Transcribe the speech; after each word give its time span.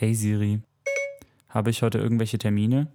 Hey 0.00 0.14
Siri, 0.14 0.62
habe 1.48 1.70
ich 1.70 1.82
heute 1.82 1.98
irgendwelche 1.98 2.38
Termine? 2.38 2.86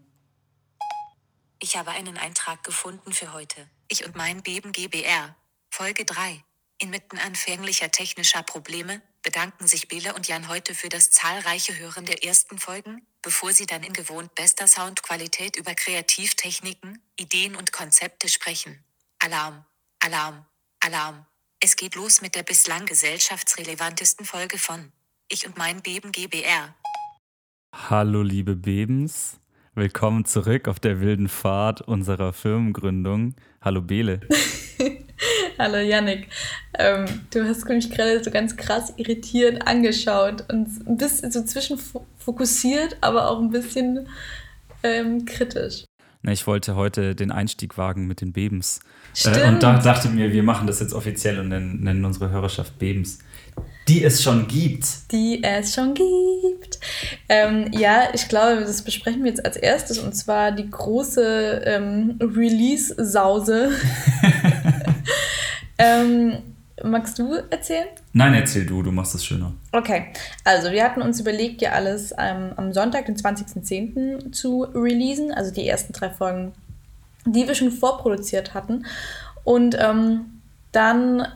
Ich 1.59 1.75
habe 1.75 1.91
einen 1.91 2.17
Eintrag 2.17 2.63
gefunden 2.63 3.11
für 3.11 3.33
heute. 3.33 3.69
Ich 3.89 4.05
und 4.05 4.15
mein 4.15 4.41
Beben 4.41 4.71
GBR. 4.71 5.35
Folge 5.69 6.05
3. 6.05 6.41
Inmitten 6.77 7.17
anfänglicher 7.17 7.91
technischer 7.91 8.41
Probleme 8.41 9.01
bedanken 9.21 9.67
sich 9.67 9.89
Bele 9.89 10.13
und 10.13 10.29
Jan 10.29 10.47
heute 10.47 10.73
für 10.73 10.87
das 10.87 11.11
zahlreiche 11.11 11.77
Hören 11.77 12.05
der 12.05 12.23
ersten 12.23 12.57
Folgen, 12.57 13.05
bevor 13.21 13.51
sie 13.51 13.65
dann 13.65 13.83
in 13.83 13.91
gewohnt 13.91 14.33
bester 14.33 14.67
Soundqualität 14.67 15.57
über 15.57 15.75
Kreativtechniken, 15.75 17.01
Ideen 17.17 17.57
und 17.57 17.73
Konzepte 17.73 18.29
sprechen. 18.29 18.81
Alarm, 19.19 19.65
Alarm, 19.99 20.45
Alarm. 20.79 21.25
Es 21.59 21.75
geht 21.75 21.95
los 21.95 22.21
mit 22.21 22.35
der 22.35 22.43
bislang 22.43 22.85
gesellschaftsrelevantesten 22.85 24.25
Folge 24.25 24.57
von 24.57 24.93
Ich 25.33 25.47
und 25.47 25.57
mein 25.57 25.81
Beben 25.81 26.11
GBR. 26.11 26.75
Hallo 27.89 28.21
liebe 28.21 28.55
Bebens, 28.55 29.39
willkommen 29.73 30.25
zurück 30.25 30.67
auf 30.67 30.79
der 30.79 31.01
wilden 31.01 31.27
Fahrt 31.27 31.81
unserer 31.81 32.33
Firmengründung. 32.33 33.33
Hallo 33.59 33.81
Bele. 33.81 34.19
Hallo 35.57 35.77
Yannick. 35.77 36.27
Ähm, 36.77 37.05
du 37.31 37.47
hast 37.47 37.67
mich 37.67 37.89
gerade 37.89 38.23
so 38.23 38.29
ganz 38.29 38.55
krass 38.55 38.93
irritiert 38.97 39.67
angeschaut 39.67 40.45
und 40.51 40.67
ein 40.87 40.97
bisschen 40.97 41.31
so 41.31 41.43
zwischenfokussiert, 41.43 42.97
aber 43.01 43.31
auch 43.31 43.39
ein 43.39 43.49
bisschen 43.49 44.07
ähm, 44.83 45.25
kritisch. 45.25 45.85
ich 46.27 46.45
wollte 46.45 46.75
heute 46.75 47.15
den 47.15 47.31
Einstieg 47.31 47.75
wagen 47.79 48.05
mit 48.05 48.21
den 48.21 48.33
Bebens. 48.33 48.81
Äh, 49.25 49.47
und 49.47 49.63
da 49.63 49.79
dachte 49.79 50.09
mir, 50.09 50.31
wir 50.31 50.43
machen 50.43 50.67
das 50.67 50.79
jetzt 50.79 50.93
offiziell 50.93 51.39
und 51.39 51.49
nennen, 51.49 51.81
nennen 51.81 52.05
unsere 52.05 52.29
Hörerschaft 52.29 52.77
Bebens. 52.77 53.17
Die 53.87 54.03
es 54.03 54.23
schon 54.23 54.47
gibt. 54.47 55.11
Die 55.11 55.43
es 55.43 55.73
schon 55.73 55.93
gibt. 55.93 56.79
Ähm, 57.27 57.69
ja, 57.73 58.07
ich 58.13 58.29
glaube, 58.29 58.61
das 58.61 58.81
besprechen 58.81 59.23
wir 59.23 59.29
jetzt 59.29 59.45
als 59.45 59.57
erstes 59.57 59.99
und 59.99 60.13
zwar 60.13 60.51
die 60.51 60.69
große 60.69 61.63
ähm, 61.65 62.17
Release-Sause. 62.21 63.71
ähm, 65.77 66.37
magst 66.81 67.19
du 67.19 67.33
erzählen? 67.49 67.87
Nein, 68.13 68.33
erzähl 68.33 68.65
du, 68.65 68.83
du 68.83 68.91
machst 68.91 69.15
es 69.15 69.25
schöner. 69.25 69.53
Okay, 69.71 70.07
also 70.45 70.71
wir 70.71 70.83
hatten 70.83 71.01
uns 71.01 71.19
überlegt, 71.19 71.61
ja 71.61 71.71
alles 71.71 72.13
ähm, 72.17 72.51
am 72.55 72.71
Sonntag, 72.71 73.07
den 73.07 73.17
20.10. 73.17 74.31
zu 74.31 74.63
releasen, 74.63 75.31
also 75.33 75.51
die 75.51 75.67
ersten 75.67 75.91
drei 75.91 76.09
Folgen, 76.09 76.53
die 77.25 77.47
wir 77.47 77.55
schon 77.55 77.71
vorproduziert 77.71 78.53
hatten. 78.53 78.85
Und 79.43 79.77
ähm, 79.79 80.41
dann 80.71 81.27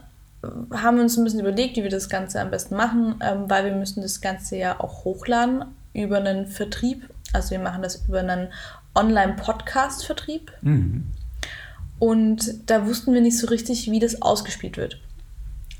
haben 0.43 0.97
wir 0.97 1.03
uns 1.03 1.17
ein 1.17 1.23
bisschen 1.23 1.39
überlegt, 1.39 1.77
wie 1.77 1.83
wir 1.83 1.89
das 1.89 2.09
Ganze 2.09 2.39
am 2.39 2.51
besten 2.51 2.75
machen, 2.75 3.15
ähm, 3.21 3.49
weil 3.49 3.65
wir 3.65 3.75
müssen 3.75 4.01
das 4.01 4.21
Ganze 4.21 4.57
ja 4.57 4.79
auch 4.79 5.03
hochladen 5.03 5.65
über 5.93 6.17
einen 6.17 6.45
Vertrieb. 6.45 7.09
Also 7.33 7.51
wir 7.51 7.59
machen 7.59 7.81
das 7.81 8.07
über 8.07 8.19
einen 8.19 8.49
Online-Podcast-Vertrieb. 8.95 10.51
Mhm. 10.61 11.07
Und 11.99 12.69
da 12.69 12.85
wussten 12.85 13.13
wir 13.13 13.21
nicht 13.21 13.37
so 13.37 13.47
richtig, 13.47 13.89
wie 13.89 13.99
das 13.99 14.21
ausgespielt 14.21 14.77
wird. 14.77 14.99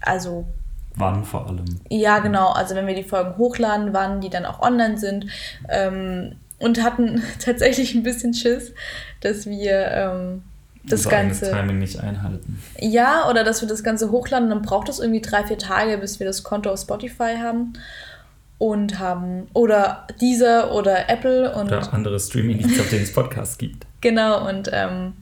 Also. 0.02 0.47
Wann 0.95 1.23
vor 1.23 1.47
allem? 1.47 1.66
Ja, 1.89 2.19
genau. 2.19 2.49
Also 2.49 2.73
wenn 2.73 2.88
wir 2.88 2.95
die 2.95 3.03
Folgen 3.03 3.38
hochladen, 3.38 3.94
wann 3.94 4.21
die 4.21 4.30
dann 4.30 4.45
auch 4.45 4.61
online 4.61 4.97
sind. 4.97 5.27
Ähm, 5.69 6.38
und 6.59 6.83
hatten 6.83 7.21
tatsächlich 7.39 7.94
ein 7.94 8.03
bisschen 8.03 8.33
Schiss, 8.33 8.73
dass 9.21 9.45
wir 9.45 9.88
ähm, 9.92 10.44
das 10.89 11.07
Ganze. 11.07 11.52
Timing 11.52 11.80
nicht 11.80 11.99
einhalten. 11.99 12.61
Ja, 12.80 13.30
oder 13.30 13.43
dass 13.43 13.61
wir 13.61 13.67
das 13.67 13.83
Ganze 13.83 14.11
hochladen, 14.11 14.49
dann 14.49 14.61
braucht 14.61 14.89
es 14.89 14.99
irgendwie 14.99 15.21
drei, 15.21 15.43
vier 15.43 15.57
Tage, 15.57 15.97
bis 15.97 16.19
wir 16.19 16.27
das 16.27 16.43
Konto 16.43 16.71
auf 16.71 16.80
Spotify 16.80 17.35
haben. 17.41 17.73
Und 18.59 18.97
haben, 18.97 19.47
oder 19.53 20.08
dieser 20.19 20.73
oder 20.73 21.09
Apple 21.09 21.53
und. 21.53 21.67
Oder 21.67 21.93
andere 21.93 22.19
Streaming-Dienste, 22.19 22.81
auf 22.81 22.89
denen 22.89 23.03
es 23.03 23.13
Podcasts 23.13 23.58
gibt. 23.59 23.85
Genau, 24.02 24.47
und 24.49 24.69
ähm, 24.73 25.13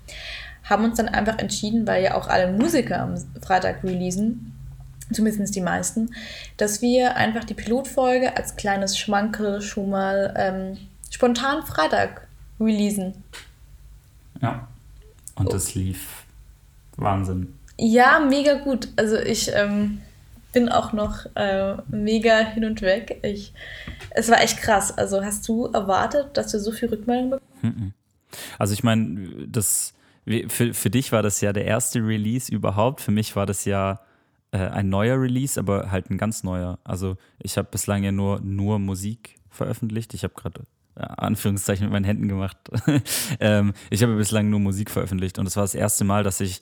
haben 0.63 0.85
uns 0.85 0.97
dann 0.97 1.09
einfach 1.09 1.37
entschieden, 1.39 1.85
weil 1.85 2.03
ja 2.03 2.15
auch 2.15 2.27
alle 2.27 2.51
Musiker 2.51 3.01
am 3.01 3.15
Freitag 3.41 3.83
releasen, 3.83 4.53
zumindest 5.11 5.55
die 5.55 5.61
meisten, 5.61 6.11
dass 6.57 6.81
wir 6.81 7.17
einfach 7.17 7.43
die 7.43 7.53
Pilotfolge 7.53 8.35
als 8.37 8.55
kleines 8.55 8.97
Schmankel 8.97 9.61
schon 9.61 9.89
mal 9.89 10.33
ähm, 10.37 10.77
spontan 11.09 11.63
Freitag 11.63 12.27
releasen. 12.59 13.13
Ja. 14.41 14.67
Und 15.35 15.53
das 15.53 15.75
lief 15.75 16.25
Wahnsinn. 16.97 17.53
Ja, 17.77 18.19
mega 18.19 18.55
gut. 18.55 18.87
Also 18.95 19.17
ich 19.17 19.51
ähm, 19.53 20.01
bin 20.53 20.69
auch 20.69 20.93
noch 20.93 21.25
äh, 21.35 21.75
mega 21.89 22.39
hin 22.39 22.65
und 22.65 22.81
weg. 22.81 23.19
Ich, 23.23 23.53
es 24.11 24.29
war 24.29 24.41
echt 24.41 24.57
krass. 24.59 24.97
Also 24.97 25.23
hast 25.23 25.47
du 25.47 25.65
erwartet, 25.65 26.37
dass 26.37 26.51
du 26.51 26.59
so 26.59 26.71
viel 26.71 26.89
Rückmeldung 26.89 27.31
bekommst? 27.31 27.93
Also 28.57 28.73
ich 28.73 28.83
meine, 28.83 29.47
das 29.47 29.93
für, 30.47 30.73
für 30.73 30.89
dich 30.89 31.11
war 31.11 31.21
das 31.21 31.41
ja 31.41 31.53
der 31.53 31.65
erste 31.65 31.99
Release 31.99 32.51
überhaupt. 32.51 33.01
Für 33.01 33.11
mich 33.11 33.35
war 33.35 33.45
das 33.45 33.65
ja 33.65 33.99
äh, 34.51 34.57
ein 34.57 34.89
neuer 34.89 35.19
Release, 35.19 35.59
aber 35.59 35.91
halt 35.91 36.09
ein 36.09 36.17
ganz 36.17 36.43
neuer. 36.43 36.79
Also 36.83 37.17
ich 37.39 37.57
habe 37.57 37.67
bislang 37.69 38.03
ja 38.03 38.11
nur, 38.11 38.39
nur 38.41 38.79
Musik 38.79 39.35
veröffentlicht. 39.49 40.13
Ich 40.13 40.23
habe 40.23 40.33
gerade 40.33 40.61
Anführungszeichen 40.95 41.85
mit 41.85 41.93
meinen 41.93 42.05
Händen 42.05 42.27
gemacht. 42.27 42.57
ähm, 43.39 43.73
ich 43.89 44.01
habe 44.03 44.15
bislang 44.15 44.49
nur 44.49 44.59
Musik 44.59 44.89
veröffentlicht 44.89 45.39
und 45.39 45.45
es 45.45 45.55
war 45.55 45.63
das 45.63 45.75
erste 45.75 46.05
Mal, 46.05 46.23
dass 46.23 46.39
ich 46.39 46.61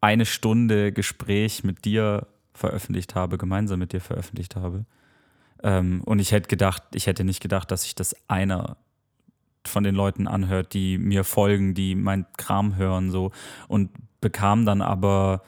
eine 0.00 0.26
Stunde 0.26 0.92
Gespräch 0.92 1.64
mit 1.64 1.84
dir 1.84 2.26
veröffentlicht 2.54 3.14
habe, 3.14 3.38
gemeinsam 3.38 3.78
mit 3.78 3.92
dir 3.92 4.00
veröffentlicht 4.00 4.56
habe. 4.56 4.84
Ähm, 5.62 6.02
und 6.04 6.18
ich 6.18 6.32
hätte 6.32 6.48
gedacht, 6.48 6.82
ich 6.94 7.06
hätte 7.06 7.24
nicht 7.24 7.40
gedacht, 7.40 7.70
dass 7.70 7.82
sich 7.82 7.94
das 7.94 8.14
einer 8.28 8.76
von 9.66 9.84
den 9.84 9.94
Leuten 9.94 10.26
anhört, 10.26 10.72
die 10.72 10.96
mir 10.98 11.24
folgen, 11.24 11.74
die 11.74 11.94
mein 11.94 12.26
Kram 12.36 12.76
hören, 12.76 13.10
so 13.10 13.30
und 13.68 13.90
bekam 14.20 14.64
dann 14.64 14.82
aber 14.82 15.42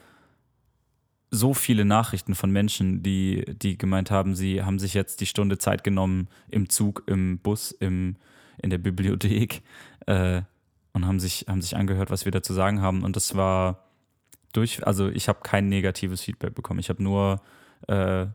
so 1.33 1.55
viele 1.55 1.83
Nachrichten 1.83 2.35
von 2.35 2.51
Menschen, 2.51 3.01
die, 3.01 3.43
die 3.47 3.75
gemeint 3.75 4.11
haben, 4.11 4.35
sie 4.35 4.61
haben 4.63 4.77
sich 4.77 4.93
jetzt 4.93 5.19
die 5.19 5.25
Stunde 5.25 5.57
Zeit 5.57 5.83
genommen 5.83 6.27
im 6.49 6.69
Zug, 6.69 7.03
im 7.07 7.39
Bus, 7.39 7.71
im, 7.71 8.17
in 8.61 8.69
der 8.69 8.77
Bibliothek 8.77 9.63
äh, 10.05 10.43
und 10.93 11.07
haben 11.07 11.19
sich, 11.19 11.45
haben 11.47 11.61
sich 11.61 11.75
angehört, 11.75 12.11
was 12.11 12.25
wir 12.25 12.31
da 12.31 12.43
zu 12.43 12.53
sagen 12.53 12.81
haben. 12.81 13.03
Und 13.03 13.15
das 13.15 13.35
war 13.35 13.83
durch, 14.53 14.85
also 14.85 15.09
ich 15.09 15.27
habe 15.27 15.39
kein 15.41 15.69
negatives 15.69 16.21
Feedback 16.21 16.53
bekommen. 16.53 16.79
Ich 16.79 16.89
habe 16.89 17.01
nur 17.01 17.41
äh, 17.87 18.27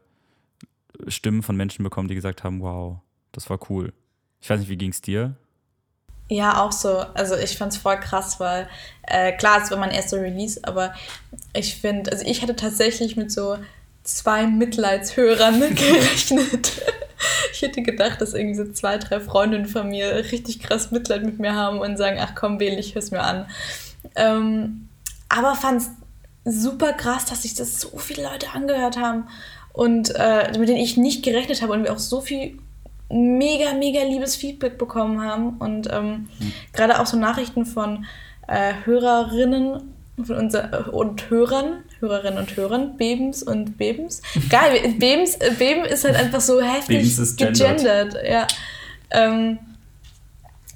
Stimmen 1.06 1.44
von 1.44 1.56
Menschen 1.56 1.84
bekommen, 1.84 2.08
die 2.08 2.16
gesagt 2.16 2.42
haben, 2.42 2.60
wow, 2.60 2.98
das 3.30 3.48
war 3.48 3.60
cool. 3.70 3.92
Ich 4.40 4.50
weiß 4.50 4.58
nicht, 4.58 4.70
wie 4.70 4.76
ging 4.76 4.90
es 4.90 5.00
dir? 5.00 5.36
Ja, 6.28 6.62
auch 6.62 6.72
so. 6.72 6.98
Also 7.14 7.36
ich 7.36 7.56
fand 7.56 7.72
es 7.72 7.78
voll 7.78 7.98
krass, 7.98 8.38
weil 8.38 8.68
äh, 9.06 9.32
klar, 9.32 9.62
es 9.62 9.70
war 9.70 9.78
mein 9.78 9.90
erster 9.90 10.20
Release, 10.20 10.60
aber 10.62 10.94
ich 11.54 11.76
finde, 11.76 12.12
also 12.12 12.24
ich 12.26 12.42
hatte 12.42 12.54
tatsächlich 12.54 13.16
mit 13.16 13.32
so 13.32 13.56
zwei 14.04 14.46
Mitleidshörern 14.46 15.60
gerechnet. 15.74 16.82
ich 17.52 17.62
hätte 17.62 17.82
gedacht, 17.82 18.20
dass 18.20 18.34
irgendwie 18.34 18.56
so 18.56 18.70
zwei, 18.72 18.98
drei 18.98 19.20
Freundinnen 19.20 19.66
von 19.66 19.88
mir 19.88 20.14
richtig 20.30 20.60
krass 20.60 20.90
Mitleid 20.90 21.24
mit 21.24 21.38
mir 21.38 21.54
haben 21.54 21.80
und 21.80 21.96
sagen, 21.96 22.18
ach 22.20 22.34
komm, 22.34 22.58
Bel, 22.58 22.78
ich 22.78 22.94
hör's 22.94 23.10
mir 23.10 23.22
an. 23.22 23.46
Ähm, 24.14 24.88
aber 25.30 25.54
fand 25.54 25.82
es 25.82 25.90
super 26.44 26.92
krass, 26.92 27.24
dass 27.24 27.42
sich 27.42 27.54
das 27.54 27.80
so 27.80 27.96
viele 27.98 28.22
Leute 28.22 28.50
angehört 28.54 28.98
haben 28.98 29.28
und 29.72 30.14
äh, 30.14 30.58
mit 30.58 30.68
denen 30.68 30.78
ich 30.78 30.96
nicht 30.96 31.22
gerechnet 31.24 31.62
habe 31.62 31.72
und 31.72 31.84
wir 31.84 31.92
auch 31.92 31.98
so 31.98 32.20
viel 32.20 32.58
mega, 33.10 33.72
mega 33.72 34.02
liebes 34.02 34.36
Feedback 34.36 34.78
bekommen 34.78 35.22
haben 35.22 35.56
und 35.58 35.88
ähm, 35.90 36.28
mhm. 36.38 36.52
gerade 36.72 37.00
auch 37.00 37.06
so 37.06 37.16
Nachrichten 37.16 37.64
von 37.64 38.06
äh, 38.46 38.72
Hörerinnen 38.84 39.94
von 40.24 40.36
unser, 40.36 40.92
und 40.92 41.30
Hörern, 41.30 41.84
Hörerinnen 42.00 42.38
und 42.38 42.56
Hörern, 42.56 42.96
Bebens 42.96 43.42
und 43.42 43.78
Bebens. 43.78 44.20
Geil, 44.50 44.94
Bebens, 44.98 45.36
äh, 45.36 45.52
Beben 45.56 45.84
ist 45.84 46.04
halt 46.04 46.16
einfach 46.16 46.40
so 46.40 46.60
heftig 46.60 47.16
gegendert. 47.36 48.16
Ja. 48.28 48.46
Ähm, 49.10 49.58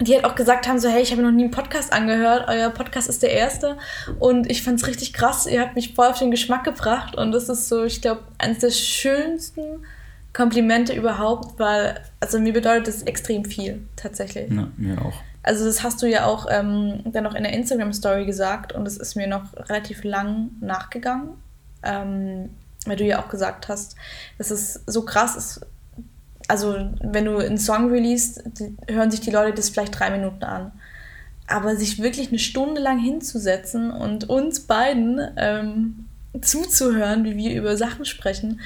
die 0.00 0.14
halt 0.14 0.24
auch 0.24 0.34
gesagt 0.34 0.66
haben, 0.66 0.80
so 0.80 0.88
hey, 0.88 1.02
ich 1.02 1.12
habe 1.12 1.22
noch 1.22 1.30
nie 1.30 1.44
einen 1.44 1.52
Podcast 1.52 1.92
angehört, 1.92 2.46
euer 2.48 2.70
Podcast 2.70 3.08
ist 3.08 3.22
der 3.22 3.30
erste 3.30 3.76
und 4.18 4.50
ich 4.50 4.62
fand 4.62 4.80
es 4.80 4.88
richtig 4.88 5.12
krass, 5.12 5.46
ihr 5.46 5.60
habt 5.60 5.76
mich 5.76 5.94
voll 5.94 6.08
auf 6.08 6.18
den 6.18 6.32
Geschmack 6.32 6.64
gebracht 6.64 7.14
und 7.14 7.30
das 7.30 7.48
ist 7.48 7.68
so, 7.68 7.84
ich 7.84 8.00
glaube, 8.00 8.22
eines 8.38 8.58
der 8.58 8.70
schönsten 8.70 9.84
Komplimente 10.32 10.94
überhaupt, 10.94 11.58
weil, 11.58 12.00
also 12.20 12.40
mir 12.40 12.52
bedeutet 12.52 12.88
das 12.88 13.02
extrem 13.02 13.44
viel, 13.44 13.86
tatsächlich. 13.96 14.50
Ja, 14.50 14.68
mir 14.76 15.00
auch. 15.00 15.14
Also 15.42 15.64
das 15.64 15.82
hast 15.82 16.00
du 16.02 16.06
ja 16.06 16.24
auch 16.26 16.46
ähm, 16.50 17.00
dann 17.04 17.24
noch 17.24 17.34
in 17.34 17.42
der 17.42 17.52
Instagram-Story 17.52 18.26
gesagt 18.26 18.72
und 18.72 18.86
es 18.86 18.96
ist 18.96 19.16
mir 19.16 19.26
noch 19.26 19.54
relativ 19.68 20.04
lang 20.04 20.50
nachgegangen, 20.60 21.30
ähm, 21.82 22.50
weil 22.86 22.96
du 22.96 23.04
ja 23.04 23.20
auch 23.20 23.28
gesagt 23.28 23.68
hast, 23.68 23.96
dass 24.38 24.50
es 24.50 24.80
so 24.86 25.04
krass 25.04 25.36
ist. 25.36 25.66
Also 26.48 26.90
wenn 27.02 27.24
du 27.24 27.38
einen 27.38 27.58
Song 27.58 27.90
releast, 27.90 28.42
hören 28.88 29.10
sich 29.10 29.20
die 29.20 29.30
Leute 29.30 29.54
das 29.54 29.70
vielleicht 29.70 29.98
drei 29.98 30.10
Minuten 30.10 30.44
an. 30.44 30.72
Aber 31.48 31.76
sich 31.76 32.00
wirklich 32.00 32.28
eine 32.28 32.38
Stunde 32.38 32.80
lang 32.80 32.98
hinzusetzen 32.98 33.90
und 33.90 34.28
uns 34.28 34.60
beiden 34.60 35.20
ähm, 35.36 36.06
zuzuhören, 36.40 37.24
wie 37.24 37.36
wir 37.36 37.54
über 37.54 37.76
Sachen 37.76 38.04
sprechen, 38.04 38.60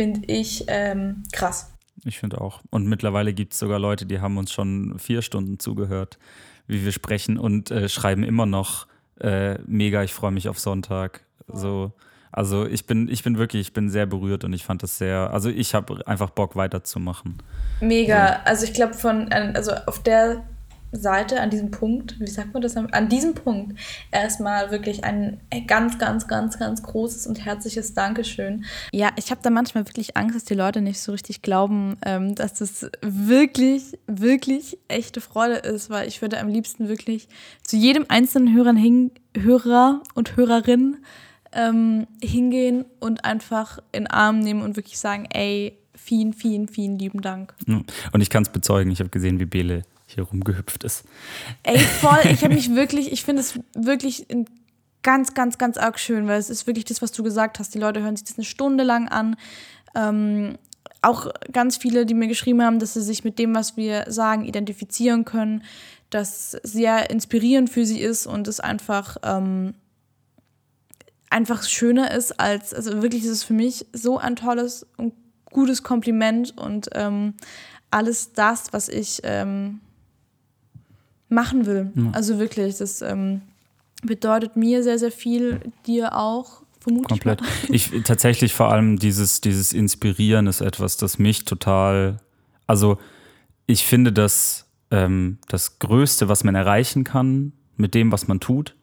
finde 0.00 0.32
ich 0.32 0.64
ähm, 0.68 1.24
krass. 1.30 1.70
Ich 2.06 2.18
finde 2.18 2.40
auch. 2.40 2.62
Und 2.70 2.86
mittlerweile 2.86 3.34
gibt 3.34 3.52
es 3.52 3.58
sogar 3.58 3.78
Leute, 3.78 4.06
die 4.06 4.20
haben 4.20 4.38
uns 4.38 4.50
schon 4.50 4.98
vier 4.98 5.20
Stunden 5.20 5.58
zugehört, 5.58 6.18
wie 6.66 6.86
wir 6.86 6.92
sprechen 6.92 7.36
und 7.36 7.70
äh, 7.70 7.86
schreiben 7.90 8.24
immer 8.24 8.46
noch 8.46 8.86
äh, 9.20 9.58
mega, 9.66 10.02
ich 10.02 10.14
freue 10.14 10.30
mich 10.30 10.48
auf 10.48 10.58
Sonntag. 10.58 11.20
So, 11.48 11.92
also 12.32 12.64
ich 12.64 12.86
bin, 12.86 13.08
ich 13.08 13.22
bin 13.22 13.36
wirklich, 13.36 13.60
ich 13.60 13.72
bin 13.74 13.90
sehr 13.90 14.06
berührt 14.06 14.42
und 14.44 14.54
ich 14.54 14.64
fand 14.64 14.82
das 14.82 14.96
sehr, 14.96 15.30
also 15.34 15.50
ich 15.50 15.74
habe 15.74 16.06
einfach 16.06 16.30
Bock 16.30 16.56
weiterzumachen. 16.56 17.36
Mega. 17.82 18.28
So. 18.28 18.34
Also 18.46 18.64
ich 18.64 18.72
glaube 18.72 18.94
von, 18.94 19.30
also 19.30 19.72
auf 19.86 20.02
der 20.02 20.44
Seite, 20.92 21.40
an 21.40 21.50
diesem 21.50 21.70
Punkt, 21.70 22.18
wie 22.18 22.26
sagt 22.26 22.52
man 22.52 22.62
das, 22.62 22.76
an 22.76 23.08
diesem 23.08 23.34
Punkt 23.34 23.78
erstmal 24.10 24.70
wirklich 24.70 25.04
ein 25.04 25.40
ganz, 25.66 25.98
ganz, 25.98 26.26
ganz, 26.26 26.58
ganz 26.58 26.82
großes 26.82 27.26
und 27.26 27.44
herzliches 27.44 27.94
Dankeschön. 27.94 28.64
Ja, 28.92 29.10
ich 29.16 29.30
habe 29.30 29.40
da 29.42 29.50
manchmal 29.50 29.86
wirklich 29.86 30.16
Angst, 30.16 30.36
dass 30.36 30.44
die 30.44 30.54
Leute 30.54 30.80
nicht 30.80 31.00
so 31.00 31.12
richtig 31.12 31.42
glauben, 31.42 31.96
ähm, 32.04 32.34
dass 32.34 32.54
das 32.54 32.90
wirklich, 33.02 33.98
wirklich 34.06 34.78
echte 34.88 35.20
Freude 35.20 35.56
ist, 35.56 35.90
weil 35.90 36.08
ich 36.08 36.22
würde 36.22 36.40
am 36.40 36.48
liebsten 36.48 36.88
wirklich 36.88 37.28
zu 37.62 37.76
jedem 37.76 38.06
einzelnen 38.08 38.54
Hörern 38.54 38.76
hin, 38.76 39.12
Hörer 39.36 40.02
und 40.14 40.36
Hörerin 40.36 40.98
ähm, 41.52 42.06
hingehen 42.22 42.84
und 42.98 43.24
einfach 43.24 43.78
in 43.92 44.04
den 44.04 44.06
Arm 44.08 44.40
nehmen 44.40 44.62
und 44.62 44.76
wirklich 44.76 44.98
sagen, 44.98 45.26
ey, 45.32 45.76
vielen, 45.94 46.32
vielen, 46.32 46.68
vielen 46.68 46.98
lieben 46.98 47.20
Dank. 47.20 47.54
Und 48.12 48.20
ich 48.20 48.30
kann 48.30 48.42
es 48.42 48.48
bezeugen, 48.48 48.90
ich 48.90 49.00
habe 49.00 49.10
gesehen, 49.10 49.38
wie 49.38 49.44
Bele 49.44 49.82
hier 50.14 50.24
rumgehüpft 50.24 50.84
ist. 50.84 51.04
Ey, 51.62 51.78
voll. 51.78 52.20
Ich 52.30 52.42
habe 52.44 52.54
mich 52.54 52.74
wirklich, 52.74 53.12
ich 53.12 53.24
finde 53.24 53.40
es 53.40 53.58
wirklich 53.74 54.26
ganz, 55.02 55.34
ganz, 55.34 55.58
ganz 55.58 55.76
arg 55.76 55.98
schön, 55.98 56.26
weil 56.26 56.38
es 56.38 56.50
ist 56.50 56.66
wirklich 56.66 56.84
das, 56.84 57.02
was 57.02 57.12
du 57.12 57.22
gesagt 57.22 57.58
hast. 57.58 57.74
Die 57.74 57.78
Leute 57.78 58.02
hören 58.02 58.16
sich 58.16 58.26
das 58.26 58.38
eine 58.38 58.44
Stunde 58.44 58.84
lang 58.84 59.08
an. 59.08 59.36
Ähm, 59.94 60.58
auch 61.02 61.28
ganz 61.52 61.76
viele, 61.76 62.04
die 62.04 62.14
mir 62.14 62.28
geschrieben 62.28 62.62
haben, 62.62 62.78
dass 62.78 62.94
sie 62.94 63.02
sich 63.02 63.24
mit 63.24 63.38
dem, 63.38 63.54
was 63.54 63.76
wir 63.76 64.04
sagen, 64.08 64.44
identifizieren 64.44 65.24
können, 65.24 65.64
dass 66.10 66.52
sehr 66.62 67.10
inspirierend 67.10 67.70
für 67.70 67.86
sie 67.86 68.00
ist 68.00 68.26
und 68.26 68.48
es 68.48 68.60
einfach, 68.60 69.16
ähm, 69.22 69.74
einfach 71.30 71.62
schöner 71.62 72.10
ist 72.10 72.38
als, 72.40 72.74
also 72.74 73.02
wirklich 73.02 73.24
ist 73.24 73.30
es 73.30 73.44
für 73.44 73.52
mich 73.52 73.86
so 73.92 74.18
ein 74.18 74.36
tolles 74.36 74.86
und 74.96 75.14
gutes 75.46 75.82
Kompliment 75.82 76.56
und 76.58 76.90
ähm, 76.92 77.34
alles 77.90 78.32
das, 78.32 78.72
was 78.72 78.88
ich 78.88 79.20
ähm, 79.22 79.80
machen 81.30 81.66
will. 81.66 81.92
Ja. 81.94 82.10
Also 82.12 82.38
wirklich, 82.38 82.78
das 82.78 83.02
ähm, 83.02 83.42
bedeutet 84.02 84.56
mir 84.56 84.82
sehr, 84.82 84.98
sehr 84.98 85.12
viel, 85.12 85.60
dir 85.86 86.16
auch. 86.16 86.62
Vermutlich. 86.80 87.08
Komplett. 87.08 87.42
Ich 87.68 87.90
tatsächlich 88.04 88.54
vor 88.54 88.72
allem 88.72 88.98
dieses, 88.98 89.40
dieses 89.40 89.72
Inspirieren 89.72 90.46
ist 90.46 90.60
etwas, 90.60 90.96
das 90.96 91.18
mich 91.18 91.44
total. 91.44 92.20
Also 92.66 92.98
ich 93.66 93.84
finde, 93.84 94.12
dass 94.12 94.66
ähm, 94.90 95.38
das 95.48 95.78
Größte, 95.78 96.28
was 96.28 96.42
man 96.42 96.54
erreichen 96.54 97.04
kann 97.04 97.52
mit 97.76 97.94
dem, 97.94 98.12
was 98.12 98.28
man 98.28 98.40
tut, 98.40 98.74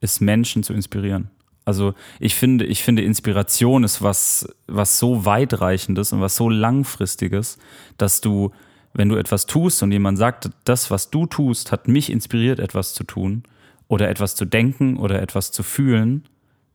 ist 0.00 0.20
Menschen 0.20 0.62
zu 0.62 0.72
inspirieren. 0.72 1.30
Also 1.64 1.94
ich 2.18 2.34
finde, 2.34 2.64
ich 2.64 2.82
finde, 2.82 3.02
Inspiration 3.02 3.84
ist 3.84 4.02
was, 4.02 4.48
was 4.66 4.98
so 4.98 5.24
weitreichendes 5.24 6.12
und 6.12 6.20
was 6.20 6.36
so 6.36 6.48
langfristiges, 6.48 7.58
dass 7.98 8.20
du 8.20 8.52
wenn 8.94 9.08
du 9.08 9.16
etwas 9.16 9.46
tust 9.46 9.82
und 9.82 9.92
jemand 9.92 10.18
sagt, 10.18 10.50
das, 10.64 10.90
was 10.90 11.10
du 11.10 11.26
tust, 11.26 11.72
hat 11.72 11.88
mich 11.88 12.10
inspiriert, 12.10 12.60
etwas 12.60 12.94
zu 12.94 13.04
tun 13.04 13.42
oder 13.88 14.08
etwas 14.08 14.34
zu 14.34 14.44
denken 14.44 14.96
oder 14.96 15.20
etwas 15.22 15.52
zu 15.52 15.62
fühlen, 15.62 16.24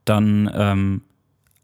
dann 0.05 0.49
ähm, 0.53 1.01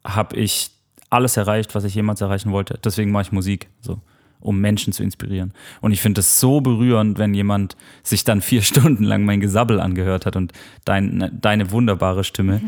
habe 0.03 0.35
ich 0.35 0.71
alles 1.09 1.37
erreicht, 1.37 1.75
was 1.75 1.83
ich 1.83 1.95
jemals 1.95 2.21
erreichen 2.21 2.51
wollte. 2.51 2.79
Deswegen 2.83 3.11
mache 3.11 3.23
ich 3.23 3.31
Musik, 3.31 3.69
so, 3.81 4.01
um 4.39 4.59
Menschen 4.59 4.93
zu 4.93 5.03
inspirieren. 5.03 5.53
Und 5.79 5.91
ich 5.91 6.01
finde 6.01 6.19
es 6.19 6.39
so 6.39 6.59
berührend, 6.59 7.17
wenn 7.17 7.33
jemand 7.33 7.77
sich 8.01 8.23
dann 8.23 8.41
vier 8.41 8.61
Stunden 8.63 9.03
lang 9.03 9.25
mein 9.25 9.39
Gesabbel 9.39 9.79
angehört 9.79 10.25
hat 10.25 10.35
und 10.35 10.53
dein, 10.85 11.37
deine 11.39 11.71
wunderbare 11.71 12.23
Stimme. 12.23 12.61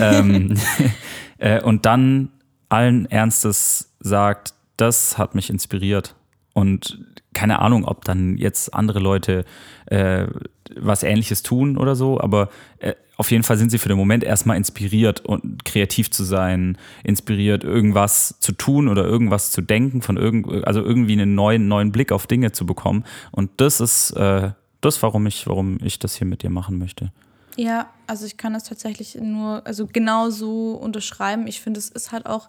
ähm, 0.00 0.56
äh, 1.38 1.60
und 1.62 1.86
dann 1.86 2.30
allen 2.68 3.06
Ernstes 3.06 3.94
sagt, 4.00 4.54
das 4.76 5.16
hat 5.16 5.34
mich 5.34 5.50
inspiriert. 5.50 6.14
Und 6.56 7.04
keine 7.34 7.58
Ahnung, 7.58 7.84
ob 7.84 8.06
dann 8.06 8.38
jetzt 8.38 8.72
andere 8.72 8.98
Leute 8.98 9.44
äh, 9.84 10.26
was 10.74 11.02
Ähnliches 11.02 11.42
tun 11.42 11.76
oder 11.76 11.94
so, 11.94 12.18
aber 12.18 12.48
äh, 12.78 12.94
auf 13.18 13.30
jeden 13.30 13.44
Fall 13.44 13.58
sind 13.58 13.68
sie 13.68 13.76
für 13.76 13.90
den 13.90 13.98
Moment 13.98 14.24
erstmal 14.24 14.56
inspiriert 14.56 15.20
und 15.20 15.66
kreativ 15.66 16.10
zu 16.10 16.24
sein, 16.24 16.78
inspiriert, 17.04 17.62
irgendwas 17.62 18.40
zu 18.40 18.52
tun 18.52 18.88
oder 18.88 19.04
irgendwas 19.04 19.50
zu 19.50 19.60
denken, 19.60 20.00
von 20.00 20.16
irgend, 20.16 20.66
also 20.66 20.82
irgendwie 20.82 21.12
einen 21.12 21.34
neuen, 21.34 21.68
neuen 21.68 21.92
Blick 21.92 22.10
auf 22.10 22.26
Dinge 22.26 22.52
zu 22.52 22.64
bekommen. 22.64 23.04
Und 23.32 23.50
das 23.58 23.82
ist 23.82 24.12
äh, 24.12 24.52
das, 24.80 25.02
warum 25.02 25.26
ich, 25.26 25.46
warum 25.46 25.76
ich 25.84 25.98
das 25.98 26.14
hier 26.14 26.26
mit 26.26 26.42
dir 26.42 26.48
machen 26.48 26.78
möchte. 26.78 27.12
Ja, 27.56 27.90
also 28.06 28.24
ich 28.24 28.38
kann 28.38 28.54
das 28.54 28.64
tatsächlich 28.64 29.14
nur, 29.20 29.60
also 29.66 29.86
genau 29.86 30.30
so 30.30 30.72
unterschreiben. 30.72 31.48
Ich 31.48 31.60
finde, 31.60 31.80
es 31.80 31.90
ist 31.90 32.12
halt 32.12 32.24
auch, 32.24 32.48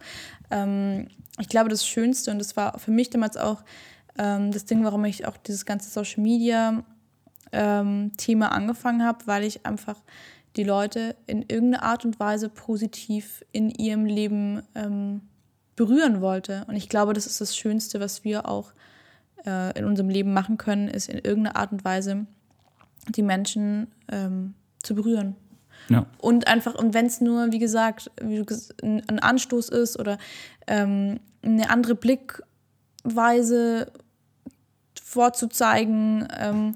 ähm, 0.50 1.08
ich 1.42 1.50
glaube, 1.50 1.68
das 1.68 1.86
Schönste 1.86 2.32
und 2.32 2.40
das 2.40 2.56
war 2.56 2.80
für 2.80 2.92
mich 2.92 3.10
damals 3.10 3.36
auch 3.36 3.64
ähm, 4.18 4.52
das 4.52 4.66
Ding, 4.66 4.84
warum 4.84 5.06
ich 5.06 5.26
auch 5.26 5.38
dieses 5.38 5.66
ganze 5.66 5.90
Social 5.90 6.22
Media 6.22 6.84
ähm, 7.52 8.12
Thema 8.18 8.52
angefangen 8.52 9.04
habe, 9.04 9.26
weil 9.26 9.44
ich 9.44 9.66
einfach 9.66 10.02
die 10.56 10.64
Leute 10.64 11.16
in 11.28 11.44
irgendeiner 11.44 11.84
Art 11.84 12.04
und 12.06 12.20
Weise 12.20 12.50
positiv 12.50 13.44
in 13.52 13.70
ihrem 13.70 14.06
Leben 14.06 14.64
ähm, 14.76 15.22
berühren 15.76 16.22
wollte. 16.22 16.66
Und 16.68 16.76
ich 16.76 16.90
glaube, 16.90 17.14
das 17.14 17.28
ist 17.28 17.40
das 17.40 17.56
Schönste, 17.56 18.00
was 18.00 18.24
wir 18.24 18.50
auch 18.50 18.74
äh, 19.46 19.78
in 19.78 19.86
unserem 19.86 20.10
Leben 20.10 20.34
machen 20.34 20.58
können, 20.58 20.88
ist 20.88 21.10
in 21.10 21.20
irgendeiner 21.20 21.56
Art 21.56 21.72
und 21.72 21.86
Weise 21.86 22.26
die 23.10 23.22
Menschen 23.22 23.88
ähm, 24.12 24.56
zu 24.84 24.96
berühren. 24.96 25.36
Ja. 25.90 26.06
Und 26.18 26.48
einfach, 26.48 26.76
und 26.76 26.94
wenn 26.94 27.06
es 27.06 27.22
nur, 27.22 27.52
wie 27.52 27.60
gesagt, 27.60 28.12
ein 28.20 29.20
Anstoß 29.20 29.70
ist 29.70 30.00
oder 30.00 30.18
ähm, 30.66 31.20
eine 31.44 31.70
andere 31.70 31.96
Blickweise 31.96 33.92
vorzuzeigen. 35.08 36.28
Ähm, 36.38 36.76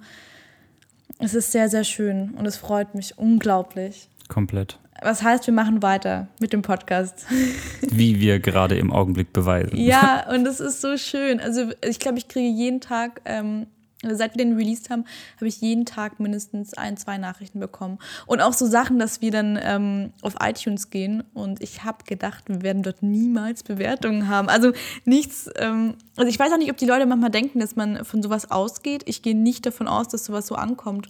es 1.19 1.33
ist 1.33 1.51
sehr, 1.51 1.69
sehr 1.69 1.83
schön 1.83 2.31
und 2.31 2.45
es 2.45 2.57
freut 2.57 2.95
mich 2.95 3.18
unglaublich. 3.18 4.10
Komplett. 4.28 4.80
Was 5.04 5.24
heißt, 5.24 5.48
wir 5.48 5.54
machen 5.54 5.81
weiter 5.81 6.28
mit 6.39 6.54
dem 6.54 6.62
Podcast. 6.62 7.25
Wie 7.81 8.19
wir 8.19 8.39
gerade 8.39 8.78
im 8.78 8.92
Augenblick 8.92 9.33
beweisen. 9.33 9.75
Ja, 9.75 10.28
und 10.33 10.48
es 10.48 10.60
ist 10.60 10.81
so 10.81 10.98
schön. 10.98 11.39
Also 11.39 11.72
ich 11.83 12.00
glaube, 12.00 12.19
ich 12.19 12.28
kriege 12.28 12.48
jeden 12.48 12.80
Tag 12.80 13.22
ähm, 13.25 13.68
seit 14.03 14.36
wir 14.36 14.44
den 14.44 14.55
released 14.55 14.89
haben, 14.89 15.05
habe 15.38 15.48
ich 15.48 15.62
jeden 15.62 15.86
Tag 15.86 16.20
mindestens 16.20 16.74
ein, 16.74 16.98
zwei 16.98 17.17
Nachrichten 17.17 17.60
bekommen. 17.60 18.00
Und 18.25 18.41
auch 18.41 18.53
so 18.53 18.65
Sachen, 18.65 19.00
dass 19.00 19.22
wir 19.22 19.31
dann 19.31 19.60
ähm, 19.62 20.13
auf 20.22 20.36
iTunes 20.41 20.89
gehen 20.89 21.24
und 21.34 21.62
ich 21.62 21.84
habe 21.84 22.03
gedacht, 22.05 22.46
wir 22.48 22.62
werden 22.62 22.84
dort 22.84 23.03
niemals 23.03 23.63
Bewertungen 23.63 24.27
haben. 24.27 24.50
Also 24.50 24.72
nichts, 25.05 25.50
ähm, 25.58 25.96
also 26.15 26.29
ich 26.29 26.39
weiß 26.39 26.51
auch 26.51 26.58
nicht, 26.58 26.72
ob 26.72 26.77
die 26.77 26.86
Leute 26.86 27.05
manchmal 27.05 27.31
denken, 27.31 27.60
dass 27.60 27.75
man 27.75 28.03
von 28.05 28.24
sowas 28.24 28.50
ausgeht. 28.50 29.03
Ich 29.05 29.22
gehe 29.22 29.36
nicht 29.36 29.65
davon 29.65 29.88
aus, 29.88 30.08
dass 30.08 30.25
sowas 30.25 30.48
so 30.48 30.55
ankommt. 30.55 31.10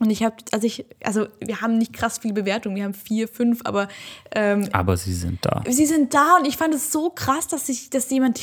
Und 0.00 0.10
ich 0.10 0.24
habe, 0.24 0.34
also 0.50 0.66
ich, 0.66 0.86
also 1.04 1.28
wir 1.40 1.60
haben 1.60 1.78
nicht 1.78 1.92
krass 1.92 2.18
viele 2.18 2.34
Bewertungen, 2.34 2.74
wir 2.74 2.82
haben 2.82 2.94
vier, 2.94 3.28
fünf, 3.28 3.60
aber 3.64 3.86
ähm, 4.32 4.68
aber 4.72 4.96
sie 4.96 5.14
sind 5.14 5.38
da. 5.42 5.62
Sie 5.68 5.86
sind 5.86 6.14
da 6.14 6.38
und 6.38 6.48
ich 6.48 6.56
fand 6.56 6.74
es 6.74 6.90
so 6.90 7.10
krass, 7.10 7.46
dass 7.46 7.66
sich, 7.66 7.90
dass 7.90 8.10
jemand 8.10 8.40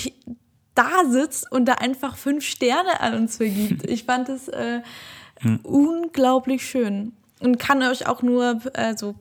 da 0.76 0.90
sitzt 1.10 1.52
und 1.52 1.66
da 1.66 1.74
einfach 1.74 2.16
fünf 2.16 2.46
Sterne 2.46 3.00
an 3.00 3.16
uns 3.16 3.38
vergibt. 3.38 3.90
Ich 3.90 4.06
fand 4.06 4.30
es 4.30 4.48
äh, 4.48 4.82
hm. 5.40 5.60
unglaublich 5.64 6.66
schön 6.66 7.14
und 7.40 7.60
kann 7.60 7.82
euch 7.84 8.08
auch 8.08 8.22
nur 8.22 8.62
also 8.74 9.16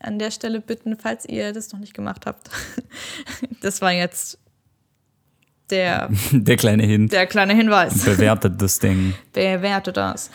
an 0.00 0.18
der 0.18 0.30
Stelle 0.30 0.60
bitten, 0.60 0.96
falls 0.96 1.26
ihr 1.26 1.52
das 1.52 1.72
noch 1.72 1.80
nicht 1.80 1.94
gemacht 1.94 2.26
habt. 2.26 2.50
das 3.60 3.82
war 3.82 3.92
jetzt 3.92 4.38
der, 5.70 6.10
der 6.30 6.56
kleine 6.56 6.84
Hin 6.84 7.08
der 7.08 7.26
kleine 7.26 7.54
Hinweis. 7.54 8.04
Bewertet 8.04 8.60
das 8.62 8.78
Ding. 8.78 9.14
Bewertet 9.32 9.96
das. 9.96 10.30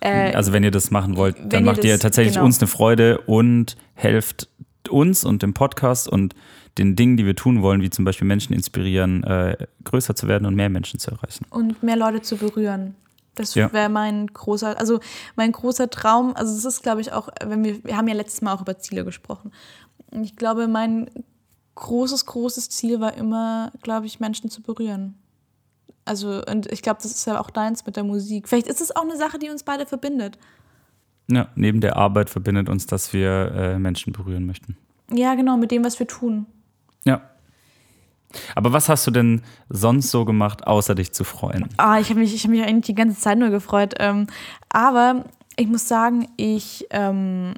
Äh, 0.00 0.32
also 0.34 0.52
wenn 0.52 0.64
ihr 0.64 0.70
das 0.70 0.90
machen 0.90 1.16
wollt, 1.16 1.36
dann 1.44 1.64
macht 1.64 1.78
ihr, 1.78 1.82
das, 1.82 1.90
ihr 1.92 1.98
tatsächlich 2.00 2.34
genau. 2.34 2.46
uns 2.46 2.60
eine 2.60 2.68
Freude 2.68 3.18
und 3.22 3.76
helft 3.94 4.48
uns 4.88 5.24
und 5.24 5.42
dem 5.42 5.52
Podcast 5.52 6.08
und 6.08 6.34
den 6.78 6.96
Dingen, 6.96 7.16
die 7.16 7.26
wir 7.26 7.36
tun 7.36 7.62
wollen, 7.62 7.82
wie 7.82 7.90
zum 7.90 8.04
Beispiel 8.04 8.26
Menschen 8.26 8.54
inspirieren, 8.54 9.24
äh, 9.24 9.66
größer 9.84 10.14
zu 10.14 10.28
werden 10.28 10.46
und 10.46 10.54
mehr 10.54 10.68
Menschen 10.68 10.98
zu 11.00 11.10
erreichen. 11.10 11.46
Und 11.50 11.82
mehr 11.82 11.96
Leute 11.96 12.22
zu 12.22 12.36
berühren. 12.36 12.94
Das 13.34 13.54
ja. 13.54 13.72
wäre 13.72 13.88
mein 13.88 14.26
großer, 14.26 14.78
also 14.78 15.00
mein 15.36 15.52
großer 15.52 15.90
Traum. 15.90 16.34
Also 16.34 16.56
es 16.56 16.64
ist, 16.64 16.82
glaube 16.82 17.00
ich, 17.00 17.12
auch, 17.12 17.28
wenn 17.44 17.64
wir, 17.64 17.84
wir 17.84 17.96
haben 17.96 18.08
ja 18.08 18.14
letztes 18.14 18.42
Mal 18.42 18.52
auch 18.52 18.60
über 18.60 18.78
Ziele 18.78 19.04
gesprochen. 19.04 19.52
Ich 20.22 20.36
glaube, 20.36 20.66
mein 20.66 21.08
großes, 21.76 22.26
großes 22.26 22.70
Ziel 22.70 23.00
war 23.00 23.14
immer, 23.14 23.72
glaube 23.82 24.06
ich, 24.06 24.18
Menschen 24.18 24.50
zu 24.50 24.62
berühren. 24.62 25.14
Also, 26.04 26.42
und 26.44 26.66
ich 26.72 26.82
glaube, 26.82 27.00
das 27.02 27.12
ist 27.12 27.26
ja 27.26 27.38
auch 27.38 27.50
deins 27.50 27.86
mit 27.86 27.96
der 27.96 28.04
Musik. 28.04 28.48
Vielleicht 28.48 28.66
ist 28.66 28.80
es 28.80 28.96
auch 28.96 29.02
eine 29.02 29.16
Sache, 29.16 29.38
die 29.38 29.50
uns 29.50 29.62
beide 29.62 29.86
verbindet. 29.86 30.38
Ja, 31.30 31.48
neben 31.54 31.80
der 31.80 31.96
Arbeit 31.96 32.30
verbindet 32.30 32.68
uns, 32.68 32.86
dass 32.86 33.12
wir 33.12 33.52
äh, 33.54 33.78
Menschen 33.78 34.12
berühren 34.12 34.46
möchten. 34.46 34.76
Ja, 35.12 35.34
genau, 35.34 35.56
mit 35.56 35.70
dem, 35.70 35.84
was 35.84 35.98
wir 35.98 36.06
tun. 36.06 36.46
Ja. 37.04 37.22
Aber 38.54 38.72
was 38.72 38.88
hast 38.88 39.06
du 39.06 39.10
denn 39.10 39.42
sonst 39.68 40.10
so 40.10 40.24
gemacht, 40.24 40.66
außer 40.66 40.94
dich 40.94 41.12
zu 41.12 41.24
freuen? 41.24 41.68
Ah, 41.78 41.98
ich 41.98 42.10
habe 42.10 42.20
mich, 42.20 42.34
ich 42.34 42.44
hab 42.44 42.50
mich 42.50 42.62
eigentlich 42.62 42.86
die 42.86 42.94
ganze 42.94 43.18
Zeit 43.20 43.38
nur 43.38 43.50
gefreut. 43.50 43.94
Ähm, 43.98 44.26
aber 44.68 45.24
ich 45.56 45.66
muss 45.66 45.88
sagen, 45.88 46.28
ich 46.36 46.86
ähm, 46.90 47.54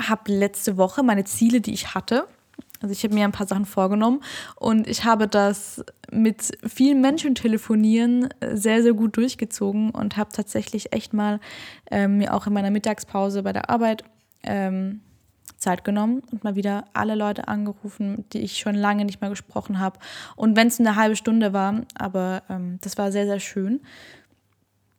habe 0.00 0.32
letzte 0.32 0.76
Woche 0.76 1.02
meine 1.02 1.24
Ziele, 1.24 1.60
die 1.60 1.72
ich 1.72 1.94
hatte, 1.94 2.26
also 2.82 2.92
ich 2.92 3.04
habe 3.04 3.14
mir 3.14 3.24
ein 3.24 3.32
paar 3.32 3.46
Sachen 3.46 3.66
vorgenommen 3.66 4.22
und 4.56 4.88
ich 4.88 5.04
habe 5.04 5.28
das 5.28 5.84
mit 6.10 6.56
vielen 6.66 7.00
Menschen 7.02 7.34
telefonieren 7.34 8.28
sehr, 8.52 8.82
sehr 8.82 8.94
gut 8.94 9.16
durchgezogen 9.18 9.90
und 9.90 10.16
habe 10.16 10.30
tatsächlich 10.32 10.92
echt 10.92 11.12
mal 11.12 11.40
ähm, 11.90 12.18
mir 12.18 12.32
auch 12.32 12.46
in 12.46 12.54
meiner 12.54 12.70
Mittagspause 12.70 13.42
bei 13.42 13.52
der 13.52 13.68
Arbeit 13.68 14.04
ähm, 14.42 15.02
Zeit 15.60 15.84
genommen 15.84 16.22
und 16.32 16.42
mal 16.42 16.56
wieder 16.56 16.84
alle 16.94 17.14
Leute 17.14 17.46
angerufen, 17.46 18.24
die 18.32 18.40
ich 18.40 18.58
schon 18.58 18.74
lange 18.74 19.04
nicht 19.04 19.20
mehr 19.20 19.30
gesprochen 19.30 19.78
habe. 19.78 19.98
Und 20.34 20.56
wenn 20.56 20.68
es 20.68 20.80
eine 20.80 20.96
halbe 20.96 21.16
Stunde 21.16 21.52
war, 21.52 21.82
aber 21.94 22.42
ähm, 22.48 22.78
das 22.80 22.98
war 22.98 23.12
sehr, 23.12 23.26
sehr 23.26 23.40
schön. 23.40 23.80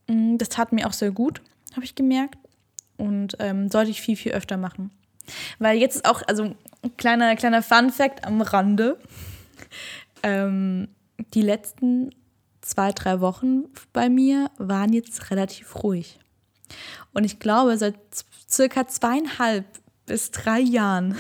Mm, 0.08 0.38
das 0.38 0.50
tat 0.50 0.72
mir 0.72 0.88
auch 0.88 0.94
sehr 0.94 1.12
gut, 1.12 1.42
habe 1.74 1.84
ich 1.84 1.96
gemerkt. 1.96 2.38
Und 2.98 3.36
ähm, 3.40 3.70
sollte 3.70 3.90
ich 3.90 4.02
viel, 4.02 4.16
viel 4.16 4.34
öfter 4.34 4.58
machen. 4.58 4.92
Weil 5.58 5.80
jetzt 5.80 5.96
ist 5.96 6.06
auch, 6.06 6.22
also 6.28 6.56
kleiner, 6.98 7.36
kleiner 7.36 7.64
Fun-Fact 7.64 8.26
am 8.26 8.42
Rande. 8.42 8.98
Ähm, 10.24 10.90
die 11.34 11.42
letzten 11.42 12.12
zwei, 12.62 12.92
drei 12.92 13.22
Wochen 13.22 13.64
bei 13.92 14.08
mir 14.08 14.52
waren 14.60 14.94
jetzt 14.94 15.32
relativ 15.32 15.84
ruhig. 15.84 16.20
Und 17.12 17.24
ich 17.24 17.40
glaube, 17.40 17.76
seit 17.78 17.96
circa 18.48 18.88
zweieinhalb 18.88 19.66
bis 20.06 20.32
drei 20.32 20.60
Jahren 20.60 21.16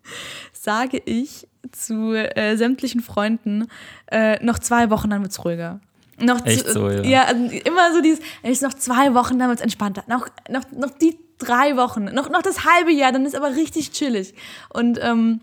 sage 0.52 1.00
ich 1.04 1.46
zu 1.72 2.12
äh, 2.14 2.56
sämtlichen 2.56 3.00
Freunden, 3.00 3.68
äh, 4.10 4.42
noch 4.44 4.58
zwei 4.58 4.90
Wochen, 4.90 5.10
dann 5.10 5.22
wird 5.22 5.32
es 5.32 5.44
ruhiger. 5.44 5.80
Noch 6.18 6.44
Echt 6.44 6.68
so, 6.68 6.90
ja. 6.90 7.02
Ja, 7.02 7.22
also 7.24 7.44
immer 7.64 7.92
so 7.94 8.00
dieses, 8.02 8.20
ist 8.42 8.62
noch 8.62 8.74
zwei 8.74 9.14
Wochen, 9.14 9.38
dann 9.38 9.48
wird 9.48 9.58
es 9.58 9.62
entspannter. 9.62 10.04
Noch, 10.06 10.28
noch, 10.48 10.62
noch 10.72 10.90
die 10.90 11.18
drei 11.38 11.76
Wochen, 11.76 12.04
noch, 12.04 12.28
noch 12.28 12.42
das 12.42 12.64
halbe 12.64 12.92
Jahr, 12.92 13.12
dann 13.12 13.24
ist 13.24 13.34
aber 13.34 13.56
richtig 13.56 13.92
chillig. 13.92 14.34
Und 14.68 14.98
ähm, 15.02 15.40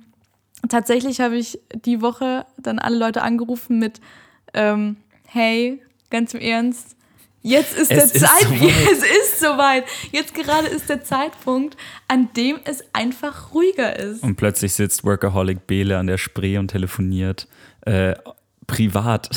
tatsächlich 0.70 1.20
habe 1.20 1.38
ich 1.38 1.60
die 1.74 2.01
Woche 2.01 2.46
dann 2.58 2.79
alle 2.79 2.98
Leute 2.98 3.22
angerufen 3.24 3.79
mit, 3.79 4.00
ähm, 4.53 4.98
hey, 5.25 5.82
ganz 6.10 6.34
im 6.34 6.41
Ernst, 6.41 6.97
Jetzt 7.48 7.77
ist 7.77 7.92
Es 7.92 8.12
der 8.12 8.22
Zeitpunkt, 8.22 8.63
es 8.92 9.04
ist 9.04 9.39
soweit. 9.39 9.86
Jetzt 10.12 10.34
gerade 10.34 10.68
ist 10.68 10.89
der 10.89 11.04
Zeitpunkt, 11.04 11.77
an 12.08 12.30
dem 12.36 12.60
es 12.66 12.84
einfach 12.94 13.54
ruhiger 13.54 13.98
ist. 13.98 14.22
Und 14.22 14.36
plötzlich 14.36 14.74
sitzt 14.74 15.06
Workaholic 15.06 15.66
Bele 15.66 15.98
an 15.98 16.08
der 16.08 16.18
Spree 16.18 16.58
und 16.58 16.70
telefoniert 16.70 17.48
äh, 17.86 18.16
privat. 18.68 19.30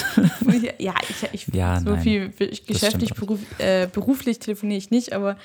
Ja, 0.79 0.95
ich, 1.09 1.29
ich 1.33 1.55
Ja, 1.55 1.81
so 1.81 1.91
nein. 1.91 2.01
viel 2.01 2.33
ich, 2.39 2.67
geschäftlich, 2.67 3.15
beruf, 3.15 3.39
äh, 3.59 3.87
beruflich 3.87 4.39
telefoniere 4.41 4.79
ich 4.79 4.91
nicht, 4.91 5.13
aber 5.13 5.37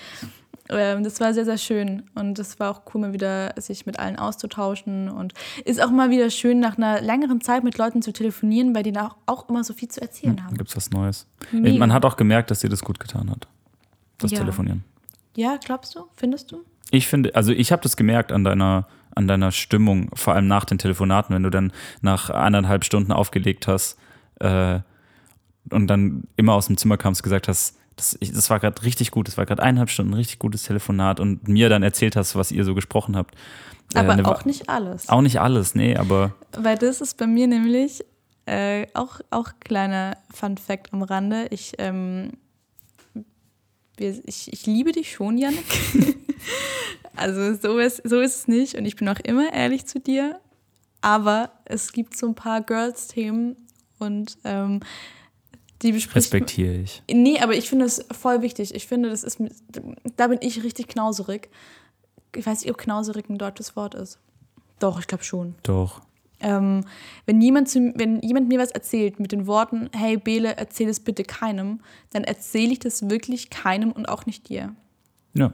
ähm, 0.69 1.03
das 1.03 1.19
war 1.19 1.33
sehr, 1.33 1.45
sehr 1.45 1.57
schön. 1.59 2.03
Und 2.15 2.39
das 2.39 2.59
war 2.59 2.71
auch 2.71 2.81
cool, 2.93 3.01
mal 3.01 3.13
wieder 3.13 3.53
sich 3.57 3.85
mit 3.85 3.99
allen 3.99 4.15
auszutauschen. 4.17 5.09
Und 5.09 5.33
ist 5.63 5.81
auch 5.81 5.91
mal 5.91 6.09
wieder 6.09 6.29
schön, 6.31 6.59
nach 6.59 6.77
einer 6.77 7.01
längeren 7.01 7.41
Zeit 7.41 7.63
mit 7.63 7.77
Leuten 7.77 8.01
zu 8.01 8.11
telefonieren, 8.11 8.73
bei 8.73 8.81
denen 8.81 8.97
auch, 8.97 9.15
auch 9.27 9.47
immer 9.49 9.63
so 9.63 9.73
viel 9.73 9.89
zu 9.89 10.01
erzählen 10.01 10.35
Dann 10.37 10.45
haben. 10.47 10.57
gibt 10.57 10.69
es 10.71 10.75
was 10.75 10.89
Neues. 10.89 11.27
Mega. 11.51 11.77
Man 11.77 11.93
hat 11.93 12.03
auch 12.05 12.17
gemerkt, 12.17 12.49
dass 12.49 12.59
dir 12.61 12.69
das 12.69 12.81
gut 12.81 12.99
getan 12.99 13.29
hat. 13.29 13.47
Das 14.17 14.31
Ja. 14.31 14.39
Telefonieren. 14.39 14.83
Ja, 15.35 15.57
glaubst 15.63 15.93
du? 15.95 16.05
Findest 16.15 16.51
du? 16.51 16.63
Ich 16.89 17.07
finde, 17.07 17.35
also 17.35 17.51
ich 17.51 17.71
habe 17.71 17.83
das 17.83 17.95
gemerkt 17.97 18.31
an 18.31 18.43
deiner, 18.43 18.87
an 19.15 19.27
deiner 19.27 19.51
Stimmung, 19.51 20.09
vor 20.13 20.33
allem 20.33 20.47
nach 20.47 20.65
den 20.65 20.77
Telefonaten, 20.77 21.33
wenn 21.33 21.43
du 21.43 21.49
dann 21.49 21.71
nach 22.01 22.29
eineinhalb 22.29 22.83
Stunden 22.85 23.11
aufgelegt 23.11 23.67
hast 23.67 23.97
äh, 24.39 24.79
und 25.71 25.87
dann 25.87 26.25
immer 26.35 26.53
aus 26.53 26.67
dem 26.67 26.77
Zimmer 26.77 26.97
kamst, 26.97 27.23
gesagt 27.23 27.47
hast, 27.47 27.77
das, 27.95 28.17
das 28.19 28.49
war 28.49 28.59
gerade 28.59 28.83
richtig 28.83 29.11
gut, 29.11 29.27
das 29.29 29.37
war 29.37 29.45
gerade 29.45 29.63
eineinhalb 29.63 29.89
Stunden 29.89 30.11
ein 30.11 30.17
richtig 30.17 30.37
gutes 30.39 30.63
Telefonat 30.63 31.19
und 31.21 31.47
mir 31.47 31.69
dann 31.69 31.81
erzählt 31.81 32.15
hast, 32.17 32.35
was 32.35 32.51
ihr 32.51 32.65
so 32.65 32.75
gesprochen 32.75 33.15
habt. 33.15 33.35
Äh, 33.93 33.99
Aber 33.99 34.11
eine- 34.13 34.27
auch 34.27 34.43
nicht 34.43 34.67
alles. 34.69 35.07
Auch 35.07 35.21
nicht 35.21 35.39
alles, 35.39 35.75
nee, 35.75 35.95
aber 35.95 36.33
Weil 36.57 36.77
das 36.77 36.99
ist 36.99 37.17
bei 37.17 37.25
mir 37.27 37.47
nämlich 37.47 38.03
äh, 38.47 38.85
auch, 38.93 39.21
auch 39.31 39.53
kleiner 39.61 40.17
Fun 40.33 40.57
Fact 40.57 40.91
am 40.93 41.01
Rande. 41.03 41.47
Ich, 41.51 41.73
ähm, 41.77 42.33
ich, 43.97 44.51
ich 44.51 44.65
liebe 44.65 44.91
dich 44.91 45.13
schon, 45.13 45.37
Janik. 45.37 45.63
also 47.15 47.55
so 47.55 47.77
ist, 47.77 48.01
so 48.07 48.19
ist 48.19 48.35
es 48.35 48.47
nicht 48.47 48.75
und 48.75 48.85
ich 48.85 48.95
bin 48.95 49.07
auch 49.09 49.19
immer 49.19 49.53
ehrlich 49.53 49.85
zu 49.85 49.99
dir. 49.99 50.39
Aber 51.01 51.51
es 51.65 51.93
gibt 51.93 52.17
so 52.17 52.27
ein 52.27 52.35
paar 52.35 52.61
Girls-Themen 52.61 53.55
und 53.99 54.37
ähm, 54.43 54.79
die 55.81 55.91
bespricht 55.91 56.15
respektiere 56.15 56.73
ich. 56.73 57.03
Nee, 57.11 57.39
aber 57.39 57.53
ich 57.53 57.69
finde 57.69 57.85
es 57.85 58.03
voll 58.11 58.41
wichtig. 58.41 58.73
Ich 58.73 58.87
finde, 58.87 59.09
das 59.09 59.23
ist, 59.23 59.39
da 60.17 60.27
bin 60.27 60.39
ich 60.41 60.63
richtig 60.63 60.87
knauserig. 60.87 61.49
Ich 62.35 62.45
weiß 62.45 62.61
nicht, 62.61 62.71
ob 62.71 62.77
knauserig 62.77 63.29
ein 63.29 63.37
deutsches 63.37 63.75
Wort 63.75 63.93
ist. 63.93 64.19
Doch, 64.79 64.99
ich 64.99 65.07
glaube 65.07 65.23
schon. 65.23 65.53
Doch. 65.63 66.01
Ähm, 66.39 66.85
wenn, 67.25 67.41
jemand 67.41 67.69
zu, 67.69 67.93
wenn 67.95 68.19
jemand 68.21 68.47
mir 68.49 68.59
was 68.59 68.71
erzählt 68.71 69.19
mit 69.19 69.31
den 69.31 69.47
Worten, 69.47 69.89
hey 69.93 70.17
Bele, 70.17 70.57
erzähl 70.57 70.89
es 70.89 70.99
bitte 70.99 71.23
keinem, 71.23 71.81
dann 72.11 72.23
erzähle 72.23 72.73
ich 72.73 72.79
das 72.79 73.09
wirklich 73.09 73.49
keinem 73.49 73.91
und 73.91 74.09
auch 74.09 74.25
nicht 74.25 74.49
dir. 74.49 74.75
Ja, 75.33 75.53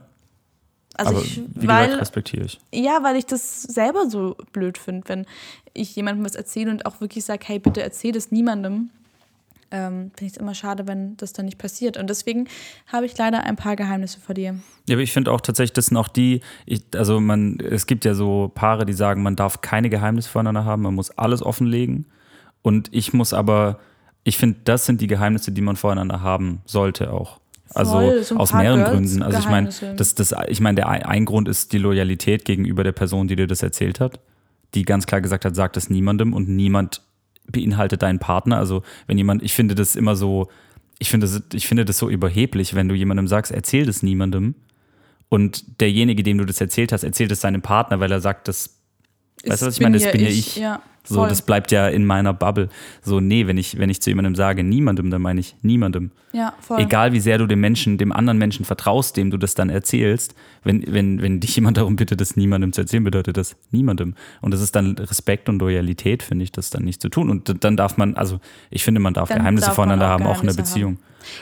Also 0.96 1.10
aber 1.10 1.24
ich, 1.24 1.40
wie 1.54 1.68
weil, 1.68 1.86
gesagt, 1.86 2.02
respektiere 2.02 2.44
ich. 2.44 2.60
ja, 2.72 3.02
weil 3.02 3.16
ich 3.16 3.26
das 3.26 3.62
selber 3.62 4.08
so 4.08 4.36
blöd 4.52 4.78
finde, 4.78 5.08
wenn 5.08 5.26
ich 5.72 5.94
jemandem 5.96 6.24
was 6.24 6.34
erzähle 6.34 6.70
und 6.70 6.86
auch 6.86 7.00
wirklich 7.00 7.24
sage, 7.24 7.44
hey, 7.46 7.58
bitte 7.58 7.82
erzähl 7.82 8.12
das 8.12 8.30
niemandem. 8.30 8.90
Ähm, 9.70 10.10
finde 10.14 10.26
ich 10.26 10.32
es 10.32 10.36
immer 10.36 10.54
schade, 10.54 10.86
wenn 10.86 11.16
das 11.16 11.32
dann 11.32 11.46
nicht 11.46 11.56
passiert. 11.56 11.96
Und 11.96 12.10
deswegen 12.10 12.46
habe 12.88 13.06
ich 13.06 13.16
leider 13.16 13.44
ein 13.44 13.56
paar 13.56 13.74
Geheimnisse 13.74 14.20
vor 14.20 14.34
dir. 14.34 14.56
Ja, 14.86 14.96
aber 14.96 15.02
ich 15.02 15.14
finde 15.14 15.32
auch 15.32 15.40
tatsächlich, 15.40 15.72
das 15.72 15.86
sind 15.86 15.96
auch 15.96 16.08
die, 16.08 16.42
ich, 16.66 16.82
also 16.94 17.20
man, 17.20 17.58
es 17.58 17.86
gibt 17.86 18.04
ja 18.04 18.12
so 18.12 18.52
Paare, 18.54 18.84
die 18.84 18.92
sagen, 18.92 19.22
man 19.22 19.34
darf 19.34 19.62
keine 19.62 19.88
Geheimnisse 19.88 20.28
voneinander 20.28 20.66
haben, 20.66 20.82
man 20.82 20.94
muss 20.94 21.10
alles 21.12 21.42
offenlegen. 21.42 22.04
Und 22.60 22.90
ich 22.92 23.14
muss 23.14 23.32
aber, 23.32 23.78
ich 24.24 24.36
finde, 24.36 24.58
das 24.64 24.84
sind 24.84 25.00
die 25.00 25.06
Geheimnisse, 25.06 25.52
die 25.52 25.62
man 25.62 25.76
voreinander 25.76 26.20
haben 26.20 26.60
sollte 26.66 27.10
auch. 27.10 27.40
Also 27.74 27.92
Voll, 27.92 28.22
so 28.22 28.36
aus 28.36 28.52
mehreren 28.52 28.80
Girls- 28.80 28.92
Gründen. 28.92 29.22
Also 29.22 29.38
ich 29.38 29.48
meine, 29.48 29.68
das, 29.96 30.14
das, 30.14 30.34
ich 30.48 30.60
meine, 30.60 30.76
der 30.76 30.88
ein 30.88 31.02
ein 31.02 31.24
Grund 31.24 31.48
ist 31.48 31.72
die 31.72 31.78
Loyalität 31.78 32.44
gegenüber 32.44 32.84
der 32.84 32.92
Person, 32.92 33.28
die 33.28 33.36
dir 33.36 33.46
das 33.46 33.62
erzählt 33.62 34.00
hat, 34.00 34.20
die 34.74 34.84
ganz 34.84 35.06
klar 35.06 35.20
gesagt 35.20 35.44
hat, 35.44 35.54
sag 35.56 35.72
das 35.74 35.90
niemandem 35.90 36.32
und 36.32 36.48
niemand 36.48 37.02
beinhaltet 37.50 38.02
deinen 38.02 38.18
Partner. 38.18 38.58
Also 38.58 38.82
wenn 39.06 39.18
jemand, 39.18 39.42
ich 39.42 39.54
finde 39.54 39.74
das 39.74 39.96
immer 39.96 40.16
so, 40.16 40.48
ich 40.98 41.10
finde 41.10 41.26
das, 41.26 41.42
ich 41.52 41.66
finde 41.66 41.84
das 41.84 41.98
so 41.98 42.08
überheblich, 42.08 42.74
wenn 42.74 42.88
du 42.88 42.94
jemandem 42.94 43.26
sagst, 43.28 43.52
erzähl 43.52 43.86
das 43.86 44.02
niemandem 44.02 44.54
und 45.28 45.80
derjenige, 45.80 46.22
dem 46.22 46.38
du 46.38 46.44
das 46.44 46.60
erzählt 46.60 46.92
hast, 46.92 47.04
erzählt 47.04 47.32
es 47.32 47.40
seinem 47.40 47.62
Partner, 47.62 48.00
weil 48.00 48.12
er 48.12 48.20
sagt, 48.20 48.48
das, 48.48 48.76
weißt 49.46 49.62
du, 49.62 49.66
was 49.66 49.74
ich 49.74 49.80
meine? 49.80 49.98
Das 49.98 50.12
bin 50.12 50.20
ja 50.20 50.28
ich. 50.28 50.56
Ja, 50.56 50.82
So, 51.04 51.16
voll. 51.16 51.28
das 51.28 51.42
bleibt 51.42 51.72
ja 51.72 51.88
in 51.88 52.04
meiner 52.04 52.32
Bubble. 52.32 52.68
So, 53.02 53.18
nee, 53.18 53.46
wenn 53.48 53.58
ich, 53.58 53.78
wenn 53.78 53.90
ich 53.90 54.00
zu 54.00 54.10
jemandem 54.10 54.36
sage, 54.36 54.62
niemandem, 54.62 55.10
dann 55.10 55.20
meine 55.20 55.40
ich 55.40 55.56
niemandem. 55.62 56.12
ja, 56.32 56.54
voll. 56.60 56.80
Egal 56.80 57.12
wie 57.12 57.18
sehr 57.18 57.38
du 57.38 57.46
dem 57.46 57.60
Menschen, 57.60 57.98
dem 57.98 58.12
anderen 58.12 58.38
Menschen 58.38 58.64
vertraust, 58.64 59.16
dem 59.16 59.30
du 59.30 59.36
das 59.36 59.54
dann 59.54 59.68
erzählst, 59.68 60.34
wenn, 60.62 60.84
wenn, 60.86 61.20
wenn 61.20 61.40
dich 61.40 61.56
jemand 61.56 61.76
darum 61.76 61.96
bittet, 61.96 62.20
das 62.20 62.36
niemandem 62.36 62.72
zu 62.72 62.82
erzählen, 62.82 63.02
bedeutet 63.02 63.36
das 63.36 63.56
niemandem. 63.72 64.14
Und 64.40 64.54
das 64.54 64.60
ist 64.60 64.76
dann 64.76 64.96
Respekt 64.96 65.48
und 65.48 65.58
Loyalität, 65.58 66.22
finde 66.22 66.44
ich, 66.44 66.52
das 66.52 66.70
dann 66.70 66.84
nicht 66.84 67.02
zu 67.02 67.08
tun. 67.08 67.30
Und 67.30 67.64
dann 67.64 67.76
darf 67.76 67.96
man, 67.96 68.14
also 68.14 68.38
ich 68.70 68.84
finde, 68.84 69.00
man 69.00 69.14
darf 69.14 69.28
Dann 69.28 69.38
Geheimnisse 69.38 69.66
darf 69.66 69.74
voneinander 69.74 70.06
auch 70.06 70.10
haben, 70.10 70.24
auch 70.24 70.42
in 70.42 70.48
Geheimnisse 70.48 70.62
Beziehung. 70.62 70.98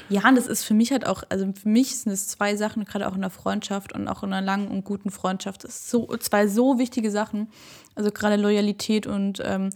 Ja, 0.08 0.28
und 0.28 0.36
das 0.36 0.46
ist 0.46 0.64
für 0.64 0.74
mich 0.74 0.92
halt 0.92 1.06
auch, 1.06 1.22
also 1.28 1.52
für 1.52 1.68
mich 1.68 1.98
sind 1.98 2.12
es 2.12 2.28
zwei 2.28 2.56
Sachen, 2.56 2.84
gerade 2.84 3.08
auch 3.08 3.14
in 3.14 3.20
der 3.20 3.30
Freundschaft 3.30 3.92
und 3.92 4.08
auch 4.08 4.22
in 4.22 4.32
einer 4.32 4.44
langen 4.44 4.68
und 4.68 4.84
guten 4.84 5.10
Freundschaft. 5.10 5.64
Das 5.64 5.70
ist 5.70 5.90
so, 5.90 6.06
zwei 6.18 6.46
so 6.46 6.78
wichtige 6.78 7.10
Sachen. 7.10 7.48
Also 7.94 8.10
gerade 8.10 8.36
Loyalität 8.36 9.06
und 9.06 9.40
ähm, 9.50 9.70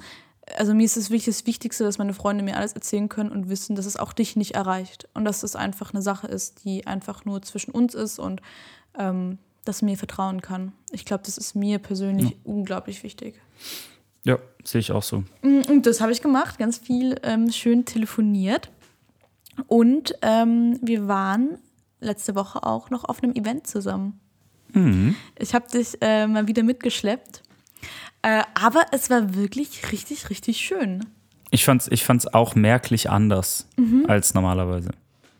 also 0.56 0.74
mir 0.74 0.84
ist 0.84 0.96
es 0.96 1.10
wichtig, 1.10 1.36
das 1.36 1.46
Wichtigste, 1.46 1.84
dass 1.84 1.98
meine 1.98 2.14
Freunde 2.14 2.44
mir 2.44 2.56
alles 2.56 2.74
erzählen 2.74 3.08
können 3.08 3.30
und 3.30 3.48
wissen, 3.48 3.76
dass 3.76 3.86
es 3.86 3.96
auch 3.96 4.12
dich 4.12 4.36
nicht 4.36 4.54
erreicht. 4.54 5.08
Und 5.14 5.24
dass 5.24 5.42
es 5.42 5.56
einfach 5.56 5.92
eine 5.92 6.02
Sache 6.02 6.26
ist, 6.26 6.64
die 6.64 6.86
einfach 6.86 7.24
nur 7.24 7.42
zwischen 7.42 7.70
uns 7.70 7.94
ist 7.94 8.18
und 8.18 8.42
ähm, 8.98 9.38
dass 9.64 9.80
man 9.80 9.92
mir 9.92 9.96
vertrauen 9.96 10.42
kann. 10.42 10.72
Ich 10.92 11.04
glaube, 11.04 11.22
das 11.24 11.38
ist 11.38 11.54
mir 11.54 11.78
persönlich 11.78 12.36
unglaublich 12.44 13.02
wichtig. 13.02 13.40
Ja, 14.24 14.38
sehe 14.62 14.80
ich 14.80 14.92
auch 14.92 15.02
so. 15.02 15.24
Und 15.42 15.86
das 15.86 16.00
habe 16.00 16.12
ich 16.12 16.22
gemacht, 16.22 16.58
ganz 16.58 16.78
viel 16.78 17.16
ähm, 17.22 17.50
schön 17.50 17.84
telefoniert. 17.84 18.70
Und 19.66 20.14
ähm, 20.22 20.78
wir 20.82 21.08
waren 21.08 21.58
letzte 22.00 22.34
Woche 22.34 22.62
auch 22.62 22.90
noch 22.90 23.04
auf 23.04 23.22
einem 23.22 23.34
Event 23.34 23.66
zusammen. 23.66 24.20
Ich 25.38 25.54
habe 25.54 25.68
dich 25.70 25.96
äh, 26.00 26.26
mal 26.26 26.48
wieder 26.48 26.62
mitgeschleppt. 26.62 27.42
Äh, 28.24 28.42
aber 28.54 28.86
es 28.92 29.10
war 29.10 29.34
wirklich 29.34 29.92
richtig, 29.92 30.30
richtig 30.30 30.56
schön. 30.58 31.04
Ich 31.50 31.64
fand's, 31.64 31.88
ich 31.90 32.04
fand's 32.04 32.26
auch 32.26 32.54
merklich 32.54 33.10
anders 33.10 33.68
Mhm. 33.76 34.06
als 34.08 34.34
normalerweise. 34.34 34.90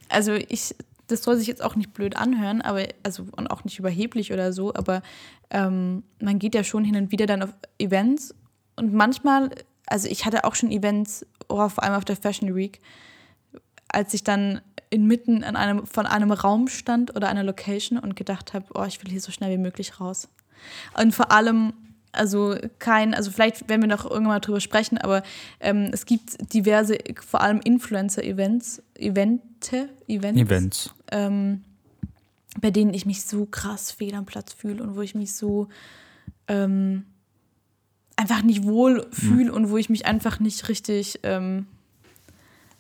Also 0.09 0.33
ich, 0.35 0.75
das 1.07 1.23
soll 1.23 1.37
sich 1.37 1.47
jetzt 1.49 1.63
auch 1.63 1.77
nicht 1.77 1.95
blöd 1.95 2.17
anhören, 2.17 2.63
aber 2.63 2.87
also 3.03 3.27
und 3.37 3.49
auch 3.51 3.65
nicht 3.65 3.79
überheblich 3.79 4.33
oder 4.33 4.53
so, 4.53 4.75
aber 4.75 5.03
ähm, 5.51 6.03
man 6.21 6.39
geht 6.39 6.55
ja 6.55 6.63
schon 6.63 6.85
hin 6.85 6.97
und 6.97 7.11
wieder 7.11 7.27
dann 7.27 7.43
auf 7.43 7.51
Events 7.79 8.35
und 8.77 8.93
manchmal 8.93 9.51
also 9.87 10.09
ich 10.09 10.25
hatte 10.25 10.45
auch 10.45 10.55
schon 10.55 10.71
Events, 10.71 11.27
oh, 11.49 11.69
vor 11.69 11.85
allem 11.85 11.95
auf 11.95 12.05
der 12.05 12.17
Fashion 12.17 12.55
Week, 12.55 12.81
als 13.89 14.15
ich 14.15 14.25
dann 14.25 14.61
inmitten 14.91 15.45
an 15.45 15.57
einem, 15.57 15.87
von 15.87 16.07
einem 16.07 16.33
Raum 16.33 16.69
stand 16.69 17.15
oder 17.17 17.29
einer 17.29 17.43
Location 17.43 17.99
und 17.99 18.17
gedacht 18.17 18.55
habe, 18.55 18.67
oh, 18.75 18.85
ich 18.85 19.03
will 19.03 19.11
hier 19.11 19.21
so 19.21 19.33
schnell 19.33 19.51
wie 19.53 19.63
möglich 19.63 20.01
raus. 20.01 20.29
Und 20.99 21.15
vor 21.15 21.33
allem, 21.33 21.73
also 22.15 22.57
kein, 22.79 23.15
also 23.15 23.31
vielleicht 23.31 23.69
werden 23.69 23.83
wir 23.83 23.89
noch 23.89 24.05
irgendwann 24.05 24.35
mal 24.35 24.41
drüber 24.41 24.61
sprechen, 24.61 24.99
aber 24.99 25.23
ähm, 25.61 25.91
es 25.93 26.07
gibt 26.07 26.53
diverse, 26.53 26.99
vor 27.27 27.41
allem 27.41 27.61
Influencer-Events, 27.61 28.83
Evente, 28.97 29.89
Events, 30.07 30.41
Events. 30.41 30.95
Ähm, 31.13 31.63
bei 32.61 32.71
denen 32.71 32.95
ich 32.95 33.07
mich 33.07 33.25
so 33.25 33.47
krass 33.47 33.91
fehl 33.91 34.15
am 34.15 34.27
Platz 34.27 34.53
fühle 34.53 34.83
und 34.83 34.97
wo 34.97 35.03
ich 35.03 35.15
mich 35.15 35.35
so 35.35 35.69
ähm, 36.49 37.05
einfach 38.17 38.43
nicht 38.43 38.65
wohl 38.65 39.07
fühle 39.11 39.53
und 39.53 39.71
wo 39.71 39.77
ich 39.77 39.91
mich 39.91 40.07
einfach 40.07 40.41
nicht 40.41 40.69
richtig, 40.69 41.21
ähm, 41.25 41.67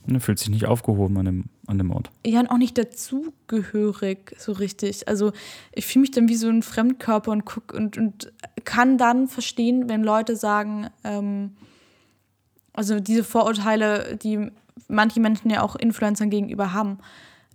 Man 0.06 0.20
fühlt 0.20 0.38
sich 0.38 0.50
nicht 0.50 0.66
aufgehoben 0.66 1.16
an 1.18 1.24
dem, 1.24 1.44
an 1.66 1.78
dem 1.78 1.90
Ort. 1.90 2.10
ja, 2.26 2.40
und 2.40 2.48
auch 2.48 2.58
nicht 2.58 2.76
dazugehörig 2.76 4.34
so 4.38 4.52
richtig. 4.52 5.08
Also 5.08 5.32
ich 5.72 5.86
fühle 5.86 6.02
mich 6.02 6.10
dann 6.10 6.28
wie 6.28 6.36
so 6.36 6.48
ein 6.48 6.62
Fremdkörper 6.62 7.30
und 7.30 7.44
guck 7.44 7.72
und, 7.72 7.96
und 7.96 8.32
kann 8.64 8.98
dann 8.98 9.28
verstehen, 9.28 9.88
wenn 9.88 10.02
Leute 10.02 10.36
sagen, 10.36 10.88
ähm, 11.04 11.52
also 12.72 13.00
diese 13.00 13.24
Vorurteile, 13.24 14.16
die 14.16 14.50
manche 14.88 15.20
Menschen 15.20 15.50
ja 15.50 15.62
auch 15.62 15.76
Influencern 15.76 16.30
gegenüber 16.30 16.72
haben, 16.72 16.98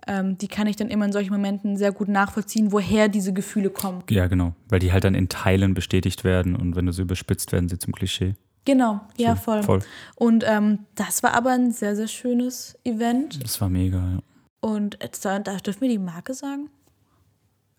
ähm, 0.08 0.38
die 0.38 0.48
kann 0.48 0.68
ich 0.68 0.76
dann 0.76 0.90
immer 0.90 1.06
in 1.06 1.12
solchen 1.12 1.32
Momenten 1.32 1.78
sehr 1.78 1.92
gut 1.92 2.08
nachvollziehen, 2.08 2.72
woher 2.72 3.10
diese 3.10 3.34
Gefühle 3.34 3.70
kommen. 3.70 4.04
Ja, 4.10 4.28
genau. 4.28 4.54
Weil 4.70 4.80
die 4.80 4.92
halt 4.92 5.04
dann 5.04 5.14
in 5.14 5.30
Teilen 5.30 5.74
bestätigt 5.74 6.24
werden 6.24 6.56
und 6.56 6.76
wenn 6.76 6.86
du 6.86 6.94
sie 6.94 7.02
überspitzt, 7.02 7.52
werden 7.52 7.70
sie 7.70 7.78
zum 7.78 7.94
Klischee. 7.94 8.36
Genau, 8.66 9.02
ja, 9.18 9.36
So, 9.36 9.42
voll. 9.42 9.64
voll. 9.64 9.80
Und 10.16 10.44
ähm, 10.48 10.80
das 10.96 11.24
war 11.24 11.34
aber 11.34 11.52
ein 11.52 11.72
sehr, 11.72 11.96
sehr 11.96 12.08
schönes 12.08 12.78
Event. 12.84 13.44
Das 13.44 13.60
war 13.62 13.70
mega, 13.70 13.98
ja. 13.98 14.20
Und 14.62 14.98
da, 15.24 15.40
da 15.40 15.56
dürfen 15.58 15.82
wir 15.82 15.90
die 15.90 15.98
Marke 15.98 16.34
sagen? 16.34 16.70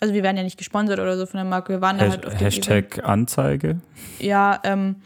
Also 0.01 0.15
wir 0.15 0.23
werden 0.23 0.39
ja 0.39 0.43
nicht 0.43 0.57
gesponsert 0.57 0.99
oder 0.99 1.17
so 1.19 1.27
von 1.27 1.37
der 1.39 1.45
Marke, 1.45 1.75
wir 1.75 1.81
waren 1.83 1.99
da 1.99 2.09
halt 2.09 2.25
auf 2.25 2.33
dem 2.33 2.39
Event. 2.41 2.43
Hashtag 2.69 3.05
Anzeige. 3.05 3.81
Ja, 4.19 4.59
ähm, 4.65 4.97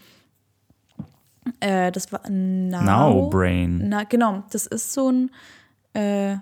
äh, 1.61 1.91
das 1.91 2.13
war 2.13 2.21
Now. 2.31 2.83
Now 2.83 3.29
Brain. 3.29 3.89
Na, 3.89 4.05
genau, 4.05 4.45
das 4.51 4.67
ist 4.67 4.93
so 4.93 5.11
ein 5.11 5.31
äh, 5.95 6.37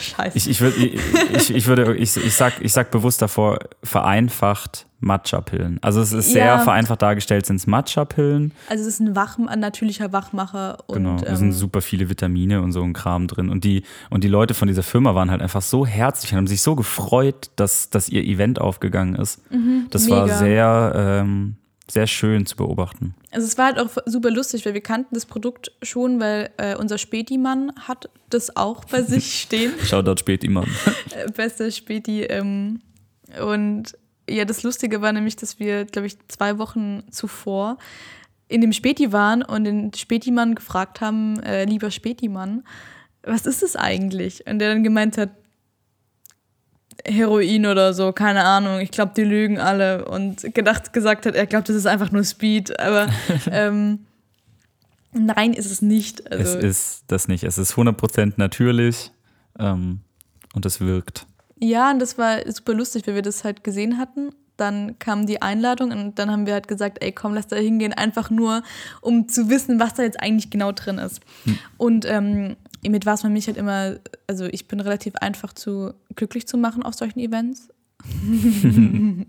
Scheiße. 0.00 0.36
Ich, 0.38 0.48
ich, 0.48 0.60
würd, 0.60 0.76
ich, 0.76 1.00
ich, 1.34 1.54
ich 1.54 1.66
würde, 1.66 1.96
ich, 1.96 2.16
ich, 2.16 2.34
sag, 2.34 2.60
ich 2.60 2.72
sag 2.72 2.90
bewusst 2.90 3.20
davor, 3.22 3.58
vereinfacht 3.82 4.86
Matcha-Pillen. 5.00 5.78
Also 5.82 6.00
es 6.00 6.12
ist 6.12 6.32
sehr 6.32 6.44
Ja. 6.44 6.58
vereinfacht 6.60 7.02
dargestellt, 7.02 7.44
sind 7.46 7.56
es 7.56 7.66
Matcha-Pillen. 7.66 8.52
also 8.68 8.82
es 8.82 8.88
ist 8.88 9.00
ein, 9.00 9.16
Wach, 9.16 9.36
ein 9.38 9.58
natürlicher 9.60 10.12
Wachmacher 10.12 10.78
und 10.86 10.96
Genau, 10.98 11.16
da 11.16 11.30
ähm, 11.30 11.36
sind 11.36 11.52
super 11.52 11.80
viele 11.82 12.08
Vitamine 12.08 12.62
und 12.62 12.70
so 12.72 12.82
ein 12.82 12.92
Kram 12.92 13.26
drin. 13.26 13.48
Und 13.50 13.64
die, 13.64 13.82
und 14.10 14.22
die 14.22 14.28
Leute 14.28 14.54
von 14.54 14.68
dieser 14.68 14.82
Firma 14.84 15.14
waren 15.14 15.30
halt 15.30 15.42
einfach 15.42 15.62
so 15.62 15.84
herzlich 15.86 16.32
und 16.32 16.38
haben 16.38 16.46
sich 16.46 16.62
so 16.62 16.76
gefreut, 16.76 17.50
dass, 17.56 17.90
dass 17.90 18.08
ihr 18.08 18.22
Event 18.22 18.60
aufgegangen 18.60 19.16
ist. 19.16 19.40
das 19.90 20.08
war 20.08 20.20
Mhm, 20.20 20.24
mega. 20.26 20.38
sehr, 20.38 20.92
ähm, 20.94 21.56
sehr 21.90 22.06
schön 22.06 22.46
zu 22.46 22.56
beobachten. 22.56 23.14
Also 23.30 23.46
es 23.46 23.58
war 23.58 23.66
halt 23.66 23.78
auch 23.78 23.90
super 24.06 24.30
lustig, 24.30 24.64
weil 24.64 24.74
wir 24.74 24.80
kannten 24.80 25.14
das 25.14 25.26
Produkt 25.26 25.72
schon, 25.82 26.20
weil 26.20 26.50
äh, 26.56 26.76
unser 26.76 26.98
Späti-Mann 26.98 27.72
hat 27.76 28.08
das 28.30 28.56
auch 28.56 28.84
bei 28.84 29.02
sich 29.02 29.40
stehen. 29.40 29.72
Shoutout 29.84 30.20
spät 30.20 30.44
immer. 30.44 30.64
Äh, 31.14 31.30
Bester 31.30 31.70
Späti. 31.70 32.22
Ähm, 32.22 32.80
und 33.40 33.96
ja, 34.28 34.44
das 34.44 34.62
Lustige 34.62 35.02
war 35.02 35.12
nämlich, 35.12 35.36
dass 35.36 35.58
wir, 35.58 35.84
glaube 35.84 36.06
ich, 36.06 36.16
zwei 36.28 36.58
Wochen 36.58 37.02
zuvor 37.10 37.76
in 38.48 38.60
dem 38.60 38.72
Späti 38.72 39.12
waren 39.12 39.42
und 39.42 39.64
den 39.64 39.92
Späti-Mann 39.94 40.54
gefragt 40.54 41.00
haben, 41.00 41.40
äh, 41.40 41.64
lieber 41.64 41.90
Späti-Mann, 41.90 42.64
was 43.22 43.46
ist 43.46 43.62
es 43.62 43.76
eigentlich? 43.76 44.46
Und 44.46 44.58
der 44.58 44.72
dann 44.72 44.84
gemeint 44.84 45.16
hat, 45.16 45.30
Heroin 47.06 47.66
oder 47.66 47.94
so, 47.94 48.12
keine 48.12 48.44
Ahnung. 48.44 48.80
Ich 48.80 48.90
glaube, 48.90 49.12
die 49.16 49.24
lügen 49.24 49.58
alle. 49.58 50.04
Und 50.04 50.54
gedacht, 50.54 50.92
gesagt 50.92 51.26
hat, 51.26 51.34
er 51.34 51.46
glaubt, 51.46 51.68
das 51.68 51.76
ist 51.76 51.86
einfach 51.86 52.12
nur 52.12 52.24
Speed. 52.24 52.78
Aber 52.78 53.08
ähm, 53.50 54.06
nein, 55.12 55.52
ist 55.52 55.70
es 55.70 55.82
nicht. 55.82 56.30
Also, 56.30 56.58
es 56.58 56.64
ist 56.64 57.04
das 57.08 57.28
nicht. 57.28 57.44
Es 57.44 57.58
ist 57.58 57.74
100% 57.74 58.34
natürlich 58.36 59.10
ähm, 59.58 60.00
und 60.54 60.66
es 60.66 60.80
wirkt. 60.80 61.26
Ja, 61.58 61.90
und 61.90 62.00
das 62.00 62.18
war 62.18 62.38
super 62.50 62.74
lustig, 62.74 63.06
weil 63.06 63.14
wir 63.16 63.22
das 63.22 63.44
halt 63.44 63.62
gesehen 63.62 63.98
hatten. 63.98 64.30
Dann 64.62 64.96
kam 65.00 65.26
die 65.26 65.42
Einladung 65.42 65.90
und 65.90 66.20
dann 66.20 66.30
haben 66.30 66.46
wir 66.46 66.54
halt 66.54 66.68
gesagt, 66.68 67.02
ey, 67.02 67.10
komm, 67.10 67.34
lass 67.34 67.48
da 67.48 67.56
hingehen, 67.56 67.92
einfach 67.92 68.30
nur, 68.30 68.62
um 69.00 69.28
zu 69.28 69.50
wissen, 69.50 69.80
was 69.80 69.94
da 69.94 70.04
jetzt 70.04 70.20
eigentlich 70.20 70.50
genau 70.50 70.70
drin 70.70 70.98
ist. 70.98 71.20
Und 71.78 72.04
ähm, 72.04 72.54
mit 72.86 73.04
was 73.04 73.24
man 73.24 73.32
mich 73.32 73.48
halt 73.48 73.56
immer, 73.56 73.96
also 74.28 74.44
ich 74.44 74.68
bin 74.68 74.78
relativ 74.78 75.16
einfach 75.16 75.52
zu 75.52 75.94
glücklich 76.14 76.46
zu 76.46 76.56
machen 76.56 76.84
auf 76.84 76.94
solchen 76.94 77.18
Events. 77.18 77.70
und 78.62 79.26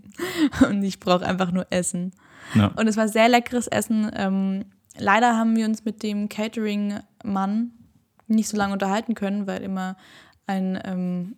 ich 0.82 1.00
brauche 1.00 1.26
einfach 1.26 1.50
nur 1.50 1.66
Essen. 1.70 2.12
Ja. 2.54 2.68
Und 2.76 2.86
es 2.86 2.96
war 2.96 3.08
sehr 3.08 3.28
leckeres 3.28 3.66
Essen. 3.66 4.08
Ähm, 4.14 4.66
leider 4.96 5.36
haben 5.36 5.56
wir 5.56 5.66
uns 5.66 5.84
mit 5.84 6.04
dem 6.04 6.28
Catering-Mann 6.28 7.72
nicht 8.28 8.48
so 8.48 8.56
lange 8.56 8.72
unterhalten 8.72 9.14
können, 9.16 9.48
weil 9.48 9.62
immer 9.62 9.96
ein 10.46 10.78
ähm, 10.84 11.36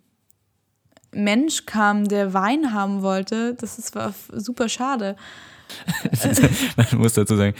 Mensch 1.16 1.66
kam, 1.66 2.06
der 2.08 2.34
Wein 2.34 2.72
haben 2.72 3.02
wollte. 3.02 3.54
Das 3.54 3.78
ist, 3.78 3.94
war 3.94 4.12
super 4.32 4.68
schade. 4.68 5.16
Man 6.76 7.00
muss 7.00 7.14
dazu 7.14 7.34
sagen, 7.36 7.54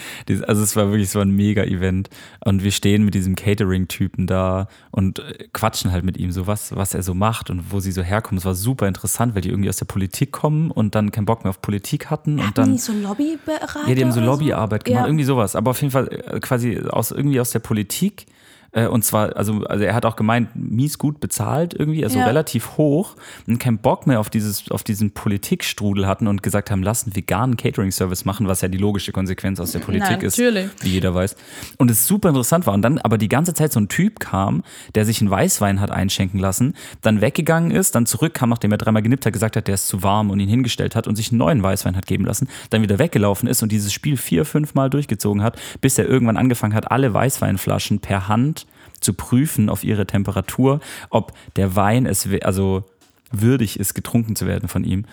also 0.46 0.62
es 0.62 0.76
war 0.76 0.90
wirklich 0.90 1.10
so 1.10 1.18
ein 1.18 1.30
Mega-Event 1.30 2.08
und 2.44 2.62
wir 2.62 2.70
stehen 2.70 3.04
mit 3.04 3.14
diesem 3.14 3.34
Catering-Typen 3.34 4.28
da 4.28 4.68
und 4.92 5.18
äh, 5.18 5.48
quatschen 5.52 5.90
halt 5.90 6.04
mit 6.04 6.16
ihm 6.16 6.30
so, 6.30 6.46
was, 6.46 6.74
was 6.76 6.94
er 6.94 7.02
so 7.02 7.14
macht 7.14 7.50
und 7.50 7.72
wo 7.72 7.80
sie 7.80 7.90
so 7.90 8.02
herkommen. 8.02 8.38
Es 8.38 8.44
war 8.44 8.54
super 8.54 8.86
interessant, 8.86 9.34
weil 9.34 9.42
die 9.42 9.48
irgendwie 9.50 9.68
aus 9.70 9.78
der 9.78 9.86
Politik 9.86 10.30
kommen 10.30 10.70
und 10.70 10.94
dann 10.94 11.10
keinen 11.10 11.26
Bock 11.26 11.42
mehr 11.44 11.50
auf 11.50 11.60
Politik 11.60 12.08
hatten 12.10 12.34
und 12.38 12.42
Hatten 12.46 12.54
dann 12.54 12.72
die 12.72 12.78
so 12.78 12.92
Lobbyberater? 12.92 13.88
ja, 13.88 13.94
die 13.94 14.04
haben 14.04 14.12
so 14.12 14.20
Lobbyarbeit 14.20 14.84
gemacht, 14.84 15.00
Ja. 15.02 15.06
irgendwie 15.06 15.24
sowas. 15.24 15.56
Aber 15.56 15.72
auf 15.72 15.80
jeden 15.80 15.90
Fall 15.90 16.08
äh, 16.08 16.38
quasi 16.40 16.78
aus 16.88 17.10
irgendwie 17.10 17.40
aus 17.40 17.50
der 17.50 17.58
Politik. 17.60 18.26
Äh, 18.72 18.86
Und 18.86 19.04
zwar, 19.04 19.36
also, 19.36 19.64
also 19.64 19.84
er 19.84 19.94
hat 19.94 20.04
auch 20.06 20.16
gemeint, 20.16 20.50
mies 20.54 20.98
gut 20.98 21.20
bezahlt 21.20 21.74
irgendwie, 21.74 22.04
also 22.04 22.18
Ja. 22.18 22.26
relativ 22.26 22.76
hoch 22.76 23.14
und 23.46 23.58
keinen 23.58 23.78
Bock 23.78 24.06
mehr 24.06 24.20
auf 24.20 24.30
dieses, 24.30 24.70
auf 24.70 24.82
diesen 24.82 25.12
Politikstrudel 25.12 26.06
hatten 26.06 26.26
und 26.26 26.42
gesagt 26.42 26.70
haben, 26.70 26.82
lass 26.82 27.04
einen 27.04 27.14
veganen 27.16 27.56
Catering-Service 27.56 28.24
machen, 28.24 28.48
was 28.48 28.60
ja 28.60 28.68
die 28.68 28.78
logische 28.78 29.12
Konsequenz 29.12 29.60
aus 29.60 29.72
der 29.72 29.80
Politik 29.80 30.22
ist, 30.22 30.38
natürlich. 30.38 30.68
wie 30.82 30.90
jeder 30.90 31.14
weiß. 31.14 31.36
Und 31.78 31.90
es 31.90 32.06
super 32.06 32.28
interessant 32.28 32.66
war. 32.66 32.74
Und 32.74 32.82
dann 32.82 32.98
aber 32.98 33.18
die 33.18 33.28
ganze 33.28 33.54
Zeit 33.54 33.72
so 33.72 33.80
ein 33.80 33.88
Typ 33.88 34.20
kam, 34.20 34.62
der 34.94 35.04
sich 35.04 35.20
einen 35.20 35.30
Weißwein 35.30 35.80
hat 35.80 35.90
einschenken 35.90 36.40
lassen, 36.40 36.74
dann 37.02 37.20
weggegangen 37.20 37.70
ist, 37.70 37.94
dann 37.94 38.06
zurückkam, 38.06 38.48
nachdem 38.50 38.72
er 38.72 38.78
dreimal 38.78 39.02
genippt 39.02 39.26
hat, 39.26 39.32
gesagt 39.32 39.56
hat, 39.56 39.66
der 39.68 39.74
ist 39.74 39.88
zu 39.88 40.02
warm 40.02 40.30
und 40.30 40.40
ihn 40.40 40.48
hingestellt 40.48 40.94
hat 40.96 41.06
und 41.06 41.16
sich 41.16 41.30
einen 41.30 41.38
neuen 41.38 41.62
Weißwein 41.62 41.96
hat 41.96 42.06
geben 42.06 42.24
lassen, 42.24 42.48
dann 42.70 42.82
wieder 42.82 42.98
weggelaufen 42.98 43.48
ist 43.48 43.62
und 43.62 43.72
dieses 43.72 43.92
Spiel 43.92 44.16
vier, 44.16 44.44
fünf 44.44 44.74
Mal 44.74 44.90
durchgezogen 44.90 45.42
hat, 45.42 45.58
bis 45.80 45.98
er 45.98 46.06
irgendwann 46.06 46.36
angefangen 46.36 46.74
hat, 46.74 46.90
alle 46.90 47.12
Weißweinflaschen 47.14 48.00
per 48.00 48.28
Hand 48.28 48.65
zu 49.00 49.12
prüfen 49.14 49.68
auf 49.68 49.84
ihre 49.84 50.06
Temperatur, 50.06 50.80
ob 51.10 51.32
der 51.56 51.76
Wein 51.76 52.06
es 52.06 52.28
also 52.42 52.84
würdig 53.30 53.78
ist, 53.80 53.94
getrunken 53.94 54.36
zu 54.36 54.46
werden 54.46 54.68
von 54.68 54.84
ihm. 54.84 55.04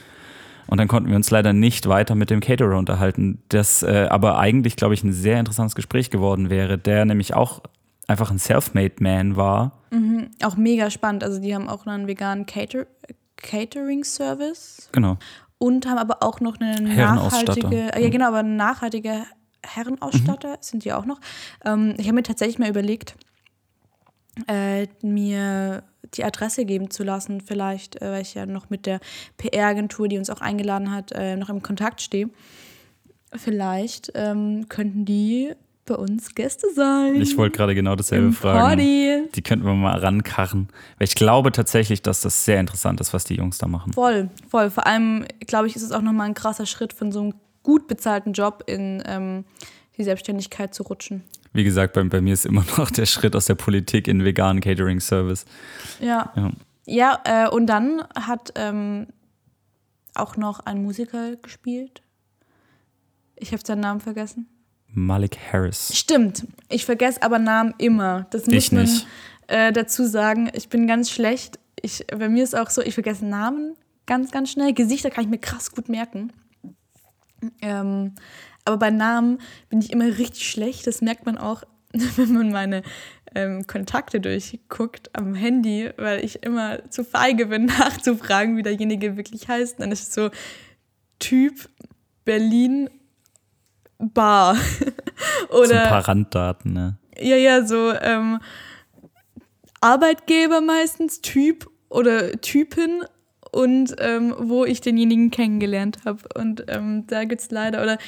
Und 0.68 0.78
dann 0.78 0.88
konnten 0.88 1.10
wir 1.10 1.16
uns 1.18 1.30
leider 1.30 1.52
nicht 1.52 1.88
weiter 1.90 2.16
mit 2.16 2.30
dem 2.30 2.40
Caterer 2.40 2.78
unterhalten, 2.78 3.42
das 3.50 3.84
äh, 3.84 4.08
aber 4.10 4.40
eigentlich, 4.40 4.76
glaube 4.76 4.94
ich, 4.94 5.04
ein 5.04 5.12
sehr 5.12 5.40
interessantes 5.40 5.76
Gespräch 5.76 6.10
geworden 6.10 6.50
wäre, 6.50 6.78
der 6.78 7.04
nämlich 7.06 7.34
auch 7.34 7.62
einfach 8.08 8.32
ein 8.32 8.40
Self-made 8.40 8.96
Man 9.00 9.36
war. 9.36 9.80
Auch 10.42 10.56
mega 10.56 10.90
spannend. 10.90 11.24
Also 11.24 11.40
die 11.40 11.54
haben 11.54 11.70
auch 11.70 11.86
einen 11.86 12.08
veganen 12.08 12.46
Cater 12.46 12.86
Catering-Service 13.38 14.90
Genau. 14.92 15.18
und 15.58 15.86
haben 15.88 15.98
aber 15.98 16.24
auch 16.24 16.40
noch 16.40 16.60
eine 16.60 16.82
nachhaltige, 16.82 17.92
ja 18.00 18.10
genau, 18.10 18.28
aber 18.30 18.40
eine 18.40 18.50
nachhaltige 18.50 19.24
Herrenausstatter 19.66 20.58
sind 20.62 20.86
die 20.86 20.94
auch 20.94 21.06
noch. 21.06 21.20
Ähm, 21.66 21.94
ich 21.98 22.06
habe 22.06 22.16
mir 22.16 22.24
tatsächlich 22.24 22.60
mal 22.60 22.70
überlegt, 22.70 23.16
äh, 24.48 24.88
mir 25.02 25.84
die 26.16 26.24
Adresse 26.24 26.66
geben 26.66 26.90
zu 26.90 27.04
lassen, 27.04 27.42
vielleicht, 27.42 28.02
äh, 28.02 28.12
weil 28.12 28.22
ich 28.22 28.34
ja 28.34 28.46
noch 28.46 28.70
mit 28.70 28.86
der 28.86 29.00
PR-Agentur, 29.38 30.08
die 30.08 30.18
uns 30.18 30.30
auch 30.30 30.42
eingeladen 30.42 30.92
hat, 30.92 31.12
äh, 31.14 31.36
noch 31.36 31.50
im 31.50 31.62
Kontakt 31.62 32.02
stehe. 32.02 32.30
Vielleicht 33.36 34.12
ähm, 34.16 34.68
könnten 34.70 35.06
die 35.06 35.54
bei 35.86 35.96
uns 35.96 36.34
Gäste 36.34 36.68
sein. 36.74 37.16
Ich 37.16 37.36
wollte 37.36 37.58
gerade 37.58 37.76
genau 37.76 37.96
dasselbe 37.96 38.28
Im 38.28 38.34
fragen. 38.34 38.60
Party. 38.60 39.24
Die 39.36 39.42
könnten 39.42 39.66
wir 39.66 39.74
mal 39.74 39.98
rankarren. 40.00 40.70
Weil 40.98 41.08
ich 41.08 41.16
glaube 41.16 41.52
tatsächlich, 41.52 42.02
dass 42.02 42.22
das 42.22 42.46
sehr 42.46 42.60
interessant 42.60 43.02
ist, 43.02 43.14
was 43.14 43.26
die 43.26 43.36
Jungs 43.36 43.58
da 43.58 43.68
machen. 43.68 43.92
Voll, 43.92 44.30
voll. 44.48 44.70
Vor 44.70 44.88
allem, 44.88 45.26
glaube 45.46 45.68
ich, 45.68 45.76
ist 45.76 45.82
es 45.84 45.92
auch 45.92 46.02
nochmal 46.02 46.28
ein 46.28 46.36
krasser 46.36 46.66
Schritt 46.66 46.94
von 46.94 47.12
so 47.12 47.22
einem 47.22 47.34
gut 47.64 47.88
bezahlten 47.88 48.34
Job 48.34 48.64
in 48.68 49.04
ähm, 49.06 49.46
die 49.98 50.04
Selbstständigkeit 50.04 50.74
zu 50.74 50.84
rutschen. 50.84 51.24
Wie 51.54 51.64
gesagt, 51.64 51.94
bei, 51.94 52.04
bei 52.04 52.22
mir 52.22 52.34
ist 52.34 52.46
immer 52.46 52.66
noch 52.78 52.90
der 52.92 53.06
Schritt 53.06 53.36
aus 53.36 53.46
der 53.46 53.56
Politik 53.56 54.08
in 54.08 54.24
veganen 54.24 54.62
Catering-Service. 54.62 55.46
Ja. 56.00 56.32
Ja. 56.36 56.52
Ja, 56.86 57.22
äh, 57.24 57.50
und 57.50 57.68
dann 57.68 58.04
hat 58.14 58.52
ähm, 58.56 59.08
auch 60.16 60.36
noch 60.36 60.60
ein 60.62 60.82
Musiker 60.84 61.38
gespielt. 61.38 62.02
Ich 63.38 63.54
habe 63.54 63.64
seinen 63.66 63.80
Namen 63.80 64.02
vergessen. 64.02 64.48
Malik 64.88 65.38
Harris. 65.52 65.98
Stimmt. 65.98 66.46
Ich 66.70 66.86
vergesse 66.86 67.24
aber 67.24 67.40
Namen 67.40 67.74
immer. 67.78 68.28
Das 68.32 68.46
muss 68.48 68.54
Ich 68.56 68.72
man 68.74 68.84
nicht. 68.84 69.08
äh, 69.48 69.72
dazu 69.72 70.06
sagen. 70.06 70.52
Ich 70.54 70.68
bin 70.70 70.86
ganz 70.86 71.10
schlecht. 71.10 71.58
Ich, 71.82 72.06
bei 72.08 72.28
mir 72.30 72.44
ist 72.44 72.56
auch 72.56 72.70
so, 72.70 72.82
ich 72.82 72.94
vergesse 72.94 73.26
Namen 73.26 73.76
ganz, 74.06 74.32
ganz 74.32 74.52
schnell. 74.52 74.74
Gesichter 74.74 75.10
kann 75.10 75.24
ich 75.24 75.30
mir 75.30 75.40
krass 75.40 75.72
gut 75.72 75.88
merken. 75.90 76.32
Ähm, 77.62 78.14
aber 78.66 78.78
bei 78.78 78.90
Namen 78.90 79.40
bin 79.70 79.80
ich 79.80 79.92
immer 79.92 80.06
richtig 80.06 80.50
schlecht. 80.50 80.88
Das 80.88 81.02
merkt 81.02 81.26
man 81.26 81.38
auch, 81.38 81.64
wenn 81.92 82.34
man 82.34 82.52
meine 82.52 82.84
ähm, 83.36 83.66
Kontakte 83.68 84.20
durchguckt 84.20 85.10
am 85.14 85.36
Handy, 85.36 85.92
weil 85.98 86.24
ich 86.24 86.44
immer 86.44 86.90
zu 86.90 87.04
feige 87.04 87.48
bin, 87.48 87.66
nachzufragen, 87.80 88.58
wie 88.58 88.64
derjenige 88.64 89.18
wirklich 89.18 89.48
heißt. 89.48 89.80
Dann 89.80 89.92
ist 89.92 90.08
es 90.08 90.14
so 90.14 90.30
Typ 91.20 91.70
Berlin 92.26 92.90
Bar. 93.98 94.58
Oder 95.50 95.88
paar 95.88 96.08
Randdaten, 96.08 96.74
ne? 96.74 96.98
ja, 97.20 97.36
ja, 97.36 97.66
so 97.66 97.94
ähm, 97.94 98.40
Arbeitgeber 99.82 100.62
meistens, 100.62 101.22
Typ 101.22 101.70
oder 101.90 102.32
Typin 102.42 103.04
und 103.54 103.96
ähm, 104.00 104.34
wo 104.38 104.66
ich 104.66 104.82
denjenigen 104.82 105.30
kennengelernt 105.30 106.00
habe. 106.06 106.22
Und 106.36 106.66
ähm, 106.68 107.06
da 107.08 107.24
gibt 107.24 107.42
es 107.42 107.52
leider, 107.52 107.84
oder 107.84 108.00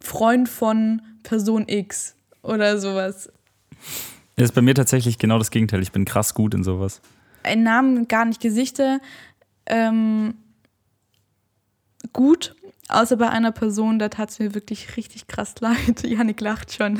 Freund 0.00 0.48
von 0.48 1.02
Person 1.22 1.68
X 1.68 2.16
oder 2.42 2.78
sowas. 2.78 3.30
Das 4.34 4.46
ist 4.46 4.54
bei 4.54 4.62
mir 4.62 4.74
tatsächlich 4.74 5.18
genau 5.18 5.38
das 5.38 5.50
Gegenteil. 5.50 5.82
Ich 5.82 5.92
bin 5.92 6.04
krass 6.04 6.34
gut 6.34 6.52
in 6.52 6.64
sowas. 6.64 7.00
Ein 7.44 7.62
Namen, 7.62 8.08
gar 8.08 8.24
nicht 8.24 8.40
Gesichter. 8.40 9.00
Ähm, 9.66 10.34
gut, 12.12 12.56
außer 12.88 13.16
bei 13.16 13.30
einer 13.30 13.52
Person, 13.52 14.00
da 14.00 14.08
tat 14.08 14.30
es 14.30 14.40
mir 14.40 14.54
wirklich 14.54 14.96
richtig 14.96 15.28
krass 15.28 15.54
leid. 15.60 16.02
Janik 16.02 16.40
lacht 16.40 16.72
schon. 16.72 16.98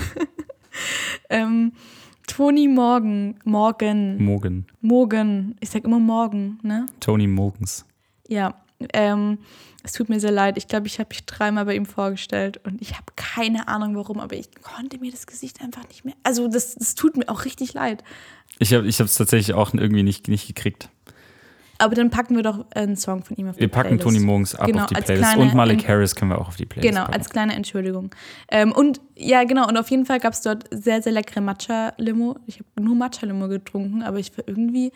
ähm, 1.30 1.72
Toni 2.28 2.68
Morgan, 2.68 3.34
Morgan, 3.44 4.22
Morgan. 4.22 4.66
Morgan, 4.80 5.56
ich 5.60 5.70
sag 5.70 5.84
immer 5.84 5.98
Morgan, 5.98 6.60
ne? 6.62 6.86
Tony 7.00 7.26
Morgens. 7.26 7.84
Ja, 8.28 8.54
ähm, 8.92 9.38
es 9.82 9.92
tut 9.92 10.08
mir 10.08 10.20
sehr 10.20 10.30
leid. 10.30 10.56
Ich 10.58 10.68
glaube, 10.68 10.86
ich 10.86 11.00
habe 11.00 11.08
mich 11.08 11.24
dreimal 11.24 11.64
bei 11.64 11.74
ihm 11.74 11.86
vorgestellt 11.86 12.60
und 12.64 12.80
ich 12.80 12.92
habe 12.92 13.06
keine 13.16 13.66
Ahnung 13.66 13.96
warum, 13.96 14.20
aber 14.20 14.36
ich 14.36 14.50
konnte 14.62 14.98
mir 14.98 15.10
das 15.10 15.26
Gesicht 15.26 15.60
einfach 15.62 15.88
nicht 15.88 16.04
mehr. 16.04 16.14
Also 16.22 16.46
das, 16.48 16.74
das 16.74 16.94
tut 16.94 17.16
mir 17.16 17.28
auch 17.28 17.44
richtig 17.44 17.72
leid. 17.74 18.04
Ich 18.58 18.72
habe 18.72 18.86
es 18.86 19.14
tatsächlich 19.14 19.54
auch 19.54 19.72
irgendwie 19.72 20.02
nicht, 20.02 20.28
nicht 20.28 20.46
gekriegt. 20.46 20.90
Aber 21.80 21.94
dann 21.94 22.10
packen 22.10 22.34
wir 22.34 22.42
doch 22.42 22.66
einen 22.74 22.96
Song 22.96 23.22
von 23.22 23.36
ihm 23.36 23.48
auf 23.48 23.54
die 23.54 23.60
Wir 23.60 23.68
packen 23.68 23.96
Playlist. 23.98 24.04
Tony 24.04 24.18
Morgens 24.18 24.54
ab 24.56 24.66
Genau, 24.66 24.82
auf 24.82 24.88
die 24.88 24.94
Playlist. 24.96 25.36
Und 25.36 25.54
Malik 25.54 25.78
Ent- 25.78 25.88
Harris 25.88 26.14
können 26.16 26.32
wir 26.32 26.40
auch 26.40 26.48
auf 26.48 26.56
die 26.56 26.66
Playlist 26.66 26.90
Genau, 26.92 27.04
packen. 27.04 27.14
als 27.14 27.30
kleine 27.30 27.54
Entschuldigung. 27.54 28.10
Ähm, 28.50 28.72
und 28.72 29.00
ja, 29.14 29.44
genau, 29.44 29.68
und 29.68 29.76
auf 29.76 29.88
jeden 29.90 30.04
Fall 30.04 30.18
gab 30.18 30.32
es 30.32 30.40
dort 30.40 30.64
sehr, 30.72 31.02
sehr 31.02 31.12
leckere 31.12 31.40
Matcha-Limo. 31.40 32.36
Ich 32.46 32.56
habe 32.58 32.68
nur 32.84 32.96
Matcha-Limo 32.96 33.46
getrunken, 33.48 34.02
aber 34.02 34.18
ich 34.18 34.36
war 34.36 34.44
irgendwie 34.48 34.90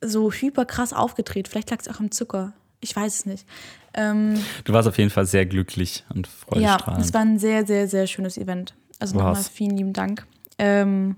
so 0.00 0.30
hyper 0.30 0.64
krass 0.64 0.92
aufgedreht. 0.92 1.48
Vielleicht 1.48 1.70
lag 1.70 1.78
es 1.80 1.88
auch 1.88 1.98
am 1.98 2.10
Zucker. 2.10 2.52
Ich 2.80 2.94
weiß 2.94 3.12
es 3.14 3.26
nicht. 3.26 3.46
Ähm, 3.94 4.34
Du 4.64 4.72
warst 4.72 4.86
auf 4.88 4.98
jeden 4.98 5.10
Fall 5.10 5.26
sehr 5.26 5.46
glücklich 5.46 6.04
und 6.14 6.26
ja, 6.26 6.32
freudestrahlend. 6.78 7.04
es 7.04 7.14
war 7.14 7.20
ein 7.22 7.38
sehr, 7.38 7.66
sehr, 7.66 7.88
sehr 7.88 8.06
schönes 8.06 8.36
Event. 8.38 8.74
Also 9.00 9.16
nochmal 9.16 9.36
vielen 9.36 9.76
lieben 9.76 9.92
Dank. 9.92 10.26
Ähm, 10.58 11.16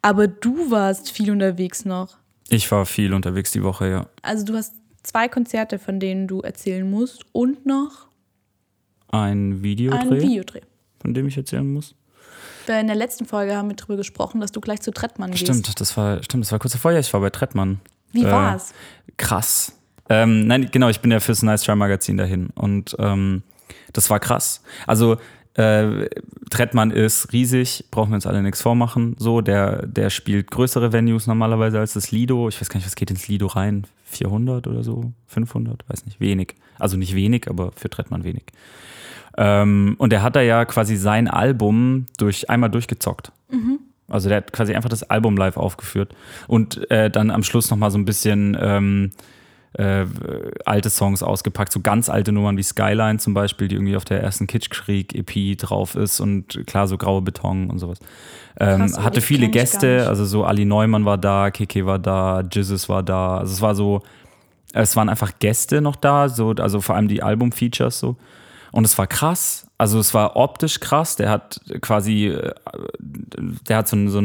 aber 0.00 0.26
du 0.28 0.70
warst 0.70 1.10
viel 1.10 1.30
unterwegs 1.30 1.84
noch. 1.84 2.16
Ich 2.48 2.70
war 2.70 2.86
viel 2.86 3.12
unterwegs 3.14 3.52
die 3.52 3.62
Woche, 3.62 3.88
ja. 3.90 4.06
Also 4.22 4.44
du 4.44 4.54
hast 4.54 4.74
zwei 5.02 5.28
Konzerte, 5.28 5.78
von 5.78 6.00
denen 6.00 6.26
du 6.26 6.40
erzählen 6.40 6.88
musst 6.88 7.24
und 7.32 7.66
noch 7.66 8.08
Ein 9.10 9.62
Videodreh, 9.62 9.98
einen 10.00 10.20
Videodreh. 10.22 10.60
von 11.00 11.14
dem 11.14 11.28
ich 11.28 11.36
erzählen 11.36 11.70
muss. 11.70 11.94
In 12.66 12.86
der 12.86 12.96
letzten 12.96 13.24
Folge 13.24 13.56
haben 13.56 13.68
wir 13.70 13.76
darüber 13.76 13.96
gesprochen, 13.96 14.42
dass 14.42 14.52
du 14.52 14.60
gleich 14.60 14.82
zu 14.82 14.90
Trettmann 14.90 15.30
gehst. 15.30 15.42
Stimmt, 15.44 15.80
das 15.80 15.96
war, 15.96 16.22
stimmt, 16.22 16.44
das 16.44 16.52
war 16.52 16.58
kurz 16.58 16.72
davor. 16.72 16.92
Ja, 16.92 16.98
ich 16.98 17.10
war 17.14 17.20
bei 17.20 17.30
Trettmann. 17.30 17.80
Wie 18.12 18.24
Äh, 18.24 18.30
war's? 18.30 18.74
Krass. 19.16 19.72
Ähm, 20.10 20.46
nein, 20.46 20.68
genau, 20.70 20.90
ich 20.90 21.00
bin 21.00 21.10
ja 21.10 21.20
fürs 21.20 21.42
Nice 21.42 21.62
Try 21.62 21.76
Magazin 21.76 22.18
dahin 22.18 22.48
und 22.54 22.94
ähm, 22.98 23.42
das 23.94 24.10
war 24.10 24.20
krass. 24.20 24.62
Also 24.86 25.16
äh, 25.58 26.08
Trettmann 26.50 26.92
ist 26.92 27.32
riesig, 27.32 27.86
brauchen 27.90 28.10
wir 28.10 28.14
uns 28.14 28.26
alle 28.26 28.42
nichts 28.42 28.62
vormachen. 28.62 29.16
So, 29.18 29.40
der, 29.40 29.86
der 29.86 30.08
spielt 30.08 30.52
größere 30.52 30.92
Venues 30.92 31.26
normalerweise 31.26 31.80
als 31.80 31.94
das 31.94 32.12
Lido. 32.12 32.48
Ich 32.48 32.60
weiß 32.60 32.68
gar 32.68 32.76
nicht, 32.76 32.86
was 32.86 32.94
geht 32.94 33.10
ins 33.10 33.26
Lido 33.26 33.48
rein? 33.48 33.84
400 34.04 34.68
oder 34.68 34.84
so? 34.84 35.12
500? 35.26 35.84
Weiß 35.88 36.06
nicht, 36.06 36.20
wenig. 36.20 36.54
Also 36.78 36.96
nicht 36.96 37.16
wenig, 37.16 37.48
aber 37.48 37.72
für 37.72 37.90
Trettmann 37.90 38.22
wenig. 38.22 38.44
Ähm, 39.36 39.96
und 39.98 40.12
er 40.12 40.22
hat 40.22 40.36
da 40.36 40.42
ja 40.42 40.64
quasi 40.64 40.96
sein 40.96 41.26
Album 41.26 42.06
durch 42.18 42.48
einmal 42.48 42.70
durchgezockt. 42.70 43.32
Also 44.06 44.28
der 44.28 44.38
hat 44.38 44.52
quasi 44.52 44.74
einfach 44.74 44.88
das 44.88 45.02
Album 45.02 45.36
live 45.36 45.56
aufgeführt 45.56 46.14
und 46.46 46.88
äh, 46.90 47.10
dann 47.10 47.32
am 47.32 47.42
Schluss 47.42 47.68
nochmal 47.68 47.90
so 47.90 47.98
ein 47.98 48.04
bisschen 48.04 48.56
ähm, 48.60 49.10
äh, 49.74 50.06
alte 50.64 50.90
Songs 50.90 51.22
ausgepackt, 51.22 51.72
so 51.72 51.80
ganz 51.80 52.08
alte 52.08 52.32
Nummern 52.32 52.56
wie 52.56 52.62
Skyline 52.62 53.18
zum 53.18 53.34
Beispiel, 53.34 53.68
die 53.68 53.76
irgendwie 53.76 53.96
auf 53.96 54.04
der 54.04 54.22
ersten 54.22 54.46
Kitschkrieg-EP 54.46 55.58
drauf 55.58 55.94
ist 55.94 56.20
und 56.20 56.66
klar, 56.66 56.88
so 56.88 56.96
graue 56.96 57.22
Beton 57.22 57.70
und 57.70 57.78
sowas. 57.78 57.98
Ähm, 58.58 58.80
Krass, 58.80 59.00
hatte 59.00 59.20
viele 59.20 59.48
Gäste, 59.48 60.06
also 60.08 60.24
so 60.24 60.44
Ali 60.44 60.64
Neumann 60.64 61.04
war 61.04 61.18
da, 61.18 61.50
Keke 61.50 61.86
war 61.86 61.98
da, 61.98 62.40
Jizzes 62.40 62.88
war 62.88 63.02
da, 63.02 63.38
also 63.38 63.52
es 63.52 63.60
war 63.60 63.74
so, 63.74 64.02
es 64.72 64.96
waren 64.96 65.08
einfach 65.08 65.32
Gäste 65.38 65.80
noch 65.80 65.96
da, 65.96 66.28
so, 66.28 66.50
also 66.50 66.80
vor 66.80 66.96
allem 66.96 67.08
die 67.08 67.22
Album-Features 67.22 67.98
so. 67.98 68.16
Und 68.70 68.84
es 68.84 68.98
war 68.98 69.06
krass. 69.06 69.66
Also 69.78 69.98
es 69.98 70.12
war 70.14 70.36
optisch 70.36 70.80
krass. 70.80 71.16
Der 71.16 71.30
hat 71.30 71.60
quasi, 71.80 72.26
äh, 72.26 72.52
der 73.00 73.78
hat 73.78 73.88
so, 73.88 74.08
so, 74.08 74.20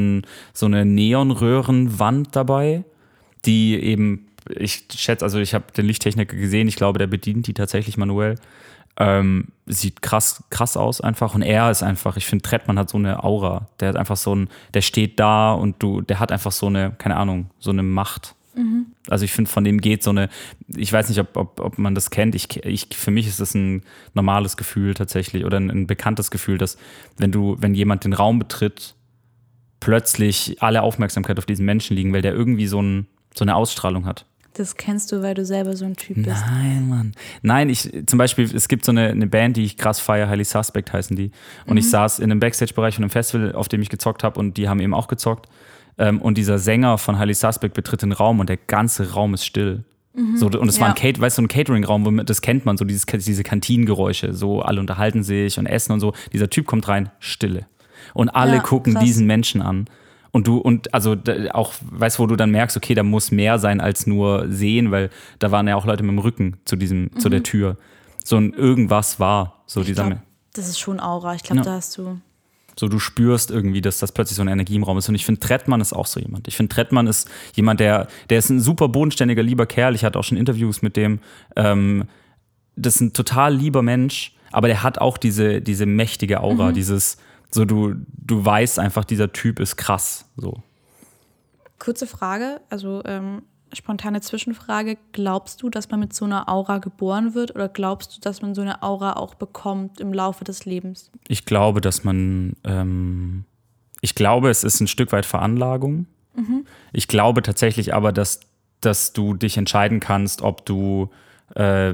so 0.54 0.66
eine 0.66 0.86
Neonröhrenwand 0.86 2.36
dabei, 2.36 2.84
die 3.46 3.76
eben, 3.76 4.28
ich 4.50 4.86
schätze, 4.96 5.24
also 5.24 5.40
ich 5.40 5.54
habe 5.54 5.66
den 5.76 5.86
Lichttechniker 5.86 6.36
gesehen, 6.36 6.68
ich 6.68 6.76
glaube, 6.76 7.00
der 7.00 7.08
bedient 7.08 7.48
die 7.48 7.54
tatsächlich 7.54 7.98
manuell. 7.98 8.36
Ähm, 8.96 9.48
sieht 9.66 10.04
krass, 10.04 10.44
krass 10.52 10.78
aus 10.78 11.02
einfach. 11.02 11.34
Und 11.34 11.42
er 11.42 11.72
ist 11.72 11.82
einfach, 11.82 12.16
ich 12.16 12.28
finde, 12.28 12.44
Trettmann 12.44 12.78
hat 12.78 12.90
so 12.90 12.98
eine 12.98 13.24
Aura. 13.24 13.68
Der 13.80 13.90
hat 13.90 13.96
einfach 13.96 14.18
so 14.18 14.36
ein, 14.36 14.50
der 14.74 14.82
steht 14.82 15.20
da 15.20 15.54
und 15.54 15.82
du, 15.82 16.02
der 16.02 16.20
hat 16.20 16.32
einfach 16.32 16.52
so 16.52 16.68
eine, 16.68 16.92
keine 16.98 17.16
Ahnung, 17.16 17.50
so 17.58 17.72
eine 17.72 17.82
Macht. 17.82 18.36
Also 19.10 19.26
ich 19.26 19.32
finde, 19.32 19.50
von 19.50 19.64
dem 19.64 19.82
geht 19.82 20.04
so 20.04 20.12
eine, 20.12 20.30
ich 20.68 20.94
weiß 20.94 21.10
nicht, 21.10 21.20
ob, 21.20 21.36
ob, 21.36 21.60
ob 21.60 21.78
man 21.78 21.96
das 21.96 22.12
kennt. 22.12 22.36
Ich, 22.36 22.64
ich, 22.66 22.88
für 22.94 23.12
mich 23.12 23.28
ist 23.28 23.40
das 23.40 23.56
ein 23.56 23.84
normales 24.14 24.58
Gefühl 24.58 24.94
tatsächlich 24.94 25.44
oder 25.46 25.58
ein, 25.60 25.70
ein 25.70 25.88
bekanntes 25.88 26.30
Gefühl, 26.30 26.58
dass 26.58 26.78
wenn 27.18 27.32
du, 27.32 27.56
wenn 27.60 27.74
jemand 27.74 28.04
den 28.04 28.14
Raum 28.14 28.40
betritt, 28.40 28.96
plötzlich 29.80 30.62
alle 30.62 30.84
Aufmerksamkeit 30.84 31.38
auf 31.40 31.46
diesen 31.46 31.66
Menschen 31.66 31.98
liegen, 31.98 32.14
weil 32.14 32.22
der 32.22 32.34
irgendwie 32.34 32.68
so, 32.68 32.82
ein, 32.82 33.08
so 33.34 33.44
eine 33.44 33.56
Ausstrahlung 33.56 34.06
hat. 34.06 34.26
Das 34.56 34.76
kennst 34.78 35.12
du, 35.12 35.22
weil 35.24 35.34
du 35.34 35.46
selber 35.46 35.76
so 35.76 35.86
ein 35.86 35.96
Typ 35.96 36.18
bist. 36.18 36.28
Nein, 36.48 36.88
Mann. 36.88 37.12
Nein, 37.42 37.70
ich, 37.70 37.90
zum 38.06 38.18
Beispiel, 38.20 38.46
es 38.56 38.68
gibt 38.68 38.86
so 38.86 38.92
eine, 38.92 39.08
eine 39.10 39.26
Band, 39.28 39.58
die 39.58 39.64
ich 39.64 39.78
krass 39.78 40.00
feiere, 40.00 40.30
Highly 40.30 40.44
Suspect 40.44 40.94
heißen 40.94 41.16
die. 41.16 41.32
Und 41.66 41.78
ich 41.78 41.90
saß 41.90 42.20
in 42.20 42.26
einem 42.32 42.40
Backstage-Bereich 42.40 42.96
von 42.96 43.04
einem 43.04 43.10
Festival, 43.10 43.54
auf 43.56 43.68
dem 43.68 43.82
ich 43.82 43.90
gezockt 43.90 44.24
habe 44.24 44.40
und 44.40 44.58
die 44.58 44.70
haben 44.70 44.80
eben 44.80 44.94
auch 44.94 45.08
gezockt. 45.08 45.48
Ähm, 45.98 46.22
und 46.22 46.38
dieser 46.38 46.60
Sänger 46.60 46.98
von 46.98 47.18
Highly 47.18 47.34
Suspect 47.34 47.74
betritt 47.74 48.02
den 48.04 48.12
Raum 48.12 48.40
und 48.40 48.48
der 48.50 48.58
ganze 48.58 49.14
Raum 49.14 49.34
ist 49.34 49.46
still. 49.46 49.84
So, 50.36 50.46
und 50.46 50.70
es 50.70 50.80
war 50.80 50.90
ein, 50.90 50.96
Ja. 50.96 51.12
Cat, 51.12 51.20
weißt 51.20 51.40
du, 51.40 51.42
ein 51.42 51.48
Catering-Raum, 51.48 52.24
das 52.24 52.42
kennt 52.44 52.66
man, 52.66 52.78
so 52.78 52.86
dieses, 52.86 53.08
diese 53.08 53.42
Kantinengeräusche, 53.42 54.36
so 54.36 54.62
alle 54.62 54.80
unterhalten 54.80 55.24
sich 55.24 55.58
und 55.58 55.66
essen 55.66 55.92
und 55.92 56.00
so. 56.02 56.14
Dieser 56.32 56.52
Typ 56.52 56.68
kommt 56.68 56.88
rein, 56.88 57.10
Stille. 57.18 57.66
Und 58.14 58.30
alle 58.30 58.58
Ja, 58.58 58.60
gucken 58.62 58.94
krass. 58.94 59.04
diesen 59.04 59.26
Menschen 59.26 59.64
an. 59.64 59.86
Und 60.36 60.48
du, 60.48 60.58
und 60.58 60.94
also 60.96 61.16
auch, 61.52 61.74
weißt 61.92 62.18
du, 62.18 62.24
wo 62.24 62.28
du 62.28 62.36
dann 62.36 62.50
merkst, 62.50 62.76
okay, 62.76 62.96
da 62.96 63.04
muss 63.04 63.30
mehr 63.32 63.60
sein 63.60 63.80
als 63.80 64.08
nur 64.08 64.48
sehen, 64.50 64.90
weil 64.90 65.12
da 65.38 65.52
waren 65.52 65.68
ja 65.68 65.76
auch 65.76 65.86
Leute 65.86 66.02
mit 66.04 66.12
dem 66.12 66.20
Rücken 66.20 66.58
zu 66.66 66.76
diesem, 66.76 67.12
zu 67.20 67.30
der 67.30 67.44
Tür. 67.44 67.78
So 68.26 68.38
ein 68.38 68.52
irgendwas 68.52 69.20
war. 69.20 69.64
So 69.68 69.80
Mhm. 69.80 69.84
Ich 69.84 69.88
dieser, 69.90 70.08
glaub, 70.08 70.20
das 70.54 70.68
ist 70.68 70.80
schon 70.80 71.00
Aura. 71.00 71.36
Ich 71.36 71.44
glaube, 71.44 71.60
Ja. 71.60 71.64
da 71.66 71.72
hast 71.74 71.96
du. 72.00 72.20
so 72.80 72.88
du 72.88 72.98
spürst 72.98 73.52
irgendwie, 73.52 73.82
dass 73.82 74.00
das 74.00 74.12
plötzlich 74.12 74.36
so 74.36 74.42
eine 74.42 74.52
Energie 74.52 74.76
im 74.76 74.82
Raum 74.82 74.98
ist. 74.98 75.08
Und 75.08 75.14
ich 75.14 75.24
finde, 75.24 75.40
Trettmann 75.40 75.80
ist 75.82 75.94
auch 75.94 76.08
so 76.08 76.20
jemand. 76.20 76.48
Ich 76.48 76.58
finde, 76.58 76.74
Trettmann 76.74 77.06
ist 77.06 77.30
jemand, 77.54 77.80
der, 77.80 78.08
der 78.32 78.40
ist 78.40 78.50
ein 78.50 78.60
super 78.60 78.88
bodenständiger, 78.90 79.44
lieber 79.44 79.68
Kerl. 79.68 79.94
Ich 79.94 80.04
hatte 80.04 80.18
auch 80.18 80.24
schon 80.24 80.40
Interviews 80.40 80.82
mit 80.82 80.98
dem. 80.98 81.20
Ähm, 81.56 82.06
das 82.76 82.96
ist 82.96 83.02
ein 83.02 83.14
total 83.14 83.54
lieber 83.54 83.84
Mensch, 83.84 84.36
aber 84.52 84.68
der 84.68 84.82
hat 84.82 84.98
auch 84.98 85.20
diese, 85.20 85.62
diese 85.62 85.86
mächtige 85.86 86.42
Aura, 86.42 86.72
dieses, 86.72 87.18
so 87.54 87.66
du, 87.66 87.96
du 88.08 88.44
weißt 88.44 88.80
einfach, 88.80 89.06
dieser 89.06 89.32
Typ 89.32 89.60
ist 89.60 89.78
krass. 89.78 90.26
So. 90.38 90.64
Kurze 91.80 92.08
Frage, 92.08 92.62
also 92.70 93.02
ähm, 93.06 93.44
spontane 93.74 94.22
Zwischenfrage. 94.22 94.98
Glaubst 95.12 95.62
du, 95.62 95.70
dass 95.70 95.90
man 95.90 96.00
mit 96.00 96.14
so 96.14 96.26
einer 96.26 96.50
Aura 96.50 96.80
geboren 96.80 97.36
wird 97.36 97.54
oder 97.56 97.70
glaubst 97.70 98.16
du, 98.16 98.22
dass 98.22 98.42
man 98.42 98.56
so 98.56 98.62
eine 98.62 98.82
Aura 98.82 99.14
auch 99.14 99.36
bekommt 99.36 100.00
im 100.00 100.14
Laufe 100.14 100.44
des 100.44 100.66
Lebens? 100.66 101.12
Ich 101.28 101.46
glaube, 101.46 101.82
dass 101.82 102.04
man, 102.04 102.56
ähm, 102.64 103.46
ich 104.02 104.16
glaube, 104.16 104.50
es 104.50 104.64
ist 104.64 104.80
ein 104.80 104.88
Stück 104.88 105.12
weit 105.12 105.26
Veranlagung. 105.26 106.08
Ich 106.92 107.08
glaube 107.08 107.42
tatsächlich 107.44 107.94
aber, 107.94 108.12
dass, 108.12 108.40
dass 108.82 109.14
du 109.14 109.36
dich 109.36 109.58
entscheiden 109.58 110.00
kannst, 110.00 110.42
ob 110.42 110.66
du 110.66 111.10
äh, 111.56 111.94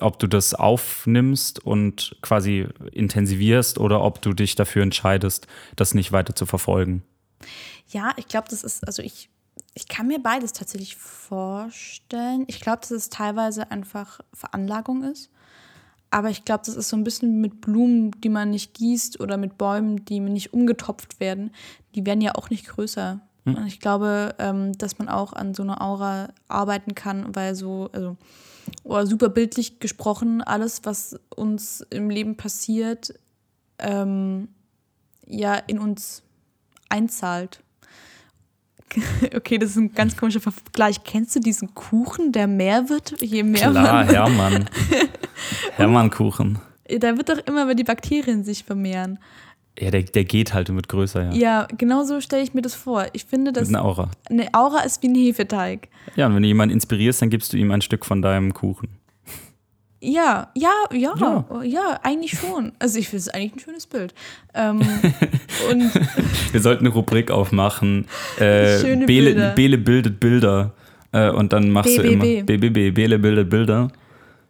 ob 0.00 0.18
du 0.18 0.26
das 0.26 0.54
aufnimmst 0.54 1.64
und 1.64 2.16
quasi 2.22 2.66
intensivierst 2.92 3.78
oder 3.78 4.02
ob 4.02 4.22
du 4.22 4.32
dich 4.32 4.54
dafür 4.54 4.82
entscheidest, 4.82 5.46
das 5.76 5.94
nicht 5.94 6.12
weiter 6.12 6.34
zu 6.34 6.46
verfolgen. 6.46 7.02
Ja, 7.88 8.12
ich 8.16 8.28
glaube, 8.28 8.48
das 8.50 8.64
ist, 8.64 8.86
also 8.86 9.02
ich, 9.02 9.30
ich 9.74 9.88
kann 9.88 10.08
mir 10.08 10.18
beides 10.18 10.52
tatsächlich 10.52 10.96
vorstellen. 10.96 12.44
Ich 12.48 12.60
glaube, 12.60 12.80
dass 12.80 12.90
es 12.90 13.10
teilweise 13.10 13.70
einfach 13.70 14.20
Veranlagung 14.32 15.04
ist. 15.04 15.30
Aber 16.10 16.30
ich 16.30 16.44
glaube, 16.44 16.62
das 16.64 16.76
ist 16.76 16.88
so 16.88 16.96
ein 16.96 17.04
bisschen 17.04 17.40
mit 17.40 17.60
Blumen, 17.60 18.12
die 18.22 18.28
man 18.28 18.50
nicht 18.50 18.74
gießt 18.74 19.20
oder 19.20 19.36
mit 19.36 19.58
Bäumen, 19.58 20.04
die 20.04 20.20
nicht 20.20 20.52
umgetopft 20.52 21.20
werden. 21.20 21.52
Die 21.94 22.06
werden 22.06 22.20
ja 22.20 22.34
auch 22.36 22.48
nicht 22.48 22.66
größer. 22.66 23.20
Hm. 23.44 23.54
Und 23.54 23.66
ich 23.66 23.80
glaube, 23.80 24.34
ähm, 24.38 24.72
dass 24.78 24.98
man 24.98 25.08
auch 25.08 25.32
an 25.32 25.54
so 25.54 25.62
einer 25.62 25.82
Aura 25.82 26.28
arbeiten 26.48 26.94
kann, 26.94 27.34
weil 27.34 27.54
so, 27.54 27.90
also 27.92 28.16
oder 28.84 29.06
super 29.06 29.28
bildlich 29.28 29.80
gesprochen, 29.80 30.42
alles, 30.42 30.80
was 30.84 31.18
uns 31.34 31.84
im 31.90 32.10
Leben 32.10 32.36
passiert, 32.36 33.14
ähm, 33.78 34.48
ja 35.26 35.54
in 35.54 35.78
uns 35.78 36.22
einzahlt. 36.88 37.62
okay, 39.34 39.58
das 39.58 39.70
ist 39.70 39.76
ein 39.76 39.92
ganz 39.92 40.16
komischer 40.16 40.40
Vergleich. 40.40 41.02
Kennst 41.04 41.34
du 41.34 41.40
diesen 41.40 41.74
Kuchen, 41.74 42.32
der 42.32 42.46
mehr 42.46 42.88
wird, 42.88 43.20
je 43.20 43.42
mehr 43.42 43.70
Klar, 43.70 44.04
man... 44.04 44.08
Hermann. 44.08 44.70
Hermann-Kuchen. 45.76 46.58
Da 47.00 47.16
wird 47.16 47.28
doch 47.28 47.38
immer, 47.46 47.66
wenn 47.66 47.76
die 47.76 47.84
Bakterien 47.84 48.44
sich 48.44 48.64
vermehren. 48.64 49.18
Ja, 49.78 49.90
der, 49.90 50.02
der 50.04 50.24
geht 50.24 50.54
halt 50.54 50.70
und 50.70 50.76
wird 50.76 50.88
größer, 50.88 51.24
ja. 51.24 51.32
Ja, 51.32 51.68
genau 51.76 52.04
so 52.04 52.20
stelle 52.20 52.42
ich 52.42 52.54
mir 52.54 52.62
das 52.62 52.74
vor. 52.74 53.06
Ich 53.12 53.26
finde, 53.26 53.52
dass. 53.52 53.68
Mit 53.68 53.76
einer 53.76 53.84
Aura. 53.84 54.10
Eine 54.30 54.48
Aura 54.54 54.80
ist 54.80 55.02
wie 55.02 55.08
ein 55.08 55.14
Hefeteig. 55.14 55.88
Ja, 56.14 56.26
und 56.26 56.34
wenn 56.34 56.42
du 56.42 56.48
jemanden 56.48 56.72
inspirierst, 56.72 57.20
dann 57.20 57.30
gibst 57.30 57.52
du 57.52 57.58
ihm 57.58 57.70
ein 57.70 57.82
Stück 57.82 58.06
von 58.06 58.22
deinem 58.22 58.54
Kuchen. 58.54 58.88
Ja, 60.00 60.50
ja, 60.54 60.70
ja, 60.92 61.14
ja, 61.18 61.62
ja 61.62 62.00
eigentlich 62.02 62.38
schon. 62.38 62.72
Also 62.78 62.98
ich 62.98 63.08
finde 63.08 63.20
es 63.20 63.28
eigentlich 63.28 63.54
ein 63.54 63.58
schönes 63.60 63.86
Bild. 63.86 64.14
Ähm, 64.54 64.80
und 65.70 65.94
Wir 66.52 66.60
sollten 66.60 66.86
eine 66.86 66.94
Rubrik 66.94 67.30
aufmachen. 67.30 68.06
Äh, 68.38 68.78
Schöne 68.78 69.06
Bele, 69.06 69.32
Bilder. 69.32 69.54
Bele 69.54 69.78
bildet 69.78 70.20
Bilder. 70.20 70.74
Äh, 71.12 71.30
und 71.30 71.52
dann 71.52 71.70
machst 71.70 71.96
BBB. 71.96 72.02
du 72.02 72.12
immer 72.12 72.42
BBB, 72.44 72.94
Bele 72.94 73.18
bildet 73.18 73.50
Bilder 73.50 73.88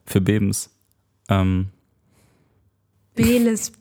für 0.04 0.20
Bebens. 0.20 0.70
Ähm. 1.28 1.68
Beles 3.14 3.72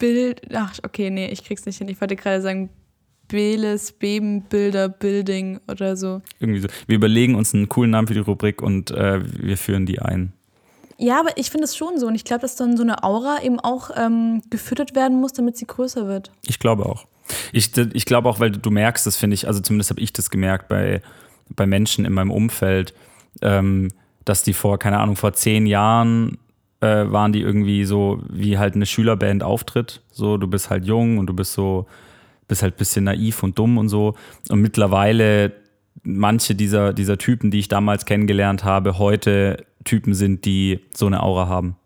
Bild. 0.00 0.42
Ach, 0.52 0.72
okay, 0.82 1.10
nee, 1.10 1.28
ich 1.28 1.44
krieg's 1.44 1.64
nicht 1.64 1.78
hin. 1.78 1.88
Ich 1.88 2.00
wollte 2.00 2.16
gerade 2.16 2.42
sagen, 2.42 2.70
Beles, 3.28 3.92
Beben, 3.92 4.42
Bilder, 4.42 4.88
Building 4.88 5.60
oder 5.68 5.96
so. 5.96 6.20
Irgendwie 6.40 6.60
so. 6.60 6.68
Wir 6.88 6.96
überlegen 6.96 7.36
uns 7.36 7.54
einen 7.54 7.68
coolen 7.68 7.92
Namen 7.92 8.08
für 8.08 8.14
die 8.14 8.20
Rubrik 8.20 8.60
und 8.60 8.90
äh, 8.90 9.20
wir 9.40 9.56
führen 9.56 9.86
die 9.86 10.00
ein. 10.02 10.32
Ja, 10.98 11.20
aber 11.20 11.30
ich 11.36 11.50
finde 11.50 11.64
es 11.64 11.76
schon 11.76 11.98
so. 11.98 12.08
Und 12.08 12.16
ich 12.16 12.24
glaube, 12.24 12.42
dass 12.42 12.56
dann 12.56 12.76
so 12.76 12.82
eine 12.82 13.04
Aura 13.04 13.38
eben 13.42 13.60
auch 13.60 13.90
ähm, 13.96 14.42
gefüttert 14.50 14.96
werden 14.96 15.20
muss, 15.20 15.32
damit 15.32 15.56
sie 15.56 15.66
größer 15.66 16.08
wird. 16.08 16.32
Ich 16.46 16.58
glaube 16.58 16.84
auch. 16.86 17.06
Ich, 17.52 17.70
ich 17.76 18.04
glaube 18.04 18.28
auch, 18.28 18.40
weil 18.40 18.50
du 18.50 18.70
merkst, 18.70 19.06
das 19.06 19.16
finde 19.16 19.34
ich, 19.34 19.46
also 19.46 19.60
zumindest 19.60 19.90
habe 19.90 20.00
ich 20.00 20.12
das 20.12 20.30
gemerkt 20.30 20.68
bei, 20.68 21.00
bei 21.48 21.66
Menschen 21.66 22.04
in 22.04 22.12
meinem 22.12 22.32
Umfeld, 22.32 22.92
ähm, 23.40 23.92
dass 24.24 24.42
die 24.42 24.52
vor, 24.52 24.78
keine 24.78 24.98
Ahnung, 24.98 25.16
vor 25.16 25.32
zehn 25.32 25.66
Jahren 25.66 26.38
äh, 26.80 27.10
waren 27.10 27.32
die 27.32 27.40
irgendwie 27.40 27.84
so, 27.84 28.22
wie 28.28 28.58
halt 28.58 28.74
eine 28.74 28.86
Schülerband 28.86 29.42
auftritt. 29.42 30.02
So, 30.10 30.36
du 30.36 30.46
bist 30.46 30.70
halt 30.70 30.84
jung 30.84 31.18
und 31.18 31.26
du 31.26 31.34
bist 31.34 31.52
so, 31.52 31.86
bist 32.48 32.62
halt 32.62 32.74
ein 32.74 32.78
bisschen 32.78 33.04
naiv 33.04 33.42
und 33.42 33.58
dumm 33.58 33.78
und 33.78 33.88
so. 33.88 34.14
Und 34.48 34.60
mittlerweile 34.60 35.52
manche 36.02 36.54
dieser, 36.54 36.92
dieser 36.92 37.18
Typen, 37.18 37.50
die 37.50 37.58
ich 37.58 37.68
damals 37.68 38.06
kennengelernt 38.06 38.64
habe, 38.64 38.98
heute 38.98 39.64
Typen 39.84 40.14
sind, 40.14 40.44
die 40.44 40.80
so 40.94 41.06
eine 41.06 41.22
Aura 41.22 41.48
haben, 41.48 41.76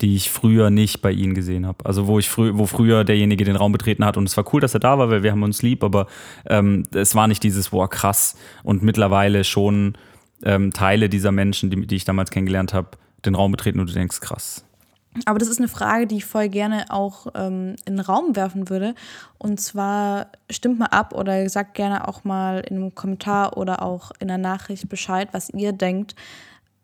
die 0.00 0.16
ich 0.16 0.30
früher 0.30 0.70
nicht 0.70 1.02
bei 1.02 1.12
ihnen 1.12 1.34
gesehen 1.34 1.66
habe. 1.66 1.84
Also 1.84 2.06
wo 2.06 2.18
ich 2.18 2.28
frü 2.28 2.52
wo 2.54 2.66
früher 2.66 3.04
derjenige 3.04 3.44
den 3.44 3.56
Raum 3.56 3.72
betreten 3.72 4.04
hat 4.04 4.16
und 4.16 4.28
es 4.28 4.36
war 4.36 4.44
cool, 4.52 4.60
dass 4.60 4.74
er 4.74 4.80
da 4.80 4.98
war, 4.98 5.10
weil 5.10 5.22
wir 5.22 5.32
haben 5.32 5.42
uns 5.42 5.62
lieb, 5.62 5.84
aber 5.84 6.06
ähm, 6.48 6.84
es 6.94 7.14
war 7.14 7.28
nicht 7.28 7.42
dieses, 7.42 7.70
boah, 7.70 7.88
krass. 7.88 8.36
Und 8.62 8.82
mittlerweile 8.82 9.44
schon 9.44 9.94
ähm, 10.44 10.72
Teile 10.72 11.08
dieser 11.08 11.32
Menschen, 11.32 11.70
die, 11.70 11.86
die 11.86 11.96
ich 11.96 12.04
damals 12.04 12.30
kennengelernt 12.30 12.74
habe, 12.74 12.90
den 13.24 13.34
Raum 13.34 13.52
betreten 13.52 13.80
und 13.80 13.88
du 13.88 13.92
denkst, 13.92 14.20
krass. 14.20 14.64
Aber 15.26 15.38
das 15.38 15.48
ist 15.48 15.58
eine 15.58 15.68
Frage, 15.68 16.06
die 16.06 16.16
ich 16.16 16.24
voll 16.24 16.48
gerne 16.48 16.86
auch 16.88 17.26
ähm, 17.34 17.76
in 17.84 17.96
den 17.96 18.00
Raum 18.00 18.34
werfen 18.34 18.70
würde. 18.70 18.94
Und 19.38 19.60
zwar 19.60 20.28
stimmt 20.50 20.78
mal 20.78 20.86
ab 20.86 21.14
oder 21.14 21.48
sagt 21.50 21.74
gerne 21.74 22.08
auch 22.08 22.24
mal 22.24 22.60
in 22.60 22.76
einem 22.76 22.94
Kommentar 22.94 23.56
oder 23.58 23.82
auch 23.82 24.12
in 24.20 24.30
einer 24.30 24.38
Nachricht 24.38 24.88
Bescheid, 24.88 25.28
was 25.32 25.50
ihr 25.50 25.72
denkt. 25.72 26.14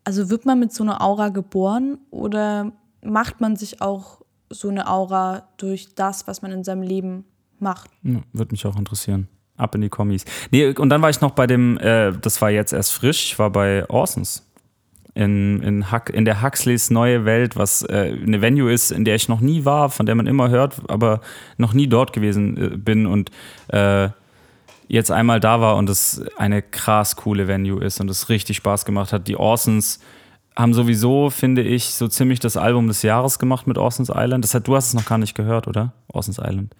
Also 0.03 0.29
wird 0.29 0.45
man 0.45 0.59
mit 0.59 0.73
so 0.73 0.83
einer 0.83 1.01
Aura 1.01 1.29
geboren 1.29 1.97
oder 2.11 2.71
macht 3.01 3.41
man 3.41 3.55
sich 3.55 3.81
auch 3.81 4.21
so 4.49 4.69
eine 4.69 4.87
Aura 4.87 5.47
durch 5.57 5.95
das, 5.95 6.27
was 6.27 6.41
man 6.41 6.51
in 6.51 6.63
seinem 6.63 6.83
Leben 6.83 7.25
macht? 7.59 7.89
Ja, 8.03 8.21
würde 8.33 8.51
mich 8.51 8.65
auch 8.65 8.77
interessieren. 8.77 9.27
Ab 9.57 9.75
in 9.75 9.81
die 9.81 9.89
Kommis. 9.89 10.23
Nee, 10.51 10.73
und 10.73 10.89
dann 10.89 11.01
war 11.01 11.09
ich 11.09 11.19
noch 11.19 11.31
bei 11.31 11.45
dem, 11.45 11.77
äh, 11.79 12.13
das 12.13 12.41
war 12.41 12.49
jetzt 12.49 12.71
erst 12.71 12.93
frisch, 12.93 13.25
ich 13.25 13.39
war 13.39 13.49
bei 13.49 13.89
Orsons 13.89 14.48
in, 15.19 15.61
in, 15.61 15.91
Huck, 15.91 16.09
in 16.09 16.23
der 16.23 16.41
Huxleys 16.41 16.89
neue 16.89 17.25
Welt, 17.25 17.57
was 17.57 17.81
äh, 17.81 18.15
eine 18.25 18.41
Venue 18.41 18.71
ist, 18.71 18.91
in 18.91 19.03
der 19.03 19.15
ich 19.15 19.27
noch 19.27 19.41
nie 19.41 19.65
war, 19.65 19.89
von 19.89 20.05
der 20.05 20.15
man 20.15 20.27
immer 20.27 20.49
hört, 20.49 20.81
aber 20.87 21.19
noch 21.57 21.73
nie 21.73 21.87
dort 21.87 22.13
gewesen 22.13 22.57
äh, 22.57 22.77
bin 22.77 23.05
und 23.05 23.29
äh, 23.67 24.09
jetzt 24.87 25.11
einmal 25.11 25.41
da 25.41 25.59
war 25.59 25.75
und 25.75 25.89
es 25.89 26.23
eine 26.37 26.61
krass 26.61 27.17
coole 27.17 27.49
Venue 27.49 27.83
ist 27.83 27.99
und 27.99 28.09
es 28.09 28.29
richtig 28.29 28.57
Spaß 28.57 28.85
gemacht 28.85 29.11
hat. 29.11 29.27
Die 29.27 29.35
Orsons 29.35 29.99
haben 30.55 30.73
sowieso, 30.73 31.29
finde 31.29 31.63
ich, 31.63 31.93
so 31.95 32.07
ziemlich 32.07 32.39
das 32.39 32.55
Album 32.55 32.87
des 32.87 33.01
Jahres 33.01 33.39
gemacht 33.39 33.67
mit 33.67 33.77
Orsons 33.77 34.09
Island. 34.13 34.45
Das 34.45 34.53
hat, 34.53 34.69
du 34.69 34.75
hast 34.75 34.87
es 34.87 34.93
noch 34.93 35.05
gar 35.05 35.17
nicht 35.17 35.35
gehört, 35.35 35.67
oder? 35.67 35.91
Orsons 36.07 36.39
Island. 36.39 36.73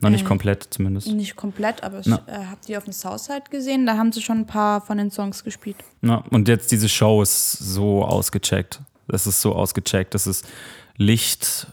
Noch 0.00 0.10
nicht 0.10 0.24
komplett 0.24 0.68
zumindest. 0.70 1.08
Nicht 1.08 1.34
komplett, 1.34 1.82
aber 1.82 2.00
ich 2.00 2.06
äh, 2.06 2.10
habe 2.10 2.60
die 2.66 2.76
auf 2.76 2.84
dem 2.84 2.92
Southside 2.92 3.44
gesehen, 3.50 3.84
da 3.84 3.96
haben 3.96 4.12
sie 4.12 4.22
schon 4.22 4.38
ein 4.38 4.46
paar 4.46 4.80
von 4.80 4.96
den 4.96 5.10
Songs 5.10 5.42
gespielt. 5.42 5.76
Ja, 6.02 6.22
und 6.30 6.46
jetzt 6.46 6.70
diese 6.70 6.88
Show 6.88 7.20
ist 7.20 7.52
so 7.52 8.04
ausgecheckt. 8.04 8.80
Das 9.08 9.26
ist 9.26 9.40
so 9.40 9.54
ausgecheckt. 9.54 10.14
Das 10.14 10.26
ist 10.26 10.46
Licht, 10.96 11.66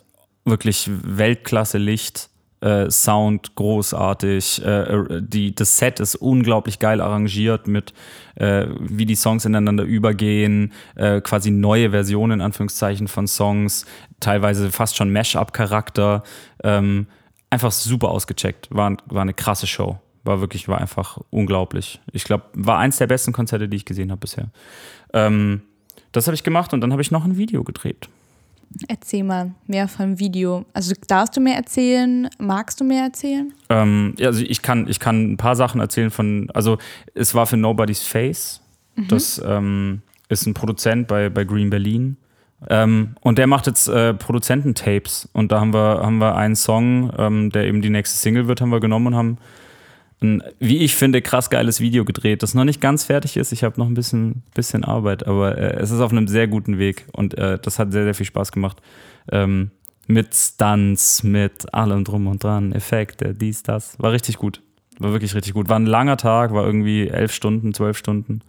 wirklich 0.43 0.89
Weltklasse 0.89 1.77
Licht. 1.77 2.29
Äh, 2.61 2.89
Sound 2.89 3.53
großartig, 3.55 4.63
äh, 4.65 4.81
äh, 4.81 5.21
die, 5.21 5.53
das 5.53 5.77
Set 5.77 5.99
ist 5.99 6.15
unglaublich 6.15 6.79
geil 6.79 7.01
arrangiert 7.01 7.67
mit, 7.67 7.93
äh, 8.35 8.65
wie 8.79 9.05
die 9.05 9.15
Songs 9.15 9.45
ineinander 9.45 9.83
übergehen, 9.83 10.71
äh, 10.95 11.19
quasi 11.21 11.51
neue 11.51 11.91
Versionen 11.91 12.39
in 12.39 12.41
Anführungszeichen 12.41 13.07
von 13.07 13.27
Songs, 13.27 13.85
teilweise 14.19 14.71
fast 14.71 14.95
schon 14.95 15.11
Mash-up-Charakter. 15.11 16.23
Ähm, 16.63 17.07
einfach 17.55 17.71
super 17.71 18.09
ausgecheckt. 18.09 18.67
War, 18.69 18.97
war 19.07 19.21
eine 19.21 19.33
krasse 19.33 19.65
Show. 19.65 19.97
War 20.23 20.41
wirklich, 20.41 20.67
war 20.67 20.79
einfach 20.79 21.19
unglaublich. 21.29 22.01
Ich 22.11 22.23
glaube, 22.23 22.45
war 22.53 22.77
eins 22.79 22.97
der 22.97 23.07
besten 23.07 23.31
Konzerte, 23.31 23.67
die 23.67 23.77
ich 23.77 23.85
gesehen 23.85 24.11
habe 24.11 24.19
bisher. 24.19 24.49
Ähm, 25.13 25.61
das 26.11 26.27
habe 26.27 26.35
ich 26.35 26.43
gemacht 26.43 26.73
und 26.73 26.81
dann 26.81 26.91
habe 26.91 27.01
ich 27.01 27.11
noch 27.11 27.25
ein 27.25 27.37
Video 27.37 27.63
gedreht. 27.63 28.09
Erzähl 28.87 29.23
mal 29.23 29.53
mehr 29.67 29.87
vom 29.87 30.19
Video. 30.19 30.65
Also 30.73 30.93
darfst 31.07 31.37
du 31.37 31.41
mehr 31.41 31.55
erzählen? 31.55 32.27
Magst 32.39 32.79
du 32.79 32.83
mehr 32.83 33.03
erzählen? 33.03 33.53
Ähm, 33.69 34.15
ja, 34.17 34.27
also 34.27 34.43
ich 34.43 34.61
kann, 34.61 34.87
ich 34.87 34.99
kann 34.99 35.33
ein 35.33 35.37
paar 35.37 35.55
Sachen 35.55 35.79
erzählen 35.79 36.11
von, 36.11 36.49
also 36.53 36.77
es 37.13 37.33
war 37.35 37.45
für 37.45 37.57
Nobody's 37.57 38.03
Face. 38.03 38.61
Mhm. 38.95 39.07
Das 39.07 39.41
ähm, 39.45 40.01
ist 40.27 40.45
ein 40.45 40.53
Produzent 40.53 41.07
bei, 41.07 41.29
bei 41.29 41.45
Green 41.45 41.69
Berlin. 41.69 42.17
Ähm, 42.69 43.15
und 43.21 43.37
der 43.37 43.47
macht 43.47 43.67
jetzt 43.67 43.87
äh, 43.87 44.13
Produzententapes. 44.13 45.29
Und 45.33 45.51
da 45.51 45.59
haben 45.59 45.73
wir, 45.73 46.01
haben 46.01 46.17
wir 46.17 46.35
einen 46.35 46.55
Song, 46.55 47.11
ähm, 47.17 47.49
der 47.51 47.65
eben 47.65 47.81
die 47.81 47.89
nächste 47.89 48.17
Single 48.17 48.47
wird, 48.47 48.61
haben 48.61 48.71
wir 48.71 48.79
genommen 48.79 49.07
und 49.07 49.15
haben 49.15 49.37
ein, 50.21 50.43
wie 50.59 50.77
ich 50.79 50.95
finde, 50.95 51.21
krass 51.21 51.49
geiles 51.49 51.79
Video 51.79 52.05
gedreht, 52.05 52.43
das 52.43 52.53
noch 52.53 52.63
nicht 52.63 52.81
ganz 52.81 53.03
fertig 53.03 53.37
ist. 53.37 53.51
Ich 53.51 53.63
habe 53.63 53.79
noch 53.79 53.87
ein 53.87 53.93
bisschen, 53.93 54.43
bisschen 54.53 54.83
Arbeit, 54.83 55.27
aber 55.27 55.57
äh, 55.57 55.75
es 55.77 55.91
ist 55.91 55.99
auf 55.99 56.11
einem 56.11 56.27
sehr 56.27 56.47
guten 56.47 56.77
Weg 56.79 57.05
und 57.11 57.37
äh, 57.37 57.59
das 57.61 57.79
hat 57.79 57.91
sehr, 57.91 58.03
sehr 58.03 58.15
viel 58.15 58.25
Spaß 58.25 58.51
gemacht. 58.51 58.81
Ähm, 59.31 59.71
mit 60.07 60.35
Stunts, 60.35 61.23
mit 61.23 61.73
allem 61.73 62.03
drum 62.03 62.27
und 62.27 62.43
dran, 62.43 62.71
Effekte, 62.71 63.33
dies, 63.33 63.63
das. 63.63 63.99
War 63.99 64.11
richtig 64.11 64.37
gut. 64.37 64.61
War 64.99 65.11
wirklich 65.11 65.35
richtig 65.35 65.53
gut. 65.53 65.67
War 65.67 65.79
ein 65.79 65.87
langer 65.87 66.17
Tag, 66.17 66.53
war 66.53 66.65
irgendwie 66.65 67.07
elf 67.07 67.33
Stunden, 67.33 67.73
zwölf 67.73 67.97
Stunden. 67.97 68.41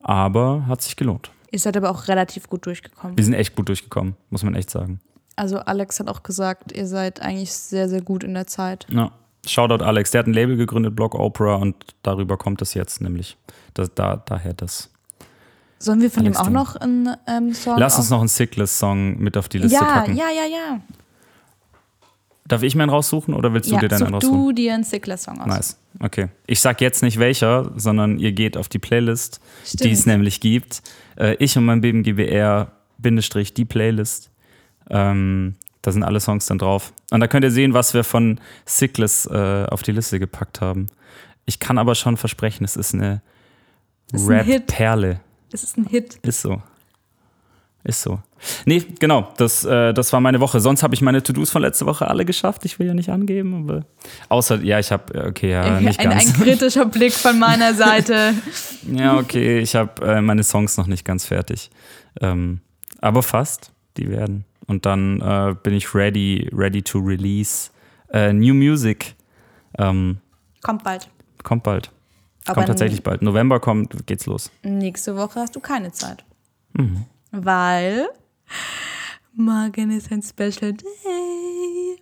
Aber 0.00 0.64
hat 0.68 0.80
sich 0.80 0.96
gelohnt. 0.96 1.30
Ihr 1.50 1.58
seid 1.58 1.76
aber 1.76 1.90
auch 1.90 2.08
relativ 2.08 2.48
gut 2.48 2.66
durchgekommen. 2.66 3.16
Wir 3.16 3.24
sind 3.24 3.34
echt 3.34 3.56
gut 3.56 3.68
durchgekommen, 3.68 4.16
muss 4.30 4.42
man 4.42 4.54
echt 4.54 4.70
sagen. 4.70 5.00
Also 5.36 5.58
Alex 5.58 6.00
hat 6.00 6.08
auch 6.08 6.22
gesagt, 6.22 6.72
ihr 6.72 6.86
seid 6.86 7.20
eigentlich 7.22 7.52
sehr, 7.52 7.88
sehr 7.88 8.02
gut 8.02 8.24
in 8.24 8.34
der 8.34 8.46
Zeit. 8.46 8.86
Ja. 8.90 9.12
Shoutout 9.46 9.82
Alex, 9.82 10.10
der 10.10 10.18
hat 10.18 10.26
ein 10.26 10.34
Label 10.34 10.56
gegründet, 10.56 10.94
Block 10.94 11.14
Opera, 11.14 11.54
und 11.54 11.74
darüber 12.02 12.36
kommt 12.36 12.60
es 12.60 12.74
jetzt 12.74 13.00
nämlich. 13.00 13.38
Das, 13.72 13.90
da, 13.94 14.16
daher 14.16 14.52
das. 14.52 14.90
Sollen 15.78 16.02
wir 16.02 16.10
von 16.10 16.24
Alex 16.24 16.36
dem 16.36 16.46
auch 16.46 16.50
noch 16.50 16.76
einen 16.76 17.16
ähm, 17.26 17.54
Song? 17.54 17.78
Lass 17.78 17.96
uns 17.96 18.10
noch 18.10 18.18
einen 18.18 18.28
Sickless-Song 18.28 19.18
mit 19.18 19.38
auf 19.38 19.48
die 19.48 19.58
Liste 19.58 19.76
ja, 19.76 19.84
packen. 19.84 20.14
Ja, 20.14 20.28
ja, 20.28 20.44
ja, 20.44 20.80
Darf 22.50 22.64
ich 22.64 22.74
meinen 22.74 22.90
raussuchen 22.90 23.32
oder 23.32 23.54
willst 23.54 23.70
du 23.70 23.76
ja, 23.76 23.80
dir 23.80 23.88
deinen 23.88 24.00
such 24.00 24.12
raussuchen? 24.12 24.38
du 24.38 24.52
dir 24.52 24.74
einen 24.74 24.82
Sickler-Song 24.82 25.40
aus. 25.40 25.46
Nice. 25.46 25.80
Okay. 26.00 26.30
Ich 26.48 26.60
sag 26.60 26.80
jetzt 26.80 27.00
nicht 27.00 27.20
welcher, 27.20 27.70
sondern 27.76 28.18
ihr 28.18 28.32
geht 28.32 28.56
auf 28.56 28.68
die 28.68 28.80
Playlist, 28.80 29.40
Stimmt. 29.64 29.84
die 29.84 29.92
es 29.92 30.04
nämlich 30.04 30.40
gibt. 30.40 30.82
Äh, 31.16 31.36
ich 31.38 31.56
und 31.56 31.64
mein 31.64 31.80
Beben 31.80 32.02
GBR, 32.02 32.72
Bindestrich, 32.98 33.54
die 33.54 33.64
Playlist. 33.64 34.32
Ähm, 34.88 35.54
da 35.82 35.92
sind 35.92 36.02
alle 36.02 36.18
Songs 36.18 36.46
dann 36.46 36.58
drauf. 36.58 36.92
Und 37.12 37.20
da 37.20 37.28
könnt 37.28 37.44
ihr 37.44 37.52
sehen, 37.52 37.72
was 37.72 37.94
wir 37.94 38.02
von 38.02 38.40
Sickless 38.66 39.26
äh, 39.26 39.66
auf 39.70 39.84
die 39.84 39.92
Liste 39.92 40.18
gepackt 40.18 40.60
haben. 40.60 40.88
Ich 41.46 41.60
kann 41.60 41.78
aber 41.78 41.94
schon 41.94 42.16
versprechen, 42.16 42.64
es 42.64 42.74
ist 42.74 42.94
eine. 42.94 43.22
Rap-Perle. 44.12 45.20
Es 45.52 45.62
ist 45.62 45.78
ein 45.78 45.86
Hit. 45.86 46.18
Ist 46.22 46.40
so. 46.40 46.60
Ist 47.82 48.02
so. 48.02 48.20
Nee, 48.66 48.82
genau, 48.98 49.32
das, 49.36 49.64
äh, 49.64 49.92
das 49.94 50.12
war 50.12 50.20
meine 50.20 50.40
Woche. 50.40 50.60
Sonst 50.60 50.82
habe 50.82 50.94
ich 50.94 51.00
meine 51.02 51.22
To-Dos 51.22 51.50
von 51.50 51.62
letzter 51.62 51.86
Woche 51.86 52.08
alle 52.08 52.24
geschafft. 52.24 52.64
Ich 52.64 52.78
will 52.78 52.86
ja 52.86 52.94
nicht 52.94 53.08
angeben, 53.08 53.64
aber. 53.64 53.86
Außer, 54.28 54.62
ja, 54.62 54.78
ich 54.78 54.92
habe, 54.92 55.28
okay, 55.28 55.50
ja, 55.50 55.80
nicht 55.80 55.98
ein, 56.00 56.10
ganz. 56.10 56.26
ein 56.26 56.32
kritischer 56.42 56.84
Blick 56.86 57.12
von 57.12 57.38
meiner 57.38 57.74
Seite. 57.74 58.34
Ja, 58.90 59.16
okay, 59.16 59.60
ich 59.60 59.74
habe 59.74 60.06
äh, 60.06 60.20
meine 60.20 60.42
Songs 60.42 60.76
noch 60.76 60.86
nicht 60.86 61.04
ganz 61.04 61.24
fertig. 61.26 61.70
Ähm, 62.20 62.60
aber 63.00 63.22
fast, 63.22 63.72
die 63.96 64.10
werden. 64.10 64.44
Und 64.66 64.86
dann 64.86 65.20
äh, 65.20 65.54
bin 65.62 65.74
ich 65.74 65.94
ready, 65.94 66.48
ready 66.52 66.82
to 66.82 66.98
release. 66.98 67.70
Äh, 68.12 68.32
New 68.32 68.54
Music 68.54 69.14
ähm, 69.78 70.18
Kommt 70.62 70.84
bald. 70.84 71.08
kommt 71.42 71.62
bald. 71.62 71.90
Aber 72.46 72.54
kommt 72.54 72.68
tatsächlich 72.68 73.02
bald. 73.02 73.22
November 73.22 73.60
kommt, 73.60 74.06
geht's 74.06 74.26
los. 74.26 74.50
Nächste 74.62 75.16
Woche 75.16 75.40
hast 75.40 75.56
du 75.56 75.60
keine 75.60 75.92
Zeit. 75.92 76.24
Mhm. 76.74 77.04
Weil 77.30 78.08
morgen 79.34 79.90
ist 79.90 80.10
ein 80.10 80.22
Special 80.22 80.72
Day. 80.72 81.96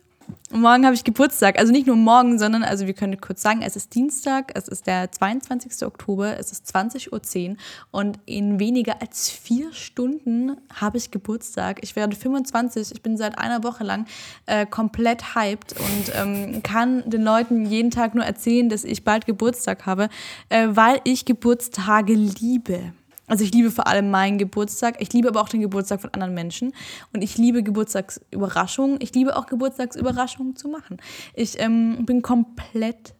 Morgen 0.51 0.83
habe 0.83 0.95
ich 0.95 1.03
Geburtstag. 1.03 1.59
Also 1.59 1.71
nicht 1.71 1.85
nur 1.85 1.95
morgen, 1.95 2.39
sondern, 2.39 2.63
also 2.63 2.87
wir 2.87 2.95
können 2.95 3.21
kurz 3.21 3.43
sagen, 3.43 3.61
es 3.61 3.75
ist 3.75 3.93
Dienstag, 3.93 4.51
es 4.55 4.67
ist 4.67 4.87
der 4.87 5.11
22. 5.11 5.85
Oktober, 5.85 6.39
es 6.39 6.51
ist 6.51 6.75
20.10 6.75 7.51
Uhr 7.51 7.57
und 7.91 8.19
in 8.25 8.59
weniger 8.59 8.99
als 8.99 9.29
vier 9.29 9.71
Stunden 9.73 10.57
habe 10.73 10.97
ich 10.97 11.11
Geburtstag. 11.11 11.79
Ich 11.83 11.95
werde 11.95 12.15
25, 12.15 12.91
ich 12.91 13.03
bin 13.03 13.15
seit 13.15 13.37
einer 13.37 13.63
Woche 13.63 13.83
lang 13.83 14.07
äh, 14.47 14.65
komplett 14.65 15.35
hyped 15.35 15.75
und 15.79 16.13
ähm, 16.15 16.63
kann 16.63 17.07
den 17.07 17.21
Leuten 17.21 17.67
jeden 17.67 17.91
Tag 17.91 18.15
nur 18.15 18.25
erzählen, 18.25 18.69
dass 18.69 18.83
ich 18.83 19.03
bald 19.03 19.27
Geburtstag 19.27 19.85
habe, 19.85 20.09
äh, 20.49 20.69
weil 20.71 20.99
ich 21.03 21.25
Geburtstage 21.25 22.13
liebe. 22.13 22.93
Also 23.29 23.43
ich 23.43 23.53
liebe 23.53 23.71
vor 23.71 23.87
allem 23.87 24.11
meinen 24.11 24.37
Geburtstag. 24.37 24.95
Ich 24.99 25.13
liebe 25.13 25.29
aber 25.29 25.41
auch 25.41 25.49
den 25.49 25.61
Geburtstag 25.61 26.01
von 26.01 26.13
anderen 26.13 26.33
Menschen. 26.33 26.73
Und 27.13 27.21
ich 27.23 27.37
liebe 27.37 27.63
Geburtstagsüberraschungen. 27.63 28.97
Ich 29.01 29.13
liebe 29.13 29.35
auch 29.37 29.45
Geburtstagsüberraschungen 29.45 30.55
zu 30.55 30.67
machen. 30.67 30.97
Ich 31.33 31.59
ähm, 31.59 32.05
bin 32.05 32.21
komplett 32.21 33.13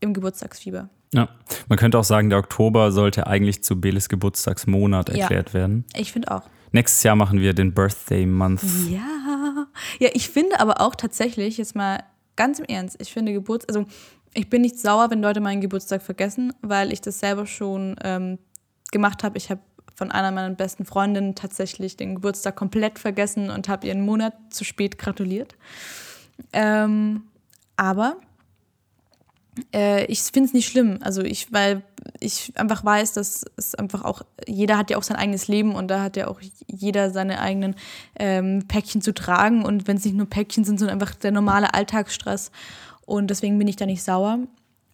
im 0.00 0.12
Geburtstagsfieber. 0.12 0.90
Ja. 1.14 1.28
Man 1.68 1.78
könnte 1.78 1.98
auch 1.98 2.04
sagen, 2.04 2.28
der 2.28 2.40
Oktober 2.40 2.90
sollte 2.92 3.26
eigentlich 3.26 3.62
zu 3.62 3.80
Beles 3.80 4.08
Geburtstagsmonat 4.08 5.10
Ja. 5.10 5.22
erklärt 5.22 5.54
werden. 5.54 5.84
Ich 5.96 6.12
finde 6.12 6.30
auch. 6.32 6.42
Nächstes 6.72 7.04
Jahr 7.04 7.14
machen 7.14 7.40
wir 7.40 7.54
den 7.54 7.72
Birthday 7.72 8.26
Month. 8.26 8.62
Ja. 8.90 9.68
Ja, 10.00 10.08
ich 10.12 10.28
finde 10.28 10.58
aber 10.60 10.80
auch 10.80 10.96
tatsächlich, 10.96 11.56
jetzt 11.58 11.76
mal 11.76 12.02
ganz 12.36 12.58
im 12.58 12.64
Ernst, 12.64 12.96
ich 13.00 13.12
finde 13.12 13.32
Geburtstag, 13.32 13.74
also 13.76 13.88
ich 14.34 14.50
bin 14.50 14.62
nicht 14.62 14.78
sauer, 14.78 15.10
wenn 15.10 15.22
Leute 15.22 15.40
meinen 15.40 15.60
Geburtstag 15.60 16.02
vergessen, 16.02 16.52
weil 16.62 16.92
ich 16.92 17.00
das 17.00 17.20
selber 17.20 17.46
schon 17.46 17.94
ähm, 18.02 18.38
gemacht 18.94 19.22
habe. 19.22 19.36
Ich 19.36 19.50
habe 19.50 19.60
von 19.94 20.10
einer 20.10 20.30
meiner 20.30 20.54
besten 20.54 20.86
Freundinnen 20.86 21.34
tatsächlich 21.34 21.96
den 21.96 22.14
Geburtstag 22.14 22.56
komplett 22.56 22.98
vergessen 22.98 23.50
und 23.50 23.68
habe 23.68 23.86
ihr 23.86 23.92
einen 23.92 24.06
Monat 24.06 24.34
zu 24.48 24.64
spät 24.64 24.98
gratuliert. 24.98 25.54
Ähm, 26.52 27.24
aber 27.76 28.16
äh, 29.72 30.04
ich 30.06 30.20
finde 30.22 30.48
es 30.48 30.52
nicht 30.54 30.68
schlimm. 30.68 30.98
Also 31.02 31.22
ich, 31.22 31.52
weil 31.52 31.82
ich 32.20 32.52
einfach 32.56 32.84
weiß, 32.84 33.12
dass 33.12 33.44
es 33.56 33.74
einfach 33.74 34.04
auch, 34.04 34.22
jeder 34.46 34.76
hat 34.78 34.90
ja 34.90 34.96
auch 34.96 35.02
sein 35.02 35.16
eigenes 35.16 35.48
Leben 35.48 35.74
und 35.74 35.88
da 35.88 36.02
hat 36.02 36.16
ja 36.16 36.28
auch 36.28 36.40
jeder 36.66 37.10
seine 37.10 37.40
eigenen 37.40 37.76
ähm, 38.18 38.64
Päckchen 38.66 39.02
zu 39.02 39.14
tragen. 39.14 39.64
Und 39.64 39.86
wenn 39.86 39.96
es 39.96 40.04
nicht 40.04 40.16
nur 40.16 40.28
Päckchen 40.28 40.64
sind, 40.64 40.78
sondern 40.78 41.00
einfach 41.00 41.14
der 41.14 41.30
normale 41.30 41.72
Alltagsstress. 41.74 42.50
Und 43.06 43.28
deswegen 43.28 43.58
bin 43.58 43.68
ich 43.68 43.76
da 43.76 43.86
nicht 43.86 44.02
sauer. 44.02 44.38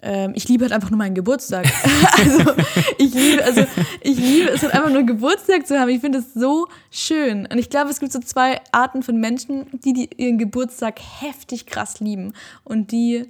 Ähm, 0.03 0.33
ich 0.35 0.49
liebe 0.49 0.65
halt 0.65 0.73
einfach 0.73 0.91
nur 0.91 0.99
meinen 0.99 1.15
Geburtstag. 1.15 1.67
also 2.19 2.53
ich 2.99 3.13
liebe, 3.15 3.45
also 3.45 3.67
ich 4.01 4.17
liebe 4.19 4.51
es 4.51 4.63
halt 4.63 4.75
einfach 4.75 4.91
nur 4.91 5.03
Geburtstag 5.03 5.67
zu 5.67 5.79
haben. 5.79 5.89
Ich 5.91 6.01
finde 6.01 6.19
es 6.19 6.33
so 6.35 6.69
schön. 6.91 7.47
Und 7.47 7.59
ich 7.59 7.69
glaube, 7.71 7.91
es 7.91 8.01
gibt 8.01 8.13
so 8.13 8.21
zwei 8.21 8.61
Arten 8.73 9.03
von 9.03 9.19
Menschen, 9.19 9.67
die, 9.85 9.93
die 9.93 10.11
ihren 10.17 10.39
Geburtstag 10.39 11.01
heftig 11.21 11.67
krass 11.67 12.01
lieben 12.01 12.33
und 12.65 12.93
die 12.93 13.27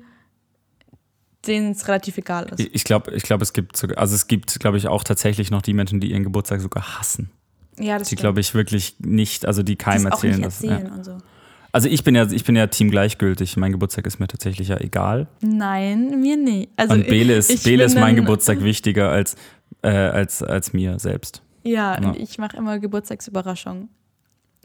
denen 1.46 1.72
es 1.72 1.88
relativ 1.88 2.18
egal 2.18 2.46
ist. 2.50 2.60
Ich 2.60 2.84
glaube, 2.84 3.12
ich 3.12 3.22
glaub, 3.22 3.40
es 3.40 3.52
gibt 3.52 3.76
sogar, 3.76 3.98
also 3.98 4.14
es 4.14 4.26
gibt, 4.26 4.60
glaube 4.60 4.76
ich, 4.76 4.88
auch 4.88 5.02
tatsächlich 5.02 5.50
noch 5.50 5.62
die 5.62 5.72
Menschen, 5.72 5.98
die 5.98 6.10
ihren 6.10 6.22
Geburtstag 6.22 6.60
sogar 6.60 6.98
hassen. 6.98 7.30
Ja, 7.78 7.98
das 7.98 8.08
Die, 8.08 8.16
glaube 8.16 8.40
ich, 8.40 8.54
wirklich 8.54 8.96
nicht, 8.98 9.46
also 9.46 9.62
die 9.62 9.76
keinem 9.76 10.06
es 10.06 10.12
auch 10.12 10.22
erzählen. 10.22 10.36
nicht 10.36 10.44
erzählen 10.44 10.86
ja. 10.86 10.92
und 10.92 11.04
so. 11.04 11.18
Also 11.72 11.88
ich 11.88 12.02
bin 12.04 12.14
ja, 12.14 12.30
ich 12.30 12.44
bin 12.44 12.56
ja 12.56 12.66
Team 12.66 12.90
gleichgültig. 12.90 13.56
Mein 13.56 13.72
Geburtstag 13.72 14.06
ist 14.06 14.18
mir 14.18 14.26
tatsächlich 14.28 14.68
ja 14.68 14.78
egal. 14.80 15.28
Nein, 15.40 16.20
mir 16.20 16.36
nicht. 16.36 16.70
Also 16.76 16.94
Und 16.94 17.06
Bele 17.06 17.34
ist, 17.34 17.50
ich 17.50 17.62
Bele 17.62 17.84
ist 17.84 17.94
mein 17.96 18.16
Geburtstag 18.16 18.60
wichtiger 18.64 19.10
als, 19.10 19.36
äh, 19.82 19.88
als, 19.90 20.42
als 20.42 20.72
mir 20.72 20.98
selbst. 20.98 21.42
Ja, 21.62 22.00
Ja. 22.00 22.08
und 22.08 22.16
ich 22.16 22.38
mache 22.38 22.56
immer 22.56 22.78
Geburtstagsüberraschungen. 22.78 23.88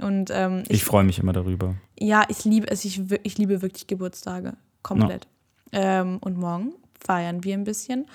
Und 0.02 0.30
ähm, 0.34 0.64
Ich 0.68 0.78
ich, 0.78 0.84
freue 0.84 1.04
mich 1.04 1.20
immer 1.20 1.32
darüber. 1.34 1.76
ja, 2.00 2.24
ich 2.28 2.44
liebe 2.44 2.68
es. 2.70 2.84
Ich, 2.86 3.10
wir- 3.10 3.20
ich 3.24 3.38
liebe 3.38 3.62
wirklich 3.62 3.88
Geburtstage. 3.88 4.54
Komplett. 4.82 5.28
Ähm, 5.72 6.18
und 6.22 6.38
morgen 6.38 6.74
feiern 7.06 7.44
wir 7.44 7.54
ein 7.54 7.64
bisschen. 7.64 8.06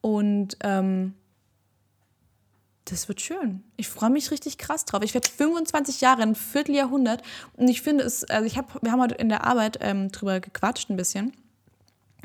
Und 0.00 0.56
ähm, 0.62 1.14
das 2.90 3.08
wird 3.08 3.20
schön. 3.20 3.62
Ich 3.76 3.88
freue 3.88 4.10
mich 4.10 4.30
richtig 4.30 4.58
krass 4.58 4.84
drauf. 4.84 5.02
Ich 5.02 5.14
werde 5.14 5.28
25 5.28 6.00
Jahre, 6.00 6.22
ein 6.22 6.34
Vierteljahrhundert. 6.34 7.22
Und 7.56 7.68
ich 7.68 7.82
finde 7.82 8.04
es, 8.04 8.24
also 8.24 8.46
ich 8.46 8.56
habe, 8.56 8.68
wir 8.82 8.92
haben 8.92 9.00
heute 9.00 9.14
in 9.16 9.28
der 9.28 9.44
Arbeit 9.44 9.78
ähm, 9.80 10.10
drüber 10.10 10.40
gequatscht 10.40 10.90
ein 10.90 10.96
bisschen. 10.96 11.32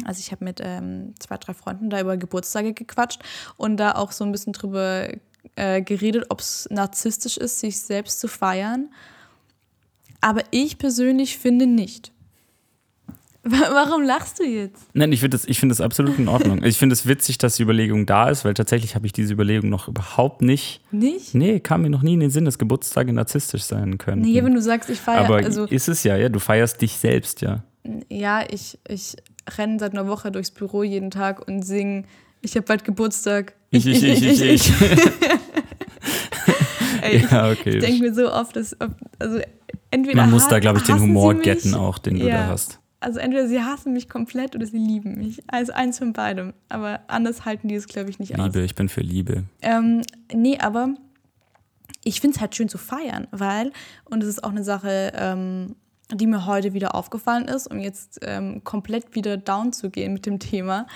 Also 0.05 0.19
ich 0.19 0.31
habe 0.31 0.43
mit 0.43 0.59
ähm, 0.61 1.13
zwei, 1.19 1.37
drei 1.37 1.53
Freunden 1.53 1.89
da 1.89 1.99
über 1.99 2.17
Geburtstage 2.17 2.73
gequatscht 2.73 3.21
und 3.57 3.77
da 3.77 3.93
auch 3.93 4.11
so 4.11 4.23
ein 4.23 4.31
bisschen 4.31 4.53
drüber 4.53 5.09
äh, 5.55 5.81
geredet, 5.81 6.25
ob 6.29 6.39
es 6.39 6.67
narzisstisch 6.71 7.37
ist, 7.37 7.59
sich 7.59 7.79
selbst 7.79 8.19
zu 8.19 8.27
feiern. 8.27 8.89
Aber 10.21 10.41
ich 10.51 10.77
persönlich 10.77 11.37
finde 11.37 11.67
nicht. 11.67 12.12
Wa- 13.45 13.69
Warum 13.73 14.03
lachst 14.03 14.39
du 14.39 14.43
jetzt? 14.45 14.85
Nein, 14.93 15.11
ich 15.11 15.19
finde 15.19 15.35
das, 15.37 15.45
ich 15.45 15.59
finde 15.59 15.73
das 15.73 15.81
absolut 15.81 16.17
in 16.17 16.29
Ordnung. 16.29 16.63
Ich 16.63 16.77
finde 16.77 16.93
es 16.93 17.05
witzig, 17.07 17.37
dass 17.39 17.57
die 17.57 17.63
Überlegung 17.63 18.05
da 18.05 18.29
ist, 18.29 18.45
weil 18.45 18.53
tatsächlich 18.53 18.95
habe 18.95 19.05
ich 19.05 19.11
diese 19.11 19.33
Überlegung 19.33 19.69
noch 19.69 19.87
überhaupt 19.89 20.41
nicht. 20.41 20.79
Nicht? 20.91 21.35
Nee, 21.35 21.59
kam 21.59 21.81
mir 21.81 21.89
noch 21.89 22.03
nie 22.03 22.13
in 22.13 22.21
den 22.21 22.29
Sinn, 22.29 22.45
dass 22.45 22.57
Geburtstage 22.57 23.11
narzisstisch 23.11 23.63
sein 23.63 23.97
können. 23.97 24.21
Nee, 24.21 24.41
wenn 24.43 24.53
du 24.53 24.61
sagst, 24.61 24.89
ich 24.89 24.99
feiere, 25.01 25.25
Aber 25.25 25.35
also 25.37 25.65
ist 25.65 25.89
es 25.89 26.03
ja, 26.05 26.15
ja, 26.15 26.29
du 26.29 26.39
feierst 26.39 26.81
dich 26.81 26.93
selbst, 26.93 27.41
ja. 27.41 27.63
ja, 28.09 28.43
ich, 28.49 28.79
ich 28.87 29.17
renne 29.57 29.77
seit 29.77 29.91
einer 29.91 30.07
Woche 30.07 30.31
durchs 30.31 30.51
Büro 30.51 30.83
jeden 30.83 31.11
Tag 31.11 31.45
und 31.45 31.63
singe, 31.63 32.05
ich 32.41 32.55
habe 32.55 32.65
bald 32.65 32.85
Geburtstag. 32.85 33.55
Ich, 33.71 33.85
ich, 33.85 34.03
ich, 34.03 34.23
ich, 34.23 34.41
ich. 34.41 34.71
Ey, 37.01 37.25
Ja, 37.29 37.51
okay. 37.51 37.77
ich 37.77 37.83
denke 37.83 37.99
mir 38.03 38.13
so 38.13 38.31
oft, 38.31 38.55
dass, 38.55 38.75
also 39.19 39.39
entweder 39.91 40.21
Man 40.21 40.31
muss 40.31 40.47
da, 40.47 40.59
glaube 40.59 40.79
ich, 40.79 40.85
den 40.85 40.99
Humor 40.99 41.33
getten 41.35 41.73
auch, 41.75 41.97
den 41.97 42.19
du 42.19 42.27
Ja. 42.27 42.37
da 42.37 42.47
hast. 42.47 42.79
Also 43.03 43.19
entweder 43.19 43.47
sie 43.47 43.61
hassen 43.61 43.93
mich 43.93 44.09
komplett 44.09 44.55
oder 44.55 44.65
sie 44.65 44.77
lieben 44.77 45.17
mich. 45.17 45.43
Also 45.47 45.73
eins 45.73 45.97
von 45.97 46.13
beidem. 46.13 46.53
Aber 46.69 47.01
anders 47.07 47.45
halten 47.45 47.67
die 47.67 47.75
es, 47.75 47.87
glaube 47.87 48.09
ich, 48.09 48.19
nicht 48.19 48.37
aus. 48.37 48.45
Liebe, 48.45 48.61
ich 48.61 48.75
bin 48.75 48.89
für 48.89 49.01
Liebe. 49.01 49.43
Ähm, 49.61 50.01
nee, 50.33 50.57
aber 50.59 50.93
ich 52.03 52.21
finde 52.21 52.35
es 52.35 52.41
halt 52.41 52.55
schön 52.55 52.69
zu 52.69 52.77
feiern, 52.77 53.27
weil, 53.31 53.71
und 54.05 54.21
das 54.21 54.29
ist 54.29 54.43
auch 54.43 54.51
eine 54.51 54.63
Sache, 54.63 55.13
ähm, 55.15 55.75
die 56.11 56.27
mir 56.27 56.45
heute 56.45 56.73
wieder 56.73 56.95
aufgefallen 56.95 57.47
ist, 57.47 57.67
um 57.67 57.79
jetzt 57.79 58.19
ähm, 58.23 58.63
komplett 58.63 59.15
wieder 59.15 59.37
down 59.37 59.73
zu 59.73 59.89
gehen 59.89 60.13
mit 60.13 60.25
dem 60.25 60.39
Thema. 60.39 60.87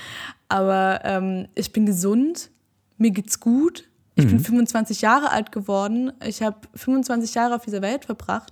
Aber 0.50 1.02
ähm, 1.04 1.48
ich 1.56 1.72
bin 1.72 1.86
gesund, 1.86 2.52
mir 2.98 3.12
geht's 3.12 3.39
gut. 3.39 3.86
Ich 4.20 4.26
bin 4.26 4.39
25 4.39 5.02
Jahre 5.02 5.30
alt 5.30 5.52
geworden. 5.52 6.12
Ich 6.26 6.41
habe 6.41 6.58
25 6.74 7.36
Jahre 7.36 7.54
auf 7.54 7.65
dieser 7.65 7.84
Welt 7.84 8.06
verbracht. 8.06 8.52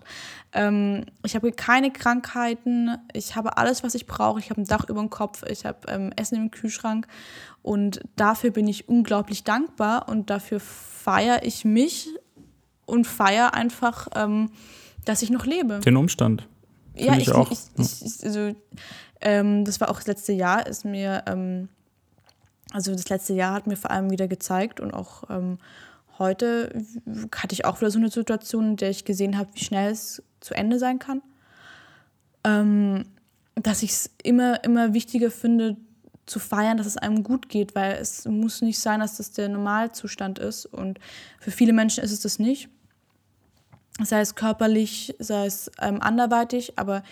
Ähm, 0.56 1.06
ich 1.24 1.36
habe 1.36 1.52
keine 1.52 1.92
Krankheiten. 1.92 2.98
Ich 3.14 3.36
habe 3.36 3.58
alles, 3.58 3.84
was 3.84 3.94
ich 3.94 4.08
brauche. 4.08 4.40
Ich 4.40 4.50
habe 4.50 4.62
ein 4.62 4.66
Dach 4.66 4.88
über 4.90 5.02
dem 5.02 5.10
Kopf. 5.10 5.44
Ich 5.44 5.66
habe 5.66 5.80
ähm, 5.90 6.12
Essen 6.16 6.36
im 6.38 6.50
Kühlschrank. 6.50 7.08
Und 7.62 8.00
dafür 8.16 8.52
bin 8.52 8.68
ich 8.68 8.88
unglaublich 8.88 9.44
dankbar. 9.44 10.08
Und 10.08 10.30
dafür 10.30 10.62
feiere 10.62 11.44
ich 11.44 11.66
mich 11.66 12.08
und 12.86 13.06
feiere 13.06 13.54
einfach, 13.54 14.08
ähm, 14.16 14.50
dass 15.04 15.22
ich 15.22 15.30
noch 15.30 15.46
lebe. 15.46 15.82
Den 15.82 15.98
Umstand. 15.98 16.48
Ja, 16.96 17.14
ich, 17.14 17.24
ich 17.28 17.32
auch. 17.34 17.52
ich, 17.52 17.60
ich, 17.78 18.06
ich 18.06 18.24
also, 18.24 18.56
ähm, 19.22 19.66
das 19.66 19.82
war 19.82 19.90
auch 19.90 19.98
das 19.98 20.08
letzte 20.08 20.32
Jahr, 20.32 20.66
ist 20.66 20.86
mir, 20.86 21.24
ähm, 21.28 21.68
also 22.72 22.94
das 22.94 23.10
letzte 23.10 23.34
Jahr 23.34 23.54
hat 23.54 23.68
mir 23.68 23.76
vor 23.76 23.92
allem 23.92 24.10
wieder 24.10 24.28
gezeigt 24.28 24.80
und 24.80 24.94
auch 24.94 25.30
ähm, 25.30 25.58
heute 26.20 26.86
hatte 27.36 27.54
ich 27.54 27.66
auch 27.66 27.82
wieder 27.82 27.92
so 27.92 28.00
eine 28.00 28.10
Situation, 28.10 28.72
in 28.72 28.76
der 28.78 28.90
ich 28.90 29.06
gesehen 29.06 29.38
habe, 29.38 29.50
wie 29.54 29.64
schnell 29.64 29.92
es 29.92 30.24
zu 30.40 30.54
Ende 30.54 30.80
sein 30.80 31.00
kann. 31.00 31.22
Ähm, 32.44 33.06
dass 33.56 33.84
ich 33.84 33.92
es 33.92 34.12
immer, 34.24 34.64
immer 34.64 34.94
wichtiger 34.94 35.32
finde, 35.32 35.78
zu 36.26 36.40
feiern, 36.40 36.78
dass 36.78 36.88
es 36.88 36.98
einem 36.98 37.24
gut 37.24 37.50
geht, 37.50 37.76
weil 37.76 37.94
es 37.94 38.26
muss 38.26 38.62
nicht 38.62 38.80
sein, 38.80 39.00
dass 39.00 39.18
das 39.18 39.32
der 39.32 39.50
Normalzustand 39.50 40.40
ist. 40.40 40.66
Und 40.66 41.00
für 41.40 41.52
viele 41.52 41.74
Menschen 41.74 42.04
ist 42.04 42.12
es 42.12 42.22
das 42.22 42.40
nicht. 42.40 42.70
Sei 44.02 44.20
es 44.20 44.36
körperlich, 44.36 45.16
sei 45.20 45.46
es 45.46 45.72
ähm, 45.80 46.02
anderweitig, 46.02 46.78
aber 46.78 47.04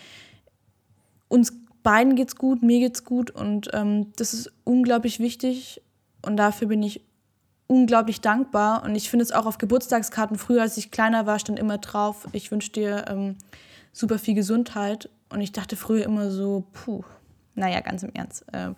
uns 1.28 1.54
beiden 1.82 2.16
geht's 2.16 2.36
gut, 2.36 2.62
mir 2.64 2.80
geht's 2.80 3.04
gut 3.04 3.30
und 3.32 3.70
ähm, 3.74 4.12
das 4.16 4.34
ist 4.34 4.52
unglaublich 4.64 5.20
wichtig 5.20 5.82
und 6.22 6.38
dafür 6.38 6.68
bin 6.68 6.82
ich 6.84 7.02
unglaublich 7.68 8.22
dankbar. 8.22 8.84
Und 8.84 8.96
ich 8.96 9.10
finde 9.10 9.24
es 9.24 9.32
auch 9.32 9.46
auf 9.46 9.58
Geburtstagskarten, 9.58 10.38
früher 10.38 10.62
als 10.62 10.78
ich 10.78 10.92
kleiner 10.92 11.26
war, 11.26 11.40
stand 11.40 11.60
immer 11.60 11.78
drauf, 11.78 12.28
ich 12.32 12.52
wünsche 12.52 12.72
dir 12.72 13.06
ähm, 13.08 13.38
super 13.92 14.20
viel 14.20 14.36
Gesundheit. 14.36 15.10
Und 15.30 15.42
ich 15.42 15.52
dachte 15.52 15.76
früher 15.76 16.06
immer 16.06 16.30
so, 16.30 16.66
puh, 16.74 17.04
naja, 17.56 17.80
ganz 17.82 18.04
im 18.04 18.12
Ernst. 18.14 18.46
Ähm, 18.54 18.76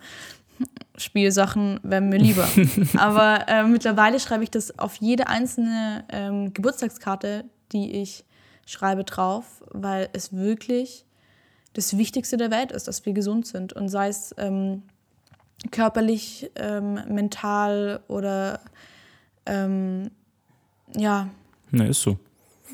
Spielsachen 0.96 1.80
wären 1.82 2.08
mir 2.08 2.18
lieber. 2.18 2.48
Aber 2.96 3.46
äh, 3.48 3.64
mittlerweile 3.64 4.20
schreibe 4.20 4.44
ich 4.44 4.50
das 4.50 4.78
auf 4.78 4.96
jede 4.96 5.26
einzelne 5.26 6.04
ähm, 6.08 6.54
Geburtstagskarte, 6.54 7.44
die 7.72 7.92
ich 8.00 8.24
schreibe, 8.64 9.04
drauf, 9.04 9.62
weil 9.70 10.08
es 10.12 10.34
wirklich 10.34 11.04
das 11.74 11.98
Wichtigste 11.98 12.38
der 12.38 12.50
Welt 12.50 12.72
ist, 12.72 12.88
dass 12.88 13.04
wir 13.04 13.12
gesund 13.12 13.46
sind. 13.46 13.74
Und 13.74 13.88
sei 13.88 14.08
es 14.08 14.34
ähm, 14.38 14.82
körperlich, 15.70 16.50
ähm, 16.56 17.00
mental 17.08 18.00
oder 18.08 18.60
ähm, 19.46 20.10
ja. 20.94 21.28
Ne, 21.70 21.88
ist 21.88 22.02
so. 22.02 22.18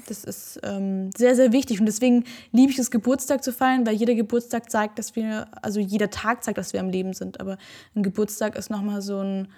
Das 0.08 0.24
ist 0.24 0.60
ähm, 0.64 1.10
sehr, 1.16 1.36
sehr 1.36 1.52
wichtig. 1.52 1.78
Und 1.80 1.86
deswegen 1.86 2.24
liebe 2.50 2.72
ich 2.72 2.78
es, 2.78 2.90
Geburtstag 2.90 3.44
zu 3.44 3.52
feiern, 3.52 3.86
weil 3.86 3.94
jeder 3.94 4.14
Geburtstag 4.14 4.70
zeigt, 4.70 4.98
dass 4.98 5.14
wir, 5.16 5.46
also 5.62 5.80
jeder 5.80 6.10
Tag 6.10 6.42
zeigt, 6.42 6.58
dass 6.58 6.72
wir 6.72 6.80
am 6.80 6.88
Leben 6.88 7.12
sind. 7.14 7.40
Aber 7.40 7.58
ein 7.94 8.02
Geburtstag 8.02 8.56
ist 8.56 8.70
nochmal 8.70 9.02
so 9.02 9.20
ein 9.20 9.48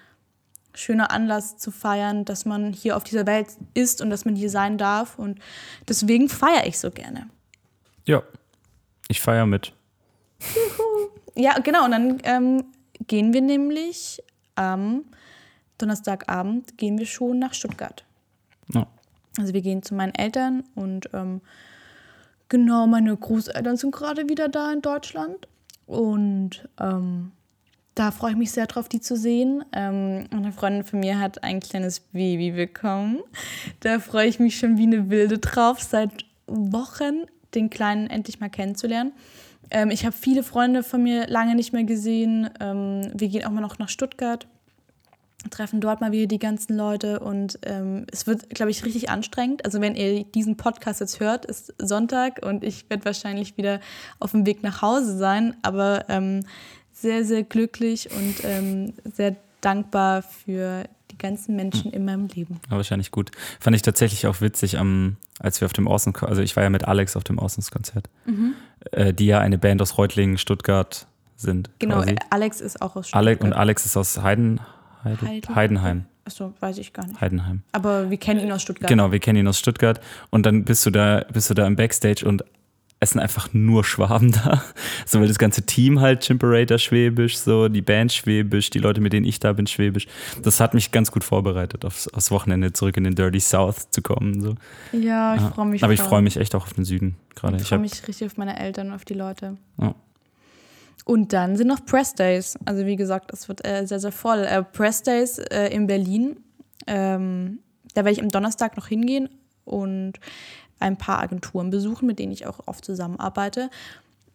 schöner 0.74 1.10
Anlass 1.12 1.56
zu 1.56 1.70
feiern, 1.70 2.24
dass 2.24 2.44
man 2.44 2.72
hier 2.72 2.96
auf 2.96 3.04
dieser 3.04 3.26
Welt 3.26 3.48
ist 3.74 4.02
und 4.02 4.10
dass 4.10 4.24
man 4.24 4.34
hier 4.34 4.50
sein 4.50 4.76
darf. 4.76 5.18
Und 5.18 5.38
deswegen 5.88 6.28
feiere 6.28 6.66
ich 6.66 6.78
so 6.78 6.90
gerne. 6.90 7.28
Ja, 8.04 8.22
ich 9.08 9.20
feiere 9.20 9.46
mit. 9.46 9.72
Juhu. 10.54 11.10
Ja, 11.36 11.58
genau. 11.58 11.84
Und 11.84 11.90
dann 11.92 12.18
ähm, 12.24 12.64
gehen 13.06 13.32
wir 13.32 13.40
nämlich 13.40 14.22
am 14.54 15.04
Donnerstagabend 15.78 16.78
gehen 16.78 16.98
wir 16.98 17.06
schon 17.06 17.38
nach 17.38 17.54
Stuttgart. 17.54 18.04
Ja. 18.72 18.86
Also 19.38 19.52
wir 19.52 19.62
gehen 19.62 19.82
zu 19.82 19.94
meinen 19.94 20.14
Eltern 20.14 20.62
und 20.74 21.10
ähm, 21.12 21.40
genau, 22.48 22.86
meine 22.86 23.16
Großeltern 23.16 23.76
sind 23.76 23.92
gerade 23.92 24.28
wieder 24.28 24.48
da 24.48 24.72
in 24.72 24.80
Deutschland. 24.80 25.48
Und 25.86 26.68
ähm, 26.80 27.32
da 27.94 28.10
freue 28.10 28.32
ich 28.32 28.36
mich 28.36 28.52
sehr 28.52 28.66
drauf, 28.66 28.88
die 28.88 29.00
zu 29.00 29.16
sehen. 29.16 29.64
Ähm, 29.72 30.26
eine 30.30 30.52
Freundin 30.52 30.84
von 30.84 31.00
mir 31.00 31.18
hat 31.18 31.42
ein 31.42 31.60
kleines 31.60 32.00
Baby 32.00 32.52
bekommen. 32.52 33.20
Da 33.80 33.98
freue 33.98 34.28
ich 34.28 34.38
mich 34.38 34.58
schon 34.58 34.78
wie 34.78 34.84
eine 34.84 35.10
Wilde 35.10 35.38
drauf, 35.38 35.82
seit 35.82 36.24
Wochen 36.46 37.24
den 37.54 37.70
Kleinen 37.70 38.08
endlich 38.08 38.40
mal 38.40 38.50
kennenzulernen. 38.50 39.12
Ähm, 39.70 39.90
ich 39.90 40.04
habe 40.04 40.16
viele 40.16 40.42
Freunde 40.42 40.82
von 40.82 41.02
mir 41.02 41.26
lange 41.26 41.54
nicht 41.54 41.72
mehr 41.72 41.84
gesehen. 41.84 42.50
Ähm, 42.60 43.10
wir 43.14 43.28
gehen 43.28 43.44
auch 43.44 43.50
mal 43.50 43.60
noch 43.60 43.78
nach 43.78 43.88
Stuttgart 43.88 44.46
treffen 45.50 45.80
dort 45.80 46.00
mal 46.00 46.12
wieder 46.12 46.26
die 46.26 46.38
ganzen 46.38 46.76
Leute 46.76 47.20
und 47.20 47.58
ähm, 47.62 48.06
es 48.10 48.26
wird, 48.26 48.50
glaube 48.50 48.70
ich, 48.70 48.84
richtig 48.84 49.10
anstrengend. 49.10 49.64
Also 49.64 49.80
wenn 49.80 49.94
ihr 49.94 50.24
diesen 50.24 50.56
Podcast 50.56 51.00
jetzt 51.00 51.20
hört, 51.20 51.44
ist 51.44 51.74
Sonntag 51.78 52.44
und 52.44 52.64
ich 52.64 52.88
werde 52.88 53.04
wahrscheinlich 53.04 53.56
wieder 53.56 53.80
auf 54.20 54.32
dem 54.32 54.46
Weg 54.46 54.62
nach 54.62 54.82
Hause 54.82 55.16
sein, 55.16 55.56
aber 55.62 56.06
ähm, 56.08 56.44
sehr, 56.92 57.24
sehr 57.24 57.42
glücklich 57.42 58.10
und 58.10 58.36
ähm, 58.44 58.94
sehr 59.14 59.36
dankbar 59.60 60.22
für 60.22 60.84
die 61.14 61.18
ganzen 61.18 61.56
Menschen 61.56 61.92
in 61.92 62.04
meinem 62.04 62.26
Leben. 62.26 62.60
Ja, 62.70 62.76
wahrscheinlich 62.76 63.10
gut. 63.10 63.30
Fand 63.60 63.76
ich 63.76 63.82
tatsächlich 63.82 64.26
auch 64.26 64.40
witzig, 64.40 64.76
um, 64.78 65.16
als 65.38 65.60
wir 65.60 65.66
auf 65.66 65.72
dem 65.72 65.88
Außen, 65.88 66.14
also 66.16 66.42
ich 66.42 66.56
war 66.56 66.62
ja 66.62 66.70
mit 66.70 66.84
Alex 66.84 67.16
auf 67.16 67.24
dem 67.24 67.38
Außenskonzert, 67.38 68.08
mhm. 68.26 68.54
äh, 68.92 69.12
die 69.12 69.26
ja 69.26 69.38
eine 69.38 69.58
Band 69.58 69.80
aus 69.80 69.96
Reutlingen, 69.98 70.38
Stuttgart 70.38 71.06
sind. 71.36 71.70
Genau, 71.78 71.96
quasi. 71.96 72.16
Alex 72.30 72.60
ist 72.60 72.82
auch 72.82 72.96
aus 72.96 73.08
Stuttgart. 73.08 73.40
Und 73.40 73.52
Alex 73.52 73.86
ist 73.86 73.96
aus 73.96 74.20
Heiden, 74.22 74.60
Heide, 75.02 75.54
Heidenheim. 75.54 76.06
Achso, 76.24 76.54
weiß 76.60 76.78
ich 76.78 76.92
gar 76.92 77.06
nicht. 77.06 77.20
Heidenheim. 77.20 77.62
Aber 77.72 78.10
wir 78.10 78.16
kennen 78.16 78.40
ihn 78.40 78.50
aus 78.50 78.62
Stuttgart. 78.62 78.88
Genau, 78.88 79.12
wir 79.12 79.20
kennen 79.20 79.38
ihn 79.38 79.48
aus 79.48 79.58
Stuttgart. 79.58 80.00
Und 80.30 80.46
dann 80.46 80.64
bist 80.64 80.84
du 80.86 80.90
da, 80.90 81.24
bist 81.32 81.50
du 81.50 81.54
da 81.54 81.66
im 81.66 81.76
Backstage 81.76 82.26
und 82.26 82.44
es 83.04 83.10
sind 83.10 83.20
einfach 83.20 83.48
nur 83.52 83.84
Schwaben 83.84 84.32
da. 84.32 84.62
So, 85.06 85.20
weil 85.20 85.28
das 85.28 85.38
ganze 85.38 85.62
Team 85.62 86.00
halt 86.00 86.22
Chimperator 86.22 86.78
Schwäbisch, 86.78 87.38
so 87.38 87.68
die 87.68 87.82
Band 87.82 88.12
Schwäbisch, 88.12 88.70
die 88.70 88.78
Leute, 88.78 89.00
mit 89.00 89.12
denen 89.12 89.26
ich 89.26 89.38
da 89.38 89.52
bin, 89.52 89.66
Schwäbisch. 89.66 90.06
Das 90.42 90.60
hat 90.60 90.74
mich 90.74 90.90
ganz 90.90 91.12
gut 91.12 91.22
vorbereitet, 91.22 91.84
aufs, 91.84 92.08
aufs 92.08 92.30
Wochenende 92.30 92.72
zurück 92.72 92.96
in 92.96 93.04
den 93.04 93.14
Dirty 93.14 93.40
South 93.40 93.90
zu 93.90 94.02
kommen. 94.02 94.40
So. 94.40 94.54
Ja, 94.92 95.36
ich 95.36 95.42
freue 95.42 95.66
mich. 95.66 95.84
Aber 95.84 95.92
ich 95.92 96.00
freue 96.00 96.22
mich 96.22 96.36
echt 96.36 96.54
auch 96.54 96.64
auf 96.64 96.72
den 96.72 96.84
Süden 96.84 97.16
gerade. 97.34 97.56
Ich 97.56 97.68
freue 97.68 97.78
mich 97.78 98.06
richtig 98.08 98.26
auf 98.26 98.36
meine 98.36 98.58
Eltern 98.58 98.88
und 98.88 98.94
auf 98.94 99.04
die 99.04 99.14
Leute. 99.14 99.56
Ja. 99.80 99.94
Und 101.04 101.32
dann 101.32 101.56
sind 101.56 101.68
noch 101.68 101.84
Press 101.84 102.14
Days. 102.14 102.58
Also 102.64 102.86
wie 102.86 102.96
gesagt, 102.96 103.32
es 103.32 103.48
wird 103.48 103.66
äh, 103.66 103.86
sehr, 103.86 104.00
sehr 104.00 104.12
voll. 104.12 104.38
Äh, 104.38 104.62
Press 104.62 105.02
Days 105.02 105.38
äh, 105.38 105.68
in 105.68 105.86
Berlin. 105.86 106.36
Ähm, 106.86 107.60
da 107.94 108.04
werde 108.04 108.12
ich 108.12 108.22
am 108.22 108.30
Donnerstag 108.30 108.76
noch 108.76 108.88
hingehen 108.88 109.28
und 109.64 110.14
ein 110.80 110.96
paar 110.96 111.20
Agenturen 111.20 111.70
besuchen, 111.70 112.06
mit 112.06 112.18
denen 112.18 112.32
ich 112.32 112.46
auch 112.46 112.60
oft 112.66 112.84
zusammenarbeite. 112.84 113.70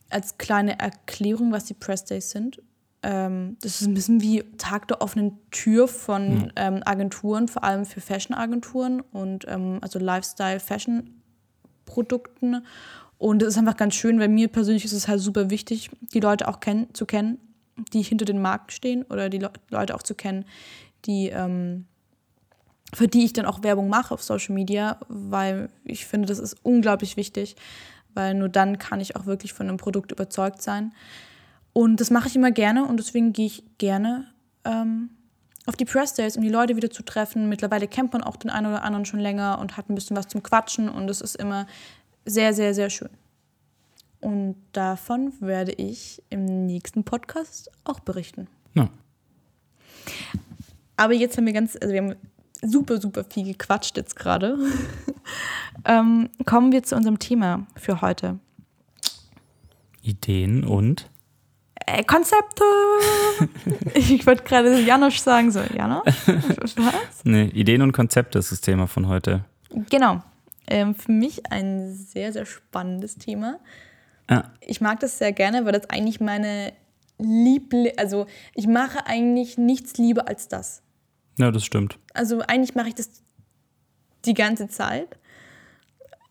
Als 0.10 0.38
kleine 0.38 0.80
Erklärung, 0.80 1.52
was 1.52 1.66
die 1.66 1.74
Press 1.74 2.06
Days 2.06 2.32
sind. 2.32 2.62
Ähm, 3.02 3.58
das 3.62 3.82
ist 3.82 3.88
ein 3.88 3.94
bisschen 3.94 4.22
wie 4.22 4.44
Tag 4.58 4.88
der 4.88 5.02
offenen 5.02 5.38
Tür 5.52 5.88
von 5.88 6.30
mhm. 6.30 6.52
ähm, 6.56 6.82
Agenturen, 6.86 7.48
vor 7.48 7.64
allem 7.64 7.86
für 7.86 8.02
Fashion-Agenturen 8.02 9.02
und 9.02 9.46
ähm, 9.48 9.78
also 9.82 10.00
Lifestyle-Fashion-Produkten. 10.00 12.66
Und 13.18 13.42
es 13.42 13.50
ist 13.50 13.58
einfach 13.58 13.78
ganz 13.78 13.96
schön, 13.96 14.20
weil 14.20 14.30
mir 14.30 14.48
persönlich 14.48 14.86
ist 14.86 14.94
es 14.94 15.08
halt 15.08 15.22
super 15.22 15.50
wichtig, 15.50 15.90
die 16.14 16.20
Leute 16.20 16.48
auch 16.48 16.60
kenn 16.60 16.88
zu 16.94 17.06
kennen, 17.06 17.40
die 17.94 18.02
hinter 18.02 18.26
den 18.26 18.42
Marken 18.42 18.72
stehen 18.72 19.04
oder 19.04 19.30
die 19.30 19.40
Le 19.40 19.52
Leute 19.70 19.96
auch 19.96 20.04
zu 20.04 20.16
kennen, 20.16 20.46
die, 21.06 21.28
ähm, 21.28 21.86
für 22.94 23.08
die 23.08 23.26
ich 23.26 23.34
dann 23.34 23.46
auch 23.46 23.64
Werbung 23.64 23.90
mache 23.90 24.14
auf 24.14 24.24
Social 24.24 24.56
Media, 24.56 24.98
weil 25.08 25.70
ich 25.84 26.06
finde, 26.06 26.28
das 26.28 26.40
ist 26.40 26.58
unglaublich 26.64 27.18
wichtig, 27.18 27.56
weil 28.14 28.34
nur 28.34 28.50
dann 28.50 28.78
kann 28.80 29.00
ich 29.02 29.16
auch 29.16 29.26
wirklich 29.26 29.54
von 29.54 29.68
einem 29.68 29.78
Produkt 29.78 30.12
überzeugt 30.12 30.62
sein. 30.62 30.94
Und 31.74 32.02
das 32.02 32.10
mache 32.10 32.28
ich 32.28 32.36
immer 32.36 32.52
gerne 32.52 32.86
und 32.86 32.98
deswegen 32.98 33.32
gehe 33.32 33.46
ich 33.46 33.64
gerne 33.78 34.28
ähm, 34.66 35.10
auf 35.66 35.76
die 35.76 35.86
Press 35.86 36.16
Days, 36.16 36.36
um 36.36 36.44
die 36.44 36.50
Leute 36.50 36.76
wieder 36.76 36.90
zu 36.90 37.04
treffen. 37.04 37.48
Mittlerweile 37.48 37.88
kennt 37.88 38.12
man 38.12 38.24
auch 38.24 38.36
den 38.36 38.50
einen 38.50 38.68
oder 38.68 38.84
anderen 38.84 39.06
schon 39.06 39.20
länger 39.20 39.60
und 39.60 39.78
hat 39.78 39.90
ein 39.90 39.96
bisschen 39.96 40.18
was 40.18 40.28
zum 40.28 40.42
Quatschen 40.42 40.90
und 40.90 41.10
es 41.10 41.22
ist 41.22 41.36
immer 41.36 41.68
sehr, 42.26 42.54
sehr, 42.54 42.74
sehr 42.74 42.90
schön. 42.90 43.10
Und 44.22 44.56
davon 44.74 45.34
werde 45.40 45.72
ich 45.72 46.22
im 46.30 46.66
nächsten 46.66 47.04
Podcast 47.04 47.72
auch 47.84 48.00
berichten. 48.00 48.48
Ja. 48.74 48.90
Aber 50.98 51.14
jetzt 51.14 51.38
haben 51.38 51.46
wir 51.46 51.54
ganz, 51.54 51.78
also 51.80 51.94
wir 51.94 52.02
haben 52.02 52.16
super, 52.62 53.00
super 53.00 53.24
viel 53.24 53.46
gequatscht 53.46 53.98
jetzt 53.98 54.16
gerade. 54.16 54.58
ähm, 55.86 56.30
kommen 56.46 56.72
wir 56.72 56.84
zu 56.84 56.96
unserem 56.96 57.20
Thema 57.20 57.68
für 57.76 58.02
heute. 58.02 58.40
Ideen 60.02 60.64
und 60.64 61.10
äh, 61.86 62.04
Konzepte. 62.04 62.64
ich 63.94 64.26
wollte 64.26 64.44
gerade 64.44 64.80
Janosch 64.80 65.20
sagen, 65.20 65.52
so, 65.52 65.60
Janosch? 65.60 66.06
Was? 66.28 67.24
Nee, 67.24 67.46
Ideen 67.46 67.82
und 67.82 67.92
Konzepte 67.92 68.40
ist 68.40 68.52
das 68.52 68.62
Thema 68.62 68.88
von 68.88 69.08
heute. 69.08 69.46
Genau. 69.90 70.22
Ähm, 70.68 70.96
für 70.96 71.12
mich 71.12 71.52
ein 71.52 71.94
sehr, 71.94 72.32
sehr 72.32 72.46
spannendes 72.46 73.16
Thema. 73.16 73.60
Ja. 74.30 74.52
Ich 74.62 74.82
mag 74.82 75.00
das 75.00 75.18
sehr 75.18 75.32
gerne, 75.32 75.66
weil 75.66 75.74
das 75.74 75.90
eigentlich 75.90 76.20
meine 76.20 76.74
Liebling, 77.18 77.94
also 77.98 78.28
ich 78.54 78.68
mache 78.68 79.06
eigentlich 79.06 79.58
nichts 79.58 79.98
lieber 79.98 80.28
als 80.28 80.48
das. 80.48 80.84
Ja, 81.40 81.52
das 81.52 81.66
stimmt. 81.66 81.98
Also 82.14 82.42
eigentlich 82.42 82.76
mache 82.76 82.90
ich 82.90 82.96
das 82.96 83.24
die 84.26 84.34
ganze 84.34 84.68
Zeit. 84.68 85.08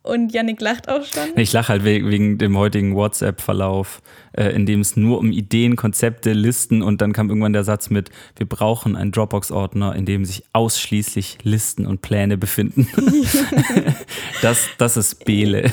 Und 0.02 0.32
Yannick 0.32 0.60
lacht 0.60 0.88
auch 0.88 1.04
schon. 1.04 1.36
Ich 1.36 1.52
lache 1.52 1.68
halt 1.70 1.84
wegen 1.84 2.38
dem 2.38 2.56
heutigen 2.56 2.94
WhatsApp-Verlauf, 2.94 4.00
äh, 4.32 4.50
in 4.54 4.64
dem 4.64 4.80
es 4.80 4.96
nur 4.96 5.18
um 5.18 5.32
Ideen, 5.32 5.76
Konzepte, 5.76 6.32
Listen 6.32 6.82
und 6.82 7.02
dann 7.02 7.12
kam 7.12 7.28
irgendwann 7.28 7.52
der 7.52 7.64
Satz 7.64 7.90
mit, 7.90 8.10
wir 8.36 8.46
brauchen 8.46 8.96
einen 8.96 9.12
Dropbox-Ordner, 9.12 9.94
in 9.96 10.06
dem 10.06 10.24
sich 10.24 10.44
ausschließlich 10.52 11.38
Listen 11.42 11.84
und 11.84 12.00
Pläne 12.00 12.38
befinden. 12.38 12.88
das, 14.42 14.68
das 14.78 14.96
ist 14.96 15.24
Bele. 15.24 15.70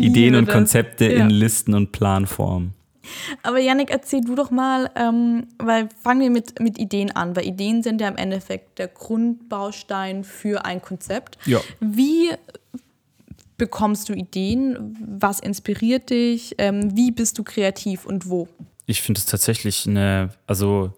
Ideen 0.00 0.36
und 0.36 0.48
Konzepte 0.48 1.12
ja. 1.12 1.24
in 1.24 1.30
Listen 1.30 1.74
und 1.74 1.92
Planform. 1.92 2.72
Aber 3.42 3.58
Yannick, 3.58 3.90
erzähl 3.90 4.20
du 4.20 4.34
doch 4.34 4.50
mal, 4.50 4.90
ähm, 4.96 5.46
weil 5.58 5.88
fangen 6.02 6.20
wir 6.20 6.30
mit, 6.30 6.60
mit 6.60 6.78
Ideen 6.78 7.10
an, 7.12 7.36
weil 7.36 7.46
Ideen 7.46 7.82
sind 7.82 8.00
ja 8.00 8.08
im 8.08 8.16
Endeffekt 8.16 8.78
der 8.78 8.88
Grundbaustein 8.88 10.24
für 10.24 10.64
ein 10.64 10.82
Konzept. 10.82 11.38
Ja. 11.46 11.60
Wie 11.80 12.30
bekommst 13.56 14.08
du 14.08 14.12
Ideen? 14.12 14.96
Was 15.18 15.40
inspiriert 15.40 16.10
dich? 16.10 16.54
Ähm, 16.58 16.96
wie 16.96 17.10
bist 17.10 17.38
du 17.38 17.44
kreativ 17.44 18.04
und 18.04 18.28
wo? 18.28 18.48
Ich 18.86 19.02
finde 19.02 19.18
es 19.18 19.26
tatsächlich 19.26 19.86
eine, 19.86 20.30
also 20.46 20.92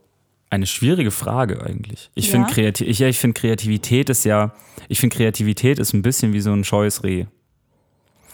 eine 0.50 0.66
schwierige 0.66 1.11
Frage 1.11 1.62
eigentlich. 1.62 2.11
Ich 2.14 2.26
Ja? 2.26 2.32
finde 2.32 2.52
Kreativ 2.52 2.88
ich, 2.88 2.98
ja, 2.98 3.09
ich 3.09 3.18
find 3.18 3.34
Kreativität 3.34 4.09
ist 4.11 4.24
ja, 4.24 4.54
ich 4.88 5.00
finde 5.00 5.16
Kreativität 5.16 5.78
ist 5.78 5.92
ein 5.92 6.02
bisschen 6.02 6.32
wie 6.32 6.40
so 6.40 6.52
ein 6.52 6.64
scheues 6.64 7.04
Reh. 7.04 7.26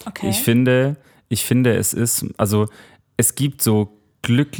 Okay. 0.05 0.29
Ich 0.29 0.37
finde, 0.37 0.97
ich 1.29 1.43
finde, 1.43 1.75
es 1.75 1.93
ist, 1.93 2.25
also 2.37 2.67
es 3.17 3.35
gibt 3.35 3.61
so 3.61 3.97
Glück. 4.21 4.57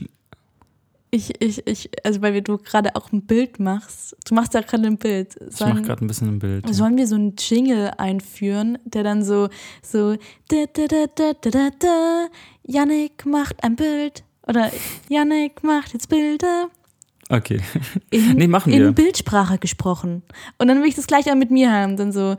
Ich, 1.12 1.41
ich, 1.41 1.66
ich, 1.66 1.89
also 2.03 2.22
weil 2.22 2.41
du 2.41 2.58
gerade 2.58 2.95
auch 2.95 3.12
ein 3.12 3.22
Bild 3.26 3.60
machst. 3.60 4.18
Du 4.28 4.36
machst 4.36 4.53
ja 4.53 4.62
gerade 4.62 4.86
ein 4.86 4.97
Bild. 4.97 5.34
Sollen, 5.49 5.72
ich 5.72 5.76
mach 5.80 5.84
gerade 5.84 6.06
ein 6.06 6.08
bisschen 6.08 6.28
ein 6.28 6.39
Bild. 6.39 6.74
Sollen 6.74 6.97
wir 6.97 7.08
so 7.08 7.16
einen 7.16 7.36
Jingle 7.38 7.91
einführen, 7.97 8.78
der 8.84 9.03
dann 9.03 9.24
so, 9.24 9.47
so, 9.82 10.16
da, 10.49 10.66
da, 10.74 10.88
da, 10.88 11.06
da, 11.16 11.34
da, 11.41 11.70
da, 11.80 12.28
Yannick 12.64 13.26
macht 13.26 13.64
ein 13.64 13.76
Bild. 13.76 14.24
Oder 14.47 14.72
Janik 15.10 15.64
macht 15.64 15.93
jetzt 15.93 16.10
Bilder. 16.10 16.70
Okay. 17.30 17.62
In, 18.12 18.34
nee, 18.36 18.47
machen 18.47 18.74
wir. 18.74 18.88
In 18.88 18.93
Bildsprache 18.93 19.58
gesprochen. 19.58 20.22
Und 20.58 20.68
dann 20.68 20.82
will 20.82 20.89
ich 20.89 20.95
das 20.95 21.08
gleich 21.08 21.32
auch 21.32 21.36
mit 21.36 21.49
mir 21.49 21.72
haben. 21.72 21.97
Dann 21.97 22.12
so, 22.12 22.36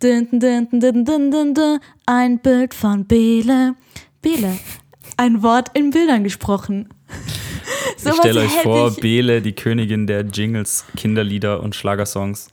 Dun, 0.00 0.28
dun, 0.30 0.68
dun, 0.70 1.80
ein 2.06 2.38
Bild 2.38 2.72
von 2.72 3.04
Bele. 3.04 3.74
Bele 4.22 4.56
ein 5.18 5.42
Wort 5.42 5.70
in 5.74 5.90
Bildern 5.90 6.24
gesprochen. 6.24 6.88
Ich 7.96 8.04
Sowas 8.04 8.18
stelle 8.18 8.40
euch 8.42 8.50
vor, 8.62 8.88
ich- 8.92 9.00
Bele, 9.00 9.42
die 9.42 9.52
Königin 9.52 10.06
der 10.06 10.22
Jingles, 10.22 10.84
Kinderlieder 10.96 11.60
und 11.62 11.74
Schlagersongs. 11.74 12.48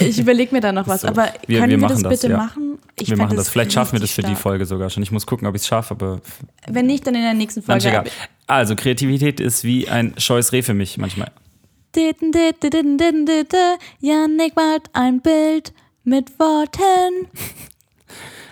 Ich 0.00 0.18
überlege 0.18 0.52
mir 0.54 0.60
da 0.60 0.72
noch 0.72 0.88
was, 0.88 1.02
So. 1.02 1.08
aber 1.08 1.28
Wir- 1.46 1.60
können 1.60 1.72
wir 1.72 1.80
wir, 1.82 1.88
das 1.88 2.02
das, 2.02 2.10
bitte 2.20 2.32
ja. 2.32 2.38
machen? 2.38 2.78
Ich 2.98 3.10
wir 3.10 3.16
machen 3.18 3.36
das. 3.36 3.48
Vielleicht 3.50 3.72
schaffen 3.72 3.92
wir 3.92 4.00
das 4.00 4.10
für 4.10 4.18
richtig 4.22 4.30
die 4.36 4.40
stark. 4.40 4.42
Folge 4.42 4.66
sogar 4.66 4.88
schon. 4.90 5.02
Ich 5.02 5.12
muss 5.12 5.26
gucken, 5.26 5.46
ob 5.46 5.54
ich 5.54 5.60
es 5.62 5.68
schaffe, 5.68 5.92
aber 5.94 6.20
Wenn 6.68 6.86
nicht, 6.86 7.06
dann 7.06 7.14
in 7.14 7.22
der 7.22 7.34
nächsten 7.34 7.62
Folge. 7.62 7.86
egal. 7.88 8.04
Also, 8.46 8.74
Kreativität 8.76 9.40
ist 9.40 9.62
wie 9.64 9.88
ein 9.88 10.14
scheues 10.16 10.52
Reh 10.52 10.62
für 10.62 10.74
mich 10.74 10.96
manchmal. 10.96 11.30
Janik 14.00 14.56
malt 14.56 14.82
ein 14.92 15.20
Bild 15.20 15.72
mit 16.04 16.38
Worten. 16.38 17.28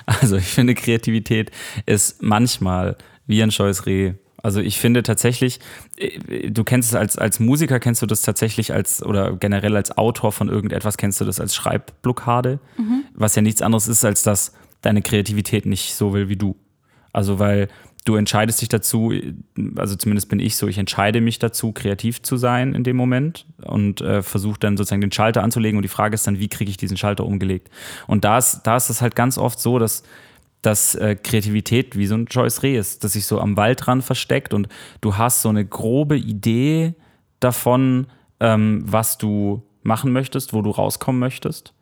Also 0.06 0.36
ich 0.36 0.44
finde, 0.44 0.74
Kreativität 0.74 1.50
ist 1.86 2.22
manchmal 2.22 2.98
wie 3.26 3.42
ein 3.42 3.50
scheues 3.50 3.86
Reh. 3.86 4.14
Also 4.42 4.60
ich 4.60 4.78
finde 4.78 5.02
tatsächlich, 5.02 5.58
äh, 5.96 6.50
du 6.50 6.64
kennst 6.64 6.90
es 6.90 6.94
als, 6.94 7.16
als 7.16 7.40
Musiker, 7.40 7.80
kennst 7.80 8.02
du 8.02 8.06
das 8.06 8.22
tatsächlich 8.22 8.72
als, 8.72 9.02
oder 9.02 9.36
generell 9.36 9.76
als 9.76 9.96
Autor 9.96 10.32
von 10.32 10.48
irgendetwas, 10.48 10.98
kennst 10.98 11.20
du 11.20 11.24
das 11.24 11.40
als 11.40 11.54
Schreibblockade, 11.54 12.60
was 13.14 13.34
ja 13.34 13.42
nichts 13.42 13.62
anderes 13.62 13.88
ist, 13.88 14.04
als 14.04 14.22
dass 14.22 14.52
deine 14.82 15.00
Kreativität 15.00 15.64
nicht 15.64 15.94
so 15.94 16.12
will 16.12 16.28
wie 16.28 16.36
du. 16.36 16.56
Also 17.12 17.38
weil 17.38 17.68
du 18.04 18.16
entscheidest 18.16 18.60
dich 18.60 18.68
dazu, 18.68 19.12
also 19.76 19.96
zumindest 19.96 20.28
bin 20.28 20.38
ich 20.38 20.56
so, 20.56 20.68
ich 20.68 20.76
entscheide 20.78 21.20
mich 21.20 21.38
dazu, 21.38 21.72
kreativ 21.72 22.20
zu 22.22 22.36
sein 22.36 22.74
in 22.74 22.84
dem 22.84 22.96
Moment 22.96 23.46
und 23.62 24.02
äh, 24.02 24.22
versuche 24.22 24.58
dann 24.60 24.76
sozusagen 24.76 25.00
den 25.00 25.12
Schalter 25.12 25.42
anzulegen 25.42 25.78
und 25.78 25.82
die 25.82 25.88
Frage 25.88 26.14
ist 26.14 26.26
dann, 26.26 26.38
wie 26.38 26.48
kriege 26.48 26.70
ich 26.70 26.76
diesen 26.76 26.98
Schalter 26.98 27.24
umgelegt? 27.24 27.70
Und 28.06 28.24
da 28.24 28.36
ist, 28.36 28.62
da 28.64 28.76
ist 28.76 28.90
es 28.90 29.00
halt 29.00 29.16
ganz 29.16 29.38
oft 29.38 29.58
so, 29.58 29.78
dass 29.78 30.02
dass 30.64 30.94
äh, 30.94 31.14
Kreativität 31.14 31.96
wie 31.96 32.06
so 32.06 32.14
ein 32.14 32.26
Joyce 32.26 32.62
Reh 32.62 32.78
ist, 32.78 33.04
dass 33.04 33.12
sich 33.12 33.26
so 33.26 33.38
am 33.38 33.56
Waldrand 33.56 34.02
versteckt 34.02 34.54
und 34.54 34.68
du 35.00 35.16
hast 35.16 35.42
so 35.42 35.50
eine 35.50 35.64
grobe 35.64 36.16
Idee 36.16 36.94
davon, 37.38 38.06
ähm, 38.40 38.82
was 38.86 39.18
du 39.18 39.62
machen 39.82 40.12
möchtest, 40.12 40.54
wo 40.54 40.62
du 40.62 40.70
rauskommen 40.70 41.20
möchtest. 41.20 41.74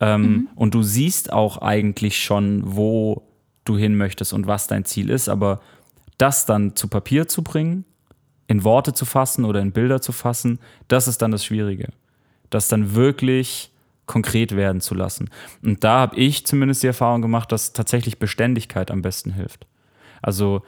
Ähm, 0.00 0.48
Und 0.56 0.74
du 0.74 0.82
siehst 0.82 1.32
auch 1.32 1.58
eigentlich 1.58 2.18
schon, 2.22 2.62
wo 2.64 3.22
du 3.64 3.76
hin 3.76 3.96
möchtest 3.96 4.32
und 4.32 4.46
was 4.46 4.66
dein 4.66 4.84
Ziel 4.84 5.10
ist, 5.10 5.28
aber 5.28 5.60
das 6.16 6.46
dann 6.46 6.74
zu 6.74 6.88
Papier 6.88 7.28
zu 7.28 7.42
bringen, 7.42 7.84
in 8.48 8.64
Worte 8.64 8.94
zu 8.94 9.04
fassen 9.04 9.44
oder 9.44 9.60
in 9.60 9.72
Bilder 9.72 10.00
zu 10.00 10.10
fassen, 10.10 10.58
das 10.88 11.06
ist 11.06 11.22
dann 11.22 11.30
das 11.30 11.44
Schwierige. 11.44 11.90
Das 12.50 12.66
dann 12.66 12.94
wirklich 12.94 13.70
konkret 14.08 14.56
werden 14.56 14.80
zu 14.80 14.94
lassen. 14.94 15.30
Und 15.62 15.84
da 15.84 16.00
habe 16.00 16.16
ich 16.16 16.44
zumindest 16.44 16.82
die 16.82 16.88
Erfahrung 16.88 17.22
gemacht, 17.22 17.52
dass 17.52 17.72
tatsächlich 17.72 18.18
Beständigkeit 18.18 18.90
am 18.90 19.02
besten 19.02 19.32
hilft. 19.32 19.66
Also 20.20 20.62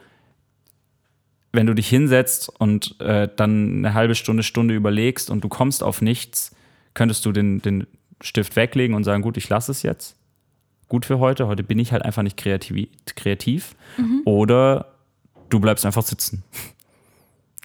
wenn 1.51 1.67
du 1.67 1.73
dich 1.73 1.89
hinsetzt 1.89 2.47
und 2.47 2.99
äh, 3.01 3.27
dann 3.35 3.79
eine 3.79 3.93
halbe 3.93 4.15
Stunde, 4.15 4.43
Stunde 4.43 4.73
überlegst 4.73 5.29
und 5.29 5.43
du 5.43 5.49
kommst 5.49 5.83
auf 5.83 6.01
nichts, 6.01 6.55
könntest 6.93 7.25
du 7.25 7.33
den, 7.33 7.61
den 7.61 7.87
Stift 8.21 8.55
weglegen 8.55 8.95
und 8.95 9.03
sagen, 9.03 9.21
gut, 9.21 9.35
ich 9.35 9.49
lasse 9.49 9.71
es 9.71 9.83
jetzt. 9.83 10.15
Gut 10.87 11.05
für 11.05 11.19
heute. 11.19 11.47
Heute 11.47 11.63
bin 11.63 11.79
ich 11.79 11.91
halt 11.91 12.03
einfach 12.03 12.23
nicht 12.23 12.37
kreativ. 12.37 12.87
kreativ. 13.15 13.75
Oder 14.25 14.93
du 15.49 15.59
bleibst 15.59 15.85
einfach 15.85 16.03
sitzen 16.03 16.43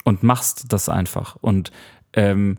und 0.05 0.23
machst 0.23 0.73
das 0.73 0.89
einfach. 0.89 1.37
Und 1.41 1.71
ähm, 2.13 2.59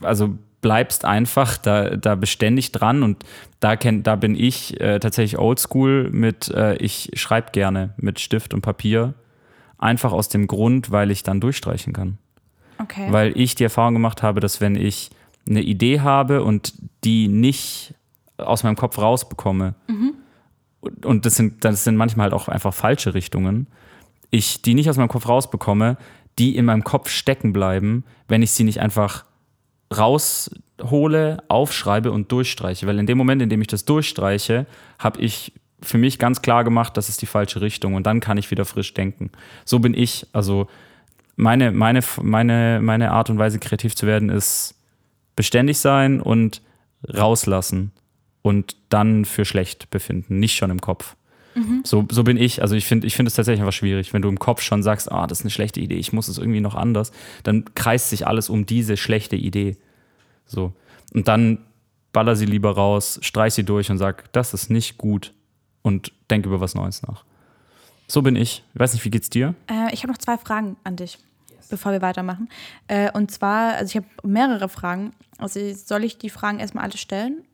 also 0.00 0.38
bleibst 0.66 1.04
einfach 1.04 1.58
da, 1.58 1.90
da 1.90 2.16
beständig 2.16 2.72
dran 2.72 3.04
und 3.04 3.24
da, 3.60 3.76
kenn, 3.76 4.02
da 4.02 4.16
bin 4.16 4.34
ich 4.34 4.80
äh, 4.80 4.98
tatsächlich 4.98 5.38
oldschool 5.38 6.10
mit, 6.10 6.48
äh, 6.48 6.74
ich 6.78 7.12
schreibe 7.14 7.52
gerne 7.52 7.94
mit 7.98 8.18
Stift 8.18 8.52
und 8.52 8.62
Papier, 8.62 9.14
einfach 9.78 10.10
aus 10.10 10.28
dem 10.28 10.48
Grund, 10.48 10.90
weil 10.90 11.12
ich 11.12 11.22
dann 11.22 11.40
durchstreichen 11.40 11.92
kann. 11.92 12.18
Okay. 12.78 13.06
Weil 13.12 13.32
ich 13.36 13.54
die 13.54 13.62
Erfahrung 13.62 13.94
gemacht 13.94 14.24
habe, 14.24 14.40
dass 14.40 14.60
wenn 14.60 14.74
ich 14.74 15.10
eine 15.48 15.62
Idee 15.62 16.00
habe 16.00 16.42
und 16.42 16.72
die 17.04 17.28
nicht 17.28 17.94
aus 18.36 18.64
meinem 18.64 18.74
Kopf 18.74 18.98
rausbekomme, 18.98 19.76
und, 20.80 21.06
und 21.06 21.26
das 21.26 21.36
sind, 21.36 21.64
das 21.64 21.84
sind 21.84 21.94
manchmal 21.94 22.24
halt 22.24 22.34
auch 22.34 22.48
einfach 22.48 22.74
falsche 22.74 23.14
Richtungen, 23.14 23.68
ich 24.32 24.62
die 24.62 24.74
nicht 24.74 24.90
aus 24.90 24.96
meinem 24.96 25.06
Kopf 25.06 25.28
rausbekomme, 25.28 25.96
die 26.40 26.56
in 26.56 26.64
meinem 26.64 26.82
Kopf 26.82 27.08
stecken 27.08 27.52
bleiben, 27.52 28.02
wenn 28.26 28.42
ich 28.42 28.50
sie 28.50 28.64
nicht 28.64 28.80
einfach 28.80 29.24
raushole, 29.94 31.42
aufschreibe 31.48 32.12
und 32.12 32.32
durchstreiche. 32.32 32.86
Weil 32.86 32.98
in 32.98 33.06
dem 33.06 33.18
Moment, 33.18 33.42
in 33.42 33.48
dem 33.48 33.60
ich 33.60 33.68
das 33.68 33.84
durchstreiche, 33.84 34.66
habe 34.98 35.20
ich 35.20 35.52
für 35.82 35.98
mich 35.98 36.18
ganz 36.18 36.42
klar 36.42 36.64
gemacht, 36.64 36.96
das 36.96 37.08
ist 37.08 37.22
die 37.22 37.26
falsche 37.26 37.60
Richtung 37.60 37.94
und 37.94 38.06
dann 38.06 38.20
kann 38.20 38.38
ich 38.38 38.50
wieder 38.50 38.64
frisch 38.64 38.94
denken. 38.94 39.30
So 39.64 39.78
bin 39.78 39.94
ich. 39.94 40.26
Also 40.32 40.68
meine, 41.36 41.70
meine, 41.70 42.00
meine, 42.22 42.80
meine 42.82 43.10
Art 43.12 43.30
und 43.30 43.38
Weise, 43.38 43.58
kreativ 43.58 43.94
zu 43.94 44.06
werden, 44.06 44.30
ist 44.30 44.74
beständig 45.36 45.78
sein 45.78 46.20
und 46.20 46.62
rauslassen 47.06 47.92
und 48.42 48.76
dann 48.88 49.24
für 49.24 49.44
schlecht 49.44 49.90
befinden, 49.90 50.38
nicht 50.38 50.56
schon 50.56 50.70
im 50.70 50.80
Kopf. 50.80 51.14
So, 51.84 52.06
so 52.10 52.22
bin 52.22 52.36
ich. 52.36 52.60
Also 52.60 52.74
ich 52.74 52.84
finde 52.84 53.06
ich 53.06 53.16
finde 53.16 53.28
es 53.28 53.34
tatsächlich 53.34 53.60
einfach 53.60 53.72
schwierig, 53.72 54.12
wenn 54.12 54.22
du 54.22 54.28
im 54.28 54.38
Kopf 54.38 54.60
schon 54.60 54.82
sagst, 54.82 55.10
ah, 55.10 55.26
das 55.26 55.40
ist 55.40 55.44
eine 55.44 55.50
schlechte 55.50 55.80
Idee, 55.80 55.96
ich 55.96 56.12
muss 56.12 56.28
es 56.28 56.38
irgendwie 56.38 56.60
noch 56.60 56.74
anders, 56.74 57.12
dann 57.44 57.64
kreist 57.74 58.10
sich 58.10 58.26
alles 58.26 58.50
um 58.50 58.66
diese 58.66 58.96
schlechte 58.96 59.36
Idee. 59.36 59.76
So. 60.44 60.72
Und 61.14 61.28
dann 61.28 61.58
baller 62.12 62.36
sie 62.36 62.46
lieber 62.46 62.72
raus, 62.72 63.18
streich 63.22 63.54
sie 63.54 63.64
durch 63.64 63.90
und 63.90 63.98
sag, 63.98 64.32
das 64.32 64.54
ist 64.54 64.70
nicht 64.70 64.98
gut 64.98 65.32
und 65.82 66.12
denk 66.30 66.44
über 66.46 66.60
was 66.60 66.74
Neues 66.74 67.02
nach. 67.02 67.24
So 68.08 68.22
bin 68.22 68.36
ich. 68.36 68.62
Ich 68.74 68.80
weiß 68.80 68.92
nicht, 68.92 69.04
wie 69.04 69.10
geht's 69.10 69.30
dir? 69.30 69.54
Äh, 69.70 69.92
ich 69.92 70.02
habe 70.02 70.12
noch 70.12 70.18
zwei 70.18 70.38
Fragen 70.38 70.76
an 70.84 70.96
dich, 70.96 71.18
bevor 71.70 71.92
wir 71.92 72.02
weitermachen. 72.02 72.48
Äh, 72.86 73.10
und 73.12 73.30
zwar, 73.30 73.74
also 73.74 73.90
ich 73.90 73.96
habe 73.96 74.28
mehrere 74.28 74.68
Fragen. 74.68 75.12
Also 75.38 75.60
soll 75.74 76.04
ich 76.04 76.18
die 76.18 76.30
Fragen 76.30 76.58
erstmal 76.58 76.84
alle 76.84 76.96
stellen? 76.96 77.44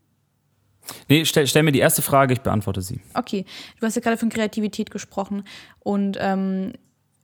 Nee, 1.09 1.25
stell, 1.25 1.47
stell 1.47 1.63
mir 1.63 1.73
die 1.73 1.79
erste 1.79 2.03
Frage, 2.03 2.35
ich 2.35 2.41
beantworte 2.41 2.83
sie. 2.83 3.01
Okay, 3.15 3.45
du 3.81 3.87
hast 3.87 3.95
ja 3.95 4.03
gerade 4.03 4.17
von 4.17 4.29
Kreativität 4.29 4.91
gesprochen 4.91 5.45
und 5.81 6.17
ähm, 6.21 6.73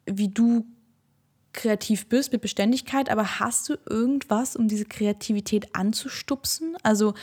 wie 0.06 0.28
du 0.28 0.64
kreativ 1.52 2.08
bist 2.08 2.32
mit 2.32 2.40
Beständigkeit, 2.40 3.10
aber 3.10 3.40
hast 3.40 3.68
du 3.68 3.74
irgendwas, 3.88 4.54
um 4.54 4.68
diese 4.68 4.84
Kreativität 4.84 5.74
anzustupsen? 5.74 6.76
Also 6.82 7.14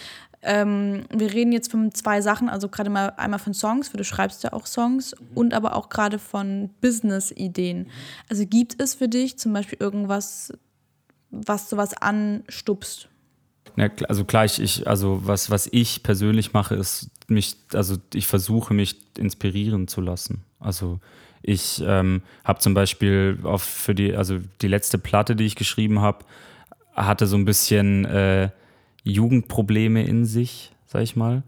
ähm, 0.42 1.06
wir 1.10 1.34
reden 1.34 1.52
jetzt 1.52 1.72
von 1.72 1.94
zwei 1.94 2.22
Sachen, 2.22 2.50
also 2.50 2.70
gerade 2.70 2.90
mal 2.90 3.14
einmal 3.18 3.40
von 3.40 3.54
Songs, 3.54 3.94
weil 3.94 3.98
du 3.98 4.04
schreibst 4.04 4.44
ja 4.44 4.54
auch 4.54 4.68
Songs 4.68 5.16
und 5.34 5.54
aber 5.54 5.76
auch 5.76 5.90
gerade 5.90 6.20
von 6.20 6.70
Business-Ideen. 6.82 7.88
Also 8.30 8.46
gibt 8.46 8.82
es 8.82 8.96
für 8.96 9.08
dich 9.08 9.38
zum 9.40 9.54
Beispiel 9.54 9.78
irgendwas, 9.80 10.54
was 11.32 11.70
sowas 11.70 11.94
anstupst? 12.00 13.10
Ja, 13.78 13.86
kl- 13.86 14.06
also 14.06 14.24
klar, 14.26 14.46
ich, 14.46 14.88
also 14.88 15.22
was, 15.26 15.50
was 15.50 15.68
ich 15.72 16.04
persönlich 16.04 16.54
mache, 16.54 16.76
ist 16.76 17.10
mich, 17.28 17.56
also 17.74 17.98
ich 18.14 18.28
versuche 18.28 18.74
mich 18.74 18.96
inspirieren 19.18 19.88
zu 19.88 20.02
lassen. 20.02 20.44
Also 20.60 21.00
ich 21.42 21.84
ähm, 21.86 22.22
habe 22.44 22.60
zum 22.60 22.74
Beispiel 22.74 23.40
auf 23.44 23.64
für 23.64 23.94
die, 23.94 24.16
also 24.16 24.40
die 24.62 24.68
letzte 24.68 24.98
Platte, 24.98 25.36
die 25.36 25.46
ich 25.46 25.56
geschrieben 25.56 26.00
habe, 26.00 26.26
hatte 26.96 27.28
so 27.28 27.36
ein 27.36 27.46
bisschen 27.46 28.06
äh, 28.06 28.50
Jugendprobleme 29.04 30.04
in 30.06 30.26
sich, 30.26 30.72
sag 30.88 31.04
ich 31.04 31.16
mal. 31.16 31.44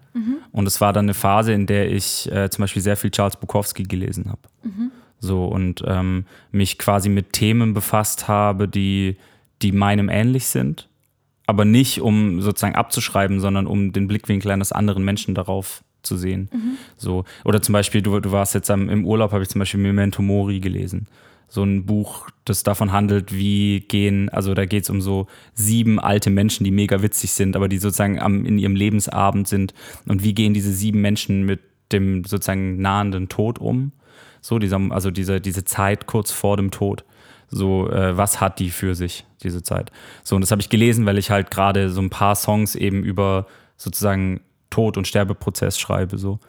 Und 0.51 0.67
es 0.67 0.81
war 0.81 0.93
dann 0.93 1.05
eine 1.05 1.13
Phase, 1.13 1.53
in 1.53 1.65
der 1.65 1.91
ich 1.91 2.31
äh, 2.31 2.49
zum 2.49 2.63
Beispiel 2.63 2.81
sehr 2.81 2.97
viel 2.97 3.11
Charles 3.11 3.35
Bukowski 3.37 3.83
gelesen 3.83 4.29
habe. 4.29 4.41
So 5.19 5.45
und 5.45 5.83
ähm, 5.87 6.25
mich 6.51 6.77
quasi 6.77 7.09
mit 7.09 7.33
Themen 7.33 7.73
befasst 7.73 8.27
habe, 8.27 8.67
die, 8.67 9.17
die 9.61 9.71
meinem 9.71 10.09
ähnlich 10.09 10.45
sind 10.47 10.87
aber 11.47 11.65
nicht 11.65 12.01
um 12.01 12.41
sozusagen 12.41 12.75
abzuschreiben, 12.75 13.39
sondern 13.39 13.65
um 13.65 13.93
den 13.93 14.07
Blickwinkel 14.07 14.51
eines 14.51 14.71
anderen 14.71 15.03
Menschen 15.03 15.33
darauf 15.33 15.83
zu 16.03 16.17
sehen. 16.17 16.49
So. 16.97 17.23
Oder 17.43 17.61
zum 17.61 17.73
Beispiel, 17.73 18.01
du, 18.01 18.19
du 18.19 18.31
warst 18.31 18.53
jetzt 18.53 18.69
am, 18.69 18.89
im 18.89 19.05
Urlaub, 19.05 19.31
habe 19.31 19.43
ich 19.43 19.49
zum 19.49 19.59
Beispiel 19.59 19.79
Memento 19.79 20.21
Mori 20.21 20.59
gelesen. 20.59 21.07
So 21.49 21.63
ein 21.63 21.85
Buch, 21.85 22.29
das 22.43 22.63
davon 22.63 22.91
handelt, 22.91 23.33
wie 23.33 23.79
gehen, 23.79 24.27
also 24.29 24.53
da 24.53 24.65
geht 24.65 24.83
es 24.83 24.89
um 24.89 24.99
so 24.99 25.27
sieben 25.53 25.97
alte 25.99 26.29
Menschen, 26.29 26.65
die 26.65 26.71
mega 26.71 27.01
witzig 27.01 27.31
sind, 27.31 27.55
aber 27.55 27.69
die 27.69 27.77
sozusagen 27.77 28.19
am, 28.19 28.45
in 28.45 28.59
ihrem 28.59 28.75
Lebensabend 28.75 29.47
sind. 29.47 29.73
Und 30.05 30.23
wie 30.23 30.33
gehen 30.33 30.53
diese 30.53 30.73
sieben 30.73 30.99
Menschen 30.99 31.45
mit 31.45 31.61
dem 31.93 32.25
sozusagen 32.25 32.81
nahenden 32.81 33.29
Tod 33.29 33.59
um? 33.59 33.93
So, 34.41 34.59
dieser, 34.59 34.79
also 34.89 35.11
diese, 35.11 35.39
diese 35.39 35.63
Zeit 35.63 36.05
kurz 36.05 36.31
vor 36.31 36.57
dem 36.57 36.71
Tod. 36.71 37.05
So, 37.49 37.89
äh, 37.89 38.17
was 38.17 38.41
hat 38.41 38.59
die 38.59 38.69
für 38.69 38.95
sich, 38.95 39.25
diese 39.43 39.63
Zeit? 39.63 39.91
So, 40.23 40.35
und 40.35 40.41
das 40.41 40.51
habe 40.51 40.61
ich 40.61 40.69
gelesen, 40.69 41.05
weil 41.05 41.17
ich 41.17 41.31
halt 41.31 41.49
gerade 41.49 41.89
so 41.89 42.01
ein 42.01 42.09
paar 42.09 42.35
Songs 42.35 42.75
eben 42.75 43.03
über 43.03 43.47
sozusagen 43.77 44.41
Tod- 44.69 44.97
und 44.97 45.07
Sterbeprozess 45.07 45.79
schreibe, 45.79 46.17
so. 46.17 46.39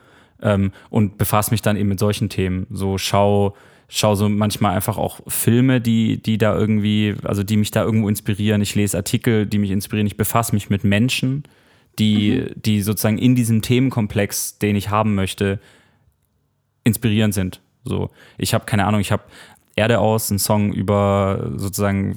Ähm, 0.41 0.73
und 0.91 1.19
befasse 1.19 1.51
mich 1.51 1.63
dann 1.63 1.77
eben 1.77 1.89
mit 1.89 1.99
solchen 1.99 2.29
Themen. 2.29 2.67
So, 2.71 2.99
schau, 2.99 3.57
schau 3.89 4.15
so 4.15 4.29
manchmal 4.29 4.75
einfach 4.75 4.99
auch 4.99 5.21
Filme, 5.27 5.81
die, 5.81 6.23
die 6.23 6.39
da 6.39 6.57
irgendwie, 6.57 7.15
also 7.25 7.43
die 7.43 7.57
mich 7.57 7.71
da 7.71 7.83
irgendwo 7.83 8.09
inspirieren. 8.09 8.61
Ich 8.61 8.75
lese 8.75 8.97
Artikel, 8.97 9.47
die 9.47 9.59
mich 9.59 9.71
inspirieren. 9.71 10.07
Ich 10.07 10.17
befasse 10.17 10.55
mich 10.55 10.71
mit 10.71 10.85
Menschen, 10.85 11.45
die, 11.99 12.41
mhm. 12.41 12.63
die 12.63 12.83
sozusagen 12.83 13.19
in 13.19 13.35
diesem 13.35 13.63
Themenkomplex, 13.63 14.59
den 14.59 14.77
ich 14.77 14.91
haben 14.91 15.15
möchte, 15.15 15.59
inspirierend 16.85 17.35
sind. 17.35 17.61
So, 17.85 18.11
ich 18.37 18.55
habe 18.55 18.65
keine 18.65 18.87
Ahnung, 18.87 19.01
ich 19.01 19.13
habe 19.13 19.23
Erde 19.79 20.01
aus, 20.01 20.31
ein 20.31 20.39
Song 20.39 20.73
über 20.73 21.51
sozusagen 21.57 22.17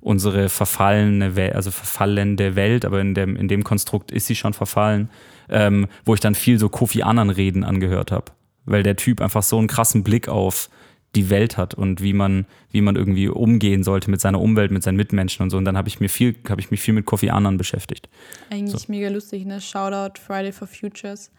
unsere 0.00 0.48
verfallene 0.48 1.34
Welt, 1.36 1.54
also 1.54 1.70
verfallende 1.70 2.54
Welt, 2.54 2.84
aber 2.84 3.00
in 3.00 3.14
dem, 3.14 3.36
in 3.36 3.48
dem 3.48 3.64
Konstrukt 3.64 4.12
ist 4.12 4.26
sie 4.26 4.36
schon 4.36 4.54
verfallen, 4.54 5.10
ähm, 5.48 5.88
wo 6.04 6.14
ich 6.14 6.20
dann 6.20 6.34
viel 6.34 6.58
so 6.58 6.68
Kofi 6.68 7.02
Annan 7.02 7.30
Reden 7.30 7.64
angehört 7.64 8.12
habe, 8.12 8.26
weil 8.64 8.82
der 8.82 8.96
Typ 8.96 9.20
einfach 9.20 9.42
so 9.42 9.58
einen 9.58 9.66
krassen 9.66 10.04
Blick 10.04 10.28
auf 10.28 10.70
die 11.14 11.30
Welt 11.30 11.56
hat 11.56 11.74
und 11.74 12.02
wie 12.02 12.12
man, 12.12 12.46
wie 12.70 12.80
man 12.80 12.94
irgendwie 12.94 13.28
umgehen 13.28 13.82
sollte 13.82 14.10
mit 14.10 14.20
seiner 14.20 14.40
Umwelt, 14.40 14.70
mit 14.70 14.82
seinen 14.82 14.96
Mitmenschen 14.96 15.42
und 15.42 15.50
so. 15.50 15.56
Und 15.56 15.64
dann 15.64 15.76
habe 15.76 15.88
ich 15.88 16.00
mir 16.00 16.08
viel, 16.08 16.36
habe 16.48 16.60
ich 16.60 16.70
mich 16.70 16.80
viel 16.80 16.94
mit 16.94 17.06
Kofi 17.06 17.30
Annan 17.30 17.56
beschäftigt. 17.56 18.08
Eigentlich 18.50 18.82
so. 18.82 18.92
mega 18.92 19.08
lustig, 19.08 19.46
ne? 19.46 19.60
Shoutout 19.60 20.20
Friday 20.20 20.52
for 20.52 20.68
Futures. 20.68 21.30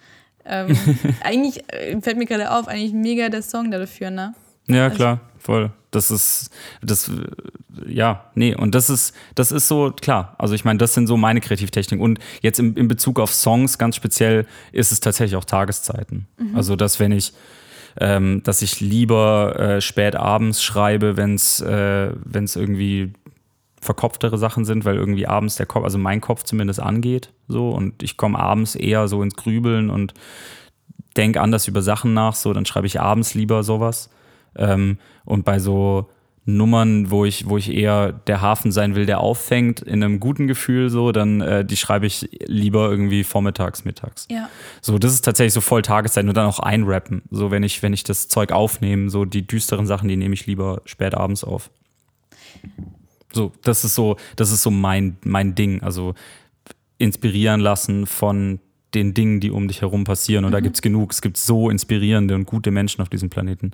Ähm, 0.44 0.76
eigentlich 1.24 1.64
äh, 1.72 2.00
fällt 2.02 2.18
mir 2.18 2.26
gerade 2.26 2.52
auf, 2.52 2.68
eigentlich 2.68 2.94
mega 2.94 3.30
der 3.30 3.44
Song 3.44 3.70
dafür, 3.70 4.10
ne? 4.10 4.34
Ja, 4.70 4.86
also, 4.86 4.96
klar, 4.96 5.20
voll. 5.38 5.72
Das 5.92 6.12
ist, 6.12 6.52
das, 6.82 7.12
ja, 7.88 8.26
nee, 8.36 8.54
und 8.56 8.76
das 8.76 8.92
ist, 8.92 9.16
das 9.34 9.52
ist 9.52 9.68
so, 9.68 9.92
klar. 9.92 10.36
Also 10.38 10.54
ich 10.54 10.64
meine, 10.64 10.78
das 10.78 10.94
sind 10.94 11.08
so 11.08 11.18
meine 11.18 11.42
Kreativtechniken. 11.42 12.04
Und 12.04 12.20
jetzt 12.42 12.60
in, 12.60 12.76
in 12.76 12.88
Bezug 12.88 13.20
auf 13.20 13.34
Songs 13.34 13.80
ganz 13.80 13.96
speziell 13.96 14.46
ist 14.72 14.92
es 14.92 15.00
tatsächlich 15.00 15.36
auch 15.36 15.46
Tageszeiten. 15.46 16.28
Mhm. 16.38 16.56
Also, 16.56 16.76
dass 16.76 17.00
wenn 17.00 17.12
ich, 17.12 17.34
ähm, 18.00 18.44
dass 18.44 18.62
ich 18.62 18.82
lieber 18.82 19.60
äh, 19.60 19.82
spät 19.82 20.16
abends 20.16 20.62
schreibe, 20.64 21.18
wenn 21.18 21.34
es 21.34 21.60
äh, 21.60 22.12
wenn's 22.24 22.56
irgendwie 22.56 23.14
verkopftere 23.82 24.38
Sachen 24.38 24.66
sind, 24.66 24.86
weil 24.86 24.96
irgendwie 24.96 25.26
abends 25.26 25.56
der 25.56 25.66
Kopf, 25.66 25.86
also 25.86 25.98
mein 25.98 26.22
Kopf 26.22 26.44
zumindest 26.44 26.82
angeht, 26.82 27.32
so 27.48 27.70
und 27.70 28.04
ich 28.04 28.18
komme 28.18 28.38
abends 28.38 28.76
eher 28.76 29.08
so 29.08 29.24
ins 29.24 29.36
Grübeln 29.36 29.90
und 29.90 30.14
denke 31.18 31.42
anders 31.42 31.68
über 31.68 31.82
Sachen 31.82 32.14
nach, 32.14 32.36
so 32.36 32.54
dann 32.54 32.66
schreibe 32.66 32.88
ich 32.88 33.00
abends 33.00 33.34
lieber 33.34 33.64
sowas. 33.64 34.10
Ähm, 34.56 34.98
und 35.26 35.46
bei 35.46 35.60
so 35.60 36.10
Nummern, 36.46 37.12
wo 37.12 37.26
ich, 37.26 37.48
wo 37.48 37.58
ich 37.58 37.72
eher 37.72 38.12
der 38.12 38.42
Hafen 38.42 38.72
sein 38.72 38.96
will, 38.96 39.06
der 39.06 39.20
auffängt, 39.20 39.82
in 39.82 40.04
einem 40.04 40.20
guten 40.20 40.48
Gefühl 40.48 40.90
so, 40.90 41.12
dann 41.12 41.42
äh, 41.42 41.64
die 41.64 41.78
schreibe 41.78 42.08
ich 42.08 42.30
lieber 42.46 42.90
irgendwie 42.90 43.24
vormittags, 43.24 43.86
mittags. 43.86 44.28
Ja. 44.32 44.50
So, 44.82 44.98
das 44.98 45.14
ist 45.14 45.22
tatsächlich 45.22 45.54
so 45.54 45.62
voll 45.62 45.82
Tageszeit 45.82 46.26
und 46.26 46.36
dann 46.36 46.48
auch 46.48 46.60
einrappen. 46.60 47.22
So, 47.30 47.52
wenn 47.52 47.64
ich, 47.64 47.84
wenn 47.84 47.94
ich 47.94 48.04
das 48.04 48.28
Zeug 48.28 48.52
aufnehme, 48.52 49.10
so 49.10 49.26
die 49.26 49.46
düsteren 49.46 49.86
Sachen, 49.86 50.10
die 50.10 50.18
nehme 50.18 50.34
ich 50.34 50.46
lieber 50.48 50.82
spät 50.86 51.14
abends 51.14 51.44
auf. 51.44 51.70
So, 53.32 53.52
das 53.64 53.84
ist 53.84 53.96
so, 53.96 54.18
das 54.36 54.52
ist 54.52 54.64
so 54.64 54.72
mein, 54.72 55.18
mein 55.24 55.56
Ding. 55.56 55.84
Also 55.84 56.16
inspirieren 56.98 57.62
lassen 57.62 58.06
von 58.06 58.60
den 58.94 59.14
Dingen, 59.14 59.40
die 59.40 59.52
um 59.52 59.68
dich 59.68 59.82
herum 59.82 60.04
passieren. 60.04 60.46
Und 60.46 60.52
mhm. 60.52 60.54
da 60.54 60.60
gibt 60.62 60.76
es 60.76 60.82
genug. 60.82 61.12
Es 61.12 61.22
gibt 61.22 61.38
so 61.38 61.70
inspirierende 61.70 62.36
und 62.36 62.46
gute 62.46 62.72
Menschen 62.72 63.02
auf 63.02 63.10
diesem 63.10 63.30
Planeten, 63.30 63.72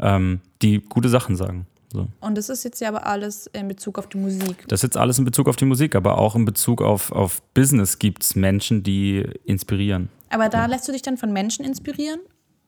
ähm, 0.00 0.40
die 0.62 0.80
gute 0.80 1.08
Sachen 1.08 1.36
sagen. 1.36 1.66
So. 1.92 2.06
Und 2.20 2.38
das 2.38 2.48
ist 2.48 2.64
jetzt 2.64 2.80
ja 2.80 2.88
aber 2.88 3.06
alles 3.06 3.48
in 3.48 3.66
Bezug 3.66 3.98
auf 3.98 4.08
die 4.08 4.18
Musik. 4.18 4.64
Das 4.68 4.80
ist 4.80 4.82
jetzt 4.82 4.96
alles 4.96 5.18
in 5.18 5.24
Bezug 5.24 5.48
auf 5.48 5.56
die 5.56 5.64
Musik, 5.64 5.96
aber 5.96 6.18
auch 6.18 6.36
in 6.36 6.44
Bezug 6.44 6.82
auf, 6.82 7.10
auf 7.10 7.42
Business 7.52 7.98
gibt 7.98 8.22
es 8.22 8.36
Menschen, 8.36 8.82
die 8.82 9.24
inspirieren. 9.44 10.08
Aber 10.28 10.48
da 10.48 10.60
ja. 10.60 10.66
lässt 10.66 10.86
du 10.86 10.92
dich 10.92 11.02
dann 11.02 11.16
von 11.16 11.32
Menschen 11.32 11.64
inspirieren? 11.64 12.20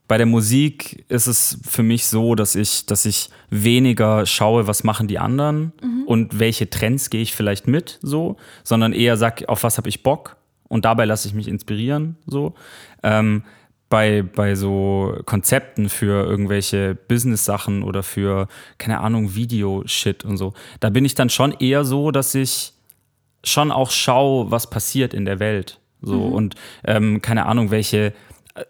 Bei 0.09 0.18
der 0.18 0.26
Musik 0.26 1.05
ist 1.09 1.28
es 1.28 1.59
für 1.62 1.85
mich 1.85 2.07
so, 2.07 2.35
dass 2.35 2.57
ich, 2.57 2.87
dass 2.87 3.07
ich 3.07 3.30
weniger 3.49 4.26
schaue, 4.26 4.66
was 4.66 4.83
machen 4.83 5.07
die 5.07 5.20
anderen 5.20 5.72
mhm. 5.80 6.03
und 6.07 6.39
welche 6.41 6.68
Trends 6.68 7.09
gehe 7.09 7.22
ich 7.22 7.35
vielleicht 7.35 7.68
mit, 7.68 8.01
so, 8.03 8.37
sondern 8.64 8.93
eher 8.93 9.16
sag, 9.16 9.49
auf 9.49 9.62
was 9.62 9.78
habe 9.78 9.89
ich 9.89 10.03
Bock 10.03 10.37
und 10.68 10.85
dabei 10.85 11.05
lasse 11.05 11.28
ich 11.28 11.35
mich 11.35 11.47
inspirieren, 11.47 12.16
so. 12.26 12.55
Ähm, 13.05 13.45
bei, 13.93 14.22
bei 14.22 14.55
so 14.55 15.18
Konzepten 15.26 15.90
für 15.90 16.24
irgendwelche 16.24 16.95
Business-Sachen 16.95 17.82
oder 17.82 18.03
für, 18.03 18.49
keine 18.78 19.01
Ahnung, 19.01 19.34
Video-Shit 19.34 20.24
und 20.24 20.38
so, 20.38 20.55
da 20.80 20.88
bin 20.88 21.05
ich 21.05 21.14
dann 21.14 21.28
schon 21.28 21.53
eher 21.53 21.84
so, 21.84 22.11
dass 22.11 22.34
ich 22.34 22.72
schon 23.45 23.70
auch 23.70 23.90
schaue, 23.90 24.51
was 24.51 24.70
passiert 24.70 25.12
in 25.12 25.26
der 25.26 25.40
Welt. 25.40 25.78
So 26.01 26.14
mhm. 26.14 26.32
und 26.32 26.55
ähm, 26.86 27.20
keine 27.20 27.45
Ahnung, 27.45 27.70
welche, 27.70 28.14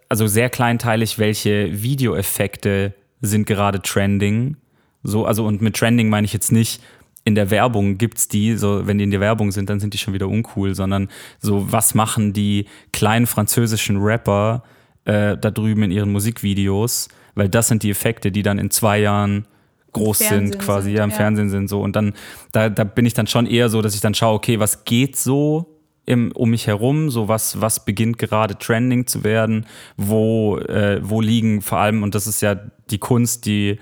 also 0.08 0.26
sehr 0.26 0.50
kleinteilig, 0.50 1.20
welche 1.20 1.84
Videoeffekte 1.84 2.92
sind 3.20 3.46
gerade 3.46 3.80
trending. 3.80 4.56
So, 5.04 5.24
also 5.24 5.46
und 5.46 5.62
mit 5.62 5.76
Trending 5.76 6.08
meine 6.08 6.24
ich 6.24 6.32
jetzt 6.32 6.50
nicht, 6.50 6.82
in 7.22 7.36
der 7.36 7.52
Werbung 7.52 7.96
gibt's 7.96 8.26
die, 8.26 8.56
so 8.56 8.88
wenn 8.88 8.98
die 8.98 9.04
in 9.04 9.12
der 9.12 9.20
Werbung 9.20 9.52
sind, 9.52 9.70
dann 9.70 9.78
sind 9.78 9.94
die 9.94 9.98
schon 9.98 10.14
wieder 10.14 10.26
uncool, 10.26 10.74
sondern 10.74 11.08
so, 11.38 11.70
was 11.70 11.94
machen 11.94 12.32
die 12.32 12.66
kleinen 12.90 13.28
französischen 13.28 13.98
Rapper 13.98 14.64
äh, 15.04 15.36
da 15.36 15.50
drüben 15.50 15.82
in 15.82 15.90
ihren 15.90 16.12
Musikvideos, 16.12 17.08
weil 17.34 17.48
das 17.48 17.68
sind 17.68 17.82
die 17.82 17.90
Effekte, 17.90 18.30
die 18.30 18.42
dann 18.42 18.58
in 18.58 18.70
zwei 18.70 19.00
Jahren 19.00 19.46
groß 19.92 20.18
sind, 20.18 20.58
quasi, 20.58 20.88
sind, 20.88 20.96
ja, 20.98 21.04
im 21.04 21.10
ja. 21.10 21.16
Fernsehen 21.16 21.50
sind 21.50 21.68
so. 21.68 21.80
Und 21.82 21.96
dann, 21.96 22.14
da, 22.52 22.68
da 22.70 22.84
bin 22.84 23.06
ich 23.06 23.14
dann 23.14 23.26
schon 23.26 23.46
eher 23.46 23.68
so, 23.68 23.82
dass 23.82 23.94
ich 23.94 24.00
dann 24.00 24.14
schaue, 24.14 24.34
okay, 24.34 24.58
was 24.58 24.84
geht 24.84 25.16
so 25.16 25.66
im, 26.06 26.32
um 26.32 26.50
mich 26.50 26.66
herum, 26.66 27.10
so 27.10 27.28
was, 27.28 27.60
was 27.60 27.84
beginnt 27.84 28.18
gerade 28.18 28.58
trending 28.58 29.06
zu 29.06 29.22
werden, 29.22 29.66
wo, 29.96 30.58
äh, 30.58 31.00
wo 31.02 31.20
liegen 31.20 31.62
vor 31.62 31.78
allem, 31.78 32.02
und 32.02 32.14
das 32.14 32.26
ist 32.26 32.40
ja 32.42 32.56
die 32.90 32.98
Kunst, 32.98 33.46
die, 33.46 33.78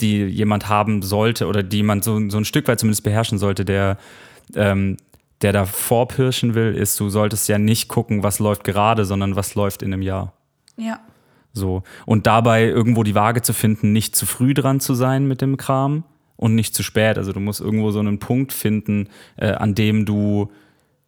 die 0.00 0.24
jemand 0.24 0.68
haben 0.68 1.02
sollte 1.02 1.46
oder 1.46 1.62
die 1.62 1.82
man 1.82 2.02
so, 2.02 2.28
so 2.28 2.38
ein 2.38 2.44
Stück 2.44 2.66
weit 2.66 2.80
zumindest 2.80 3.04
beherrschen 3.04 3.38
sollte, 3.38 3.64
der, 3.64 3.98
ähm, 4.56 4.96
der 5.42 5.52
da 5.52 5.66
vorpirschen 5.66 6.54
will, 6.54 6.74
ist, 6.74 6.98
du 6.98 7.08
solltest 7.08 7.48
ja 7.48 7.58
nicht 7.58 7.88
gucken, 7.88 8.22
was 8.22 8.38
läuft 8.38 8.64
gerade, 8.64 9.04
sondern 9.04 9.36
was 9.36 9.54
läuft 9.54 9.82
in 9.82 9.92
einem 9.92 10.02
Jahr. 10.02 10.32
Ja. 10.76 11.00
So. 11.52 11.82
Und 12.04 12.26
dabei 12.26 12.64
irgendwo 12.64 13.02
die 13.02 13.14
Waage 13.14 13.42
zu 13.42 13.52
finden, 13.52 13.92
nicht 13.92 14.16
zu 14.16 14.26
früh 14.26 14.54
dran 14.54 14.80
zu 14.80 14.94
sein 14.94 15.26
mit 15.26 15.40
dem 15.40 15.56
Kram 15.56 16.04
und 16.36 16.54
nicht 16.54 16.74
zu 16.74 16.82
spät. 16.82 17.16
Also 17.16 17.32
du 17.32 17.40
musst 17.40 17.60
irgendwo 17.60 17.90
so 17.90 18.00
einen 18.00 18.18
Punkt 18.18 18.52
finden, 18.52 19.08
äh, 19.36 19.52
an 19.52 19.74
dem 19.74 20.04
du 20.04 20.50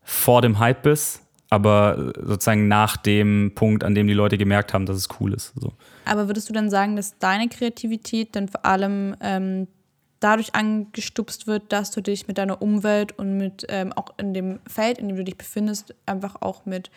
vor 0.02 0.40
dem 0.40 0.60
Hype 0.60 0.82
bist, 0.82 1.22
aber 1.50 2.12
sozusagen 2.22 2.68
nach 2.68 2.96
dem 2.96 3.52
Punkt, 3.54 3.82
an 3.82 3.94
dem 3.94 4.06
die 4.06 4.14
Leute 4.14 4.38
gemerkt 4.38 4.72
haben, 4.72 4.86
dass 4.86 4.96
es 4.96 5.08
cool 5.20 5.32
ist. 5.34 5.52
So. 5.56 5.72
Aber 6.04 6.28
würdest 6.28 6.48
du 6.48 6.52
dann 6.52 6.70
sagen, 6.70 6.94
dass 6.94 7.18
deine 7.18 7.48
Kreativität 7.48 8.36
dann 8.36 8.46
vor 8.46 8.64
allem 8.64 9.16
ähm, 9.20 9.66
dadurch 10.20 10.54
angestupst 10.54 11.46
wird, 11.46 11.72
dass 11.72 11.90
du 11.90 12.00
dich 12.00 12.28
mit 12.28 12.38
deiner 12.38 12.62
Umwelt 12.62 13.18
und 13.18 13.36
mit 13.36 13.66
ähm, 13.68 13.92
auch 13.92 14.14
in 14.18 14.32
dem 14.32 14.60
Feld, 14.68 14.98
in 14.98 15.08
dem 15.08 15.16
du 15.16 15.24
dich 15.24 15.36
befindest, 15.36 15.94
einfach 16.06 16.36
auch 16.40 16.66
mit 16.66 16.90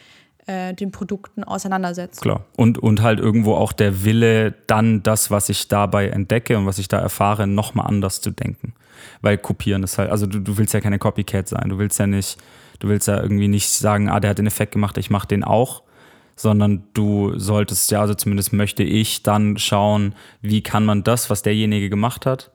äh, 0.49 0.73
den 0.73 0.91
Produkten 0.91 1.43
auseinandersetzt. 1.43 2.21
Klar. 2.21 2.43
Und, 2.55 2.79
und 2.79 3.03
halt 3.03 3.19
irgendwo 3.19 3.53
auch 3.53 3.71
der 3.71 4.03
Wille, 4.03 4.55
dann 4.65 5.03
das, 5.03 5.29
was 5.29 5.47
ich 5.49 5.67
dabei 5.67 6.07
entdecke 6.07 6.57
und 6.57 6.65
was 6.65 6.79
ich 6.79 6.87
da 6.87 6.97
erfahre, 6.97 7.45
nochmal 7.45 7.85
anders 7.85 8.19
zu 8.19 8.31
denken. 8.31 8.73
Weil 9.21 9.37
kopieren 9.37 9.83
ist 9.83 9.99
halt, 9.99 10.09
also 10.09 10.25
du, 10.25 10.39
du 10.39 10.57
willst 10.57 10.73
ja 10.73 10.81
keine 10.81 10.97
Copycat 10.97 11.47
sein. 11.47 11.69
Du 11.69 11.77
willst 11.77 11.99
ja 11.99 12.07
nicht, 12.07 12.39
du 12.79 12.87
willst 12.87 13.07
ja 13.07 13.21
irgendwie 13.21 13.47
nicht 13.47 13.69
sagen, 13.69 14.09
ah, 14.09 14.19
der 14.19 14.31
hat 14.31 14.39
den 14.39 14.47
Effekt 14.47 14.71
gemacht, 14.71 14.97
ich 14.97 15.11
mache 15.11 15.27
den 15.27 15.43
auch. 15.43 15.83
Sondern 16.35 16.83
du 16.93 17.37
solltest 17.37 17.91
ja, 17.91 18.01
also 18.01 18.15
zumindest 18.15 18.51
möchte 18.51 18.81
ich 18.81 19.21
dann 19.21 19.57
schauen, 19.57 20.15
wie 20.41 20.63
kann 20.63 20.83
man 20.83 21.03
das, 21.03 21.29
was 21.29 21.43
derjenige 21.43 21.91
gemacht 21.91 22.25
hat, 22.25 22.49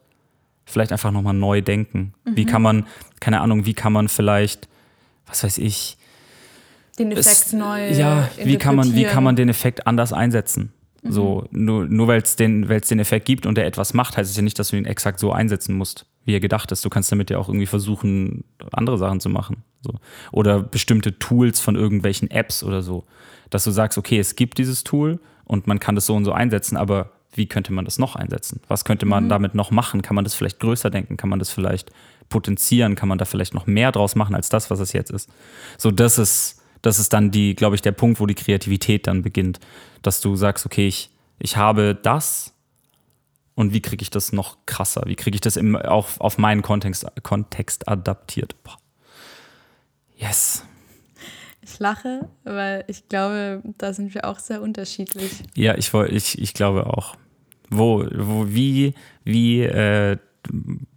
vielleicht 0.64 0.90
einfach 0.90 1.12
nochmal 1.12 1.34
neu 1.34 1.62
denken. 1.62 2.12
Mhm. 2.24 2.36
Wie 2.36 2.45
kann 2.45 2.62
man, 2.62 2.86
keine 3.20 3.40
Ahnung, 3.40 3.66
wie 3.66 3.74
kann 3.74 3.92
man 3.92 4.09
vielleicht, 4.09 4.68
was 5.26 5.45
weiß 5.45 5.59
ich, 5.59 5.97
den 6.99 7.12
Effekt 7.12 7.47
es, 7.47 7.53
neu. 7.53 7.90
Ja, 7.90 8.28
wie 8.42 8.57
kann, 8.57 8.76
man, 8.76 8.95
wie 8.95 9.05
kann 9.05 9.24
man 9.24 9.36
den 9.36 9.49
Effekt 9.49 9.86
anders 9.86 10.12
einsetzen? 10.12 10.72
Mhm. 11.03 11.12
So, 11.12 11.49
nur, 11.51 11.86
nur 11.86 12.09
weil 12.09 12.22
es 12.22 12.36
den, 12.36 12.66
den 12.66 12.99
Effekt 12.99 13.26
gibt 13.26 13.47
und 13.47 13.59
er 13.59 13.66
etwas 13.66 13.95
macht, 13.95 14.16
heißt 14.16 14.30
es 14.30 14.36
ja 14.36 14.42
nicht, 14.42 14.59
dass 14.59 14.68
du 14.68 14.76
ihn 14.76 14.86
exakt 14.86 15.20
so 15.20 15.32
einsetzen 15.32 15.76
musst, 15.76 16.07
wie 16.24 16.34
er 16.34 16.40
gedacht 16.40 16.72
ist. 16.72 16.84
Du 16.84 16.90
kannst 16.90 17.12
damit 17.12 17.30
ja 17.30 17.38
auch 17.38 17.49
irgendwie 17.49 17.66
versuchen, 17.66 18.45
andere 18.72 18.99
Sachen 18.99 19.20
zu 19.20 19.28
machen. 19.28 19.64
So. 19.82 19.92
Oder 20.32 20.62
bestimmte 20.62 21.18
Tools 21.18 21.61
von 21.61 21.76
irgendwelchen 21.76 22.30
Apps 22.30 22.62
oder 22.64 22.82
so. 22.82 23.05
Dass 23.51 23.64
du 23.64 23.70
sagst, 23.70 23.99
okay, 23.99 24.18
es 24.18 24.34
gibt 24.34 24.59
dieses 24.59 24.82
Tool 24.82 25.20
und 25.45 25.66
man 25.66 25.78
kann 25.78 25.95
das 25.95 26.07
so 26.07 26.14
und 26.14 26.24
so 26.24 26.32
einsetzen, 26.32 26.76
aber 26.76 27.12
wie 27.34 27.47
könnte 27.47 27.72
man 27.72 27.84
das 27.84 27.99
noch 27.99 28.16
einsetzen? 28.16 28.61
Was 28.68 28.84
könnte 28.84 29.07
man 29.07 29.24
mhm. 29.24 29.28
damit 29.28 29.55
noch 29.55 29.70
machen? 29.70 30.03
Kann 30.03 30.14
man 30.14 30.24
das 30.24 30.34
vielleicht 30.34 30.61
größer 30.61 30.88
denken? 30.88 31.16
Kann 31.16 31.28
man 31.28 31.38
das 31.38 31.51
vielleicht 31.51 31.90
potenzieren? 32.28 32.95
Kann 32.95 33.09
man 33.09 33.18
da 33.18 33.24
vielleicht 33.24 33.55
noch 33.55 33.66
mehr 33.66 33.92
draus 33.92 34.14
machen 34.14 34.34
als 34.34 34.49
das, 34.49 34.70
was 34.70 34.80
es 34.80 34.92
jetzt 34.92 35.11
ist? 35.11 35.28
So, 35.76 35.90
das 35.90 36.18
ist, 36.18 36.62
das 36.85 36.99
ist 36.99 37.14
dann 37.14 37.30
die, 37.30 37.55
glaube 37.55 37.76
ich, 37.76 37.82
der 37.82 37.93
Punkt, 37.93 38.20
wo 38.20 38.26
die 38.26 38.35
Kreativität 38.35 39.07
dann 39.07 39.22
beginnt. 39.22 39.59
Dass 40.03 40.20
du 40.20 40.37
sagst, 40.37 40.66
okay, 40.66 40.87
ich, 40.87 41.11
ich 41.39 41.57
habe 41.57 41.95
das 41.95 42.53
und 43.55 43.72
wie 43.72 43.80
kriege 43.80 44.03
ich 44.03 44.11
das 44.11 44.32
noch 44.32 44.59
krasser? 44.66 45.05
Wie 45.07 45.16
kriege 45.16 45.35
ich 45.35 45.41
das 45.41 45.57
im, 45.57 45.76
auch 45.76 46.20
auf 46.20 46.37
meinen 46.37 46.61
Kontext, 46.61 47.07
Kontext 47.22 47.89
adaptiert? 47.89 48.62
Boah. 48.64 48.76
Yes. 50.16 50.64
Ich 51.62 51.78
lache, 51.78 52.28
weil 52.45 52.85
ich 52.87 53.09
glaube, 53.09 53.62
da 53.78 53.95
sind 53.95 54.12
wir 54.12 54.26
auch 54.26 54.39
sehr 54.39 54.61
unterschiedlich. 54.61 55.43
Ja, 55.55 55.76
ich, 55.76 55.95
ich, 55.95 56.39
ich 56.39 56.53
glaube 56.53 56.87
auch. 56.87 57.16
Wo, 57.70 58.07
wo, 58.14 58.47
wie, 58.49 58.93
wie, 59.24 59.62
äh, 59.62 60.18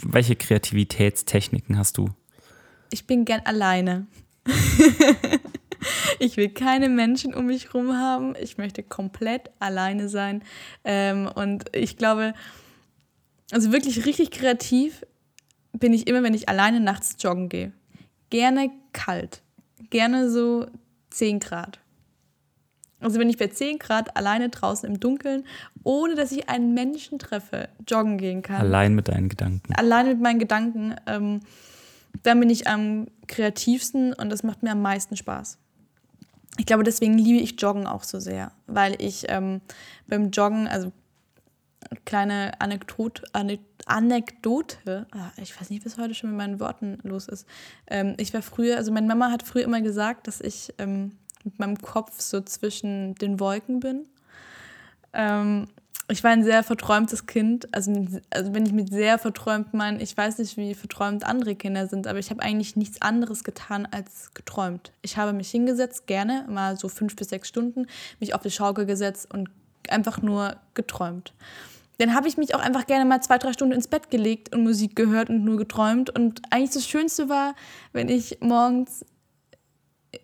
welche 0.03 0.35
Kreativitätstechniken 0.35 1.77
hast 1.77 1.97
du? 1.97 2.09
Ich 2.91 3.07
bin 3.07 3.23
gern 3.23 3.41
alleine. 3.45 4.07
ich 6.19 6.37
will 6.37 6.49
keine 6.49 6.89
Menschen 6.89 7.33
um 7.33 7.47
mich 7.47 7.65
herum 7.65 7.93
haben. 7.95 8.33
Ich 8.41 8.57
möchte 8.57 8.83
komplett 8.83 9.49
alleine 9.59 10.09
sein. 10.09 10.43
Ähm, 10.83 11.29
und 11.33 11.65
ich 11.75 11.97
glaube, 11.97 12.33
also 13.51 13.71
wirklich 13.71 14.05
richtig 14.05 14.31
kreativ 14.31 15.05
bin 15.73 15.93
ich 15.93 16.07
immer, 16.07 16.23
wenn 16.23 16.33
ich 16.33 16.49
alleine 16.49 16.79
nachts 16.79 17.15
joggen 17.19 17.49
gehe. 17.49 17.71
Gerne 18.29 18.71
kalt. 18.93 19.41
Gerne 19.89 20.29
so 20.29 20.67
10 21.11 21.39
Grad. 21.39 21.79
Also 22.99 23.19
wenn 23.19 23.29
ich 23.29 23.37
bei 23.37 23.47
10 23.47 23.77
Grad 23.77 24.17
alleine 24.17 24.49
draußen 24.49 24.89
im 24.89 24.99
Dunkeln, 24.99 25.45
ohne 25.83 26.15
dass 26.15 26.31
ich 26.31 26.49
einen 26.49 26.73
Menschen 26.73 27.19
treffe, 27.19 27.69
joggen 27.87 28.17
gehen 28.17 28.41
kann. 28.41 28.57
Allein 28.57 28.95
mit 28.95 29.07
deinen 29.07 29.29
Gedanken. 29.29 29.73
Allein 29.75 30.07
mit 30.07 30.19
meinen 30.19 30.39
Gedanken. 30.39 30.95
Ähm, 31.05 31.41
dann 32.23 32.39
bin 32.39 32.49
ich 32.49 32.67
am 32.67 33.07
kreativsten 33.27 34.13
und 34.13 34.31
das 34.31 34.41
macht 34.41 34.63
mir 34.63 34.71
am 34.71 34.81
meisten 34.81 35.15
Spaß 35.15 35.59
ich 36.57 36.65
glaube, 36.65 36.83
deswegen 36.83 37.17
liebe 37.17 37.39
ich 37.39 37.59
Joggen 37.61 37.87
auch 37.87 38.03
so 38.03 38.19
sehr, 38.19 38.51
weil 38.65 39.01
ich 39.01 39.25
ähm, 39.29 39.61
beim 40.07 40.31
Joggen, 40.31 40.67
also 40.67 40.91
kleine 42.05 42.59
Anekdote, 42.59 43.23
Anekdote, 43.85 45.05
ah, 45.11 45.31
ich 45.41 45.59
weiß 45.59 45.69
nicht, 45.69 45.85
was 45.85 45.97
heute 45.97 46.13
schon 46.13 46.31
mit 46.31 46.37
meinen 46.37 46.59
Worten 46.59 46.99
los 47.03 47.27
ist. 47.27 47.47
Ähm, 47.87 48.15
ich 48.17 48.33
war 48.33 48.41
früher, 48.41 48.77
also 48.77 48.91
meine 48.91 49.07
Mama 49.07 49.31
hat 49.31 49.43
früher 49.43 49.63
immer 49.63 49.81
gesagt, 49.81 50.27
dass 50.27 50.41
ich 50.41 50.73
ähm, 50.77 51.13
mit 51.43 51.59
meinem 51.59 51.77
Kopf 51.77 52.19
so 52.19 52.41
zwischen 52.41 53.15
den 53.15 53.39
Wolken 53.39 53.79
bin. 53.79 54.05
Ähm, 55.13 55.67
ich 56.09 56.23
war 56.23 56.31
ein 56.31 56.43
sehr 56.43 56.63
verträumtes 56.63 57.25
Kind. 57.25 57.73
Also, 57.73 57.91
also 58.29 58.53
wenn 58.53 58.65
ich 58.65 58.71
mit 58.71 58.89
sehr 58.89 59.19
verträumt 59.19 59.73
meine, 59.73 60.01
ich 60.01 60.15
weiß 60.15 60.37
nicht, 60.37 60.55
wie 60.55 60.73
verträumt 60.73 61.25
andere 61.25 61.55
Kinder 61.55 61.87
sind, 61.87 62.07
aber 62.07 62.19
ich 62.19 62.29
habe 62.29 62.41
eigentlich 62.41 62.75
nichts 62.77 63.01
anderes 63.01 63.43
getan 63.43 63.85
als 63.91 64.33
geträumt. 64.33 64.93
Ich 65.01 65.17
habe 65.17 65.33
mich 65.33 65.49
hingesetzt, 65.51 66.07
gerne, 66.07 66.45
mal 66.49 66.77
so 66.77 66.87
fünf 66.87 67.15
bis 67.15 67.29
sechs 67.29 67.49
Stunden, 67.49 67.87
mich 68.19 68.33
auf 68.33 68.41
die 68.41 68.51
Schaukel 68.51 68.85
gesetzt 68.85 69.27
und 69.33 69.49
einfach 69.89 70.21
nur 70.21 70.55
geträumt. 70.75 71.33
Dann 71.97 72.13
habe 72.13 72.27
ich 72.27 72.37
mich 72.37 72.55
auch 72.55 72.59
einfach 72.59 72.85
gerne 72.85 73.05
mal 73.05 73.21
zwei, 73.21 73.37
drei 73.37 73.51
Stunden 73.53 73.73
ins 73.73 73.87
Bett 73.87 74.09
gelegt 74.09 74.55
und 74.55 74.63
Musik 74.63 74.95
gehört 74.95 75.29
und 75.29 75.43
nur 75.43 75.57
geträumt. 75.57 76.09
Und 76.09 76.41
eigentlich 76.51 76.71
das 76.71 76.87
Schönste 76.87 77.27
war, 77.27 77.55
wenn 77.91 78.07
ich 78.07 78.37
morgens 78.39 79.03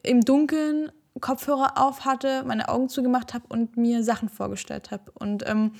im 0.03 0.21
Dunkeln 0.21 0.91
Kopfhörer 1.19 1.77
auf 1.77 2.05
hatte, 2.05 2.43
meine 2.43 2.69
Augen 2.69 2.89
zugemacht 2.89 3.33
habe 3.33 3.45
und 3.49 3.77
mir 3.77 4.03
Sachen 4.03 4.29
vorgestellt 4.29 4.91
habe. 4.91 5.11
Und 5.13 5.47
ähm, 5.47 5.73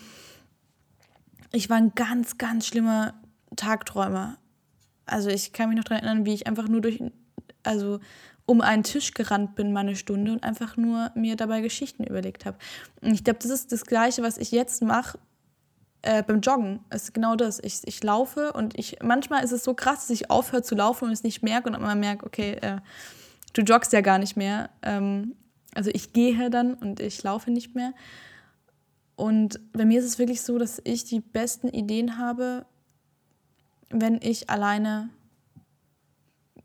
ich 1.51 1.69
war 1.69 1.77
ein 1.77 1.93
ganz, 1.95 2.37
ganz 2.37 2.67
schlimmer 2.67 3.13
Tagträumer. 3.55 4.37
Also 5.05 5.29
ich 5.29 5.53
kann 5.53 5.69
mich 5.69 5.77
noch 5.77 5.83
daran 5.83 6.03
erinnern, 6.03 6.25
wie 6.25 6.33
ich 6.33 6.47
einfach 6.47 6.67
nur 6.67 6.81
durch, 6.81 7.01
also 7.63 7.99
um 8.45 8.61
einen 8.61 8.83
Tisch 8.83 9.13
gerannt 9.13 9.55
bin, 9.55 9.71
meine 9.71 9.95
Stunde 9.95 10.33
und 10.33 10.43
einfach 10.43 10.77
nur 10.77 11.11
mir 11.15 11.35
dabei 11.35 11.61
Geschichten 11.61 12.03
überlegt 12.03 12.45
habe. 12.45 12.57
Und 13.01 13.13
ich 13.13 13.23
glaube, 13.23 13.39
das 13.41 13.51
ist 13.51 13.71
das 13.71 13.85
Gleiche, 13.85 14.21
was 14.21 14.37
ich 14.37 14.51
jetzt 14.51 14.81
mache 14.81 15.17
äh, 16.01 16.23
beim 16.23 16.41
Joggen. 16.41 16.79
Es 16.89 17.03
ist 17.03 17.13
genau 17.13 17.35
das. 17.35 17.59
Ich, 17.63 17.81
ich 17.85 18.03
laufe 18.03 18.53
und 18.53 18.77
ich 18.77 18.97
manchmal 19.01 19.43
ist 19.43 19.51
es 19.51 19.63
so 19.63 19.73
krass, 19.73 20.01
dass 20.01 20.09
ich 20.09 20.29
aufhöre 20.29 20.61
zu 20.61 20.75
laufen 20.75 21.05
und 21.05 21.11
es 21.11 21.23
nicht 21.23 21.41
merke 21.41 21.69
und 21.69 21.81
dann 21.81 21.99
merke, 21.99 22.25
okay, 22.25 22.53
äh, 22.61 22.77
du 23.53 23.61
joggst 23.61 23.93
ja 23.93 24.01
gar 24.01 24.17
nicht 24.17 24.35
mehr. 24.35 24.69
Ähm, 24.81 25.35
also 25.75 25.89
ich 25.93 26.13
gehe 26.13 26.49
dann 26.49 26.73
und 26.73 26.99
ich 26.99 27.23
laufe 27.23 27.51
nicht 27.51 27.75
mehr. 27.75 27.93
Und 29.15 29.59
bei 29.73 29.85
mir 29.85 29.99
ist 29.99 30.05
es 30.05 30.19
wirklich 30.19 30.41
so, 30.41 30.57
dass 30.57 30.81
ich 30.83 31.05
die 31.05 31.19
besten 31.19 31.69
Ideen 31.69 32.17
habe, 32.17 32.65
wenn 33.89 34.19
ich 34.21 34.49
alleine 34.49 35.09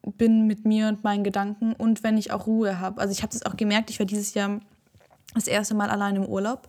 bin 0.02 0.46
mit 0.46 0.64
mir 0.64 0.88
und 0.88 1.04
meinen 1.04 1.24
Gedanken 1.24 1.74
und 1.74 2.02
wenn 2.02 2.16
ich 2.16 2.32
auch 2.32 2.46
Ruhe 2.46 2.80
habe. 2.80 3.00
Also 3.00 3.12
ich 3.12 3.22
habe 3.22 3.32
das 3.32 3.44
auch 3.44 3.56
gemerkt, 3.56 3.90
ich 3.90 3.98
war 3.98 4.06
dieses 4.06 4.32
Jahr 4.32 4.60
das 5.34 5.46
erste 5.46 5.74
Mal 5.74 5.90
allein 5.90 6.16
im 6.16 6.24
Urlaub, 6.24 6.68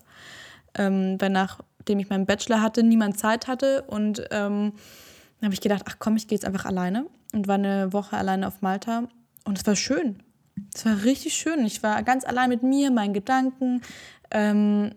ähm, 0.74 1.16
weil 1.18 1.30
nachdem 1.30 1.98
ich 2.00 2.10
meinen 2.10 2.26
Bachelor 2.26 2.60
hatte, 2.60 2.82
niemand 2.82 3.18
Zeit 3.18 3.48
hatte 3.48 3.82
und 3.82 4.20
ähm, 4.30 4.72
dann 5.40 5.46
habe 5.46 5.54
ich 5.54 5.62
gedacht, 5.62 5.84
ach 5.88 5.96
komm, 5.98 6.16
ich 6.16 6.28
gehe 6.28 6.36
jetzt 6.36 6.44
einfach 6.44 6.66
alleine 6.66 7.06
und 7.32 7.48
war 7.48 7.54
eine 7.54 7.94
Woche 7.94 8.18
alleine 8.18 8.46
auf 8.46 8.60
Malta 8.60 9.08
und 9.44 9.58
es 9.58 9.66
war 9.66 9.76
schön. 9.76 10.22
Es 10.74 10.84
war 10.84 11.04
richtig 11.04 11.34
schön. 11.34 11.64
Ich 11.64 11.82
war 11.82 12.02
ganz 12.02 12.24
allein 12.24 12.50
mit 12.50 12.62
mir, 12.62 12.90
meinen 12.90 13.14
Gedanken. 13.14 13.82
Ähm, 14.30 14.92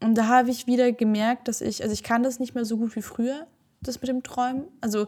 und 0.00 0.16
da 0.16 0.26
habe 0.26 0.50
ich 0.50 0.66
wieder 0.66 0.92
gemerkt, 0.92 1.48
dass 1.48 1.60
ich, 1.60 1.82
also 1.82 1.92
ich 1.92 2.02
kann 2.02 2.22
das 2.22 2.40
nicht 2.40 2.54
mehr 2.54 2.64
so 2.64 2.76
gut 2.76 2.94
wie 2.96 3.02
früher, 3.02 3.46
das 3.80 4.00
mit 4.00 4.08
dem 4.08 4.22
Träumen. 4.22 4.64
Also 4.80 5.06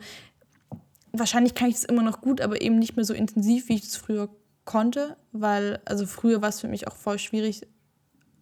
wahrscheinlich 1.12 1.54
kann 1.54 1.68
ich 1.68 1.76
es 1.76 1.84
immer 1.84 2.02
noch 2.02 2.20
gut, 2.20 2.40
aber 2.40 2.60
eben 2.60 2.78
nicht 2.78 2.96
mehr 2.96 3.04
so 3.04 3.14
intensiv, 3.14 3.68
wie 3.68 3.74
ich 3.74 3.84
es 3.84 3.96
früher 3.96 4.28
konnte, 4.64 5.16
weil, 5.32 5.80
also 5.84 6.06
früher 6.06 6.42
war 6.42 6.48
es 6.48 6.60
für 6.60 6.68
mich 6.68 6.88
auch 6.88 6.96
voll 6.96 7.18
schwierig 7.18 7.66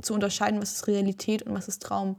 zu 0.01 0.15
unterscheiden, 0.15 0.61
was 0.61 0.73
ist 0.73 0.87
Realität 0.87 1.43
und 1.43 1.55
was 1.55 1.69
ist 1.69 1.83
Traum, 1.83 2.17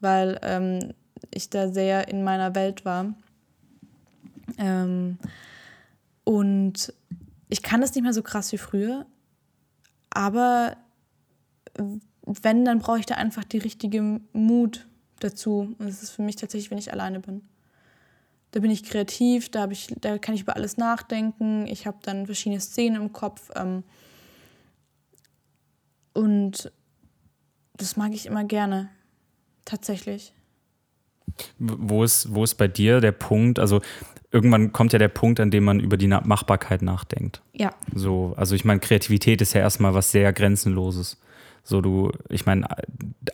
weil 0.00 0.38
ähm, 0.42 0.94
ich 1.30 1.50
da 1.50 1.68
sehr 1.68 2.08
in 2.08 2.24
meiner 2.24 2.54
Welt 2.54 2.84
war. 2.84 3.14
Ähm, 4.58 5.18
und 6.24 6.92
ich 7.48 7.62
kann 7.62 7.80
das 7.80 7.94
nicht 7.94 8.04
mehr 8.04 8.12
so 8.12 8.22
krass 8.22 8.52
wie 8.52 8.58
früher, 8.58 9.06
aber 10.10 10.76
wenn, 12.26 12.64
dann 12.64 12.78
brauche 12.78 12.98
ich 12.98 13.06
da 13.06 13.14
einfach 13.14 13.44
die 13.44 13.58
richtige 13.58 14.20
Mut 14.32 14.86
dazu. 15.20 15.74
Und 15.78 15.88
das 15.88 16.02
ist 16.02 16.10
für 16.10 16.22
mich 16.22 16.36
tatsächlich, 16.36 16.70
wenn 16.70 16.78
ich 16.78 16.92
alleine 16.92 17.20
bin. 17.20 17.42
Da 18.50 18.60
bin 18.60 18.70
ich 18.70 18.84
kreativ, 18.84 19.50
da, 19.50 19.68
ich, 19.70 19.94
da 20.00 20.18
kann 20.18 20.34
ich 20.34 20.42
über 20.42 20.56
alles 20.56 20.76
nachdenken. 20.76 21.66
Ich 21.66 21.86
habe 21.86 21.98
dann 22.02 22.26
verschiedene 22.26 22.60
Szenen 22.60 23.00
im 23.00 23.12
Kopf. 23.12 23.50
Ähm, 23.54 23.84
und 26.14 26.72
das 27.74 27.96
mag 27.96 28.12
ich 28.12 28.26
immer 28.26 28.44
gerne. 28.44 28.88
Tatsächlich. 29.64 30.32
Wo 31.58 32.02
ist, 32.02 32.34
wo 32.34 32.44
ist 32.44 32.54
bei 32.54 32.68
dir 32.68 33.00
der 33.00 33.12
Punkt? 33.12 33.58
Also 33.58 33.82
irgendwann 34.30 34.72
kommt 34.72 34.92
ja 34.92 34.98
der 34.98 35.08
Punkt, 35.08 35.40
an 35.40 35.50
dem 35.50 35.64
man 35.64 35.80
über 35.80 35.96
die 35.96 36.08
Machbarkeit 36.08 36.82
nachdenkt. 36.82 37.42
Ja. 37.52 37.70
So, 37.94 38.34
also 38.36 38.54
ich 38.54 38.64
meine, 38.64 38.80
Kreativität 38.80 39.40
ist 39.40 39.54
ja 39.54 39.60
erstmal 39.60 39.94
was 39.94 40.10
sehr 40.10 40.32
Grenzenloses. 40.32 41.20
So, 41.62 41.80
du, 41.80 42.12
ich 42.28 42.46
meine, 42.46 42.66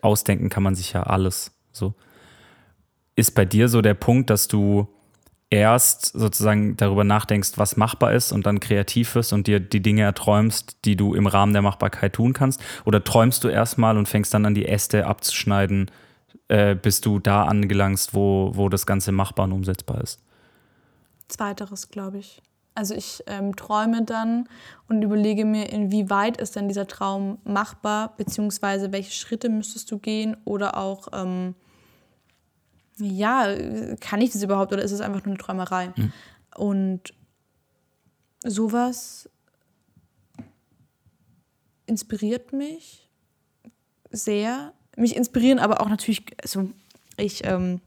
ausdenken 0.00 0.48
kann 0.48 0.62
man 0.62 0.74
sich 0.74 0.92
ja 0.92 1.02
alles. 1.02 1.52
So. 1.72 1.94
Ist 3.14 3.34
bei 3.34 3.44
dir 3.44 3.68
so 3.68 3.82
der 3.82 3.94
Punkt, 3.94 4.30
dass 4.30 4.48
du 4.48 4.88
erst 5.50 6.06
sozusagen 6.06 6.76
darüber 6.78 7.04
nachdenkst, 7.04 7.52
was 7.56 7.76
machbar 7.76 8.14
ist 8.14 8.32
und 8.32 8.46
dann 8.46 8.58
kreativ 8.58 9.14
wirst 9.14 9.34
und 9.34 9.46
dir 9.46 9.60
die 9.60 9.82
Dinge 9.82 10.02
erträumst, 10.02 10.78
die 10.86 10.96
du 10.96 11.14
im 11.14 11.26
Rahmen 11.26 11.52
der 11.52 11.60
Machbarkeit 11.60 12.14
tun 12.14 12.32
kannst? 12.32 12.62
Oder 12.86 13.04
träumst 13.04 13.44
du 13.44 13.48
erstmal 13.48 13.98
und 13.98 14.08
fängst 14.08 14.32
dann 14.32 14.46
an, 14.46 14.54
die 14.54 14.66
Äste 14.66 15.06
abzuschneiden, 15.06 15.90
äh, 16.48 16.74
bis 16.74 17.02
du 17.02 17.18
da 17.18 17.44
angelangst, 17.44 18.14
wo, 18.14 18.52
wo 18.54 18.70
das 18.70 18.86
Ganze 18.86 19.12
machbar 19.12 19.44
und 19.44 19.52
umsetzbar 19.52 20.00
ist? 20.00 20.20
Zweiteres, 21.28 21.88
glaube 21.88 22.18
ich. 22.18 22.42
Also 22.74 22.94
ich 22.94 23.22
ähm, 23.26 23.54
träume 23.54 24.02
dann 24.02 24.48
und 24.88 25.02
überlege 25.02 25.44
mir, 25.44 25.70
inwieweit 25.70 26.38
ist 26.38 26.56
denn 26.56 26.68
dieser 26.68 26.86
Traum 26.86 27.38
machbar, 27.44 28.16
beziehungsweise 28.16 28.92
welche 28.92 29.12
Schritte 29.12 29.50
müsstest 29.50 29.90
du 29.90 29.98
gehen 29.98 30.36
oder 30.44 30.78
auch, 30.78 31.08
ähm, 31.12 31.54
ja, 32.96 33.46
kann 34.00 34.22
ich 34.22 34.32
das 34.32 34.42
überhaupt 34.42 34.72
oder 34.72 34.82
ist 34.82 34.92
es 34.92 35.02
einfach 35.02 35.24
nur 35.24 35.34
eine 35.34 35.42
Träumerei? 35.42 35.92
Mhm. 35.96 36.12
Und 36.56 37.14
sowas 38.42 39.28
inspiriert 41.86 42.52
mich 42.52 43.10
sehr. 44.10 44.72
Mich 44.96 45.16
inspirieren 45.16 45.58
aber 45.58 45.80
auch 45.80 45.88
natürlich, 45.88 46.24
also 46.42 46.70
ich 47.16 47.44
ähm, 47.44 47.80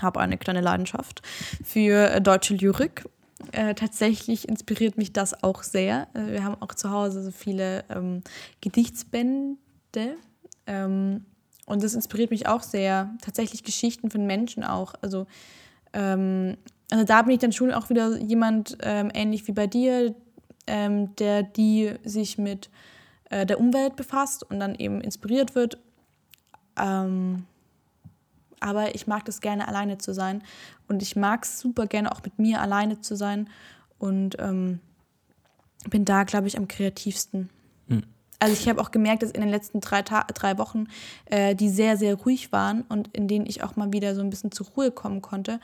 habe 0.00 0.20
eine 0.20 0.38
kleine 0.38 0.60
Leidenschaft 0.60 1.22
für 1.62 2.10
äh, 2.10 2.20
deutsche 2.20 2.54
Lyrik 2.54 3.04
äh, 3.52 3.74
tatsächlich 3.74 4.48
inspiriert 4.48 4.96
mich 4.96 5.12
das 5.12 5.42
auch 5.42 5.62
sehr. 5.62 6.08
Äh, 6.14 6.32
wir 6.32 6.44
haben 6.44 6.60
auch 6.60 6.74
zu 6.74 6.90
Hause 6.90 7.22
so 7.22 7.30
viele 7.30 7.84
ähm, 7.88 8.22
Gedichtsbände. 8.60 9.56
Ähm, 10.66 11.24
und 11.66 11.82
das 11.82 11.94
inspiriert 11.94 12.30
mich 12.30 12.46
auch 12.46 12.62
sehr. 12.62 13.14
Tatsächlich 13.22 13.64
Geschichten 13.64 14.10
von 14.10 14.26
Menschen 14.26 14.64
auch. 14.64 14.94
Also, 15.02 15.26
ähm, 15.92 16.56
also 16.90 17.04
da 17.04 17.22
bin 17.22 17.32
ich 17.32 17.38
dann 17.38 17.52
schon 17.52 17.72
auch 17.72 17.90
wieder 17.90 18.16
jemand 18.18 18.78
ähm, 18.82 19.10
ähnlich 19.14 19.46
wie 19.46 19.52
bei 19.52 19.66
dir, 19.66 20.14
ähm, 20.66 21.14
der 21.16 21.42
die 21.42 21.92
sich 22.04 22.38
mit 22.38 22.70
äh, 23.30 23.46
der 23.46 23.58
Umwelt 23.58 23.96
befasst 23.96 24.48
und 24.48 24.60
dann 24.60 24.74
eben 24.74 25.00
inspiriert 25.00 25.54
wird. 25.54 25.78
Ähm, 26.78 27.46
aber 28.60 28.94
ich 28.94 29.06
mag 29.06 29.24
das 29.24 29.40
gerne 29.40 29.68
alleine 29.68 29.98
zu 29.98 30.12
sein 30.14 30.42
und 30.88 31.02
ich 31.02 31.16
mag 31.16 31.44
es 31.44 31.60
super 31.60 31.86
gerne 31.86 32.12
auch 32.12 32.22
mit 32.22 32.38
mir 32.38 32.60
alleine 32.60 33.00
zu 33.00 33.16
sein 33.16 33.48
und 33.98 34.36
ähm, 34.38 34.80
bin 35.88 36.04
da, 36.04 36.24
glaube 36.24 36.46
ich, 36.46 36.56
am 36.56 36.68
kreativsten. 36.68 37.50
Mhm. 37.88 38.02
Also 38.38 38.54
ich 38.54 38.68
habe 38.68 38.80
auch 38.80 38.90
gemerkt, 38.90 39.22
dass 39.22 39.30
in 39.30 39.40
den 39.40 39.50
letzten 39.50 39.80
drei, 39.80 40.02
Ta 40.02 40.24
drei 40.34 40.58
Wochen 40.58 40.86
äh, 41.26 41.54
die 41.54 41.68
sehr, 41.68 41.96
sehr 41.96 42.14
ruhig 42.14 42.52
waren 42.52 42.82
und 42.82 43.08
in 43.12 43.28
denen 43.28 43.46
ich 43.46 43.62
auch 43.62 43.76
mal 43.76 43.92
wieder 43.92 44.14
so 44.14 44.20
ein 44.20 44.30
bisschen 44.30 44.52
zur 44.52 44.66
Ruhe 44.68 44.90
kommen 44.90 45.22
konnte, 45.22 45.60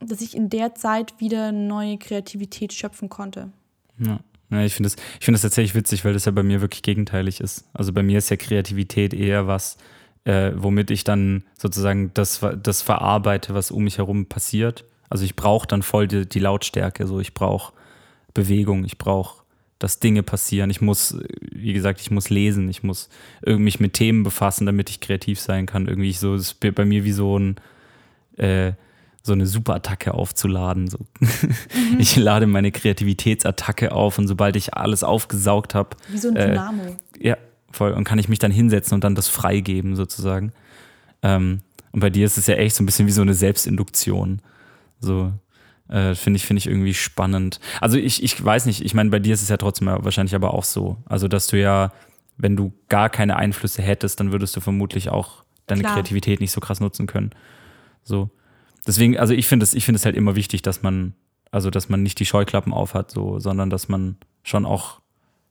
dass 0.00 0.20
ich 0.20 0.36
in 0.36 0.50
der 0.50 0.74
Zeit 0.74 1.18
wieder 1.20 1.52
neue 1.52 1.98
Kreativität 1.98 2.72
schöpfen 2.72 3.08
konnte. 3.08 3.50
Ja. 3.98 4.18
Ja, 4.50 4.60
ich 4.60 4.74
finde 4.74 4.90
das, 4.90 4.96
find 5.20 5.34
das 5.34 5.42
tatsächlich 5.42 5.74
witzig, 5.74 6.04
weil 6.04 6.12
das 6.12 6.26
ja 6.26 6.32
bei 6.32 6.42
mir 6.42 6.60
wirklich 6.60 6.82
gegenteilig 6.82 7.40
ist. 7.40 7.64
Also 7.72 7.92
bei 7.92 8.02
mir 8.02 8.18
ist 8.18 8.28
ja 8.28 8.36
Kreativität 8.36 9.14
eher 9.14 9.46
was, 9.46 9.78
äh, 10.24 10.52
womit 10.56 10.90
ich 10.90 11.04
dann 11.04 11.44
sozusagen 11.58 12.10
das, 12.14 12.40
das 12.62 12.82
verarbeite, 12.82 13.54
was 13.54 13.70
um 13.70 13.84
mich 13.84 13.98
herum 13.98 14.26
passiert. 14.26 14.84
Also 15.10 15.24
ich 15.24 15.36
brauche 15.36 15.66
dann 15.66 15.82
voll 15.82 16.08
die, 16.08 16.28
die, 16.28 16.38
Lautstärke, 16.38 17.06
so 17.06 17.20
ich 17.20 17.34
brauche 17.34 17.72
Bewegung, 18.32 18.84
ich 18.84 18.98
brauche, 18.98 19.42
dass 19.78 20.00
Dinge 20.00 20.22
passieren. 20.22 20.70
Ich 20.70 20.80
muss, 20.80 21.16
wie 21.52 21.72
gesagt, 21.72 22.00
ich 22.00 22.10
muss 22.10 22.30
lesen, 22.30 22.68
ich 22.68 22.82
muss 22.82 23.08
mich 23.46 23.80
mit 23.80 23.92
Themen 23.92 24.22
befassen, 24.22 24.66
damit 24.66 24.90
ich 24.90 25.00
kreativ 25.00 25.38
sein 25.38 25.66
kann. 25.66 25.86
Irgendwie 25.86 26.12
so, 26.12 26.34
es 26.34 26.52
ist 26.52 26.74
bei 26.74 26.84
mir 26.84 27.04
wie 27.04 27.12
so 27.12 27.38
ein 27.38 27.56
äh, 28.36 28.72
so 29.24 29.32
eine 29.32 29.46
Superattacke 29.46 30.12
aufzuladen. 30.14 30.88
So. 30.88 30.98
Mhm. 31.18 31.28
Ich 31.98 32.16
lade 32.16 32.46
meine 32.46 32.70
Kreativitätsattacke 32.70 33.92
auf 33.92 34.18
und 34.18 34.28
sobald 34.28 34.54
ich 34.54 34.74
alles 34.74 35.02
aufgesaugt 35.02 35.74
habe. 35.74 35.96
Wie 36.08 36.18
so 36.18 36.28
ein 36.28 36.36
äh, 36.36 36.48
Dynamo. 36.48 36.82
Äh, 37.18 37.28
ja, 37.28 37.36
voll. 37.74 37.92
Und 37.92 38.04
kann 38.04 38.18
ich 38.18 38.28
mich 38.28 38.38
dann 38.38 38.50
hinsetzen 38.50 38.94
und 38.94 39.04
dann 39.04 39.14
das 39.14 39.28
freigeben, 39.28 39.96
sozusagen. 39.96 40.52
Ähm, 41.22 41.60
und 41.92 42.00
bei 42.00 42.10
dir 42.10 42.26
ist 42.26 42.38
es 42.38 42.46
ja 42.46 42.54
echt 42.54 42.76
so 42.76 42.82
ein 42.82 42.86
bisschen 42.86 43.06
wie 43.06 43.12
so 43.12 43.22
eine 43.22 43.34
Selbstinduktion. 43.34 44.40
So, 45.00 45.32
äh, 45.88 46.14
finde 46.14 46.38
ich, 46.38 46.46
finde 46.46 46.58
ich 46.58 46.66
irgendwie 46.66 46.94
spannend. 46.94 47.60
Also 47.80 47.98
ich, 47.98 48.22
ich 48.22 48.42
weiß 48.42 48.66
nicht, 48.66 48.84
ich 48.84 48.94
meine, 48.94 49.10
bei 49.10 49.18
dir 49.18 49.34
ist 49.34 49.42
es 49.42 49.48
ja 49.48 49.56
trotzdem 49.56 49.88
wahrscheinlich 49.88 50.34
aber 50.34 50.54
auch 50.54 50.64
so. 50.64 50.96
Also, 51.06 51.28
dass 51.28 51.46
du 51.46 51.58
ja, 51.58 51.92
wenn 52.36 52.56
du 52.56 52.72
gar 52.88 53.10
keine 53.10 53.36
Einflüsse 53.36 53.82
hättest, 53.82 54.18
dann 54.20 54.32
würdest 54.32 54.56
du 54.56 54.60
vermutlich 54.60 55.08
auch 55.08 55.44
deine 55.66 55.82
Klar. 55.82 55.94
Kreativität 55.94 56.40
nicht 56.40 56.52
so 56.52 56.60
krass 56.60 56.80
nutzen 56.80 57.06
können. 57.06 57.30
So 58.02 58.30
deswegen, 58.86 59.18
also 59.18 59.34
ich 59.34 59.46
finde 59.46 59.64
es, 59.64 59.74
ich 59.74 59.84
finde 59.84 59.96
es 59.96 60.04
halt 60.04 60.16
immer 60.16 60.36
wichtig, 60.36 60.62
dass 60.62 60.82
man, 60.82 61.14
also 61.50 61.70
dass 61.70 61.88
man 61.88 62.02
nicht 62.02 62.18
die 62.20 62.26
Scheuklappen 62.26 62.72
aufhat, 62.72 63.10
so, 63.10 63.38
sondern 63.38 63.70
dass 63.70 63.88
man 63.88 64.16
schon 64.42 64.66
auch 64.66 65.00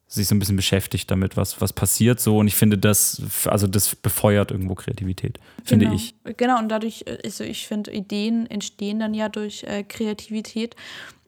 sich 0.08 0.28
so 0.28 0.36
ein 0.36 0.40
bisschen 0.40 0.56
beschäftigt 0.56 1.10
damit, 1.10 1.38
was, 1.38 1.60
was 1.60 1.74
passiert 1.74 2.20
so. 2.20 2.38
Und 2.38 2.48
ich 2.48 2.56
finde, 2.56 2.78
das, 2.78 3.22
also 3.46 3.68
das 3.68 3.96
befeuert 3.96 4.52
irgendwo 4.52 4.76
Kreativität, 4.76 5.40
finde 5.64 5.86
genau. 5.86 5.96
ich. 5.96 6.16
Genau, 6.38 6.60
und 6.60 6.70
dadurch, 6.70 7.06
also 7.24 7.44
ich 7.44 7.68
finde, 7.68 7.92
Ideen 7.92 8.46
entstehen 8.46 9.00
dann 9.00 9.14
ja 9.14 9.30
durch 9.30 9.64
äh, 9.64 9.84
Kreativität. 9.84 10.76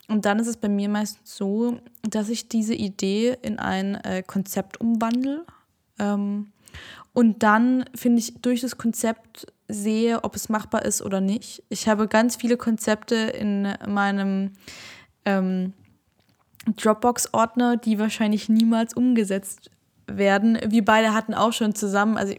Und 0.07 0.25
dann 0.25 0.37
ist 0.37 0.47
es 0.47 0.57
bei 0.57 0.69
mir 0.69 0.87
meistens 0.87 1.35
so, 1.35 1.79
dass 2.03 2.29
ich 2.29 2.47
diese 2.47 2.75
Idee 2.75 3.37
in 3.41 3.57
ein 3.57 3.95
äh, 3.95 4.21
Konzept 4.25 4.79
umwandle. 4.79 5.45
Ähm, 5.97 6.51
und 7.13 7.41
dann 7.43 7.85
finde 7.95 8.19
ich 8.19 8.35
durch 8.41 8.61
das 8.61 8.77
Konzept 8.77 9.47
sehe, 9.67 10.23
ob 10.23 10.35
es 10.35 10.49
machbar 10.49 10.85
ist 10.85 11.01
oder 11.01 11.21
nicht. 11.21 11.63
Ich 11.69 11.87
habe 11.87 12.07
ganz 12.07 12.35
viele 12.35 12.57
Konzepte 12.57 13.15
in 13.15 13.73
meinem 13.87 14.51
ähm, 15.25 15.73
Dropbox-Ordner, 16.65 17.77
die 17.77 17.99
wahrscheinlich 17.99 18.49
niemals 18.49 18.93
umgesetzt 18.93 19.71
werden. 20.07 20.57
Wir 20.67 20.83
beide 20.83 21.13
hatten 21.13 21.33
auch 21.33 21.53
schon 21.53 21.75
zusammen, 21.75 22.17
also 22.17 22.33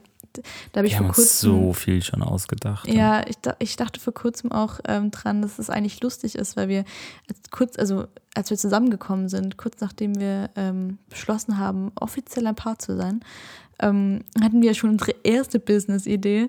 da 0.72 0.80
habe 0.80 0.86
ich 0.86 0.96
vor 0.96 1.06
kurzem 1.08 1.50
so 1.50 1.72
viel 1.72 2.02
schon 2.02 2.22
ausgedacht. 2.22 2.86
Ja, 2.88 3.22
ich, 3.26 3.36
ich 3.58 3.76
dachte 3.76 4.00
vor 4.00 4.12
kurzem 4.12 4.52
auch 4.52 4.80
ähm, 4.86 5.10
dran, 5.10 5.40
dass 5.40 5.58
es 5.58 5.70
eigentlich 5.70 6.02
lustig 6.02 6.34
ist, 6.34 6.56
weil 6.56 6.68
wir 6.68 6.84
als 7.28 7.38
kurz, 7.50 7.78
also 7.78 8.06
als 8.34 8.50
wir 8.50 8.56
zusammengekommen 8.56 9.28
sind, 9.28 9.56
kurz 9.56 9.80
nachdem 9.80 10.18
wir 10.18 10.50
ähm, 10.56 10.98
beschlossen 11.08 11.58
haben, 11.58 11.90
offiziell 11.98 12.46
ein 12.46 12.54
Paar 12.54 12.78
zu 12.78 12.96
sein, 12.96 13.20
ähm, 13.78 14.24
hatten 14.42 14.62
wir 14.62 14.74
schon 14.74 14.90
unsere 14.90 15.14
erste 15.22 15.58
Business-Idee, 15.58 16.48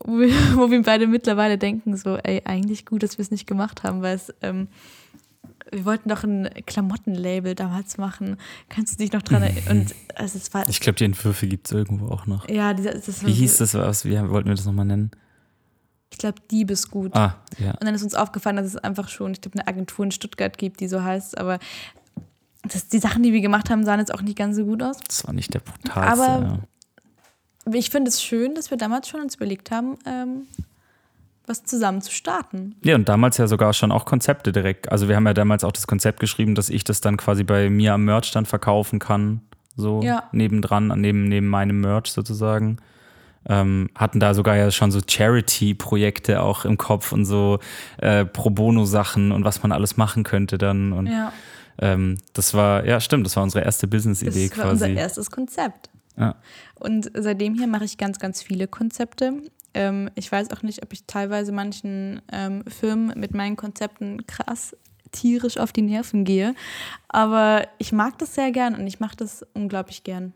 wo 0.00 0.18
wir, 0.18 0.28
wo 0.54 0.70
wir 0.70 0.82
beide 0.82 1.06
mittlerweile 1.06 1.58
denken, 1.58 1.96
so, 1.96 2.16
ey, 2.16 2.42
eigentlich 2.44 2.86
gut, 2.86 3.02
dass 3.02 3.18
wir 3.18 3.22
es 3.22 3.30
nicht 3.30 3.46
gemacht 3.46 3.82
haben, 3.82 4.02
weil 4.02 4.16
es, 4.16 4.32
ähm, 4.42 4.68
wir 5.74 5.84
wollten 5.84 6.08
doch 6.08 6.24
ein 6.24 6.48
Klamottenlabel 6.66 7.54
damals 7.54 7.98
machen. 7.98 8.36
Kannst 8.68 8.94
du 8.94 9.04
dich 9.04 9.12
noch 9.12 9.22
dran 9.22 9.42
erinnern? 9.42 9.80
Und, 9.80 9.94
also 10.14 10.38
es 10.38 10.54
war, 10.54 10.68
ich 10.68 10.80
glaube, 10.80 10.96
die 10.96 11.04
Entwürfe 11.04 11.46
gibt 11.46 11.66
es 11.66 11.72
irgendwo 11.72 12.08
auch 12.08 12.26
noch. 12.26 12.48
Ja, 12.48 12.74
dieser, 12.74 12.94
Wie 12.94 13.32
hieß 13.32 13.58
das? 13.58 13.74
Was, 13.74 14.04
wie 14.04 14.16
wollten 14.28 14.48
wir 14.48 14.54
das 14.54 14.64
nochmal 14.64 14.86
nennen? 14.86 15.10
Ich 16.10 16.18
glaube, 16.18 16.40
Diebesgut. 16.50 17.14
Ah, 17.16 17.42
ja. 17.58 17.72
Und 17.72 17.84
dann 17.84 17.94
ist 17.94 18.04
uns 18.04 18.14
aufgefallen, 18.14 18.56
dass 18.56 18.66
es 18.66 18.76
einfach 18.76 19.08
schon, 19.08 19.32
ich 19.32 19.40
glaube, 19.40 19.58
eine 19.58 19.66
Agentur 19.66 20.04
in 20.04 20.12
Stuttgart 20.12 20.56
gibt, 20.56 20.78
die 20.78 20.86
so 20.86 21.02
heißt. 21.02 21.36
Aber 21.38 21.58
das, 22.62 22.86
die 22.86 23.00
Sachen, 23.00 23.24
die 23.24 23.32
wir 23.32 23.40
gemacht 23.40 23.68
haben, 23.68 23.84
sahen 23.84 23.98
jetzt 23.98 24.14
auch 24.14 24.22
nicht 24.22 24.38
ganz 24.38 24.56
so 24.56 24.64
gut 24.64 24.82
aus. 24.82 24.98
Das 25.08 25.26
war 25.26 25.34
nicht 25.34 25.52
der 25.52 25.58
brutalste. 25.58 26.22
Aber 26.22 26.62
ja. 27.66 27.72
ich 27.72 27.90
finde 27.90 28.10
es 28.10 28.22
schön, 28.22 28.54
dass 28.54 28.70
wir 28.70 28.78
damals 28.78 29.08
schon 29.08 29.20
uns 29.20 29.34
überlegt 29.34 29.72
haben, 29.72 29.98
ähm, 30.06 30.46
was 31.46 31.64
zusammen 31.64 32.00
zu 32.00 32.10
starten. 32.10 32.76
Ja, 32.84 32.94
und 32.94 33.08
damals 33.08 33.36
ja 33.36 33.46
sogar 33.46 33.72
schon 33.72 33.92
auch 33.92 34.04
Konzepte 34.04 34.52
direkt. 34.52 34.90
Also 34.90 35.08
wir 35.08 35.16
haben 35.16 35.26
ja 35.26 35.34
damals 35.34 35.64
auch 35.64 35.72
das 35.72 35.86
Konzept 35.86 36.20
geschrieben, 36.20 36.54
dass 36.54 36.70
ich 36.70 36.84
das 36.84 37.00
dann 37.00 37.16
quasi 37.16 37.44
bei 37.44 37.68
mir 37.70 37.94
am 37.94 38.04
Merch 38.04 38.30
dann 38.32 38.46
verkaufen 38.46 38.98
kann. 38.98 39.42
So 39.76 40.00
ja. 40.02 40.24
nebendran, 40.32 40.88
neben, 41.00 41.28
neben 41.28 41.48
meinem 41.48 41.80
Merch 41.80 42.12
sozusagen. 42.12 42.78
Ähm, 43.46 43.90
hatten 43.94 44.20
da 44.20 44.32
sogar 44.32 44.56
ja 44.56 44.70
schon 44.70 44.90
so 44.90 45.00
Charity-Projekte 45.06 46.40
auch 46.40 46.64
im 46.64 46.78
Kopf 46.78 47.12
und 47.12 47.26
so 47.26 47.58
äh, 47.98 48.24
Pro 48.24 48.48
Bono-Sachen 48.48 49.32
und 49.32 49.44
was 49.44 49.62
man 49.62 49.70
alles 49.70 49.98
machen 49.98 50.22
könnte 50.22 50.56
dann. 50.56 50.94
Und 50.94 51.08
ja. 51.08 51.30
ähm, 51.78 52.16
das 52.32 52.54
war, 52.54 52.86
ja, 52.86 53.00
stimmt, 53.00 53.26
das 53.26 53.36
war 53.36 53.42
unsere 53.42 53.62
erste 53.62 53.86
Business-Idee 53.86 54.48
quasi. 54.48 54.56
Das 54.56 54.58
war 54.58 54.70
unser 54.72 54.88
erstes 54.88 55.30
Konzept. 55.30 55.90
Ja. 56.16 56.36
Und 56.76 57.10
seitdem 57.14 57.54
hier 57.54 57.66
mache 57.66 57.84
ich 57.84 57.98
ganz, 57.98 58.18
ganz 58.18 58.42
viele 58.42 58.66
Konzepte. 58.66 59.34
Ähm, 59.74 60.10
ich 60.14 60.30
weiß 60.30 60.50
auch 60.50 60.62
nicht, 60.62 60.82
ob 60.82 60.92
ich 60.92 61.06
teilweise 61.06 61.52
manchen 61.52 62.22
ähm, 62.32 62.64
Firmen 62.66 63.18
mit 63.18 63.34
meinen 63.34 63.56
Konzepten 63.56 64.26
krass 64.26 64.76
tierisch 65.12 65.58
auf 65.58 65.72
die 65.72 65.82
Nerven 65.82 66.24
gehe. 66.24 66.54
Aber 67.08 67.66
ich 67.78 67.92
mag 67.92 68.18
das 68.18 68.34
sehr 68.34 68.50
gern 68.50 68.74
und 68.74 68.86
ich 68.86 69.00
mache 69.00 69.16
das 69.16 69.44
unglaublich 69.54 70.04
gern. 70.04 70.32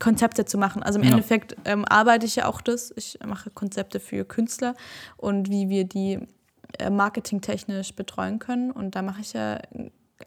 Konzepte 0.00 0.44
zu 0.44 0.58
machen. 0.58 0.82
Also 0.82 0.98
im 0.98 1.04
ja. 1.04 1.12
Endeffekt 1.12 1.56
ähm, 1.64 1.84
arbeite 1.84 2.26
ich 2.26 2.36
ja 2.36 2.46
auch 2.46 2.60
das. 2.60 2.92
Ich 2.96 3.18
mache 3.24 3.50
Konzepte 3.50 4.00
für 4.00 4.24
Künstler 4.24 4.74
und 5.16 5.50
wie 5.50 5.68
wir 5.68 5.84
die 5.84 6.18
äh, 6.78 6.90
marketingtechnisch 6.90 7.94
betreuen 7.94 8.38
können. 8.38 8.70
Und 8.70 8.96
da 8.96 9.02
mache 9.02 9.20
ich 9.20 9.34
ja 9.34 9.60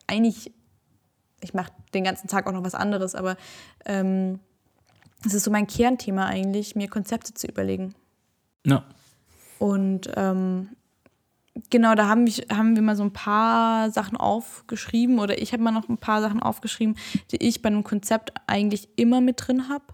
eigentlich, 0.05 0.53
ich 1.41 1.53
mache 1.53 1.71
den 1.93 2.03
ganzen 2.03 2.27
Tag 2.27 2.47
auch 2.47 2.53
noch 2.53 2.63
was 2.63 2.75
anderes, 2.75 3.15
aber 3.15 3.35
ähm, 3.85 4.39
es 5.25 5.33
ist 5.33 5.43
so 5.43 5.51
mein 5.51 5.67
Kernthema 5.67 6.27
eigentlich, 6.27 6.75
mir 6.75 6.87
Konzepte 6.87 7.33
zu 7.33 7.47
überlegen. 7.47 7.93
Ja. 8.67 8.83
Und 9.59 10.11
ähm, 10.15 10.69
genau, 11.69 11.95
da 11.95 12.07
haben, 12.07 12.23
mich, 12.23 12.47
haben 12.51 12.75
wir 12.75 12.83
mal 12.83 12.95
so 12.95 13.03
ein 13.03 13.13
paar 13.13 13.89
Sachen 13.91 14.17
aufgeschrieben 14.17 15.19
oder 15.19 15.41
ich 15.41 15.53
habe 15.53 15.63
mal 15.63 15.71
noch 15.71 15.89
ein 15.89 15.97
paar 15.97 16.21
Sachen 16.21 16.41
aufgeschrieben, 16.41 16.95
die 17.31 17.37
ich 17.37 17.61
bei 17.61 17.67
einem 17.67 17.83
Konzept 17.83 18.33
eigentlich 18.45 18.89
immer 18.95 19.21
mit 19.21 19.47
drin 19.47 19.69
habe. 19.69 19.85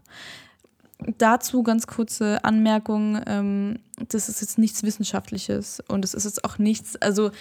Dazu 1.18 1.64
ganz 1.64 1.88
kurze 1.88 2.44
Anmerkung, 2.44 3.22
ähm, 3.26 3.80
das 4.10 4.30
ist 4.30 4.42
jetzt 4.42 4.58
nichts 4.58 4.84
Wissenschaftliches 4.84 5.82
und 5.88 6.06
es 6.06 6.14
ist 6.14 6.26
jetzt 6.26 6.44
auch 6.46 6.58
nichts, 6.58 6.96
also 7.02 7.32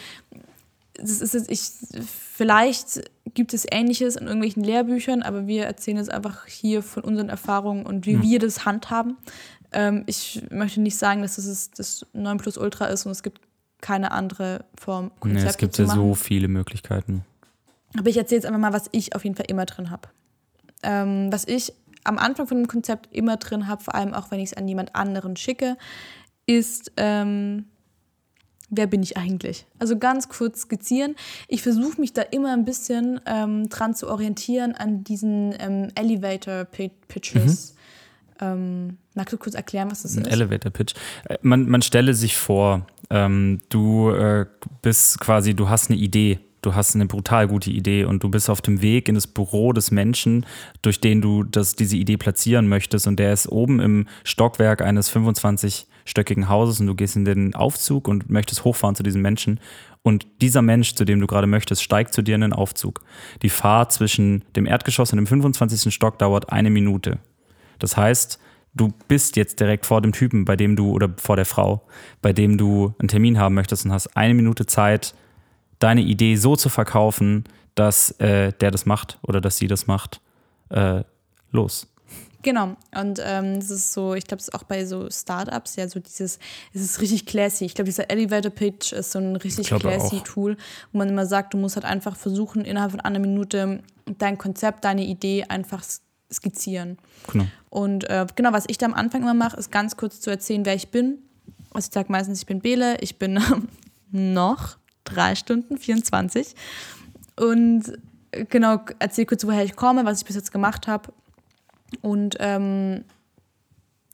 das 0.94 1.20
ist 1.20 1.34
jetzt, 1.34 1.50
ich, 1.50 1.70
vielleicht 2.06 3.02
gibt 3.34 3.54
es 3.54 3.66
Ähnliches 3.70 4.16
in 4.16 4.26
irgendwelchen 4.26 4.62
Lehrbüchern, 4.62 5.22
aber 5.22 5.46
wir 5.46 5.64
erzählen 5.64 5.96
jetzt 5.96 6.10
einfach 6.10 6.46
hier 6.46 6.82
von 6.82 7.04
unseren 7.04 7.28
Erfahrungen 7.28 7.86
und 7.86 8.04
wie 8.04 8.16
mhm. 8.16 8.22
wir 8.22 8.38
das 8.38 8.64
handhaben. 8.64 9.16
Ähm, 9.72 10.04
ich 10.06 10.42
möchte 10.50 10.80
nicht 10.80 10.96
sagen, 10.96 11.22
dass 11.22 11.36
das 11.36 11.70
das 11.70 12.06
9 12.12 12.38
Plus 12.38 12.58
Ultra 12.58 12.86
ist 12.86 13.06
und 13.06 13.12
es 13.12 13.22
gibt 13.22 13.40
keine 13.80 14.12
andere 14.12 14.64
Form. 14.78 15.10
Konzepte 15.20 15.44
nee, 15.44 15.50
es 15.50 15.56
gibt 15.58 15.78
ja 15.78 15.86
so 15.86 16.14
viele 16.14 16.48
Möglichkeiten. 16.48 17.24
Aber 17.98 18.08
ich 18.08 18.16
erzähle 18.16 18.38
jetzt 18.38 18.46
einfach 18.46 18.60
mal, 18.60 18.72
was 18.72 18.88
ich 18.92 19.14
auf 19.14 19.24
jeden 19.24 19.36
Fall 19.36 19.46
immer 19.48 19.66
drin 19.66 19.90
habe. 19.90 20.08
Ähm, 20.82 21.30
was 21.30 21.46
ich 21.46 21.72
am 22.04 22.18
Anfang 22.18 22.46
von 22.46 22.58
dem 22.58 22.68
Konzept 22.68 23.14
immer 23.14 23.36
drin 23.36 23.68
habe, 23.68 23.82
vor 23.82 23.94
allem 23.94 24.14
auch 24.14 24.30
wenn 24.30 24.40
ich 24.40 24.50
es 24.52 24.56
an 24.56 24.66
jemand 24.66 24.94
anderen 24.94 25.36
schicke, 25.36 25.76
ist, 26.46 26.92
ähm, 26.96 27.66
wer 28.70 28.86
bin 28.86 29.02
ich 29.02 29.16
eigentlich? 29.16 29.66
Also 29.78 29.98
ganz 29.98 30.28
kurz 30.28 30.62
skizzieren. 30.62 31.14
Ich 31.46 31.62
versuche 31.62 32.00
mich 32.00 32.12
da 32.12 32.22
immer 32.22 32.52
ein 32.52 32.64
bisschen 32.64 33.20
ähm, 33.26 33.68
dran 33.68 33.94
zu 33.94 34.08
orientieren 34.08 34.74
an 34.74 35.04
diesen 35.04 35.54
ähm, 35.58 35.88
Elevator-Pitches. 35.94 37.74
Mhm. 37.74 37.78
Ähm, 38.42 38.98
magst 39.14 39.32
du 39.32 39.38
kurz 39.38 39.54
erklären, 39.54 39.90
was 39.90 40.02
das 40.02 40.16
Ein 40.16 40.22
ist? 40.22 40.26
Ein 40.26 40.32
Elevator-Pitch. 40.32 40.94
Äh, 41.28 41.38
man, 41.42 41.68
man 41.68 41.80
stelle 41.80 42.12
sich 42.12 42.36
vor, 42.36 42.86
ähm, 43.08 43.60
du 43.68 44.10
äh, 44.10 44.46
bist 44.82 45.20
quasi, 45.20 45.54
du 45.54 45.68
hast 45.68 45.90
eine 45.90 45.98
Idee 45.98 46.40
du 46.62 46.74
hast 46.74 46.94
eine 46.94 47.06
brutal 47.06 47.48
gute 47.48 47.70
Idee 47.70 48.04
und 48.04 48.22
du 48.22 48.30
bist 48.30 48.48
auf 48.48 48.62
dem 48.62 48.80
Weg 48.80 49.08
in 49.08 49.16
das 49.16 49.26
Büro 49.26 49.72
des 49.72 49.90
Menschen, 49.90 50.46
durch 50.80 51.00
den 51.00 51.20
du 51.20 51.42
das, 51.42 51.74
diese 51.74 51.96
Idee 51.96 52.16
platzieren 52.16 52.68
möchtest 52.68 53.06
und 53.06 53.18
der 53.18 53.32
ist 53.32 53.48
oben 53.48 53.80
im 53.80 54.06
Stockwerk 54.24 54.80
eines 54.80 55.14
25-stöckigen 55.14 56.48
Hauses 56.48 56.80
und 56.80 56.86
du 56.86 56.94
gehst 56.94 57.16
in 57.16 57.24
den 57.24 57.54
Aufzug 57.54 58.08
und 58.08 58.30
möchtest 58.30 58.64
hochfahren 58.64 58.94
zu 58.94 59.02
diesem 59.02 59.20
Menschen 59.20 59.60
und 60.02 60.26
dieser 60.40 60.62
Mensch, 60.62 60.94
zu 60.94 61.04
dem 61.04 61.20
du 61.20 61.26
gerade 61.26 61.46
möchtest, 61.46 61.82
steigt 61.82 62.14
zu 62.14 62.22
dir 62.22 62.36
in 62.36 62.40
den 62.40 62.52
Aufzug. 62.52 63.02
Die 63.42 63.50
Fahrt 63.50 63.92
zwischen 63.92 64.44
dem 64.56 64.66
Erdgeschoss 64.66 65.12
und 65.12 65.16
dem 65.16 65.26
25. 65.26 65.92
Stock 65.92 66.18
dauert 66.18 66.52
eine 66.52 66.70
Minute. 66.70 67.18
Das 67.82 67.96
heißt, 67.96 68.38
du 68.74 68.92
bist 69.08 69.36
jetzt 69.36 69.60
direkt 69.60 69.86
vor 69.86 70.00
dem 70.00 70.12
Typen, 70.12 70.44
bei 70.44 70.56
dem 70.56 70.76
du 70.76 70.92
oder 70.92 71.10
vor 71.16 71.36
der 71.36 71.46
Frau, 71.46 71.82
bei 72.20 72.32
dem 72.32 72.58
du 72.58 72.94
einen 72.98 73.08
Termin 73.08 73.38
haben 73.38 73.54
möchtest 73.54 73.84
und 73.84 73.92
hast 73.92 74.16
eine 74.16 74.34
Minute 74.34 74.66
Zeit, 74.66 75.14
deine 75.78 76.02
Idee 76.02 76.36
so 76.36 76.56
zu 76.56 76.68
verkaufen, 76.68 77.44
dass 77.74 78.12
äh, 78.12 78.52
der 78.52 78.70
das 78.70 78.86
macht 78.86 79.18
oder 79.22 79.40
dass 79.40 79.56
sie 79.56 79.66
das 79.66 79.86
macht, 79.86 80.20
äh, 80.70 81.02
los. 81.50 81.88
Genau. 82.42 82.76
Und 82.94 83.20
ähm, 83.24 83.60
das 83.60 83.70
ist 83.70 83.92
so, 83.92 84.14
ich 84.14 84.26
glaube, 84.26 84.40
es 84.40 84.48
ist 84.48 84.54
auch 84.54 84.64
bei 84.64 84.84
so 84.84 85.08
Startups 85.10 85.76
ja 85.76 85.88
so 85.88 86.00
dieses, 86.00 86.38
es 86.74 86.82
ist 86.82 87.00
richtig 87.00 87.26
classy. 87.26 87.64
Ich 87.64 87.74
glaube, 87.74 87.86
dieser 87.86 88.10
Elevator 88.10 88.50
Pitch 88.50 88.92
ist 88.92 89.12
so 89.12 89.20
ein 89.20 89.36
richtig 89.36 89.68
classy 89.68 90.16
auch. 90.16 90.24
Tool, 90.24 90.56
wo 90.92 90.98
man 90.98 91.08
immer 91.08 91.24
sagt, 91.24 91.54
du 91.54 91.58
musst 91.58 91.76
halt 91.76 91.86
einfach 91.86 92.16
versuchen, 92.16 92.64
innerhalb 92.64 92.90
von 92.90 93.00
einer 93.00 93.20
Minute 93.20 93.82
dein 94.18 94.38
Konzept, 94.38 94.84
deine 94.84 95.04
Idee 95.04 95.44
einfach 95.44 95.84
skizzieren. 96.32 96.98
Genau. 97.30 97.46
Und 97.70 98.08
äh, 98.10 98.26
genau, 98.34 98.52
was 98.52 98.64
ich 98.68 98.78
da 98.78 98.86
am 98.86 98.94
Anfang 98.94 99.22
immer 99.22 99.34
mache, 99.34 99.56
ist 99.56 99.70
ganz 99.70 99.96
kurz 99.96 100.20
zu 100.20 100.30
erzählen, 100.30 100.64
wer 100.64 100.74
ich 100.74 100.88
bin. 100.88 101.18
Also 101.72 101.88
ich 101.88 101.94
sage 101.94 102.12
meistens, 102.12 102.40
ich 102.40 102.46
bin 102.46 102.60
Bele, 102.60 102.96
ich 103.00 103.18
bin 103.18 103.40
noch 104.10 104.76
drei 105.04 105.34
Stunden, 105.34 105.78
24. 105.78 106.54
Und 107.36 107.98
genau, 108.48 108.80
erzähle 108.98 109.26
kurz, 109.26 109.46
woher 109.46 109.64
ich 109.64 109.76
komme, 109.76 110.04
was 110.04 110.20
ich 110.20 110.26
bis 110.26 110.36
jetzt 110.36 110.52
gemacht 110.52 110.86
habe. 110.86 111.12
Und 112.00 112.36
ähm, 112.40 113.04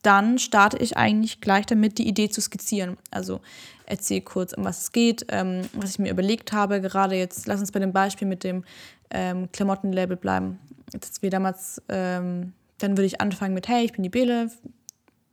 dann 0.01 0.39
starte 0.39 0.77
ich 0.77 0.97
eigentlich 0.97 1.41
gleich 1.41 1.65
damit, 1.65 1.97
die 1.97 2.07
Idee 2.07 2.29
zu 2.29 2.41
skizzieren. 2.41 2.97
Also 3.11 3.41
erzähle 3.85 4.21
kurz, 4.21 4.53
um 4.53 4.63
was 4.63 4.81
es 4.81 4.91
geht, 4.91 5.25
ähm, 5.29 5.61
was 5.73 5.91
ich 5.91 5.99
mir 5.99 6.11
überlegt 6.11 6.53
habe. 6.53 6.81
Gerade 6.81 7.15
jetzt, 7.15 7.47
lass 7.47 7.59
uns 7.59 7.71
bei 7.71 7.79
dem 7.79 7.91
Beispiel 7.91 8.27
mit 8.27 8.43
dem 8.43 8.63
ähm, 9.09 9.51
Klamottenlabel 9.51 10.15
bleiben. 10.15 10.59
Jetzt 10.93 11.21
wie 11.21 11.29
damals, 11.29 11.81
ähm, 11.89 12.53
dann 12.79 12.91
würde 12.91 13.05
ich 13.05 13.21
anfangen 13.21 13.53
mit, 13.53 13.67
hey, 13.67 13.85
ich 13.85 13.93
bin 13.93 14.03
die 14.03 14.09
Bele, 14.09 14.51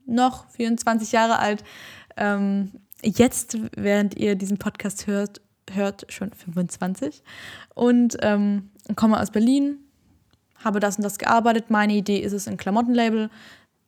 noch 0.07 0.48
24 0.50 1.12
Jahre 1.12 1.38
alt. 1.38 1.64
Ähm, 2.16 2.72
jetzt, 3.02 3.59
während 3.76 4.16
ihr 4.16 4.36
diesen 4.36 4.59
Podcast 4.59 5.07
hört, 5.07 5.40
hört, 5.72 6.07
schon 6.09 6.32
25 6.32 7.22
und 7.74 8.16
ähm, 8.22 8.70
komme 8.94 9.20
aus 9.20 9.30
Berlin, 9.30 9.78
habe 10.62 10.80
das 10.80 10.96
und 10.96 11.02
das 11.02 11.18
gearbeitet. 11.18 11.70
Meine 11.70 11.94
Idee 11.94 12.18
ist 12.18 12.32
es, 12.32 12.48
ein 12.48 12.57
Klamottenlabel 12.57 13.30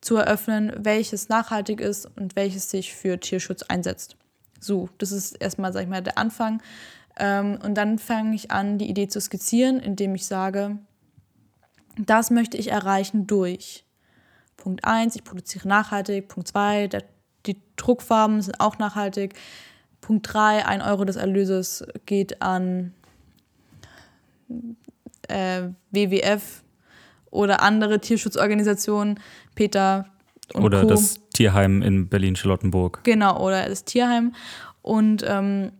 zu 0.01 0.17
eröffnen, 0.17 0.73
welches 0.77 1.29
nachhaltig 1.29 1.81
ist 1.81 2.07
und 2.17 2.37
welches 2.37 2.71
sich 2.71 2.95
für 2.95 3.19
Tierschutz 3.19 3.63
einsetzt. 3.63 4.17
So, 4.61 4.89
das 4.99 5.13
ist 5.13 5.33
erstmal, 5.33 5.73
sag 5.73 5.83
ich 5.83 5.89
mal, 5.89 6.03
der 6.03 6.19
Anfang. 6.19 6.63
Ähm, 7.19 7.59
und 7.63 7.75
dann 7.75 7.99
fange 7.99 8.35
ich 8.35 8.51
an, 8.51 8.79
die 8.79 8.89
Idee 8.89 9.09
zu 9.09 9.21
skizzieren, 9.21 9.81
indem 9.81 10.15
ich 10.15 10.27
sage, 10.27 10.79
das 12.07 12.31
möchte 12.31 12.57
ich 12.57 12.71
erreichen 12.71 13.27
durch 13.27 13.85
Punkt 14.57 14.85
1, 14.85 15.17
ich 15.17 15.25
produziere 15.25 15.69
nachhaltig, 15.69 16.29
Punkt 16.29 16.49
2, 16.49 16.89
die 17.47 17.57
Druckfarben 17.77 18.43
sind 18.43 18.61
auch 18.61 18.79
nachhaltig, 18.79 19.35
Punkt 20.01 20.33
3, 20.33 20.67
ein 20.67 20.83
Euro 20.83 21.05
des 21.05 21.17
Erlöses 21.17 21.85
geht 22.07 22.43
an 22.43 22.93
äh, 25.29 25.69
WWF 25.91 26.63
oder 27.31 27.63
andere 27.63 28.01
Tierschutzorganisationen, 28.01 29.21
Peter 29.55 30.07
und 30.55 30.65
Oder 30.65 30.83
Co. 30.83 30.89
das 30.89 31.21
Tierheim 31.35 31.83
in 31.83 32.09
Berlin-Charlottenburg. 32.09 33.01
Genau, 33.05 33.39
oder 33.45 33.69
das 33.69 33.85
Tierheim. 33.85 34.35
Und 34.83 35.23
ähm, 35.27 35.73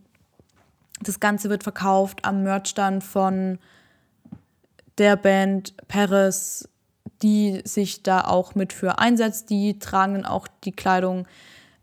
das 1.01 1.19
Ganze 1.19 1.49
wird 1.49 1.63
verkauft 1.63 2.23
am 2.23 2.43
Merchstand 2.43 3.03
von 3.03 3.57
der 4.99 5.15
Band 5.15 5.73
Paris, 5.87 6.67
die 7.21 7.61
sich 7.65 8.03
da 8.03 8.21
auch 8.21 8.55
mit 8.55 8.73
für 8.73 8.99
einsetzt. 8.99 9.49
Die 9.49 9.79
tragen 9.79 10.13
dann 10.13 10.25
auch 10.25 10.47
die 10.63 10.71
Kleidung 10.71 11.27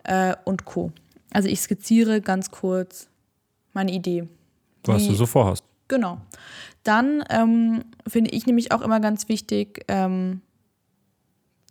äh, 0.05 0.35
und 0.45 0.64
Co. 0.64 0.93
Also 1.33 1.49
ich 1.49 1.61
skizziere 1.61 2.21
ganz 2.21 2.51
kurz 2.51 3.09
meine 3.73 3.93
Idee. 3.93 4.29
Was 4.85 5.03
wie, 5.03 5.09
du 5.09 5.14
so 5.14 5.27
vorhast. 5.27 5.64
Genau. 5.89 6.19
Dann 6.85 7.25
ähm, 7.31 7.85
finde 8.07 8.31
ich 8.31 8.47
nämlich 8.47 8.73
auch 8.73 8.81
immer 8.81 9.01
ganz 9.01 9.29
wichtig, 9.29 9.85
ähm, 9.89 10.41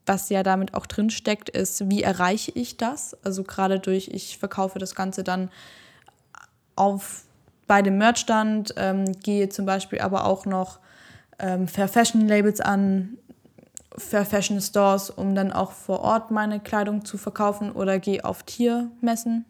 was 0.06 0.30
ja 0.30 0.43
damit 0.43 0.74
auch 0.74 0.86
drin 0.86 1.10
steckt, 1.10 1.50
ist, 1.50 1.89
wie 1.89 2.04
erreiche 2.04 2.52
ich 2.52 2.78
das? 2.78 3.18
Also 3.24 3.43
gerade 3.43 3.80
durch, 3.80 4.10
ich 4.10 4.38
verkaufe 4.38 4.78
das 4.78 4.93
Ganze 4.93 5.24
dann 5.24 5.50
auf 6.76 7.24
bei 7.68 7.82
dem 7.82 7.98
Merchstand, 7.98 8.76
ähm, 8.78 9.12
gehe 9.24 9.50
zum 9.50 9.66
Beispiel 9.66 10.00
aber 10.00 10.26
auch 10.26 10.46
noch 10.46 10.80
ähm, 11.39 11.67
Fair 11.67 11.88
Fashion 11.88 12.27
Labels 12.27 12.61
an, 12.61 13.17
Fair 13.97 14.25
Fashion 14.25 14.59
Stores, 14.59 15.09
um 15.09 15.36
dann 15.36 15.51
auch 15.51 15.71
vor 15.71 16.01
Ort 16.01 16.31
meine 16.31 16.59
Kleidung 16.59 17.05
zu 17.05 17.17
verkaufen 17.17 17.71
oder 17.71 17.99
gehe 17.99 18.23
auf 18.25 18.43
Tiermessen. 18.43 19.45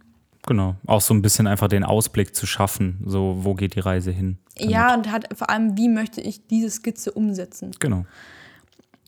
Genau, 0.47 0.75
auch 0.86 1.01
so 1.01 1.13
ein 1.13 1.23
bisschen 1.23 1.47
einfach 1.47 1.67
den 1.67 1.83
Ausblick 1.83 2.36
zu 2.36 2.45
schaffen, 2.45 3.01
so 3.05 3.38
wo 3.39 3.55
geht 3.55 3.73
die 3.75 3.79
Reise 3.79 4.11
hin. 4.11 4.38
Damit. 4.55 4.71
Ja, 4.71 4.93
und 4.93 5.11
hat 5.11 5.36
vor 5.36 5.49
allem, 5.49 5.75
wie 5.77 5.89
möchte 5.89 6.21
ich 6.21 6.45
diese 6.45 6.69
Skizze 6.69 7.11
umsetzen. 7.11 7.71
Genau. 7.79 8.05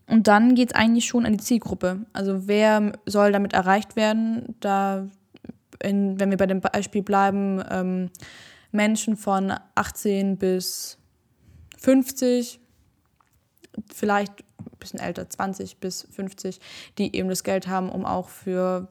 Und 0.08 0.28
dann 0.28 0.56
geht 0.56 0.70
es 0.70 0.76
eigentlich 0.76 1.06
schon 1.06 1.26
an 1.26 1.34
die 1.34 1.44
Zielgruppe. 1.44 2.06
Also 2.14 2.48
wer 2.48 2.94
soll 3.06 3.32
damit 3.32 3.54
erreicht 3.54 3.96
werden? 3.96 4.56
Da, 4.62 5.08
in, 5.84 6.20
wenn 6.20 6.32
wir 6.32 6.38
bei 6.38 6.48
dem 6.48 6.62
Beispiel 6.62 7.04
bleiben, 7.04 7.62
ähm, 7.70 8.10
Menschen 8.72 9.16
von 9.16 9.54
18 9.76 10.38
bis 10.38 10.98
50, 11.78 12.60
vielleicht 13.94 14.32
ein 14.60 14.78
bisschen 14.80 15.00
älter, 15.00 15.30
20 15.30 15.78
bis 15.78 16.08
50, 16.12 16.60
die 16.98 17.16
eben 17.16 17.30
das 17.30 17.44
Geld 17.44 17.68
haben, 17.68 17.90
um 17.90 18.06
auch 18.06 18.30
für 18.30 18.88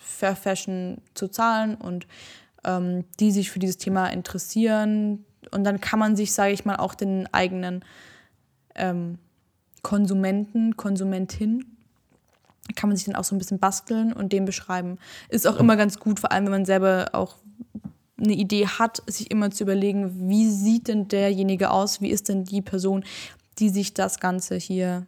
Fair 0.00 0.36
Fashion 0.36 0.98
zu 1.14 1.28
zahlen 1.28 1.76
und 1.76 2.06
ähm, 2.64 3.04
die 3.18 3.30
sich 3.30 3.50
für 3.50 3.58
dieses 3.58 3.78
Thema 3.78 4.08
interessieren. 4.08 5.24
Und 5.50 5.64
dann 5.64 5.80
kann 5.80 5.98
man 5.98 6.16
sich, 6.16 6.32
sage 6.32 6.52
ich 6.52 6.64
mal, 6.64 6.76
auch 6.76 6.94
den 6.94 7.32
eigenen 7.32 7.84
ähm, 8.74 9.18
Konsumenten, 9.82 10.76
Konsumentin, 10.76 11.64
kann 12.76 12.88
man 12.88 12.96
sich 12.96 13.06
dann 13.06 13.16
auch 13.16 13.24
so 13.24 13.34
ein 13.34 13.38
bisschen 13.38 13.58
basteln 13.58 14.12
und 14.12 14.32
den 14.32 14.44
beschreiben. 14.44 14.98
Ist 15.28 15.46
auch 15.46 15.56
immer 15.56 15.76
ganz 15.76 15.98
gut, 15.98 16.20
vor 16.20 16.30
allem 16.30 16.44
wenn 16.44 16.52
man 16.52 16.64
selber 16.64 17.10
auch 17.12 17.36
eine 18.18 18.34
Idee 18.34 18.66
hat, 18.66 19.02
sich 19.06 19.30
immer 19.30 19.50
zu 19.50 19.64
überlegen, 19.64 20.28
wie 20.28 20.48
sieht 20.50 20.88
denn 20.88 21.08
derjenige 21.08 21.70
aus, 21.70 22.00
wie 22.00 22.10
ist 22.10 22.28
denn 22.28 22.44
die 22.44 22.60
Person, 22.60 23.04
die 23.58 23.68
sich 23.68 23.94
das 23.94 24.20
Ganze 24.20 24.56
hier 24.56 25.06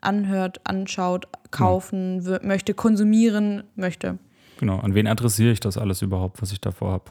anhört, 0.00 0.60
anschaut, 0.64 1.28
kaufen 1.50 2.24
hm. 2.24 2.46
möchte, 2.46 2.74
konsumieren 2.74 3.64
möchte. 3.74 4.18
Genau, 4.58 4.78
an 4.78 4.94
wen 4.94 5.06
adressiere 5.06 5.52
ich 5.52 5.60
das 5.60 5.76
alles 5.78 6.02
überhaupt, 6.02 6.42
was 6.42 6.52
ich 6.52 6.60
davor 6.60 6.92
habe? 6.92 7.04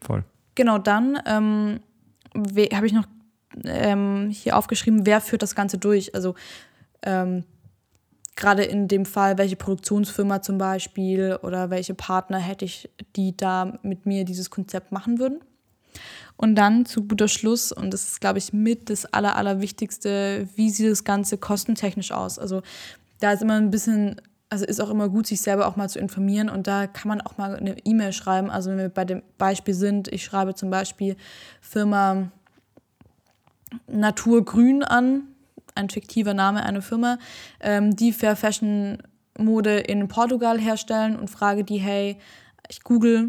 Voll. 0.00 0.24
Genau, 0.54 0.78
dann 0.78 1.18
ähm, 1.26 1.80
habe 2.34 2.86
ich 2.86 2.92
noch 2.92 3.06
ähm, 3.64 4.30
hier 4.30 4.56
aufgeschrieben, 4.56 5.06
wer 5.06 5.20
führt 5.20 5.42
das 5.42 5.54
Ganze 5.54 5.78
durch? 5.78 6.14
Also 6.14 6.34
ähm, 7.02 7.44
gerade 8.36 8.64
in 8.64 8.88
dem 8.88 9.04
Fall, 9.04 9.38
welche 9.38 9.56
Produktionsfirma 9.56 10.42
zum 10.42 10.58
Beispiel 10.58 11.38
oder 11.42 11.70
welche 11.70 11.94
Partner 11.94 12.38
hätte 12.38 12.64
ich, 12.64 12.90
die 13.16 13.36
da 13.36 13.78
mit 13.82 14.06
mir 14.06 14.24
dieses 14.24 14.50
Konzept 14.50 14.92
machen 14.92 15.18
würden. 15.18 15.40
Und 16.40 16.54
dann 16.54 16.86
zu 16.86 17.06
guter 17.06 17.28
Schluss, 17.28 17.70
und 17.70 17.92
das 17.92 18.04
ist, 18.04 18.20
glaube 18.22 18.38
ich, 18.38 18.54
mit 18.54 18.88
das 18.88 19.04
Aller, 19.04 19.36
Allerwichtigste, 19.36 20.48
wie 20.56 20.70
sieht 20.70 20.90
das 20.90 21.04
Ganze 21.04 21.36
kostentechnisch 21.36 22.12
aus? 22.12 22.38
Also 22.38 22.62
da 23.18 23.32
ist 23.32 23.42
immer 23.42 23.56
ein 23.56 23.70
bisschen, 23.70 24.18
also 24.48 24.64
ist 24.64 24.80
auch 24.80 24.88
immer 24.88 25.10
gut, 25.10 25.26
sich 25.26 25.42
selber 25.42 25.66
auch 25.66 25.76
mal 25.76 25.90
zu 25.90 25.98
informieren 25.98 26.48
und 26.48 26.66
da 26.66 26.86
kann 26.86 27.10
man 27.10 27.20
auch 27.20 27.36
mal 27.36 27.56
eine 27.56 27.76
E-Mail 27.84 28.14
schreiben. 28.14 28.48
Also 28.48 28.70
wenn 28.70 28.78
wir 28.78 28.88
bei 28.88 29.04
dem 29.04 29.22
Beispiel 29.36 29.74
sind, 29.74 30.08
ich 30.08 30.24
schreibe 30.24 30.54
zum 30.54 30.70
Beispiel 30.70 31.14
Firma 31.60 32.30
Naturgrün 33.86 34.82
an, 34.82 35.24
ein 35.74 35.90
fiktiver 35.90 36.32
Name 36.32 36.62
einer 36.62 36.80
Firma, 36.80 37.18
ähm, 37.60 37.94
die 37.94 38.14
Fair 38.14 38.34
Fashion 38.34 38.96
Mode 39.36 39.80
in 39.80 40.08
Portugal 40.08 40.58
herstellen 40.58 41.16
und 41.16 41.28
frage 41.28 41.64
die, 41.64 41.76
hey, 41.76 42.16
ich 42.70 42.82
google 42.82 43.28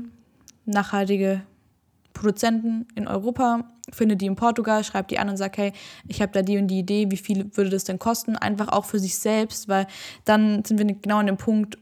nachhaltige 0.66 1.42
Produzenten 2.14 2.88
in 2.96 3.08
Europa, 3.08 3.72
finde 3.92 4.16
die 4.16 4.26
in 4.26 4.36
Portugal, 4.36 4.84
schreibe 4.84 5.08
die 5.08 5.20
an 5.20 5.30
und 5.30 5.38
sage, 5.38 5.62
hey, 5.62 5.74
ich 6.08 6.22
habe 6.22 6.32
da 6.32 6.42
die 6.42 6.58
und 6.58 6.68
die 6.68 6.80
Idee, 6.80 7.10
wie 7.10 7.18
viel 7.18 7.56
würde 7.56 7.70
das 7.70 7.84
denn 7.84 8.00
kosten? 8.00 8.36
Einfach 8.36 8.70
auch 8.70 8.86
für 8.86 9.00
sich 9.00 9.18
selbst, 9.18 9.68
weil 9.68 9.88
dann 10.26 10.64
sind 10.66 10.78
wir 10.78 10.86
genau 10.86 11.18
an 11.18 11.28
dem 11.28 11.38
Punkt, 11.38 11.78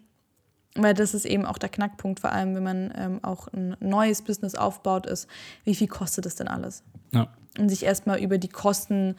weil 0.76 0.94
das 0.94 1.14
ist 1.14 1.26
eben 1.26 1.46
auch 1.46 1.58
der 1.58 1.70
Knackpunkt, 1.70 2.20
vor 2.20 2.32
allem 2.32 2.56
wenn 2.56 2.64
man 2.64 2.94
ähm, 2.96 3.24
auch 3.24 3.48
ein 3.54 3.76
neues 3.80 4.22
Business 4.22 4.56
aufbaut, 4.56 5.06
ist, 5.06 5.28
wie 5.64 5.76
viel 5.76 5.88
kostet 5.88 6.26
das 6.26 6.36
denn 6.36 6.48
alles? 6.48 6.84
Ja. 7.12 7.28
Und 7.58 7.70
sich 7.70 7.84
erstmal 7.84 8.20
über 8.20 8.38
die 8.38 8.50
Kosten 8.50 9.16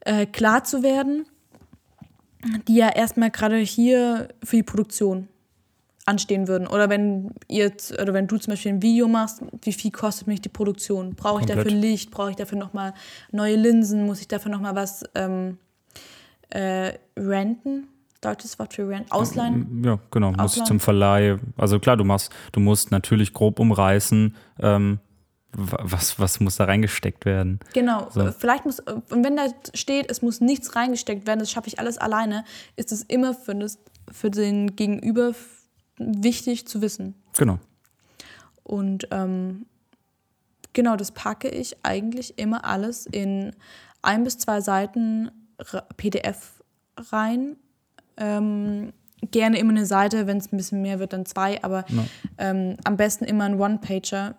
äh, 0.00 0.26
klar 0.26 0.64
zu 0.64 0.82
werden, 0.82 1.26
die 2.68 2.76
ja 2.76 2.88
erstmal 2.88 3.30
gerade 3.30 3.56
hier 3.56 4.28
für 4.42 4.56
die 4.56 4.62
Produktion 4.62 5.28
anstehen 6.06 6.48
würden. 6.48 6.66
Oder 6.66 6.88
wenn 6.90 7.30
ihr 7.48 7.72
oder 8.00 8.12
wenn 8.12 8.26
du 8.26 8.36
zum 8.38 8.52
Beispiel 8.52 8.72
ein 8.72 8.82
Video 8.82 9.08
machst, 9.08 9.40
wie 9.62 9.72
viel 9.72 9.90
kostet 9.90 10.26
mich 10.26 10.40
die 10.40 10.48
Produktion? 10.48 11.14
Brauche 11.14 11.40
ich 11.40 11.46
Komplett. 11.46 11.66
dafür 11.66 11.78
Licht? 11.80 12.10
Brauche 12.10 12.30
ich 12.30 12.36
dafür 12.36 12.58
nochmal 12.58 12.92
neue 13.32 13.56
Linsen? 13.56 14.04
Muss 14.06 14.20
ich 14.20 14.28
dafür 14.28 14.50
nochmal 14.50 14.74
was 14.74 15.04
ähm, 15.14 15.58
äh, 16.50 16.92
renten? 17.16 17.88
Deutsches 18.20 18.58
Wort 18.58 18.72
für 18.74 18.88
rent? 18.88 19.10
Ausleihen? 19.12 19.82
Ja, 19.84 19.98
genau. 20.10 20.30
Muss 20.32 20.40
Ausleihen? 20.40 20.66
zum 20.66 20.80
Verleih. 20.80 21.36
Also 21.56 21.78
klar, 21.78 21.96
du 21.96 22.04
machst, 22.04 22.32
du 22.52 22.60
musst 22.60 22.90
natürlich 22.90 23.32
grob 23.34 23.58
umreißen, 23.60 24.34
ähm, 24.60 24.98
wa- 25.52 25.78
was, 25.82 26.18
was 26.18 26.40
muss 26.40 26.56
da 26.56 26.64
reingesteckt 26.64 27.26
werden. 27.26 27.60
Genau, 27.74 28.08
So. 28.10 28.30
vielleicht 28.32 28.64
muss, 28.64 28.80
und 28.80 29.24
wenn 29.24 29.36
da 29.36 29.44
steht, 29.74 30.10
es 30.10 30.22
muss 30.22 30.40
nichts 30.40 30.74
reingesteckt 30.74 31.26
werden, 31.26 31.40
das 31.40 31.50
schaffe 31.50 31.68
ich 31.68 31.78
alles 31.78 31.98
alleine, 31.98 32.44
ist 32.76 32.92
es 32.92 33.02
immer 33.02 33.34
für, 33.34 33.54
das, 33.54 33.78
für 34.10 34.30
den 34.30 34.74
Gegenüber 34.74 35.34
wichtig 35.98 36.66
zu 36.66 36.80
wissen. 36.82 37.14
Genau. 37.36 37.58
Und 38.62 39.08
ähm, 39.10 39.66
genau, 40.72 40.96
das 40.96 41.12
packe 41.12 41.48
ich 41.48 41.76
eigentlich 41.84 42.38
immer 42.38 42.64
alles 42.64 43.06
in 43.06 43.54
ein 44.02 44.24
bis 44.24 44.38
zwei 44.38 44.60
Seiten 44.60 45.30
PDF 45.96 46.62
rein. 47.10 47.56
Ähm, 48.16 48.92
gerne 49.30 49.58
immer 49.58 49.70
eine 49.70 49.86
Seite, 49.86 50.26
wenn 50.26 50.38
es 50.38 50.52
ein 50.52 50.56
bisschen 50.56 50.82
mehr 50.82 50.98
wird, 50.98 51.12
dann 51.12 51.26
zwei, 51.26 51.62
aber 51.62 51.84
Ja. 51.88 52.04
ähm, 52.38 52.76
am 52.84 52.96
besten 52.96 53.24
immer 53.24 53.44
ein 53.44 53.60
One-Pager. 53.60 54.36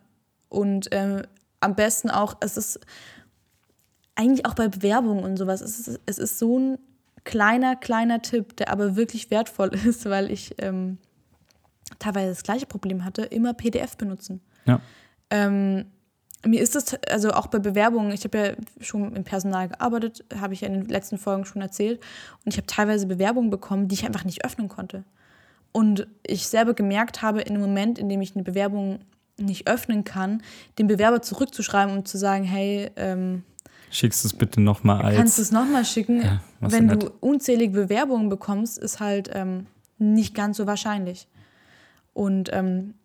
Und 0.50 0.88
ähm, 0.92 1.24
am 1.60 1.76
besten 1.76 2.10
auch, 2.10 2.38
es 2.42 2.58
ist 2.58 2.80
eigentlich 4.16 4.46
auch 4.46 4.54
bei 4.54 4.68
Bewerbungen 4.68 5.24
und 5.24 5.38
sowas, 5.38 5.62
es 5.62 5.88
ist, 5.88 6.00
es 6.06 6.18
ist 6.20 6.40
so 6.40 6.58
ein 6.60 6.78
kleiner, 7.24 7.76
kleiner 7.76 8.22
Tipp, 8.22 8.56
der 8.58 8.70
aber 8.72 8.96
wirklich 8.96 9.30
wertvoll 9.32 9.70
ist, 9.86 10.06
weil 10.06 10.32
ich 10.32 10.56
ähm, 10.60 10.98
teilweise 12.00 12.30
das 12.30 12.44
gleiche 12.44 12.66
Problem 12.66 13.06
hatte, 13.06 13.24
immer 13.24 13.54
PDF 13.54 13.98
benutzen. 13.98 14.42
Ja. 14.66 14.82
Ähm, 15.30 15.86
mir 16.46 16.62
ist 16.62 16.76
es, 16.76 16.96
also 17.10 17.32
auch 17.32 17.48
bei 17.48 17.60
Bewerbungen, 17.60 18.12
ich 18.12 18.24
habe 18.24 18.38
ja 18.38 18.54
schon 18.80 19.16
im 19.16 19.24
Personal 19.24 19.70
gearbeitet, 19.70 20.24
habe 20.40 20.54
ich 20.54 20.62
ja 20.62 20.68
in 20.68 20.74
den 20.74 20.86
letzten 20.86 21.18
Folgen 21.18 21.46
schon 21.46 21.62
erzählt. 21.62 22.00
Und 22.44 22.54
ich 22.54 22.58
habe 22.58 22.68
teilweise 22.68 23.08
Bewerbungen 23.08 23.50
bekommen, 23.50 23.88
die 23.88 23.96
ich 23.96 24.06
einfach 24.06 24.24
nicht 24.26 24.46
öffnen 24.46 24.70
konnte. 24.70 25.04
Und 25.72 26.08
ich 26.26 26.48
selber 26.48 26.74
gemerkt 26.74 27.22
habe, 27.22 27.42
in 27.42 27.56
dem 27.56 27.62
Moment, 27.62 28.00
in 28.00 28.10
dem 28.10 28.22
ich 28.22 28.36
eine 28.36 28.44
Bewerbung 28.44 29.00
nicht 29.38 29.68
öffnen 29.68 30.04
kann, 30.04 30.42
den 30.78 30.88
Bewerber 30.88 31.22
zurückzuschreiben 31.22 31.96
und 31.96 32.08
zu 32.08 32.18
sagen, 32.18 32.44
hey, 32.44 32.92
ähm, 32.96 33.44
Schickst 33.92 34.24
du 34.24 34.28
es 34.28 34.34
bitte 34.34 34.62
nochmal 34.62 35.02
als. 35.02 35.18
kannst 35.18 35.38
du 35.38 35.42
es 35.42 35.52
nochmal 35.52 35.86
schicken? 35.86 36.22
Ja, 36.22 36.42
Wenn 36.60 36.88
du 36.88 37.12
unzählige 37.20 37.74
Bewerbungen 37.74 38.30
bekommst, 38.30 38.78
ist 38.78 39.00
halt 39.00 39.30
ähm, 39.34 39.68
nicht 39.98 40.36
ganz 40.36 40.58
so 40.58 40.68
wahrscheinlich. 40.68 41.28
Und 42.16 42.50
ähm, 42.54 42.96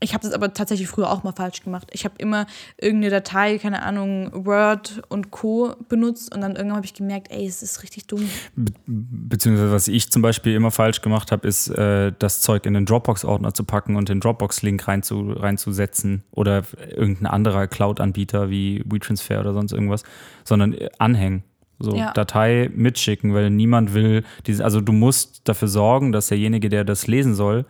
ich 0.00 0.12
habe 0.12 0.22
das 0.22 0.32
aber 0.32 0.52
tatsächlich 0.52 0.88
früher 0.88 1.10
auch 1.10 1.22
mal 1.24 1.32
falsch 1.32 1.62
gemacht. 1.62 1.88
Ich 1.92 2.04
habe 2.04 2.14
immer 2.18 2.46
irgendeine 2.78 3.10
Datei, 3.10 3.58
keine 3.58 3.82
Ahnung, 3.82 4.30
Word 4.32 5.02
und 5.08 5.30
Co. 5.30 5.74
benutzt 5.88 6.34
und 6.34 6.40
dann 6.40 6.56
irgendwann 6.56 6.76
habe 6.76 6.86
ich 6.86 6.94
gemerkt, 6.94 7.30
ey, 7.30 7.46
es 7.46 7.62
ist 7.62 7.82
richtig 7.82 8.06
dumm. 8.06 8.28
Be 8.54 8.72
beziehungsweise 8.86 9.72
was 9.72 9.88
ich 9.88 10.10
zum 10.10 10.20
Beispiel 10.22 10.54
immer 10.54 10.70
falsch 10.70 11.00
gemacht 11.00 11.32
habe, 11.32 11.46
ist 11.46 11.68
äh, 11.68 12.12
das 12.18 12.40
Zeug 12.40 12.66
in 12.66 12.74
den 12.74 12.86
Dropbox-Ordner 12.86 13.54
zu 13.54 13.64
packen 13.64 13.96
und 13.96 14.08
den 14.08 14.20
Dropbox-Link 14.20 14.86
reinzu, 14.86 15.32
reinzusetzen 15.32 16.22
oder 16.32 16.64
irgendein 16.90 17.26
anderer 17.26 17.66
Cloud-Anbieter 17.66 18.50
wie 18.50 18.84
WeTransfer 18.86 19.40
oder 19.40 19.52
sonst 19.52 19.72
irgendwas, 19.72 20.02
sondern 20.44 20.74
äh, 20.74 20.90
anhängen. 20.98 21.44
So 21.78 21.96
Ja. 21.96 22.12
Datei 22.12 22.70
mitschicken, 22.74 23.34
weil 23.34 23.50
niemand 23.50 23.94
will 23.94 24.24
diese, 24.46 24.64
also 24.64 24.80
du 24.80 24.92
musst 24.92 25.48
dafür 25.48 25.68
sorgen, 25.68 26.12
dass 26.12 26.28
derjenige, 26.28 26.68
der 26.68 26.84
das 26.84 27.06
lesen 27.06 27.34
soll, 27.34 27.64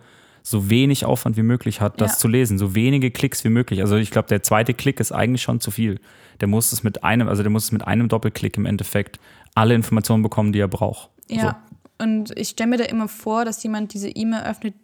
so 0.47 0.69
wenig 0.69 1.05
Aufwand 1.05 1.37
wie 1.37 1.41
möglich 1.43 1.81
hat, 1.81 1.99
das 1.99 2.13
Ja. 2.13 2.17
zu 2.19 2.27
lesen, 2.27 2.59
so 2.59 2.75
wenige 2.75 3.09
Klicks 3.09 3.43
wie 3.43 3.49
möglich. 3.49 3.81
Also 3.81 3.95
ich 3.95 4.11
glaube, 4.11 4.27
der 4.27 4.43
zweite 4.43 4.75
Klick 4.75 4.99
ist 4.99 5.11
eigentlich 5.11 5.41
schon 5.41 5.59
zu 5.59 5.71
viel. 5.71 5.99
Der 6.39 6.47
muss 6.47 6.71
es 6.71 6.83
mit 6.83 7.03
einem, 7.03 7.27
also 7.27 7.41
der 7.41 7.49
muss 7.49 7.63
es 7.63 7.71
mit 7.71 7.85
einem 7.87 8.09
Doppelklick 8.09 8.55
im 8.57 8.67
Endeffekt 8.67 9.19
alle 9.55 9.73
Informationen 9.73 10.21
bekommen, 10.21 10.51
die 10.51 10.59
er 10.59 10.67
braucht. 10.67 11.09
Ja. 11.29 11.63
Und 11.97 12.37
ich 12.37 12.49
stelle 12.49 12.69
mir 12.69 12.77
da 12.77 12.83
immer 12.83 13.07
vor, 13.07 13.43
dass 13.43 13.63
jemand 13.63 13.93
diese 13.95 14.09
E-Mail 14.09 14.43
öffnet, 14.43 14.75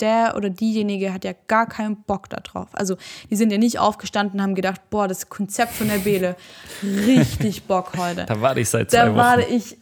der 0.00 0.34
oder 0.36 0.50
diejenige 0.50 1.12
hat 1.12 1.24
ja 1.24 1.32
gar 1.46 1.66
keinen 1.68 2.02
Bock 2.02 2.28
da 2.28 2.40
drauf. 2.40 2.68
Also 2.72 2.96
die 3.30 3.36
sind 3.36 3.52
ja 3.52 3.58
nicht 3.58 3.78
aufgestanden 3.78 4.40
und 4.40 4.42
haben 4.42 4.54
gedacht, 4.56 4.80
boah, 4.90 5.06
das 5.06 5.28
Konzept 5.28 5.72
von 5.74 5.86
der 5.88 5.98
Bele, 5.98 6.34
richtig 6.82 7.62
Bock 7.64 7.92
heute. 7.96 8.22
So. 8.22 8.26
Da 8.26 8.40
warte 8.40 8.60
ich 8.60 8.68
seit 8.68 8.90
zwei 8.90 8.98
Da 8.98 9.08
Wochen. 9.10 9.16
warte 9.18 9.44
ich 9.54 9.76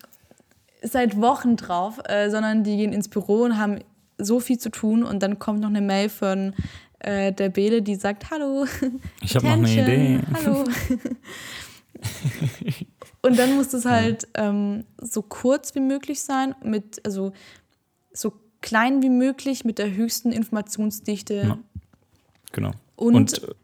seit 0.82 1.20
Wochen 1.20 1.56
drauf, 1.56 1.98
äh, 2.08 2.28
sondern 2.30 2.62
die 2.62 2.76
gehen 2.76 2.92
ins 2.92 3.08
Büro 3.08 3.42
und 3.44 3.58
haben 3.58 3.78
so 4.18 4.40
viel 4.40 4.58
zu 4.58 4.70
tun 4.70 5.02
und 5.02 5.22
dann 5.22 5.38
kommt 5.38 5.60
noch 5.60 5.68
eine 5.68 5.80
Mail 5.80 6.08
von 6.08 6.54
äh, 7.00 7.32
der 7.32 7.48
Bele, 7.50 7.82
die 7.82 7.94
sagt, 7.96 8.30
hallo, 8.30 8.66
Ich 9.22 9.34
habe 9.36 9.46
noch 9.46 9.52
eine 9.54 9.70
Idee. 9.70 10.20
Hallo. 10.32 10.64
und 13.22 13.38
dann 13.38 13.54
muss 13.56 13.72
es 13.74 13.84
halt 13.84 14.28
ähm, 14.34 14.84
so 15.00 15.22
kurz 15.22 15.74
wie 15.74 15.80
möglich 15.80 16.20
sein, 16.20 16.54
mit, 16.62 17.04
also 17.04 17.32
so 18.12 18.32
klein 18.60 19.02
wie 19.02 19.10
möglich, 19.10 19.64
mit 19.64 19.78
der 19.78 19.94
höchsten 19.94 20.32
Informationsdichte. 20.32 21.34
Ja. 21.34 21.58
Genau. 22.52 22.70
Und, 22.96 23.14
Und, 23.14 23.56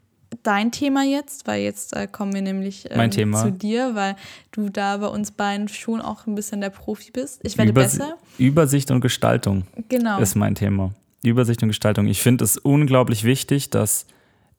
dein 0.43 0.71
Thema 0.71 1.03
jetzt, 1.03 1.45
weil 1.47 1.61
jetzt 1.61 1.95
äh, 1.95 2.07
kommen 2.07 2.33
wir 2.33 2.41
nämlich 2.41 2.89
ähm, 2.89 2.97
Mein 2.97 3.11
Thema. 3.11 3.41
zu 3.43 3.51
dir, 3.51 3.95
weil 3.95 4.15
du 4.51 4.69
da 4.69 4.97
bei 4.97 5.07
uns 5.07 5.31
beiden 5.31 5.67
schon 5.67 6.01
auch 6.01 6.25
ein 6.27 6.35
bisschen 6.35 6.61
der 6.61 6.69
Profi 6.69 7.11
bist. 7.11 7.41
Ich 7.43 7.57
werde 7.57 7.71
Übersi- 7.71 7.75
besser. 7.99 8.17
Übersicht 8.37 8.91
und 8.91 9.01
Gestaltung 9.01 9.63
Genau. 9.89 10.19
ist 10.19 10.35
mein 10.35 10.55
Thema. 10.55 10.93
Übersicht 11.23 11.61
und 11.61 11.69
Gestaltung. 11.69 12.07
Ich 12.07 12.21
finde 12.21 12.43
es 12.45 12.57
unglaublich 12.57 13.23
wichtig, 13.23 13.69
dass 13.69 14.05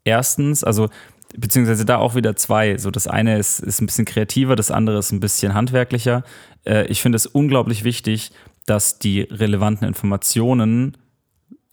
erstens, 0.05 0.63
also 0.63 0.89
beziehungsweise 1.37 1.85
da 1.85 1.97
auch 1.99 2.15
wieder 2.15 2.37
zwei. 2.37 2.77
So 2.79 2.91
das 2.91 3.07
eine 3.09 3.39
ist, 3.39 3.59
ist 3.61 3.81
ein 3.81 3.87
bisschen 3.87 4.05
kreativer, 4.05 4.55
das 4.57 4.71
andere 4.71 4.99
ist 4.99 5.11
ein 5.13 5.21
bisschen 5.21 5.55
handwerklicher. 5.55 6.23
Äh, 6.65 6.87
ich 6.87 7.01
finde 7.03 7.17
es 7.17 7.27
unglaublich 7.27 7.83
wichtig, 7.85 8.31
dass 8.67 8.99
die 9.01 9.23
relevanten 9.23 9.89
Informationen 9.89 10.97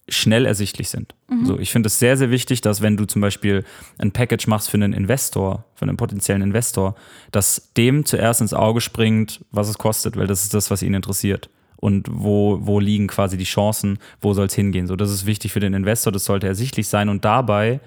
schnell 0.09 0.45
ersichtlich 0.45 0.89
sind. 0.89 1.15
So, 1.45 1.59
ich 1.59 1.71
finde 1.71 1.87
es 1.87 1.99
sehr, 1.99 2.17
sehr 2.17 2.31
wichtig, 2.31 2.61
dass 2.61 2.81
wenn 2.81 2.97
du 2.97 3.05
zum 3.05 3.21
Beispiel 3.21 3.63
ein 3.97 4.11
Package 4.11 4.47
machst 4.47 4.69
für 4.69 4.77
einen 4.77 4.93
Investor, 4.93 5.65
für 5.75 5.83
einen 5.83 5.97
potenziellen 5.97 6.41
Investor, 6.41 6.95
dass 7.31 7.71
dem 7.77 8.05
zuerst 8.05 8.41
ins 8.41 8.53
Auge 8.53 8.81
springt, 8.81 9.45
was 9.51 9.69
es 9.69 9.77
kostet, 9.77 10.17
weil 10.17 10.27
das 10.27 10.43
ist 10.43 10.53
das, 10.53 10.71
was 10.71 10.81
ihn 10.81 10.93
interessiert. 10.93 11.49
Und 11.77 12.07
wo, 12.11 12.59
wo 12.61 12.79
liegen 12.81 13.07
quasi 13.07 13.37
die 13.37 13.45
Chancen, 13.45 13.99
wo 14.19 14.33
soll 14.33 14.47
es 14.47 14.53
hingehen. 14.53 14.85
So, 14.85 14.97
das 14.97 15.11
ist 15.11 15.25
wichtig 15.25 15.53
für 15.53 15.61
den 15.61 15.73
Investor, 15.73 16.11
das 16.11 16.25
sollte 16.25 16.45
ersichtlich 16.45 16.89
sein 16.89 17.07
und 17.07 17.23
dabei, 17.23 17.79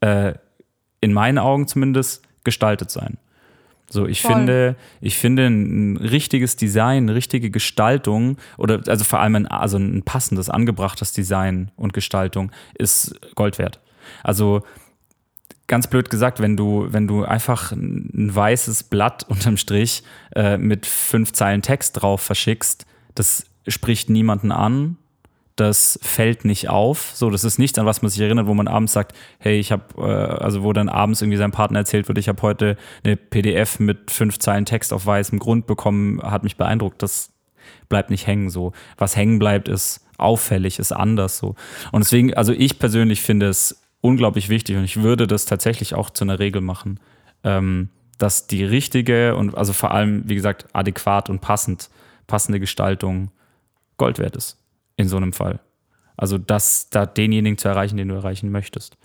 äh, 0.00 0.34
in 1.00 1.12
meinen 1.12 1.38
Augen 1.38 1.66
zumindest, 1.66 2.22
gestaltet 2.44 2.90
sein. 2.90 3.18
So, 3.90 4.06
ich 4.06 4.22
Voll. 4.22 4.34
finde, 4.34 4.76
ich 5.00 5.16
finde 5.16 5.46
ein 5.46 5.96
richtiges 5.96 6.56
Design, 6.56 7.04
eine 7.04 7.14
richtige 7.14 7.50
Gestaltung 7.50 8.38
oder 8.56 8.80
also 8.86 9.04
vor 9.04 9.20
allem 9.20 9.36
ein, 9.36 9.46
also 9.46 9.76
ein 9.76 10.02
passendes, 10.02 10.50
angebrachtes 10.50 11.12
Design 11.12 11.70
und 11.76 11.92
Gestaltung 11.92 12.50
ist 12.78 13.14
Gold 13.34 13.58
wert. 13.58 13.80
Also 14.22 14.62
ganz 15.66 15.86
blöd 15.86 16.10
gesagt, 16.10 16.40
wenn 16.40 16.56
du, 16.56 16.86
wenn 16.90 17.06
du 17.06 17.24
einfach 17.24 17.72
ein 17.72 18.34
weißes 18.34 18.84
Blatt 18.84 19.24
unterm 19.28 19.56
Strich 19.56 20.02
äh, 20.34 20.56
mit 20.56 20.86
fünf 20.86 21.32
Zeilen 21.32 21.62
Text 21.62 22.02
drauf 22.02 22.20
verschickst, 22.20 22.86
das 23.14 23.46
spricht 23.68 24.10
niemanden 24.10 24.52
an, 24.52 24.96
das 25.56 25.98
fällt 26.02 26.44
nicht 26.44 26.68
auf. 26.68 27.12
So, 27.14 27.30
das 27.30 27.44
ist 27.44 27.58
nichts, 27.58 27.78
an 27.78 27.86
was 27.86 28.02
man 28.02 28.10
sich 28.10 28.20
erinnert, 28.20 28.46
wo 28.46 28.54
man 28.54 28.66
abends 28.66 28.92
sagt, 28.92 29.16
hey, 29.38 29.58
ich 29.58 29.70
habe, 29.70 29.84
äh, 29.98 30.42
also 30.42 30.62
wo 30.64 30.72
dann 30.72 30.88
abends 30.88 31.22
irgendwie 31.22 31.38
seinem 31.38 31.52
Partner 31.52 31.80
erzählt 31.80 32.08
wird, 32.08 32.18
ich 32.18 32.28
habe 32.28 32.42
heute 32.42 32.76
eine 33.04 33.16
PDF 33.16 33.78
mit 33.78 34.10
fünf 34.10 34.38
Zeilen 34.38 34.64
Text 34.64 34.92
auf 34.92 35.06
weißem 35.06 35.38
Grund 35.38 35.66
bekommen, 35.66 36.20
hat 36.22 36.42
mich 36.42 36.56
beeindruckt. 36.56 37.02
Das 37.02 37.32
bleibt 37.88 38.10
nicht 38.10 38.26
hängen 38.26 38.50
so. 38.50 38.72
Was 38.98 39.16
hängen 39.16 39.38
bleibt, 39.38 39.68
ist 39.68 40.04
auffällig, 40.18 40.78
ist 40.78 40.92
anders 40.92 41.38
so. 41.38 41.54
Und 41.92 42.04
deswegen, 42.04 42.34
also 42.34 42.52
ich 42.52 42.78
persönlich 42.78 43.22
finde 43.22 43.48
es 43.48 43.80
unglaublich 44.00 44.48
wichtig 44.48 44.76
und 44.76 44.84
ich 44.84 45.02
würde 45.02 45.26
das 45.26 45.44
tatsächlich 45.44 45.94
auch 45.94 46.10
zu 46.10 46.24
einer 46.24 46.38
Regel 46.38 46.62
machen, 46.62 47.00
ähm, 47.44 47.90
dass 48.18 48.46
die 48.46 48.64
richtige 48.64 49.36
und 49.36 49.56
also 49.56 49.72
vor 49.72 49.92
allem, 49.92 50.28
wie 50.28 50.34
gesagt, 50.34 50.66
adäquat 50.72 51.30
und 51.30 51.40
passend, 51.40 51.90
passende 52.26 52.60
Gestaltung 52.60 53.30
Gold 53.96 54.18
wert 54.18 54.36
ist 54.36 54.58
in 54.96 55.08
so 55.08 55.16
einem 55.16 55.32
Fall. 55.32 55.60
Also 56.16 56.38
das, 56.38 56.88
da 56.90 57.06
denjenigen 57.06 57.58
zu 57.58 57.68
erreichen, 57.68 57.96
den 57.96 58.08
du 58.08 58.14
erreichen 58.14 58.50
möchtest. 58.50 58.96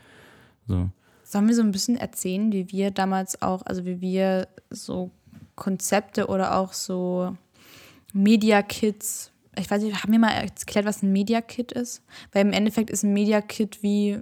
So. 0.68 0.90
Sollen 1.24 1.48
wir 1.48 1.56
so 1.56 1.62
ein 1.62 1.72
bisschen 1.72 1.98
erzählen, 1.98 2.52
wie 2.52 2.72
wir 2.72 2.92
damals 2.92 3.42
auch, 3.42 3.64
also 3.66 3.86
wie 3.86 4.02
wir 4.02 4.48
so 4.70 5.12
Konzepte 5.56 6.28
oder 6.28 6.56
auch 6.58 6.74
so 6.74 7.36
Media 8.14 8.62
Kits, 8.62 9.32
ich 9.58 9.70
weiß 9.70 9.84
nicht, 9.84 10.02
haben 10.02 10.12
wir 10.12 10.20
mal 10.20 10.32
erklärt, 10.32 10.86
was 10.86 11.04
ein 11.04 11.12
Media 11.12 11.42
Kit 11.42 11.72
ist? 11.72 12.04
Weil 12.32 12.46
im 12.46 12.54
Endeffekt 12.54 12.90
ist 12.90 13.04
ein 13.04 13.14
Media 13.14 13.42
Kit 13.42 13.84
wie 13.84 14.20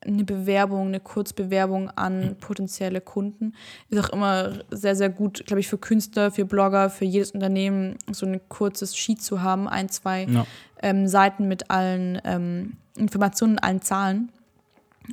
eine 0.00 0.24
Bewerbung, 0.24 0.88
eine 0.88 1.00
Kurzbewerbung 1.00 1.90
an 1.90 2.36
potenzielle 2.40 3.00
Kunden. 3.00 3.54
Ist 3.90 4.04
auch 4.04 4.10
immer 4.10 4.52
sehr, 4.70 4.94
sehr 4.94 5.10
gut, 5.10 5.44
glaube 5.46 5.60
ich, 5.60 5.68
für 5.68 5.78
Künstler, 5.78 6.30
für 6.30 6.44
Blogger, 6.44 6.88
für 6.90 7.04
jedes 7.04 7.32
Unternehmen, 7.32 7.96
so 8.12 8.26
ein 8.26 8.40
kurzes 8.48 8.96
Sheet 8.96 9.22
zu 9.22 9.42
haben, 9.42 9.68
ein, 9.68 9.88
zwei 9.88 10.24
ja. 10.24 10.46
ähm, 10.82 11.08
Seiten 11.08 11.48
mit 11.48 11.70
allen 11.70 12.20
ähm, 12.24 12.76
Informationen, 12.96 13.58
allen 13.58 13.82
Zahlen. 13.82 14.30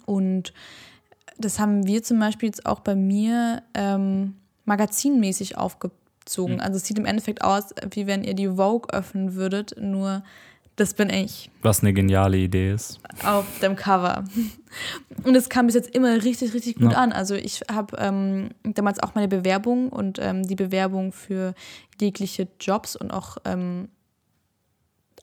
Und 0.05 0.53
das 1.37 1.59
haben 1.59 1.85
wir 1.87 2.03
zum 2.03 2.19
Beispiel 2.19 2.47
jetzt 2.47 2.65
auch 2.65 2.79
bei 2.79 2.95
mir 2.95 3.63
ähm, 3.73 4.35
magazinmäßig 4.65 5.57
aufgezogen. 5.57 6.55
Mhm. 6.55 6.61
Also 6.61 6.77
es 6.77 6.85
sieht 6.85 6.99
im 6.99 7.05
Endeffekt 7.05 7.43
aus, 7.43 7.73
wie 7.91 8.07
wenn 8.07 8.23
ihr 8.23 8.33
die 8.33 8.49
Vogue 8.49 8.93
öffnen 8.93 9.35
würdet, 9.35 9.75
nur 9.79 10.23
das 10.75 10.93
bin 10.93 11.09
ich. 11.09 11.49
Was 11.61 11.81
eine 11.81 11.93
geniale 11.93 12.37
Idee 12.37 12.73
ist. 12.73 12.99
Auf 13.23 13.45
dem 13.61 13.75
Cover. 13.75 14.25
Und 15.23 15.35
es 15.35 15.47
kam 15.47 15.67
bis 15.67 15.75
jetzt 15.75 15.95
immer 15.95 16.23
richtig, 16.23 16.53
richtig 16.53 16.75
gut 16.75 16.91
ja. 16.91 16.97
an. 16.97 17.13
Also 17.13 17.35
ich 17.35 17.61
habe 17.71 17.95
ähm, 17.97 18.49
damals 18.63 18.99
auch 18.99 19.15
meine 19.15 19.29
Bewerbung 19.29 19.89
und 19.89 20.19
ähm, 20.19 20.43
die 20.43 20.55
Bewerbung 20.55 21.13
für 21.13 21.53
jegliche 21.99 22.49
Jobs 22.59 22.95
und 22.97 23.11
auch 23.11 23.37
ähm, 23.45 23.87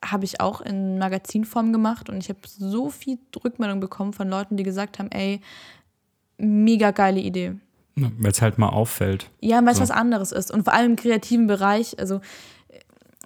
habe 0.04 0.24
ich 0.24 0.40
auch 0.40 0.62
in 0.62 0.98
Magazinform 0.98 1.72
gemacht 1.72 2.08
und 2.08 2.16
ich 2.16 2.28
habe 2.28 2.40
so 2.44 2.90
viel 2.90 3.18
Rückmeldung 3.44 3.78
bekommen 3.78 4.12
von 4.12 4.28
Leuten, 4.28 4.56
die 4.56 4.64
gesagt 4.64 4.98
haben, 4.98 5.10
ey, 5.10 5.40
mega 6.38 6.90
geile 6.90 7.20
Idee. 7.20 7.54
Ja, 7.94 8.10
weil 8.18 8.30
es 8.30 8.40
halt 8.40 8.58
mal 8.58 8.70
auffällt. 8.70 9.30
Ja, 9.40 9.62
weil 9.64 9.72
es 9.72 9.76
so. 9.76 9.82
was 9.82 9.90
anderes 9.90 10.32
ist. 10.32 10.50
Und 10.50 10.64
vor 10.64 10.72
allem 10.72 10.92
im 10.92 10.96
kreativen 10.96 11.46
Bereich, 11.46 11.98
also 11.98 12.20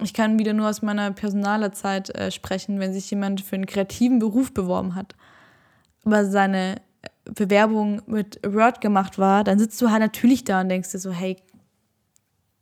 ich 0.01 0.13
kann 0.13 0.39
wieder 0.39 0.53
nur 0.53 0.69
aus 0.69 0.83
meiner 0.83 1.11
Personalerzeit 1.13 2.11
äh, 2.15 2.31
sprechen, 2.31 2.79
wenn 2.81 2.93
sich 2.93 3.11
jemand 3.11 3.41
für 3.41 3.57
einen 3.57 3.67
kreativen 3.67 4.19
Beruf 4.19 4.53
beworben 4.53 4.95
hat, 4.95 5.15
aber 6.05 6.25
seine 6.27 6.77
Bewerbung 7.25 8.03
mit 8.07 8.41
Word 8.47 8.81
gemacht 8.81 9.19
war, 9.19 9.45
dann 9.45 9.59
sitzt 9.59 9.81
du 9.81 9.91
halt 9.91 10.01
natürlich 10.01 10.45
da 10.45 10.61
und 10.61 10.69
denkst 10.69 10.93
dir 10.93 10.99
so, 10.99 11.11
hey, 11.11 11.37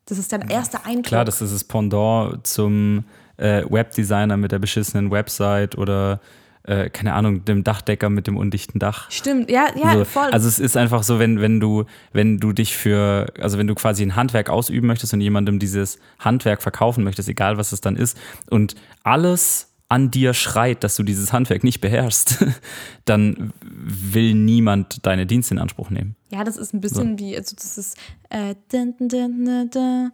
das 0.07 0.19
ist 0.19 0.33
dein 0.33 0.49
erster 0.49 0.85
Eindruck. 0.85 1.07
Klar, 1.07 1.25
das 1.25 1.41
ist 1.41 1.55
das 1.55 1.65
Pendant 1.65 2.47
zum 2.47 3.05
äh, 3.37 3.65
Webdesigner 3.69 4.37
mit 4.37 4.53
der 4.53 4.59
beschissenen 4.59 5.11
Website 5.11 5.77
oder 5.77 6.21
äh, 6.65 6.89
keine 6.89 7.13
Ahnung, 7.13 7.45
dem 7.45 7.63
Dachdecker 7.63 8.09
mit 8.09 8.27
dem 8.27 8.37
undichten 8.37 8.79
Dach. 8.79 9.11
Stimmt, 9.11 9.51
ja, 9.51 9.67
ja, 9.77 9.93
so, 9.93 10.05
voll. 10.05 10.31
Also 10.31 10.49
es 10.49 10.59
ist 10.59 10.77
einfach 10.77 11.03
so, 11.03 11.19
wenn, 11.19 11.41
wenn 11.41 11.61
du, 11.61 11.85
wenn 12.13 12.39
du 12.39 12.53
dich 12.53 12.77
für, 12.77 13.27
also 13.39 13.59
wenn 13.59 13.67
du 13.67 13.75
quasi 13.75 14.03
ein 14.03 14.17
Handwerk 14.17 14.49
ausüben 14.49 14.87
möchtest 14.87 15.13
und 15.13 15.21
jemandem 15.21 15.59
dieses 15.59 15.99
Handwerk 16.19 16.63
verkaufen 16.63 17.05
möchtest, 17.05 17.29
egal 17.29 17.59
was 17.59 17.73
es 17.73 17.81
dann 17.81 17.97
ist, 17.97 18.19
und 18.49 18.75
alles 19.03 19.75
an 19.91 20.11
dir 20.11 20.33
schreit, 20.33 20.83
dass 20.83 20.97
du 20.97 21.03
dieses 21.03 21.33
Handwerk 21.33 21.65
nicht 21.65 21.83
beherrschst, 21.83 22.45
dann 23.05 23.53
will 23.63 24.35
niemand 24.35 25.07
deine 25.07 25.27
Dienste 25.27 25.55
in 25.55 25.61
Anspruch 25.61 25.91
nehmen. 25.91 26.17
Ja, 26.31 26.45
das 26.45 26.57
ist 26.57 26.73
ein 26.73 26.81
bisschen 26.81 27.19
so. 27.19 27.25
wie, 27.25 27.37
also 27.37 27.55
das 27.55 27.77
ist 27.77 27.99
äh, 28.31 28.55
dun, 28.73 28.95
dun, 28.99 29.69
dun, 29.71 30.13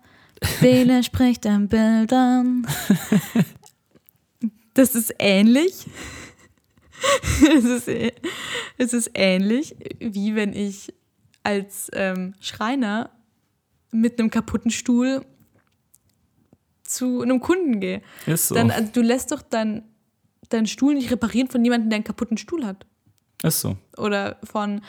Wähle 0.60 1.04
spricht 1.04 1.46
an 1.46 1.68
Bildern. 1.68 2.66
Das 4.74 4.94
ist 4.94 5.12
ähnlich. 5.18 5.84
es, 7.56 7.64
ist, 7.64 7.88
es 8.78 8.92
ist 8.92 9.10
ähnlich, 9.14 9.76
wie 9.98 10.34
wenn 10.34 10.52
ich 10.52 10.92
als 11.42 11.90
ähm, 11.94 12.34
Schreiner 12.40 13.10
mit 13.92 14.18
einem 14.18 14.30
kaputten 14.30 14.70
Stuhl 14.70 15.24
zu 16.82 17.22
einem 17.22 17.40
Kunden 17.40 17.80
gehe. 17.80 18.02
Ist 18.26 18.48
so. 18.48 18.54
Dann, 18.54 18.70
also, 18.70 18.90
du 18.92 19.02
lässt 19.02 19.32
doch 19.32 19.42
deinen 19.42 19.86
Stuhl 20.66 20.94
nicht 20.94 21.10
reparieren 21.10 21.48
von 21.48 21.64
jemandem, 21.64 21.90
der 21.90 21.96
einen 21.96 22.04
kaputten 22.04 22.36
Stuhl 22.36 22.66
hat. 22.66 22.86
Ist 23.42 23.60
so. 23.60 23.76
Oder 23.96 24.38
von 24.44 24.82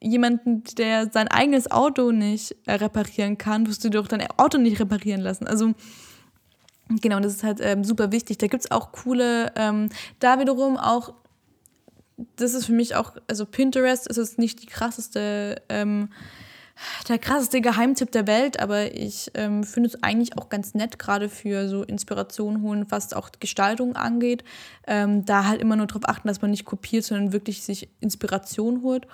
jemandem, 0.00 0.62
der 0.76 1.10
sein 1.12 1.28
eigenes 1.28 1.70
Auto 1.70 2.12
nicht 2.12 2.56
äh, 2.66 2.74
reparieren 2.74 3.38
kann, 3.38 3.66
wirst 3.66 3.84
du 3.84 3.90
doch 3.90 4.08
dein 4.08 4.26
Auto 4.36 4.58
nicht 4.58 4.80
reparieren 4.80 5.20
lassen. 5.20 5.46
Also 5.46 5.74
Genau, 6.88 7.18
das 7.18 7.34
ist 7.34 7.42
halt 7.42 7.58
ähm, 7.60 7.82
super 7.82 8.12
wichtig. 8.12 8.38
Da 8.38 8.46
gibt 8.46 8.64
es 8.64 8.70
auch 8.70 8.92
coole, 8.92 9.52
ähm, 9.56 9.88
da 10.20 10.38
wiederum 10.38 10.76
auch, 10.76 11.14
das 12.36 12.54
ist 12.54 12.66
für 12.66 12.72
mich 12.72 12.94
auch, 12.94 13.12
also 13.26 13.44
Pinterest 13.44 14.06
ist 14.06 14.16
jetzt 14.16 14.38
nicht 14.38 14.62
die 14.62 14.66
krasseste, 14.66 15.62
ähm, 15.68 16.10
der 17.08 17.18
krasseste 17.18 17.60
Geheimtipp 17.60 18.12
der 18.12 18.26
Welt, 18.26 18.60
aber 18.60 18.94
ich 18.94 19.30
ähm, 19.34 19.64
finde 19.64 19.88
es 19.88 20.02
eigentlich 20.02 20.38
auch 20.38 20.48
ganz 20.48 20.74
nett, 20.74 20.98
gerade 20.98 21.28
für 21.28 21.68
so 21.68 21.82
Inspiration 21.82 22.62
holen, 22.62 22.86
was 22.90 23.12
auch 23.14 23.30
Gestaltung 23.40 23.96
angeht. 23.96 24.44
Ähm, 24.86 25.24
da 25.24 25.44
halt 25.46 25.60
immer 25.60 25.74
nur 25.76 25.86
darauf 25.86 26.08
achten, 26.08 26.28
dass 26.28 26.42
man 26.42 26.50
nicht 26.52 26.66
kopiert, 26.66 27.04
sondern 27.04 27.32
wirklich 27.32 27.62
sich 27.62 27.88
Inspiration 28.00 28.82
holt. 28.82 29.08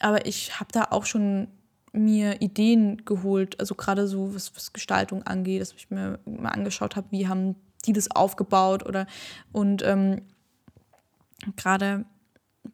Aber 0.00 0.26
ich 0.26 0.58
habe 0.58 0.72
da 0.72 0.88
auch 0.90 1.06
schon 1.06 1.48
mir 1.92 2.40
Ideen 2.40 3.04
geholt, 3.04 3.60
also 3.60 3.74
gerade 3.74 4.06
so, 4.08 4.34
was, 4.34 4.54
was 4.56 4.72
Gestaltung 4.72 5.22
angeht, 5.24 5.60
dass 5.60 5.72
ich 5.74 5.90
mir 5.90 6.18
mal 6.24 6.50
angeschaut 6.50 6.96
habe, 6.96 7.08
wie 7.10 7.28
haben 7.28 7.56
die 7.86 7.92
das 7.92 8.10
aufgebaut 8.10 8.86
oder 8.86 9.06
und 9.52 9.82
ähm, 9.84 10.22
gerade 11.56 12.04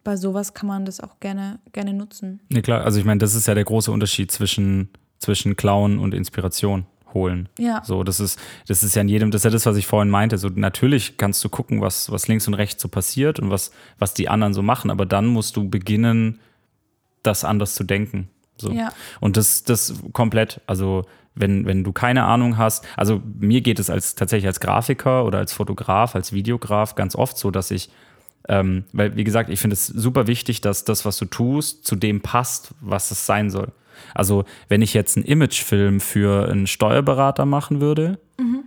bei 0.05 0.16
sowas 0.16 0.55
kann 0.55 0.69
man 0.69 0.85
das 0.85 1.01
auch 1.01 1.19
gerne, 1.20 1.59
gerne 1.73 1.93
nutzen. 1.93 2.40
Nee, 2.51 2.62
klar, 2.62 2.85
also 2.85 2.99
ich 2.99 3.05
meine, 3.05 3.19
das 3.19 3.35
ist 3.35 3.47
ja 3.47 3.55
der 3.55 3.65
große 3.65 3.90
Unterschied 3.90 4.31
zwischen, 4.31 4.90
zwischen 5.19 5.57
Klauen 5.57 5.99
und 5.99 6.15
Inspiration 6.15 6.86
holen. 7.15 7.49
Ja. 7.59 7.82
So, 7.85 8.05
das 8.05 8.20
ist, 8.20 8.39
das 8.66 8.82
ist 8.82 8.95
ja 8.95 9.03
in 9.03 9.09
jedem, 9.09 9.31
das 9.31 9.40
ist 9.40 9.45
ja 9.45 9.51
das, 9.51 9.66
was 9.66 9.77
ich 9.77 9.86
vorhin 9.86 10.11
meinte. 10.11 10.36
So, 10.36 10.49
natürlich 10.49 11.16
kannst 11.16 11.43
du 11.43 11.49
gucken, 11.49 11.81
was, 11.81 12.11
was 12.12 12.28
links 12.28 12.47
und 12.47 12.55
rechts 12.55 12.82
so 12.82 12.89
passiert 12.89 13.40
und 13.40 13.51
was, 13.51 13.70
was 13.99 14.15
die 14.15 14.28
anderen 14.28 14.53
so 14.55 14.62
machen, 14.62 14.90
aber 14.90 15.07
dann 15.07 15.27
musst 15.27 15.57
du 15.57 15.69
beginnen, 15.69 16.39
das 17.23 17.45
anders 17.45 17.74
zu 17.74 17.85
denken. 17.85 18.28
So. 18.60 18.70
Ja. 18.72 18.90
Und 19.20 19.36
das, 19.36 19.64
das 19.64 19.94
komplett, 20.12 20.60
also 20.66 21.05
wenn, 21.35 21.66
wenn 21.66 21.85
du 21.85 21.93
keine 21.93 22.24
Ahnung 22.24 22.59
hast, 22.59 22.86
also 22.97 23.22
mir 23.39 23.60
geht 23.60 23.78
es 23.78 23.90
als 23.90 24.14
tatsächlich 24.14 24.47
als 24.47 24.60
Grafiker 24.60 25.24
oder 25.24 25.39
als 25.39 25.52
Fotograf, 25.52 26.14
als 26.14 26.32
Videograf 26.32 26.94
ganz 26.94 27.14
oft 27.14 27.39
so, 27.39 27.51
dass 27.51 27.70
ich, 27.70 27.90
ähm, 28.48 28.85
weil 28.93 29.16
wie 29.16 29.24
gesagt, 29.24 29.51
ich 29.51 29.60
finde 29.60 29.74
es 29.74 29.86
super 29.86 30.26
wichtig, 30.26 30.60
dass 30.60 30.85
das, 30.85 31.05
was 31.05 31.16
du 31.18 31.26
tust, 31.26 31.86
zu 31.86 31.97
dem 31.97 32.20
passt, 32.20 32.74
was 32.80 33.10
es 33.10 33.26
sein 33.26 33.51
soll. 33.51 33.72
Also 34.14 34.44
wenn 34.68 34.82
ich 34.82 34.94
jetzt 34.94 35.16
einen 35.16 35.26
Imagefilm 35.26 36.01
für 36.01 36.48
einen 36.48 36.66
Steuerberater 36.66 37.47
machen 37.47 37.80
würde, 37.80 38.18
mhm. 38.39 38.64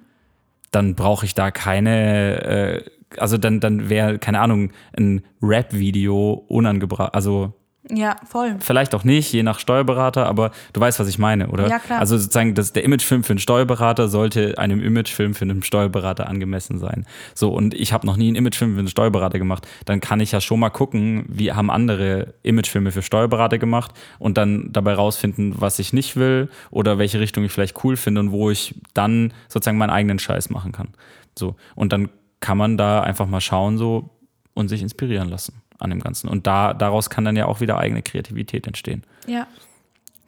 dann 0.72 0.96
brauche 0.96 1.26
ich 1.26 1.36
da 1.36 1.52
keine, 1.52 2.44
äh, 2.44 2.84
also 3.18 3.38
dann, 3.38 3.60
dann 3.60 3.90
wäre, 3.90 4.20
keine 4.20 4.40
Ahnung, 4.40 4.72
ein 4.98 5.24
Rap-Video 5.42 6.46
unangebracht, 6.48 7.14
also 7.14 7.54
ja, 7.94 8.16
voll. 8.26 8.56
Vielleicht 8.60 8.96
auch 8.96 9.04
nicht, 9.04 9.34
je 9.34 9.44
nach 9.44 9.60
Steuerberater, 9.60 10.26
aber 10.26 10.52
du 10.72 10.80
weißt, 10.80 11.00
was 11.00 11.08
ich 11.10 11.20
meine, 11.20 11.50
oder? 11.50 11.68
Ja, 11.68 11.80
klar. 11.80 12.00
Also 12.00 12.18
sozusagen, 12.18 12.56
das, 12.56 12.72
der 12.72 12.84
Imagefilm 12.86 13.24
für 13.24 13.34
einen 13.34 13.40
Steuerberater 13.40 14.08
sollte 14.08 14.58
einem 14.58 14.82
Imagefilm 14.82 15.34
für 15.34 15.44
einen 15.44 15.62
Steuerberater 15.62 16.28
angemessen 16.28 16.80
sein. 16.80 17.06
So, 17.36 17.50
und 17.50 17.74
ich 17.74 17.92
habe 17.92 18.08
noch 18.08 18.16
nie 18.16 18.28
einen 18.28 18.38
Imagefilm 18.38 18.74
für 18.74 18.80
einen 18.80 18.88
Steuerberater 18.88 19.40
gemacht. 19.40 19.68
Dann 19.86 20.00
kann 20.00 20.22
ich 20.22 20.32
ja 20.32 20.40
schon 20.40 20.60
mal 20.62 20.70
gucken, 20.70 21.26
wie 21.28 21.52
haben 21.52 21.70
andere 21.70 22.34
Imagefilme 22.44 22.92
für 22.92 23.02
Steuerberater 23.02 23.58
gemacht 23.58 23.92
und 24.20 24.38
dann 24.38 24.72
dabei 24.72 24.94
rausfinden, 24.94 25.56
was 25.60 25.78
ich 25.80 25.92
nicht 25.92 26.16
will 26.16 26.50
oder 26.70 26.98
welche 26.98 27.20
Richtung 27.20 27.44
ich 27.44 27.52
vielleicht 27.52 27.84
cool 27.84 27.98
finde 27.98 28.22
und 28.22 28.32
wo 28.32 28.50
ich 28.50 28.76
dann 28.94 29.34
sozusagen 29.50 29.78
meinen 29.78 29.90
eigenen 29.90 30.20
Scheiß 30.20 30.50
machen 30.50 30.72
kann. 30.72 30.90
So, 31.38 31.56
und 31.76 31.92
dann 31.92 32.10
kann 32.40 32.58
man 32.58 32.78
da 32.78 33.02
einfach 33.02 33.28
mal 33.28 33.42
schauen 33.42 33.78
so 33.78 34.10
und 34.54 34.70
sich 34.70 34.82
inspirieren 34.82 35.30
lassen 35.30 35.62
an 35.82 35.90
dem 35.90 36.00
Ganzen. 36.00 36.28
Und 36.30 36.48
da, 36.48 36.74
daraus 36.74 37.10
kann 37.10 37.26
dann 37.26 37.36
ja 37.36 37.46
auch 37.46 37.62
wieder 37.62 37.78
eigene 37.78 38.02
Kreativität 38.02 38.68
entstehen. 38.68 39.04
Ja. 39.28 39.48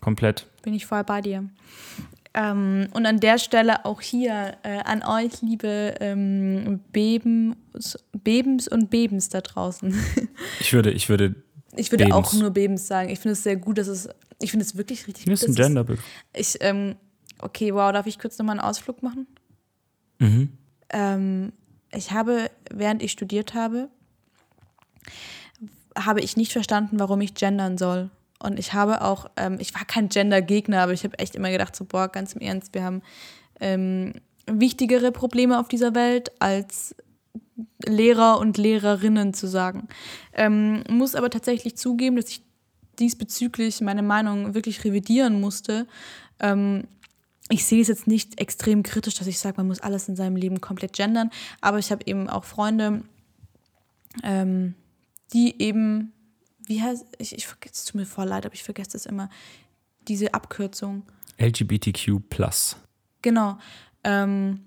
Komplett. 0.01 0.47
Bin 0.63 0.73
ich 0.73 0.85
voll 0.85 1.03
bei 1.03 1.21
dir. 1.21 1.49
Ähm, 2.35 2.87
und 2.91 3.05
an 3.05 3.19
der 3.19 3.37
Stelle 3.37 3.85
auch 3.85 4.01
hier 4.01 4.57
äh, 4.63 4.79
an 4.83 5.03
euch, 5.03 5.41
liebe 5.41 5.95
ähm, 5.99 6.79
Bebens, 6.91 7.97
Bebens 8.11 8.67
und 8.67 8.89
Bebens 8.89 9.29
da 9.29 9.41
draußen. 9.41 9.93
ich 10.59 10.73
würde, 10.73 10.91
ich 10.91 11.09
würde. 11.09 11.35
Ich 11.75 11.91
würde 11.91 12.05
Bebens. 12.05 12.27
auch 12.27 12.33
nur 12.33 12.49
Bebens 12.51 12.87
sagen. 12.87 13.09
Ich 13.09 13.19
finde 13.19 13.33
es 13.33 13.43
sehr 13.43 13.55
gut, 13.55 13.77
dass 13.77 13.87
es. 13.87 14.09
Ich 14.39 14.51
finde 14.51 14.65
es 14.65 14.75
wirklich 14.75 15.07
richtig 15.07 15.25
gut. 15.25 15.33
Das 15.33 15.43
ist 15.43 15.49
ein 15.49 15.55
Genderbild. 15.55 15.99
Ich, 16.35 16.57
ähm, 16.61 16.95
okay, 17.39 17.73
wow, 17.73 17.91
darf 17.91 18.07
ich 18.07 18.17
kurz 18.17 18.37
nochmal 18.37 18.59
einen 18.59 18.67
Ausflug 18.67 19.03
machen? 19.03 19.27
Mhm. 20.19 20.49
Ähm, 20.89 21.53
ich 21.91 22.11
habe, 22.11 22.49
während 22.71 23.03
ich 23.03 23.11
studiert 23.11 23.53
habe, 23.53 23.89
habe 25.97 26.21
ich 26.21 26.37
nicht 26.37 26.51
verstanden, 26.51 26.99
warum 26.99 27.21
ich 27.21 27.33
gendern 27.33 27.77
soll. 27.77 28.09
Und 28.39 28.59
ich 28.59 28.73
habe 28.73 29.01
auch, 29.01 29.29
ähm, 29.37 29.57
ich 29.59 29.73
war 29.73 29.85
kein 29.85 30.09
Gender-Gegner, 30.09 30.81
aber 30.81 30.93
ich 30.93 31.03
habe 31.03 31.17
echt 31.19 31.35
immer 31.35 31.49
gedacht, 31.49 31.75
so, 31.75 31.85
boah, 31.85 32.09
ganz 32.09 32.33
im 32.33 32.41
Ernst, 32.41 32.73
wir 32.73 32.83
haben 32.83 33.01
ähm, 33.59 34.13
wichtigere 34.45 35.11
Probleme 35.11 35.59
auf 35.59 35.69
dieser 35.69 35.95
Welt, 35.95 36.31
als 36.39 36.95
Lehrer 37.85 38.39
und 38.39 38.57
Lehrerinnen 38.57 39.33
zu 39.33 39.47
sagen. 39.47 39.87
Ähm, 40.33 40.83
muss 40.89 41.15
aber 41.15 41.29
tatsächlich 41.29 41.77
zugeben, 41.77 42.15
dass 42.17 42.29
ich 42.29 42.41
diesbezüglich 42.99 43.81
meine 43.81 44.03
Meinung 44.03 44.53
wirklich 44.53 44.83
revidieren 44.83 45.39
musste. 45.39 45.87
Ähm, 46.39 46.83
ich 47.49 47.65
sehe 47.65 47.81
es 47.81 47.87
jetzt 47.87 48.07
nicht 48.07 48.39
extrem 48.39 48.83
kritisch, 48.83 49.15
dass 49.15 49.27
ich 49.27 49.39
sage, 49.39 49.57
man 49.57 49.67
muss 49.67 49.81
alles 49.81 50.07
in 50.07 50.15
seinem 50.15 50.35
Leben 50.35 50.61
komplett 50.61 50.93
gendern, 50.93 51.29
aber 51.61 51.79
ich 51.79 51.91
habe 51.91 52.05
eben 52.05 52.29
auch 52.29 52.43
Freunde, 52.45 53.03
ähm, 54.23 54.75
die 55.31 55.61
eben, 55.61 56.11
wie 56.65 56.81
heißt, 56.81 57.05
ich, 57.17 57.35
ich 57.35 57.47
vergesse, 57.47 57.73
es 57.75 57.85
tut 57.85 57.95
mir 57.95 58.05
voll 58.05 58.27
leid, 58.27 58.45
aber 58.45 58.55
ich 58.55 58.63
vergesse 58.63 58.91
das 58.91 59.05
immer, 59.05 59.29
diese 60.07 60.33
Abkürzung. 60.33 61.03
LGBTQ. 61.37 62.29
Genau. 63.21 63.57
Ähm, 64.03 64.65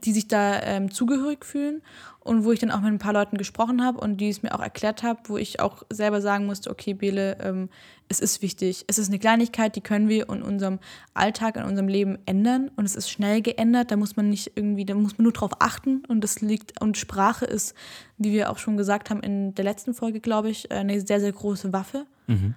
die 0.00 0.12
sich 0.12 0.28
da 0.28 0.60
ähm, 0.62 0.90
zugehörig 0.90 1.44
fühlen 1.44 1.82
und 2.20 2.44
wo 2.44 2.52
ich 2.52 2.60
dann 2.60 2.70
auch 2.70 2.80
mit 2.80 2.92
ein 2.92 2.98
paar 2.98 3.12
Leuten 3.12 3.36
gesprochen 3.36 3.84
habe 3.84 3.98
und 4.00 4.18
die 4.18 4.28
es 4.28 4.42
mir 4.42 4.54
auch 4.54 4.62
erklärt 4.62 5.02
habe, 5.02 5.20
wo 5.24 5.36
ich 5.36 5.60
auch 5.60 5.82
selber 5.90 6.20
sagen 6.20 6.46
musste, 6.46 6.70
okay, 6.70 6.94
Bele, 6.94 7.36
ähm, 7.40 7.68
es 8.08 8.20
ist 8.20 8.42
wichtig, 8.42 8.84
es 8.86 8.98
ist 8.98 9.08
eine 9.08 9.18
Kleinigkeit, 9.18 9.74
die 9.74 9.80
können 9.80 10.08
wir 10.08 10.28
in 10.28 10.42
unserem 10.42 10.78
Alltag, 11.14 11.56
in 11.56 11.64
unserem 11.64 11.88
Leben 11.88 12.18
ändern 12.26 12.70
und 12.76 12.84
es 12.84 12.94
ist 12.94 13.10
schnell 13.10 13.42
geändert, 13.42 13.90
da 13.90 13.96
muss 13.96 14.16
man 14.16 14.28
nicht 14.28 14.52
irgendwie, 14.54 14.84
da 14.84 14.94
muss 14.94 15.18
man 15.18 15.24
nur 15.24 15.32
drauf 15.32 15.52
achten 15.58 16.04
und 16.06 16.22
das 16.22 16.40
liegt, 16.40 16.80
und 16.80 16.96
Sprache 16.96 17.44
ist, 17.44 17.74
wie 18.18 18.32
wir 18.32 18.50
auch 18.50 18.58
schon 18.58 18.76
gesagt 18.76 19.10
haben 19.10 19.20
in 19.20 19.54
der 19.54 19.64
letzten 19.64 19.94
Folge, 19.94 20.20
glaube 20.20 20.50
ich, 20.50 20.70
eine 20.70 21.00
sehr, 21.00 21.20
sehr 21.20 21.32
große 21.32 21.72
Waffe. 21.72 22.06
Mhm. 22.26 22.54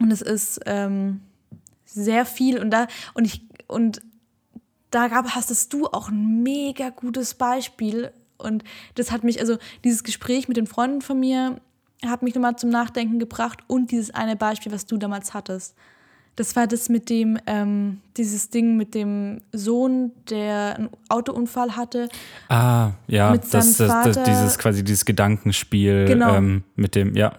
Und 0.00 0.10
es 0.10 0.22
ist 0.22 0.60
ähm, 0.66 1.20
sehr 1.84 2.24
viel 2.24 2.58
und 2.60 2.70
da, 2.70 2.86
und 3.14 3.24
ich, 3.24 3.42
und 3.66 4.00
da 4.90 5.08
gab, 5.08 5.28
hast 5.30 5.72
du 5.72 5.86
auch 5.86 6.08
ein 6.08 6.42
mega 6.42 6.90
gutes 6.90 7.34
Beispiel. 7.34 8.12
Und 8.36 8.64
das 8.94 9.10
hat 9.10 9.24
mich, 9.24 9.40
also 9.40 9.58
dieses 9.84 10.04
Gespräch 10.04 10.48
mit 10.48 10.56
den 10.56 10.66
Freunden 10.66 11.02
von 11.02 11.18
mir, 11.18 11.60
hat 12.06 12.22
mich 12.22 12.34
nochmal 12.34 12.56
zum 12.56 12.70
Nachdenken 12.70 13.18
gebracht 13.18 13.60
und 13.66 13.90
dieses 13.90 14.10
eine 14.10 14.36
Beispiel, 14.36 14.70
was 14.72 14.86
du 14.86 14.96
damals 14.96 15.34
hattest. 15.34 15.74
Das 16.36 16.54
war 16.54 16.68
das 16.68 16.88
mit 16.88 17.10
dem, 17.10 17.36
ähm, 17.46 18.00
dieses 18.16 18.50
Ding 18.50 18.76
mit 18.76 18.94
dem 18.94 19.40
Sohn, 19.52 20.12
der 20.30 20.76
einen 20.76 20.90
Autounfall 21.08 21.74
hatte. 21.74 22.08
Ah, 22.48 22.92
ja, 23.08 23.32
mit 23.32 23.42
das, 23.52 23.76
das, 23.76 23.88
das, 24.04 24.22
dieses 24.22 24.56
quasi 24.56 24.84
dieses 24.84 25.04
Gedankenspiel 25.04 26.04
genau. 26.06 26.36
ähm, 26.36 26.62
mit 26.76 26.94
dem, 26.94 27.16
ja. 27.16 27.32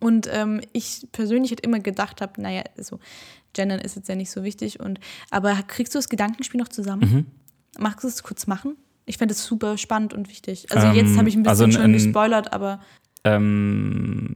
Und 0.00 0.28
ähm, 0.32 0.60
ich 0.72 1.06
persönlich 1.12 1.52
hätte 1.52 1.62
immer 1.62 1.78
gedacht 1.78 2.20
habe, 2.20 2.42
naja, 2.42 2.64
so, 2.76 2.98
Gendern 3.56 3.80
ist 3.80 3.96
jetzt 3.96 4.08
ja 4.08 4.14
nicht 4.14 4.30
so 4.30 4.44
wichtig. 4.44 4.78
Und, 4.78 5.00
aber 5.30 5.54
kriegst 5.66 5.94
du 5.94 5.98
das 5.98 6.08
Gedankenspiel 6.08 6.60
noch 6.60 6.68
zusammen? 6.68 7.10
Mhm. 7.10 7.26
Magst 7.82 8.04
du 8.04 8.08
es 8.08 8.22
kurz 8.22 8.46
machen? 8.46 8.76
Ich 9.06 9.18
fände 9.18 9.32
es 9.32 9.44
super 9.44 9.78
spannend 9.78 10.14
und 10.14 10.28
wichtig. 10.28 10.66
Also 10.70 10.88
ähm, 10.88 10.94
jetzt 10.94 11.16
habe 11.16 11.28
ich 11.28 11.36
ein 11.36 11.42
bisschen 11.42 11.66
also 11.66 11.70
schon 11.70 11.92
gespoilert, 11.92 12.52
aber. 12.52 12.80
Ähm, 13.24 14.34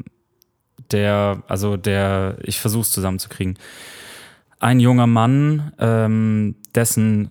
der, 0.91 1.43
also 1.47 1.77
der, 1.77 2.39
ich 2.43 2.61
versuche 2.61 2.83
es 2.83 2.91
zusammenzukriegen. 2.91 3.59
Ein 4.59 4.81
junger 4.81 5.07
Mann, 5.07 5.73
ähm, 5.79 6.57
dessen 6.75 7.31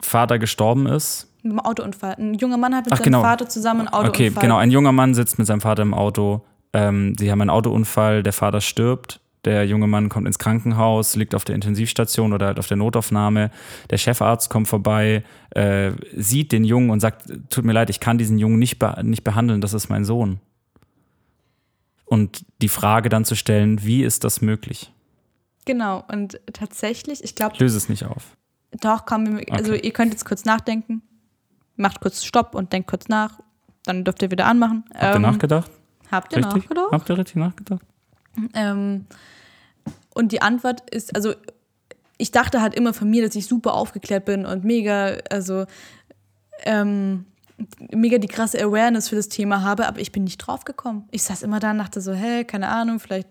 Vater 0.00 0.38
gestorben 0.38 0.86
ist. 0.86 1.28
Mit 1.42 1.52
einem 1.52 1.60
Autounfall. 1.60 2.14
Ein 2.18 2.34
junger 2.34 2.56
Mann 2.56 2.74
hat 2.74 2.86
mit 2.86 2.92
Ach, 2.92 2.98
seinem 2.98 3.04
genau. 3.04 3.22
Vater 3.22 3.48
zusammen 3.48 3.80
einen 3.80 3.88
Autounfall. 3.88 4.08
Okay, 4.08 4.32
genau. 4.40 4.56
Ein 4.56 4.70
junger 4.70 4.92
Mann 4.92 5.14
sitzt 5.14 5.38
mit 5.38 5.46
seinem 5.46 5.60
Vater 5.60 5.82
im 5.82 5.94
Auto. 5.94 6.44
Ähm, 6.72 7.14
sie 7.18 7.30
haben 7.30 7.40
einen 7.40 7.50
Autounfall, 7.50 8.22
der 8.22 8.32
Vater 8.32 8.60
stirbt 8.60 9.20
der 9.44 9.66
junge 9.66 9.86
Mann 9.86 10.08
kommt 10.08 10.26
ins 10.26 10.38
Krankenhaus, 10.38 11.16
liegt 11.16 11.34
auf 11.34 11.44
der 11.44 11.54
Intensivstation 11.54 12.32
oder 12.32 12.46
halt 12.46 12.58
auf 12.58 12.66
der 12.66 12.76
Notaufnahme. 12.76 13.50
Der 13.90 13.98
Chefarzt 13.98 14.50
kommt 14.50 14.68
vorbei, 14.68 15.24
äh, 15.50 15.92
sieht 16.16 16.52
den 16.52 16.64
Jungen 16.64 16.90
und 16.90 17.00
sagt, 17.00 17.30
tut 17.50 17.64
mir 17.64 17.72
leid, 17.72 17.90
ich 17.90 18.00
kann 18.00 18.18
diesen 18.18 18.38
Jungen 18.38 18.58
nicht, 18.58 18.78
be 18.78 18.94
nicht 19.02 19.24
behandeln, 19.24 19.60
das 19.60 19.74
ist 19.74 19.88
mein 19.88 20.04
Sohn. 20.04 20.40
Und 22.04 22.44
die 22.62 22.68
Frage 22.68 23.08
dann 23.08 23.24
zu 23.24 23.34
stellen, 23.34 23.84
wie 23.84 24.02
ist 24.02 24.24
das 24.24 24.40
möglich? 24.40 24.92
Genau, 25.64 26.04
und 26.12 26.38
tatsächlich, 26.52 27.24
ich 27.24 27.34
glaube. 27.34 27.56
Löse 27.58 27.76
es 27.76 27.88
nicht 27.88 28.04
auf. 28.04 28.36
Doch, 28.80 29.06
komm, 29.06 29.40
also 29.50 29.72
okay. 29.72 29.80
ihr 29.82 29.92
könnt 29.92 30.12
jetzt 30.12 30.24
kurz 30.24 30.44
nachdenken. 30.44 31.02
Macht 31.76 32.00
kurz 32.00 32.24
Stopp 32.24 32.54
und 32.54 32.72
denkt 32.72 32.88
kurz 32.88 33.08
nach. 33.08 33.40
Dann 33.84 34.04
dürft 34.04 34.22
ihr 34.22 34.30
wieder 34.30 34.46
anmachen. 34.46 34.84
Habt 34.92 35.02
ihr 35.02 35.16
ähm, 35.16 35.22
nachgedacht? 35.22 35.70
Habt 36.10 36.32
ihr 36.32 36.38
richtig? 36.38 36.62
nachgedacht? 36.62 36.92
Habt 36.92 37.10
ihr 37.10 37.18
richtig 37.18 37.36
nachgedacht? 37.36 37.82
Ähm, 38.54 39.06
und 40.14 40.32
die 40.32 40.42
Antwort 40.42 40.88
ist, 40.90 41.14
also 41.14 41.34
ich 42.16 42.30
dachte 42.30 42.62
halt 42.62 42.74
immer 42.74 42.94
von 42.94 43.10
mir, 43.10 43.26
dass 43.26 43.34
ich 43.34 43.46
super 43.46 43.74
aufgeklärt 43.74 44.24
bin 44.24 44.46
und 44.46 44.64
mega, 44.64 45.16
also 45.30 45.66
ähm, 46.64 47.26
mega 47.90 48.18
die 48.18 48.28
krasse 48.28 48.62
Awareness 48.62 49.08
für 49.08 49.16
das 49.16 49.28
Thema 49.28 49.62
habe, 49.62 49.86
aber 49.86 50.00
ich 50.00 50.12
bin 50.12 50.24
nicht 50.24 50.38
drauf 50.38 50.64
gekommen. 50.64 51.08
Ich 51.10 51.22
saß 51.24 51.42
immer 51.42 51.60
da 51.60 51.72
und 51.72 51.78
dachte 51.78 52.00
so, 52.00 52.12
hä, 52.12 52.44
keine 52.44 52.68
Ahnung, 52.68 53.00
vielleicht 53.00 53.28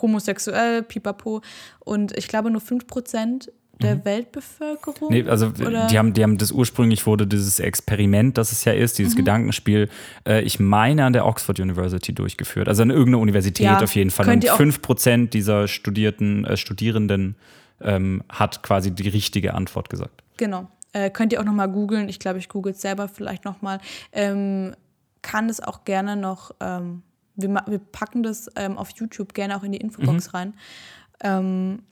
homosexuell, 0.00 0.82
pipapo. 0.82 1.40
Und 1.80 2.16
ich 2.16 2.28
glaube 2.28 2.50
nur 2.50 2.60
5% 2.60 3.50
der 3.82 3.96
mhm. 3.96 4.04
Weltbevölkerung? 4.04 5.10
Nee, 5.10 5.28
also 5.28 5.48
oder? 5.48 5.86
die 5.86 5.98
haben, 5.98 6.12
die 6.12 6.22
haben 6.22 6.38
das 6.38 6.52
ursprünglich 6.52 7.06
wurde 7.06 7.26
dieses 7.26 7.60
Experiment, 7.60 8.38
das 8.38 8.52
es 8.52 8.64
ja 8.64 8.72
ist, 8.72 8.98
dieses 8.98 9.14
mhm. 9.14 9.18
Gedankenspiel, 9.18 9.88
äh, 10.26 10.42
ich 10.42 10.60
meine 10.60 11.04
an 11.04 11.12
der 11.12 11.26
Oxford 11.26 11.60
University 11.60 12.12
durchgeführt. 12.12 12.68
Also 12.68 12.82
an 12.82 12.90
irgendeiner 12.90 13.20
Universität 13.20 13.66
ja, 13.66 13.80
auf 13.80 13.94
jeden 13.94 14.10
Fall. 14.10 14.28
Und 14.28 14.44
5% 14.44 15.28
dieser 15.28 15.68
Studierten, 15.68 16.44
äh, 16.44 16.56
Studierenden 16.56 17.36
ähm, 17.80 18.22
hat 18.28 18.62
quasi 18.62 18.90
die 18.90 19.08
richtige 19.08 19.54
Antwort 19.54 19.90
gesagt. 19.90 20.22
Genau. 20.36 20.68
Äh, 20.92 21.10
könnt 21.10 21.32
ihr 21.32 21.40
auch 21.40 21.44
nochmal 21.44 21.70
googeln. 21.70 22.08
Ich 22.08 22.18
glaube, 22.18 22.38
ich 22.38 22.48
google 22.48 22.72
es 22.72 22.80
selber 22.80 23.08
vielleicht 23.08 23.44
nochmal. 23.44 23.80
Ähm, 24.12 24.74
kann 25.22 25.48
es 25.48 25.60
auch 25.60 25.84
gerne 25.84 26.16
noch, 26.16 26.52
ähm, 26.60 27.02
wir, 27.36 27.62
wir 27.66 27.78
packen 27.78 28.22
das 28.22 28.50
ähm, 28.56 28.78
auf 28.78 28.90
YouTube 28.90 29.34
gerne 29.34 29.56
auch 29.56 29.62
in 29.62 29.72
die 29.72 29.78
Infobox 29.78 30.32
mhm. 30.32 30.36
rein. 30.36 31.82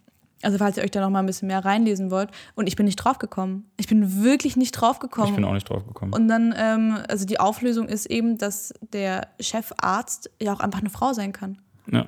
Also 0.46 0.58
falls 0.58 0.76
ihr 0.76 0.84
euch 0.84 0.92
da 0.92 1.00
noch 1.00 1.10
mal 1.10 1.18
ein 1.18 1.26
bisschen 1.26 1.48
mehr 1.48 1.64
reinlesen 1.64 2.12
wollt. 2.12 2.30
Und 2.54 2.68
ich 2.68 2.76
bin 2.76 2.86
nicht 2.86 2.94
drauf 2.94 3.18
gekommen. 3.18 3.68
Ich 3.76 3.88
bin 3.88 4.22
wirklich 4.22 4.56
nicht 4.56 4.70
drauf 4.70 5.00
gekommen. 5.00 5.30
Ich 5.30 5.34
bin 5.34 5.44
auch 5.44 5.52
nicht 5.52 5.68
drauf 5.68 5.84
gekommen. 5.84 6.12
Und 6.12 6.28
dann, 6.28 6.54
ähm, 6.56 6.98
also 7.08 7.26
die 7.26 7.40
Auflösung 7.40 7.88
ist 7.88 8.06
eben, 8.06 8.38
dass 8.38 8.72
der 8.92 9.26
Chefarzt 9.40 10.30
ja 10.40 10.52
auch 10.52 10.60
einfach 10.60 10.78
eine 10.78 10.88
Frau 10.88 11.12
sein 11.14 11.32
kann. 11.32 11.58
Ja. 11.90 12.06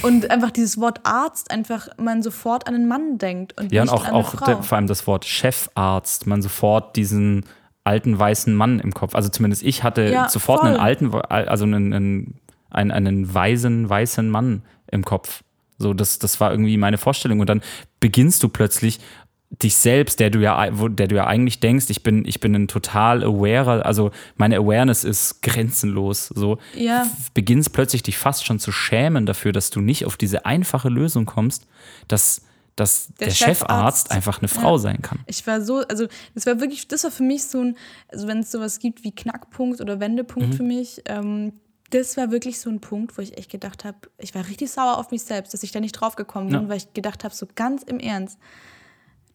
Und 0.00 0.30
einfach 0.30 0.50
dieses 0.50 0.80
Wort 0.80 1.00
Arzt 1.02 1.50
einfach 1.50 1.88
man 1.98 2.22
sofort 2.22 2.66
an 2.66 2.74
einen 2.74 2.88
Mann 2.88 3.18
denkt 3.18 3.60
und 3.60 3.70
ja, 3.70 3.82
nicht 3.82 3.92
und 3.92 3.98
auch, 3.98 4.04
an 4.04 4.14
eine 4.14 4.16
auch. 4.16 4.40
Der, 4.46 4.62
vor 4.62 4.76
allem 4.76 4.86
das 4.86 5.06
Wort 5.06 5.26
Chefarzt, 5.26 6.26
man 6.26 6.40
sofort 6.40 6.96
diesen 6.96 7.44
alten 7.84 8.18
weißen 8.18 8.54
Mann 8.54 8.80
im 8.80 8.94
Kopf. 8.94 9.14
Also 9.14 9.28
zumindest 9.28 9.62
ich 9.62 9.82
hatte 9.82 10.10
ja, 10.10 10.30
sofort 10.30 10.60
voll. 10.60 10.70
einen 10.70 10.80
alten, 10.80 11.14
also 11.14 11.64
einen, 11.64 11.92
einen, 11.92 12.40
einen, 12.70 12.92
einen 12.92 13.34
weisen, 13.34 13.90
weißen 13.90 14.30
Mann 14.30 14.62
im 14.90 15.04
Kopf. 15.04 15.42
So, 15.78 15.94
das, 15.94 16.18
das 16.18 16.40
war 16.40 16.50
irgendwie 16.50 16.76
meine 16.76 16.98
Vorstellung. 16.98 17.40
Und 17.40 17.48
dann 17.48 17.62
beginnst 18.00 18.42
du 18.42 18.48
plötzlich 18.48 18.98
dich 19.50 19.76
selbst, 19.76 20.20
der 20.20 20.28
du 20.30 20.40
ja, 20.40 20.70
der 20.70 21.08
du 21.08 21.16
ja 21.16 21.26
eigentlich 21.26 21.60
denkst, 21.60 21.86
ich 21.88 22.02
bin, 22.02 22.24
ich 22.26 22.40
bin 22.40 22.54
ein 22.54 22.68
total 22.68 23.24
aware, 23.24 23.86
also 23.86 24.10
meine 24.36 24.58
Awareness 24.58 25.04
ist 25.04 25.42
grenzenlos. 25.42 26.26
So 26.34 26.58
ja. 26.74 27.06
beginnst 27.32 27.72
plötzlich 27.72 28.02
dich 28.02 28.18
fast 28.18 28.44
schon 28.44 28.58
zu 28.58 28.72
schämen 28.72 29.24
dafür, 29.24 29.52
dass 29.52 29.70
du 29.70 29.80
nicht 29.80 30.04
auf 30.04 30.16
diese 30.16 30.44
einfache 30.44 30.90
Lösung 30.90 31.24
kommst, 31.24 31.66
dass 32.08 32.42
dass 32.76 33.08
der, 33.18 33.26
der 33.26 33.34
Chefarzt, 33.34 33.60
Chefarzt, 33.60 34.10
einfach 34.12 34.38
eine 34.38 34.46
Frau 34.46 34.76
ja. 34.76 34.78
sein 34.78 35.02
kann. 35.02 35.18
Ich 35.26 35.44
war 35.48 35.60
so, 35.62 35.78
also 35.88 36.06
das 36.34 36.46
war 36.46 36.60
wirklich, 36.60 36.86
das 36.86 37.02
war 37.02 37.10
für 37.10 37.24
mich 37.24 37.44
so 37.44 37.60
ein, 37.60 37.76
also 38.06 38.28
wenn 38.28 38.38
es 38.38 38.52
sowas 38.52 38.78
gibt 38.78 39.02
wie 39.02 39.10
Knackpunkt 39.10 39.80
oder 39.80 39.98
Wendepunkt 39.98 40.50
mhm. 40.50 40.52
für 40.52 40.62
mich, 40.62 41.02
ähm, 41.06 41.54
das 41.90 42.16
war 42.16 42.30
wirklich 42.30 42.60
so 42.60 42.68
ein 42.70 42.80
Punkt, 42.80 43.16
wo 43.16 43.22
ich 43.22 43.38
echt 43.38 43.50
gedacht 43.50 43.84
habe, 43.84 43.96
ich 44.18 44.34
war 44.34 44.46
richtig 44.46 44.70
sauer 44.70 44.98
auf 44.98 45.10
mich 45.10 45.22
selbst, 45.22 45.54
dass 45.54 45.62
ich 45.62 45.72
da 45.72 45.80
nicht 45.80 45.92
drauf 45.92 46.16
gekommen 46.16 46.48
bin, 46.48 46.62
ja. 46.62 46.68
weil 46.68 46.76
ich 46.76 46.92
gedacht 46.92 47.24
habe, 47.24 47.34
so 47.34 47.46
ganz 47.54 47.82
im 47.82 47.98
Ernst, 47.98 48.38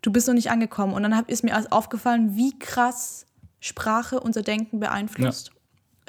du 0.01 0.11
bist 0.11 0.27
noch 0.27 0.35
nicht 0.35 0.51
angekommen. 0.51 0.93
Und 0.93 1.03
dann 1.03 1.25
ist 1.25 1.43
mir 1.43 1.55
alles 1.55 1.71
aufgefallen, 1.71 2.35
wie 2.35 2.57
krass 2.59 3.25
Sprache 3.59 4.19
unser 4.19 4.43
Denken 4.43 4.79
beeinflusst. 4.79 5.51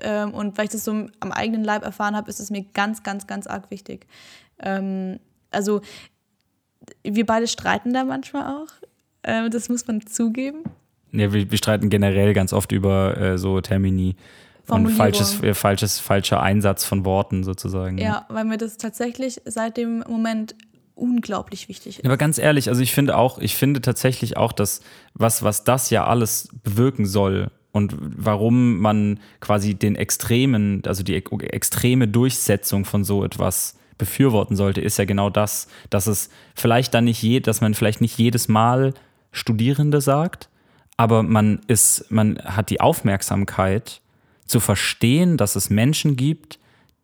Ja. 0.02 0.24
Ähm, 0.24 0.34
und 0.34 0.58
weil 0.58 0.64
ich 0.64 0.72
das 0.72 0.84
so 0.84 1.06
am 1.20 1.32
eigenen 1.32 1.64
Leib 1.64 1.84
erfahren 1.84 2.16
habe, 2.16 2.28
ist 2.28 2.40
es 2.40 2.50
mir 2.50 2.64
ganz, 2.74 3.02
ganz, 3.02 3.26
ganz 3.26 3.46
arg 3.46 3.70
wichtig. 3.70 4.06
Ähm, 4.58 5.20
also 5.50 5.80
wir 7.02 7.24
beide 7.24 7.46
streiten 7.46 7.94
da 7.94 8.04
manchmal 8.04 8.54
auch. 8.56 8.72
Äh, 9.22 9.48
das 9.50 9.68
muss 9.68 9.86
man 9.86 10.06
zugeben. 10.06 10.64
Ja, 11.12 11.32
wir, 11.32 11.50
wir 11.50 11.58
streiten 11.58 11.90
generell 11.90 12.34
ganz 12.34 12.52
oft 12.52 12.72
über 12.72 13.16
äh, 13.16 13.38
so 13.38 13.60
Termini. 13.60 14.16
Und 14.68 14.88
falsches, 14.88 15.42
äh, 15.42 15.54
falsches, 15.54 15.98
falscher 15.98 16.40
Einsatz 16.40 16.84
von 16.84 17.04
Worten 17.04 17.44
sozusagen. 17.44 17.98
Ja, 17.98 18.04
ja, 18.04 18.26
weil 18.28 18.44
mir 18.44 18.56
das 18.56 18.78
tatsächlich 18.78 19.40
seit 19.44 19.76
dem 19.76 20.04
Moment 20.08 20.54
unglaublich 20.94 21.68
wichtig 21.68 21.98
ist. 21.98 22.04
Aber 22.04 22.16
ganz 22.16 22.38
ehrlich, 22.38 22.68
also 22.68 22.80
ich 22.80 22.92
finde 22.92 23.16
auch, 23.16 23.38
ich 23.38 23.56
finde 23.56 23.80
tatsächlich 23.80 24.36
auch, 24.36 24.52
dass 24.52 24.80
was, 25.12 25.42
was 25.42 25.64
das 25.64 25.90
ja 25.90 26.06
alles 26.06 26.48
bewirken 26.62 27.04
soll 27.04 27.50
und 27.72 27.94
warum 27.98 28.78
man 28.78 29.18
quasi 29.40 29.74
den 29.74 29.96
extremen, 29.96 30.82
also 30.86 31.02
die 31.02 31.14
extreme 31.16 32.06
Durchsetzung 32.06 32.84
von 32.84 33.04
so 33.04 33.24
etwas 33.24 33.76
befürworten 33.98 34.56
sollte, 34.56 34.80
ist 34.80 34.98
ja 34.98 35.04
genau 35.04 35.30
das, 35.30 35.68
dass 35.90 36.06
es 36.06 36.30
vielleicht 36.54 36.94
dann 36.94 37.04
nicht 37.04 37.22
je, 37.22 37.40
dass 37.40 37.60
man 37.60 37.74
vielleicht 37.74 38.00
nicht 38.00 38.18
jedes 38.18 38.48
Mal 38.48 38.94
Studierende 39.32 40.00
sagt, 40.00 40.48
aber 40.96 41.24
man 41.24 41.60
ist, 41.66 42.10
man 42.10 42.38
hat 42.38 42.70
die 42.70 42.80
Aufmerksamkeit 42.80 44.00
zu 44.46 44.60
verstehen, 44.60 45.36
dass 45.36 45.56
es 45.56 45.70
Menschen 45.70 46.16
gibt, 46.16 46.58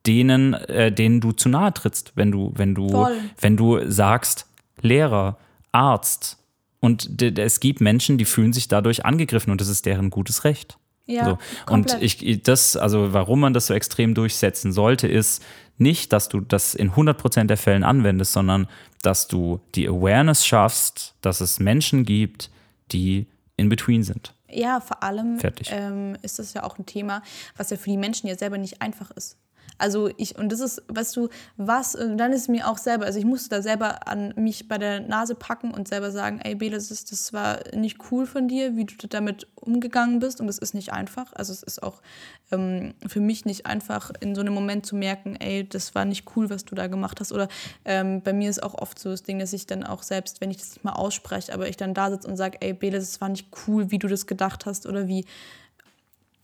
denen, 0.06 0.54
äh, 0.54 0.92
denen 0.92 1.20
du 1.20 1.32
zu 1.32 1.48
nahe 1.48 1.72
trittst, 1.72 2.12
wenn 2.14 2.30
du, 2.30 2.52
wenn 2.54 2.74
du, 2.74 2.88
Voll. 2.88 3.16
wenn 3.40 3.56
du 3.56 3.90
sagst, 3.90 4.46
Lehrer, 4.80 5.38
Arzt. 5.72 6.38
Und 6.80 7.22
es 7.38 7.60
gibt 7.60 7.80
Menschen, 7.80 8.16
die 8.16 8.24
fühlen 8.24 8.52
sich 8.52 8.68
dadurch 8.68 9.04
angegriffen 9.04 9.50
und 9.50 9.60
das 9.60 9.68
ist 9.68 9.84
deren 9.84 10.08
gutes 10.08 10.44
Recht. 10.44 10.78
Ja, 11.06 11.24
so. 11.24 11.38
Und 11.72 11.96
ich, 12.00 12.42
das, 12.42 12.76
also 12.76 13.12
warum 13.12 13.40
man 13.40 13.52
das 13.52 13.66
so 13.66 13.74
extrem 13.74 14.14
durchsetzen 14.14 14.72
sollte, 14.72 15.08
ist 15.08 15.42
nicht, 15.76 16.12
dass 16.12 16.28
du 16.28 16.40
das 16.40 16.74
in 16.74 16.92
100% 16.92 17.44
der 17.44 17.56
Fällen 17.56 17.84
anwendest, 17.84 18.32
sondern 18.32 18.68
dass 19.02 19.28
du 19.28 19.60
die 19.74 19.88
Awareness 19.88 20.46
schaffst, 20.46 21.14
dass 21.20 21.40
es 21.40 21.58
Menschen 21.58 22.04
gibt, 22.04 22.50
die 22.92 23.26
in 23.56 23.68
between 23.68 24.02
sind. 24.02 24.34
Ja, 24.52 24.81
vor 24.81 25.02
allem 25.02 25.39
ähm, 25.70 26.16
ist 26.22 26.39
das 26.39 26.55
ja 26.55 26.64
auch 26.64 26.78
ein 26.78 26.86
Thema, 26.86 27.22
was 27.56 27.70
ja 27.70 27.77
für 27.77 27.90
die 27.90 27.97
Menschen 27.97 28.27
ja 28.28 28.36
selber 28.36 28.59
nicht 28.59 28.82
einfach 28.82 29.10
ist. 29.12 29.36
Also 29.81 30.10
ich, 30.18 30.36
und 30.39 30.52
das 30.52 30.60
ist, 30.60 30.82
weißt 30.89 31.16
du, 31.16 31.28
was, 31.56 31.94
und 31.94 32.18
dann 32.18 32.32
ist 32.32 32.48
mir 32.48 32.68
auch 32.68 32.77
selber, 32.77 33.06
also 33.06 33.18
ich 33.18 33.24
musste 33.24 33.48
da 33.48 33.62
selber 33.62 34.06
an 34.06 34.35
mich 34.36 34.68
bei 34.68 34.77
der 34.77 35.01
Nase 35.01 35.35
packen 35.35 35.72
und 35.72 35.89
selber 35.89 36.10
sagen, 36.10 36.39
ey 36.44 36.55
Bela, 36.55 36.74
das, 36.74 36.90
ist, 36.90 37.10
das 37.12 37.32
war 37.32 37.60
nicht 37.74 37.98
cool 38.10 38.27
von 38.27 38.47
dir, 38.47 38.77
wie 38.77 38.85
du 38.85 39.06
damit 39.06 39.47
umgegangen 39.55 40.18
bist 40.18 40.40
und 40.40 40.48
das 40.48 40.59
ist 40.59 40.74
nicht 40.74 40.93
einfach. 40.93 41.32
Also 41.32 41.52
es 41.55 41.62
ist 41.62 41.82
auch 41.82 42.02
ähm, 42.51 42.94
für 43.06 43.20
mich 43.20 43.44
nicht 43.44 43.66
einfach, 43.66 44.10
in 44.20 44.35
so 44.35 44.40
einem 44.40 44.55
Moment 44.55 44.86
zu 44.86 44.97
merken, 44.97 45.36
ey, 45.36 45.68
das 45.68 45.94
war 45.94 46.05
nicht 46.05 46.24
cool, 46.35 46.51
was 46.51 46.64
du 46.64 46.74
da 46.74 46.86
gemacht 46.86 47.20
hast. 47.20 47.32
Oder 47.32 47.48
ähm, 47.85 48.22
bei 48.22 48.32
mir 48.32 48.51
ist 48.51 48.62
auch 48.62 48.74
oft 48.74 48.98
so 48.98 49.10
das 49.10 49.22
Ding, 49.22 49.39
dass 49.39 49.52
ich 49.52 49.66
dann 49.66 49.85
auch 49.85 50.02
selbst, 50.02 50.40
wenn 50.40 50.51
ich 50.51 50.59
das 50.59 50.70
nicht 50.70 50.85
mal 50.85 50.93
ausspreche, 50.93 51.52
aber 51.52 51.68
ich 51.68 51.77
dann 51.77 51.94
da 51.94 52.10
sitze 52.10 52.28
und 52.28 52.36
sage, 52.36 52.59
ey 52.60 52.72
Bela, 52.72 52.98
das 52.98 53.20
war 53.20 53.28
nicht 53.28 53.48
cool, 53.66 53.90
wie 53.90 53.98
du 53.98 54.09
das 54.09 54.27
gedacht 54.27 54.66
hast 54.66 54.86
oder 54.86 55.09
wie 55.09 55.24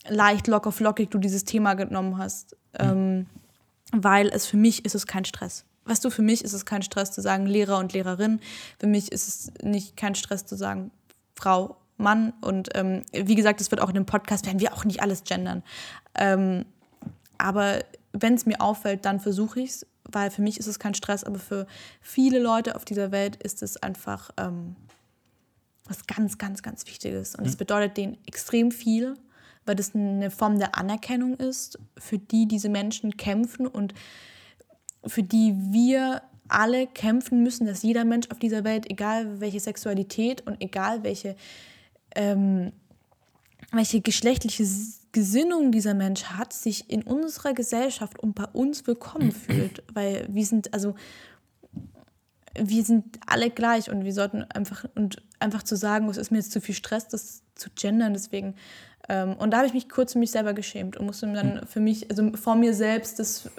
leicht 0.09 0.47
locker 0.47 0.73
flockig 0.73 1.11
du 1.11 1.19
dieses 1.19 1.45
Thema 1.45 1.75
genommen 1.75 2.19
hast. 2.19 2.57
Ähm, 2.79 3.27
weil 3.93 4.29
es 4.29 4.47
für 4.47 4.57
mich 4.57 4.85
ist 4.85 4.95
es 4.95 5.07
kein 5.07 5.25
Stress. 5.25 5.65
Weißt 5.85 6.05
du, 6.05 6.11
für 6.11 6.23
mich 6.23 6.43
ist 6.43 6.53
es 6.53 6.67
kein 6.67 6.83
Stress 6.83 7.13
zu 7.13 7.21
sagen 7.21 7.47
Lehrer 7.47 7.79
und 7.79 7.93
Lehrerin. 7.93 8.41
Für 8.79 8.89
mich 8.89 9.13
ist 9.13 9.29
es 9.29 9.53
nicht 9.63 9.97
kein 9.97 10.15
Stress 10.17 10.45
zu 10.45 10.57
sagen 10.57 10.91
Frau, 11.35 11.77
Mann. 11.97 12.33
Und 12.41 12.71
ähm, 12.75 13.03
wie 13.13 13.35
gesagt, 13.35 13.61
es 13.61 13.71
wird 13.71 13.81
auch 13.81 13.89
in 13.89 13.95
dem 13.95 14.07
Podcast, 14.07 14.47
werden 14.47 14.61
wir 14.61 14.73
auch 14.73 14.85
nicht 14.85 15.03
alles 15.03 15.25
gendern. 15.25 15.63
Ähm, 16.15 16.65
aber 17.39 17.81
wenn 18.13 18.35
es 18.35 18.47
mir 18.47 18.61
auffällt, 18.61 19.05
dann 19.05 19.21
versuche 19.21 19.61
ich 19.61 19.71
es, 19.71 19.87
weil 20.05 20.31
für 20.31 20.43
mich 20.43 20.59
ist 20.59 20.67
es 20.67 20.79
kein 20.79 20.95
Stress, 20.95 21.25
aber 21.25 21.39
für 21.39 21.67
viele 22.01 22.39
Leute 22.39 22.77
auf 22.77 22.85
dieser 22.85 23.13
Welt 23.13 23.37
ist 23.37 23.63
es 23.63 23.77
einfach 23.83 24.31
ähm, 24.37 24.77
was 25.85 26.07
ganz, 26.07 26.39
ganz, 26.39 26.63
ganz 26.63 26.87
Wichtiges. 26.87 27.35
Und 27.35 27.47
es 27.47 27.57
bedeutet 27.57 27.97
denen 27.97 28.19
extrem 28.27 28.71
viel, 28.71 29.15
weil 29.65 29.75
das 29.75 29.95
eine 29.95 30.31
Form 30.31 30.59
der 30.59 30.77
Anerkennung 30.77 31.37
ist, 31.37 31.79
für 31.99 32.19
die 32.19 32.47
diese 32.47 32.69
Menschen 32.69 33.17
kämpfen 33.17 33.67
und 33.67 33.95
für 35.05 35.23
die 35.23 35.55
wir 35.71 36.23
alle 36.49 36.87
kämpfen 36.87 37.43
müssen, 37.43 37.67
dass 37.67 37.83
jeder 37.83 38.05
Mensch 38.05 38.29
auf 38.31 38.39
dieser 38.39 38.65
Welt, 38.65 38.89
egal 38.91 39.41
welche 39.41 39.61
Sexualität 39.61 40.47
und 40.47 40.61
egal 40.61 41.03
welche, 41.03 41.37
ähm, 42.17 42.73
welche 43.73 44.01
geschlechtliche 44.01 44.65
Gesinnung 45.13 45.73
dieser 45.73 45.95
Mensch 45.95 46.25
hat, 46.25 46.53
sich 46.53 46.91
in 46.91 47.03
unserer 47.03 47.55
Gesellschaft 47.55 48.19
und 48.19 48.35
bei 48.35 48.45
uns 48.45 48.87
willkommen 48.87 49.33
fühlt. 49.47 49.83
Weil 49.93 50.27
wir 50.29 50.45
sind, 50.45 50.75
also 50.75 50.95
wir 52.59 52.85
sind 52.85 53.19
alle 53.27 53.51
gleich 53.51 53.91
und 53.91 54.05
wir 54.05 54.13
sollten 54.13 54.43
einfach 54.45 54.87
und 54.95 55.23
einfach 55.39 55.63
zu 55.63 55.77
sagen, 55.77 56.09
es 56.09 56.17
ist 56.17 56.31
mir 56.31 56.39
jetzt 56.39 56.53
zu 56.53 56.61
viel 56.61 56.75
Stress, 56.75 57.09
das 57.09 57.43
zu 57.55 57.71
gendern, 57.75 58.15
deswegen. 58.15 58.55
Ähm, 59.09 59.35
und 59.35 59.53
da 59.53 59.59
habe 59.59 59.67
ich 59.67 59.75
mich 59.75 59.89
kurz 59.89 60.15
für 60.15 60.19
mich 60.19 60.31
selber 60.31 60.53
geschämt 60.53 60.97
und 60.97 61.07
musste 61.07 61.33
dann 61.33 61.67
für 61.67 61.81
mich, 61.81 62.11
also 62.11 62.33
vor 62.35 62.57
mir 62.57 62.75
selbst, 62.75 63.19
das 63.19 63.51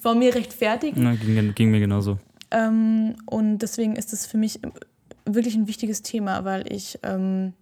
vor 0.00 0.14
mir 0.14 0.34
rechtfertigen. 0.34 1.02
Na, 1.02 1.14
ging, 1.14 1.54
ging 1.54 1.70
mir 1.70 1.80
genauso. 1.80 2.18
Ähm, 2.50 3.16
und 3.26 3.58
deswegen 3.58 3.96
ist 3.96 4.12
das 4.12 4.26
für 4.26 4.38
mich 4.38 4.60
wirklich 5.24 5.54
ein 5.54 5.68
wichtiges 5.68 6.02
Thema, 6.02 6.44
weil 6.44 6.70
ich 6.72 6.98
ähm, 7.02 7.52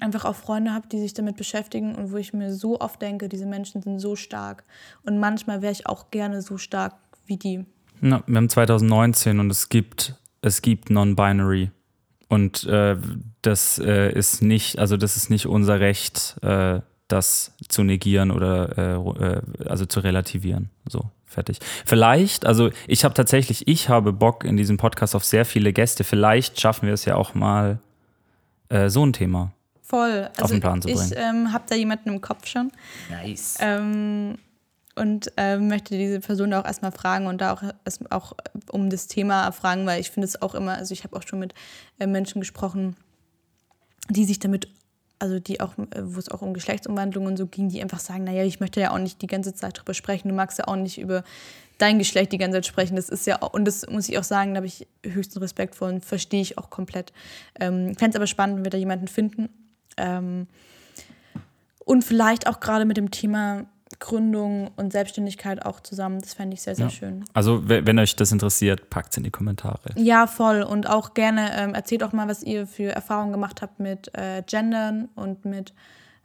einfach 0.00 0.24
auch 0.24 0.34
Freunde 0.34 0.72
habe, 0.72 0.88
die 0.88 0.98
sich 0.98 1.14
damit 1.14 1.36
beschäftigen 1.36 1.94
und 1.94 2.12
wo 2.12 2.16
ich 2.16 2.32
mir 2.32 2.52
so 2.52 2.80
oft 2.80 3.00
denke, 3.00 3.28
diese 3.28 3.46
Menschen 3.46 3.82
sind 3.82 3.98
so 3.98 4.16
stark. 4.16 4.64
Und 5.04 5.18
manchmal 5.18 5.62
wäre 5.62 5.72
ich 5.72 5.86
auch 5.86 6.10
gerne 6.10 6.42
so 6.42 6.58
stark 6.58 6.94
wie 7.26 7.36
die. 7.36 7.64
Na, 8.00 8.22
wir 8.26 8.36
haben 8.36 8.48
2019 8.48 9.40
und 9.40 9.50
es 9.50 9.68
gibt, 9.68 10.14
es 10.42 10.62
gibt 10.62 10.90
Non-Binary. 10.90 11.70
Und 12.28 12.64
äh, 12.64 12.96
das 13.42 13.78
äh, 13.78 14.12
ist 14.12 14.42
nicht, 14.42 14.78
also 14.78 14.96
das 14.96 15.16
ist 15.16 15.30
nicht 15.30 15.46
unser 15.46 15.78
Recht, 15.78 16.36
äh, 16.42 16.80
das 17.08 17.54
zu 17.68 17.84
negieren 17.84 18.32
oder 18.32 18.76
äh, 18.76 19.24
äh, 19.24 19.42
also 19.68 19.86
zu 19.86 20.00
relativieren. 20.00 20.70
So, 20.88 21.10
fertig. 21.24 21.60
Vielleicht, 21.84 22.44
also 22.44 22.70
ich 22.88 23.04
habe 23.04 23.14
tatsächlich, 23.14 23.68
ich 23.68 23.88
habe 23.88 24.12
Bock 24.12 24.42
in 24.42 24.56
diesem 24.56 24.76
Podcast 24.76 25.14
auf 25.14 25.24
sehr 25.24 25.44
viele 25.44 25.72
Gäste. 25.72 26.02
Vielleicht 26.02 26.60
schaffen 26.60 26.86
wir 26.86 26.94
es 26.94 27.04
ja 27.04 27.14
auch 27.14 27.34
mal, 27.34 27.78
äh, 28.68 28.88
so 28.88 29.06
ein 29.06 29.12
Thema. 29.12 29.52
Voll. 29.86 30.28
Also 30.36 30.54
den 30.54 30.60
Plan 30.60 30.82
zu 30.82 30.88
ich 30.88 30.96
bringen. 30.96 31.12
ähm, 31.16 31.52
habe 31.52 31.64
da 31.68 31.76
jemanden 31.76 32.08
im 32.08 32.20
Kopf 32.20 32.46
schon. 32.46 32.72
Nice. 33.08 33.56
Ähm, 33.60 34.36
und 34.96 35.30
ähm, 35.36 35.68
möchte 35.68 35.96
diese 35.96 36.20
Person 36.20 36.50
da 36.50 36.60
auch 36.60 36.64
erstmal 36.64 36.90
fragen 36.90 37.26
und 37.26 37.40
da 37.40 37.52
auch, 37.52 37.62
auch 38.10 38.32
um 38.72 38.90
das 38.90 39.06
Thema 39.06 39.52
fragen, 39.52 39.86
weil 39.86 40.00
ich 40.00 40.10
finde 40.10 40.26
es 40.26 40.42
auch 40.42 40.54
immer, 40.54 40.74
also 40.74 40.92
ich 40.92 41.04
habe 41.04 41.16
auch 41.16 41.22
schon 41.22 41.38
mit 41.38 41.54
äh, 42.00 42.06
Menschen 42.06 42.40
gesprochen, 42.40 42.96
die 44.08 44.24
sich 44.24 44.40
damit, 44.40 44.68
also 45.18 45.38
die 45.38 45.60
auch, 45.60 45.78
äh, 45.78 46.02
wo 46.02 46.18
es 46.18 46.30
auch 46.30 46.42
um 46.42 46.52
Geschlechtsumwandlung 46.52 47.26
und 47.26 47.36
so 47.36 47.46
ging, 47.46 47.68
die 47.68 47.80
einfach 47.80 48.00
sagen, 48.00 48.24
naja, 48.24 48.42
ich 48.42 48.58
möchte 48.58 48.80
ja 48.80 48.90
auch 48.90 48.98
nicht 48.98 49.22
die 49.22 49.28
ganze 49.28 49.54
Zeit 49.54 49.78
drüber 49.78 49.94
sprechen, 49.94 50.30
du 50.30 50.34
magst 50.34 50.58
ja 50.58 50.66
auch 50.66 50.76
nicht 50.76 50.98
über 50.98 51.22
dein 51.78 51.98
Geschlecht 51.98 52.32
die 52.32 52.38
ganze 52.38 52.56
Zeit 52.56 52.66
sprechen. 52.66 52.96
Das 52.96 53.08
ist 53.08 53.26
ja 53.26 53.42
auch, 53.42 53.52
und 53.52 53.66
das 53.66 53.86
muss 53.88 54.08
ich 54.08 54.18
auch 54.18 54.24
sagen, 54.24 54.54
da 54.54 54.58
habe 54.58 54.66
ich 54.66 54.88
höchsten 55.04 55.38
Respekt 55.38 55.76
vor 55.76 55.88
und 55.88 56.04
verstehe 56.04 56.40
ich 56.40 56.58
auch 56.58 56.70
komplett. 56.70 57.12
Ähm, 57.60 57.94
Fände 57.96 58.10
es 58.12 58.16
aber 58.16 58.26
spannend, 58.26 58.56
wenn 58.56 58.64
wir 58.64 58.70
da 58.70 58.78
jemanden 58.78 59.08
finden. 59.08 59.50
Ähm, 59.96 60.46
und 61.84 62.02
vielleicht 62.04 62.46
auch 62.48 62.60
gerade 62.60 62.84
mit 62.84 62.96
dem 62.96 63.10
Thema 63.10 63.64
Gründung 63.98 64.70
und 64.76 64.92
Selbstständigkeit 64.92 65.64
auch 65.64 65.80
zusammen. 65.80 66.20
Das 66.20 66.34
fände 66.34 66.54
ich 66.54 66.62
sehr, 66.62 66.74
sehr 66.74 66.86
Ja. 66.86 66.90
schön. 66.90 67.24
Also, 67.32 67.68
we- 67.68 67.86
wenn 67.86 67.98
euch 67.98 68.16
das 68.16 68.32
interessiert, 68.32 68.90
packt 68.90 69.12
es 69.12 69.16
in 69.16 69.22
die 69.24 69.30
Kommentare. 69.30 69.90
Ja, 69.94 70.26
voll. 70.26 70.62
Und 70.62 70.88
auch 70.88 71.14
gerne 71.14 71.50
ähm, 71.56 71.74
erzählt 71.74 72.02
auch 72.02 72.12
mal, 72.12 72.28
was 72.28 72.42
ihr 72.42 72.66
für 72.66 72.90
Erfahrungen 72.90 73.32
gemacht 73.32 73.62
habt 73.62 73.78
mit 73.78 74.10
äh, 74.14 74.42
Gendern 74.46 75.08
und 75.14 75.44
mit, 75.44 75.72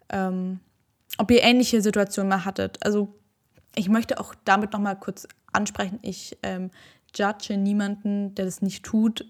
ähm, 0.09 0.59
ob 1.17 1.29
ihr 1.31 1.43
ähnliche 1.43 1.81
Situationen 1.81 2.29
mal 2.29 2.43
hattet. 2.43 2.83
Also 2.83 3.13
ich 3.75 3.87
möchte 3.87 4.19
auch 4.19 4.33
damit 4.43 4.73
nochmal 4.73 4.97
kurz 4.99 5.27
ansprechen, 5.53 5.99
ich 6.01 6.37
ähm, 6.43 6.71
judge 7.15 7.55
niemanden, 7.57 8.33
der 8.35 8.45
das 8.45 8.61
nicht 8.61 8.83
tut, 8.83 9.25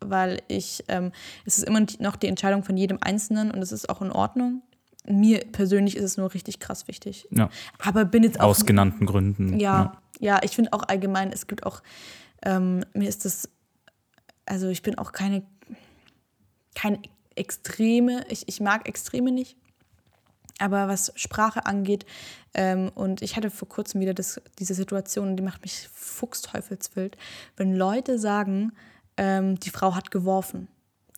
weil 0.00 0.42
ich, 0.48 0.84
ähm, 0.88 1.12
es 1.44 1.58
ist 1.58 1.64
immer 1.64 1.84
noch 1.98 2.16
die 2.16 2.28
Entscheidung 2.28 2.64
von 2.64 2.76
jedem 2.76 2.98
Einzelnen 3.00 3.50
und 3.50 3.62
es 3.62 3.72
ist 3.72 3.88
auch 3.88 4.02
in 4.02 4.12
Ordnung. 4.12 4.62
Mir 5.06 5.40
persönlich 5.52 5.96
ist 5.96 6.04
es 6.04 6.16
nur 6.16 6.32
richtig 6.34 6.60
krass 6.60 6.86
wichtig. 6.88 7.26
Ja. 7.30 7.48
Aber 7.78 8.04
bin 8.04 8.22
jetzt 8.22 8.40
auch 8.40 8.48
Aus 8.48 8.66
genannten 8.66 9.06
Gründen. 9.06 9.58
ja, 9.58 9.92
ja, 10.20 10.40
ich 10.42 10.52
finde 10.52 10.72
auch 10.72 10.82
allgemein, 10.88 11.32
es 11.32 11.46
gibt 11.46 11.64
auch, 11.64 11.82
ähm, 12.42 12.84
mir 12.92 13.08
ist 13.08 13.24
das, 13.24 13.48
also 14.46 14.68
ich 14.68 14.82
bin 14.82 14.98
auch 14.98 15.12
keine, 15.12 15.42
keine 16.74 17.00
Extreme, 17.36 18.24
ich, 18.28 18.48
ich 18.48 18.60
mag 18.60 18.88
Extreme 18.88 19.30
nicht, 19.30 19.56
aber 20.58 20.88
was 20.88 21.12
Sprache 21.14 21.66
angeht, 21.66 22.04
ähm, 22.54 22.90
und 22.94 23.22
ich 23.22 23.36
hatte 23.36 23.50
vor 23.50 23.68
kurzem 23.68 24.00
wieder 24.00 24.14
das, 24.14 24.40
diese 24.58 24.74
Situation, 24.74 25.36
die 25.36 25.42
macht 25.42 25.62
mich 25.62 25.88
fuchsteufelswild, 25.92 27.16
wenn 27.56 27.76
Leute 27.76 28.18
sagen, 28.18 28.72
ähm, 29.18 29.60
die 29.60 29.70
Frau 29.70 29.94
hat 29.94 30.10
geworfen. 30.10 30.68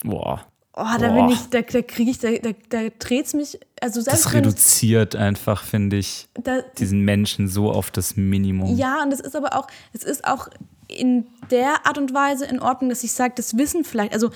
Boah. 0.03 0.45
Oh, 0.73 0.85
da 0.99 1.09
Boah. 1.09 1.27
bin 1.27 1.29
ich, 1.31 1.51
da, 1.51 1.63
da 1.63 1.83
kriege 1.83 2.11
ich, 2.11 2.19
da, 2.19 2.31
da, 2.31 2.51
da 2.69 2.89
dreht 2.99 3.27
es 3.27 3.35
mich, 3.35 3.61
also 3.81 4.01
selbst 4.01 4.25
Das 4.25 4.33
wenn 4.33 4.41
ich, 4.41 4.47
reduziert 4.47 5.17
einfach, 5.17 5.65
finde 5.65 5.97
ich, 5.97 6.29
da, 6.35 6.63
diesen 6.79 7.01
Menschen 7.01 7.49
so 7.49 7.71
auf 7.71 7.91
das 7.91 8.17
Minimum. 8.17 8.77
Ja, 8.77 9.03
und 9.03 9.13
es 9.13 9.21
ist 9.21 9.37
aber 9.37 9.57
auch, 9.57 9.67
es 9.93 10.05
ist 10.05 10.25
auch 10.25 10.49
in 10.89 11.27
der 11.51 11.87
Art 11.87 11.99
und 11.99 12.15
Weise 12.15 12.47
in 12.47 12.61
Ordnung, 12.61 12.89
dass 12.89 13.05
ich 13.05 13.13
sage, 13.13 13.35
das 13.37 13.57
wissen 13.59 13.85
vielleicht, 13.85 14.13
also 14.13 14.31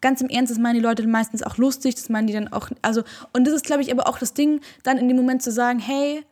ganz 0.00 0.20
im 0.20 0.28
Ernst, 0.28 0.50
das 0.50 0.58
meinen 0.58 0.74
die 0.74 0.80
Leute 0.80 1.06
meistens 1.06 1.42
auch 1.42 1.56
lustig, 1.56 1.94
das 1.94 2.08
meinen 2.08 2.26
die 2.26 2.32
dann 2.32 2.52
auch, 2.52 2.68
also, 2.82 3.02
und 3.32 3.46
das 3.46 3.54
ist, 3.54 3.64
glaube 3.64 3.82
ich, 3.82 3.90
aber 3.90 4.08
auch 4.08 4.18
das 4.18 4.34
Ding, 4.34 4.60
dann 4.82 4.98
in 4.98 5.08
dem 5.08 5.16
Moment 5.16 5.42
zu 5.42 5.50
sagen, 5.50 5.78
hey, 5.78 6.22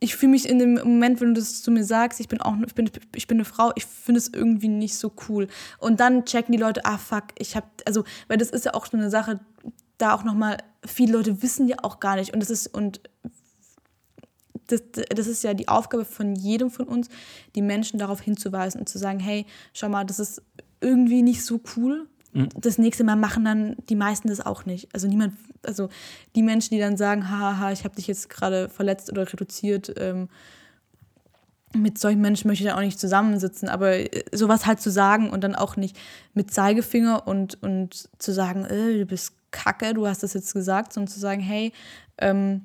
ich 0.00 0.16
fühle 0.16 0.30
mich 0.30 0.48
in 0.48 0.58
dem 0.58 0.74
Moment, 0.74 1.20
wenn 1.20 1.34
du 1.34 1.40
das 1.40 1.62
zu 1.62 1.70
mir 1.70 1.84
sagst, 1.84 2.20
ich 2.20 2.28
bin 2.28 2.40
auch, 2.40 2.54
ich 2.64 2.74
bin, 2.74 2.90
ich 3.14 3.26
bin 3.26 3.38
eine 3.38 3.44
Frau, 3.44 3.72
ich 3.74 3.84
finde 3.84 4.18
es 4.18 4.28
irgendwie 4.28 4.68
nicht 4.68 4.96
so 4.96 5.12
cool. 5.28 5.48
Und 5.78 6.00
dann 6.00 6.24
checken 6.24 6.52
die 6.52 6.58
Leute, 6.58 6.84
ah 6.84 6.98
fuck, 6.98 7.24
ich 7.38 7.56
habe, 7.56 7.66
also, 7.84 8.04
weil 8.28 8.38
das 8.38 8.50
ist 8.50 8.64
ja 8.64 8.74
auch 8.74 8.86
so 8.86 8.96
eine 8.96 9.10
Sache, 9.10 9.40
da 9.98 10.14
auch 10.14 10.22
nochmal, 10.22 10.58
viele 10.86 11.12
Leute 11.14 11.42
wissen 11.42 11.66
ja 11.66 11.76
auch 11.82 11.98
gar 11.98 12.16
nicht 12.16 12.32
und 12.32 12.40
das 12.40 12.50
ist, 12.50 12.68
und 12.68 13.00
das, 14.68 14.82
das 14.92 15.26
ist 15.26 15.42
ja 15.42 15.54
die 15.54 15.68
Aufgabe 15.68 16.04
von 16.04 16.36
jedem 16.36 16.70
von 16.70 16.86
uns, 16.86 17.08
die 17.54 17.62
Menschen 17.62 17.98
darauf 17.98 18.20
hinzuweisen 18.20 18.80
und 18.80 18.88
zu 18.88 18.98
sagen, 18.98 19.18
hey, 19.18 19.46
schau 19.72 19.88
mal, 19.88 20.04
das 20.04 20.18
ist 20.18 20.42
irgendwie 20.80 21.22
nicht 21.22 21.44
so 21.44 21.60
cool. 21.76 22.06
Das 22.56 22.78
nächste 22.78 23.04
Mal 23.04 23.16
machen 23.16 23.44
dann 23.44 23.76
die 23.88 23.96
meisten 23.96 24.28
das 24.28 24.44
auch 24.44 24.66
nicht. 24.66 24.88
Also 24.92 25.08
niemand, 25.08 25.34
also 25.64 25.88
die 26.34 26.42
Menschen, 26.42 26.74
die 26.74 26.80
dann 26.80 26.96
sagen, 26.96 27.30
haha, 27.30 27.72
ich 27.72 27.84
habe 27.84 27.96
dich 27.96 28.06
jetzt 28.06 28.30
gerade 28.30 28.68
verletzt 28.68 29.10
oder 29.10 29.30
reduziert, 29.30 29.92
ähm, 29.98 30.28
mit 31.74 31.98
solchen 31.98 32.20
Menschen 32.20 32.48
möchte 32.48 32.64
ich 32.64 32.70
dann 32.70 32.78
auch 32.78 32.84
nicht 32.84 32.98
zusammensitzen, 32.98 33.68
aber 33.68 33.92
äh, 33.92 34.24
sowas 34.32 34.66
halt 34.66 34.80
zu 34.80 34.90
sagen 34.90 35.30
und 35.30 35.42
dann 35.42 35.54
auch 35.54 35.76
nicht 35.76 35.98
mit 36.32 36.52
Zeigefinger 36.52 37.26
und, 37.26 37.62
und 37.62 38.08
zu 38.18 38.32
sagen, 38.32 38.64
äh, 38.64 38.98
du 38.98 39.06
bist 39.06 39.34
kacke, 39.50 39.94
du 39.94 40.06
hast 40.06 40.22
das 40.22 40.34
jetzt 40.34 40.52
gesagt, 40.52 40.92
sondern 40.92 41.12
zu 41.12 41.20
sagen, 41.20 41.40
hey, 41.40 41.72
ähm, 42.18 42.62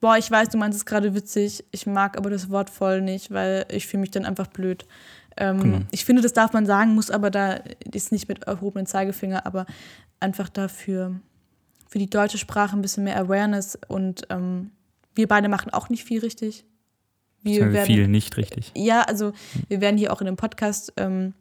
boah, 0.00 0.16
ich 0.16 0.30
weiß, 0.30 0.48
du 0.48 0.58
meinst 0.58 0.78
es 0.78 0.86
gerade 0.86 1.14
witzig, 1.14 1.64
ich 1.70 1.86
mag 1.86 2.16
aber 2.16 2.30
das 2.30 2.50
Wort 2.50 2.70
voll 2.70 3.02
nicht, 3.02 3.30
weil 3.30 3.66
ich 3.70 3.86
fühle 3.86 4.02
mich 4.02 4.10
dann 4.10 4.24
einfach 4.24 4.46
blöd. 4.46 4.86
Ähm, 5.36 5.60
genau. 5.60 5.78
Ich 5.90 6.04
finde, 6.04 6.22
das 6.22 6.32
darf 6.32 6.52
man 6.52 6.66
sagen, 6.66 6.94
muss 6.94 7.10
aber 7.10 7.30
da, 7.30 7.60
ist 7.92 8.12
nicht 8.12 8.28
mit 8.28 8.44
erhobenen 8.44 8.86
Zeigefinger, 8.86 9.46
aber 9.46 9.66
einfach 10.20 10.48
dafür, 10.48 11.20
für 11.88 11.98
die 11.98 12.10
deutsche 12.10 12.38
Sprache 12.38 12.76
ein 12.76 12.82
bisschen 12.82 13.04
mehr 13.04 13.18
Awareness 13.18 13.78
und 13.88 14.26
ähm, 14.30 14.70
wir 15.14 15.28
beide 15.28 15.48
machen 15.48 15.70
auch 15.70 15.88
nicht 15.88 16.04
viel 16.04 16.20
richtig. 16.20 16.64
Wir 17.42 17.72
werden, 17.72 17.86
viel 17.86 18.08
nicht 18.08 18.36
richtig. 18.36 18.72
Ja, 18.74 19.02
also 19.02 19.32
wir 19.68 19.80
werden 19.80 19.98
hier 19.98 20.12
auch 20.12 20.20
in 20.20 20.26
dem 20.26 20.36
Podcast 20.36 20.92
ähm, 20.96 21.34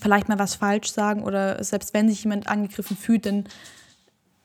vielleicht 0.00 0.28
mal 0.28 0.38
was 0.38 0.56
falsch 0.56 0.90
sagen 0.90 1.22
oder 1.22 1.62
selbst 1.62 1.94
wenn 1.94 2.08
sich 2.08 2.24
jemand 2.24 2.48
angegriffen 2.48 2.96
fühlt, 2.96 3.24
dann 3.24 3.44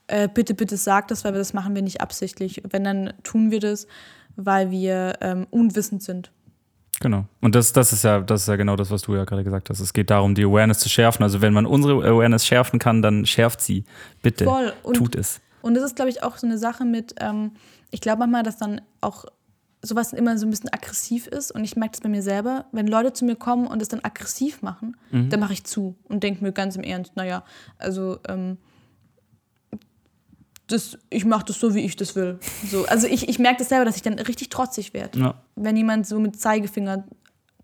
äh, 0.07 0.27
bitte, 0.27 0.53
bitte 0.53 0.77
sag 0.77 1.07
das, 1.07 1.25
weil 1.25 1.33
das 1.33 1.53
machen 1.53 1.75
wir 1.75 1.81
nicht 1.81 2.01
absichtlich. 2.01 2.61
Wenn, 2.69 2.83
dann 2.83 3.13
tun 3.23 3.51
wir 3.51 3.59
das, 3.59 3.87
weil 4.35 4.71
wir 4.71 5.17
ähm, 5.21 5.47
unwissend 5.49 6.03
sind. 6.03 6.31
Genau. 6.99 7.25
Und 7.41 7.55
das, 7.55 7.73
das, 7.73 7.91
ist 7.91 8.03
ja, 8.03 8.21
das 8.21 8.43
ist 8.43 8.47
ja 8.47 8.55
genau 8.55 8.75
das, 8.75 8.91
was 8.91 9.01
du 9.01 9.15
ja 9.15 9.25
gerade 9.25 9.43
gesagt 9.43 9.69
hast. 9.69 9.79
Es 9.79 9.93
geht 9.93 10.09
darum, 10.09 10.35
die 10.35 10.45
Awareness 10.45 10.79
zu 10.79 10.89
schärfen. 10.89 11.23
Also 11.23 11.41
wenn 11.41 11.53
man 11.53 11.65
unsere 11.65 11.95
Awareness 11.95 12.45
schärfen 12.45 12.79
kann, 12.79 13.01
dann 13.01 13.25
schärft 13.25 13.61
sie. 13.61 13.83
Bitte, 14.21 14.45
Voll. 14.45 14.73
Und, 14.83 14.95
tut 14.95 15.15
es. 15.15 15.41
Und 15.61 15.75
das 15.75 15.83
ist, 15.83 15.95
glaube 15.95 16.09
ich, 16.09 16.23
auch 16.23 16.37
so 16.37 16.47
eine 16.47 16.57
Sache 16.57 16.85
mit, 16.85 17.15
ähm, 17.19 17.51
ich 17.91 18.01
glaube 18.01 18.19
manchmal, 18.19 18.43
dass 18.43 18.57
dann 18.57 18.81
auch 19.01 19.25
sowas 19.81 20.13
immer 20.13 20.37
so 20.37 20.47
ein 20.47 20.49
bisschen 20.49 20.71
aggressiv 20.71 21.27
ist. 21.27 21.51
Und 21.51 21.63
ich 21.65 21.75
merke 21.75 21.91
das 21.91 22.01
bei 22.01 22.09
mir 22.09 22.21
selber. 22.21 22.65
Wenn 22.71 22.87
Leute 22.87 23.11
zu 23.11 23.25
mir 23.25 23.35
kommen 23.35 23.67
und 23.67 23.81
es 23.81 23.89
dann 23.89 23.99
aggressiv 24.01 24.61
machen, 24.61 24.95
mhm. 25.11 25.29
dann 25.29 25.39
mache 25.39 25.53
ich 25.53 25.65
zu 25.65 25.95
und 26.05 26.23
denke 26.23 26.43
mir 26.43 26.53
ganz 26.53 26.75
im 26.75 26.83
Ernst, 26.83 27.15
naja, 27.15 27.43
also 27.77 28.19
ähm, 28.29 28.57
das, 30.73 30.97
ich 31.09 31.25
mache 31.25 31.45
das 31.45 31.59
so, 31.59 31.75
wie 31.75 31.81
ich 31.81 31.95
das 31.95 32.15
will. 32.15 32.39
So, 32.69 32.85
also 32.85 33.07
ich, 33.07 33.29
ich 33.29 33.39
merke 33.39 33.59
das 33.59 33.69
selber, 33.69 33.85
dass 33.85 33.95
ich 33.95 34.01
dann 34.01 34.15
richtig 34.19 34.49
trotzig 34.49 34.93
werde. 34.93 35.19
Ja. 35.19 35.41
Wenn 35.55 35.77
jemand 35.77 36.07
so 36.07 36.19
mit 36.19 36.39
Zeigefinger 36.39 37.05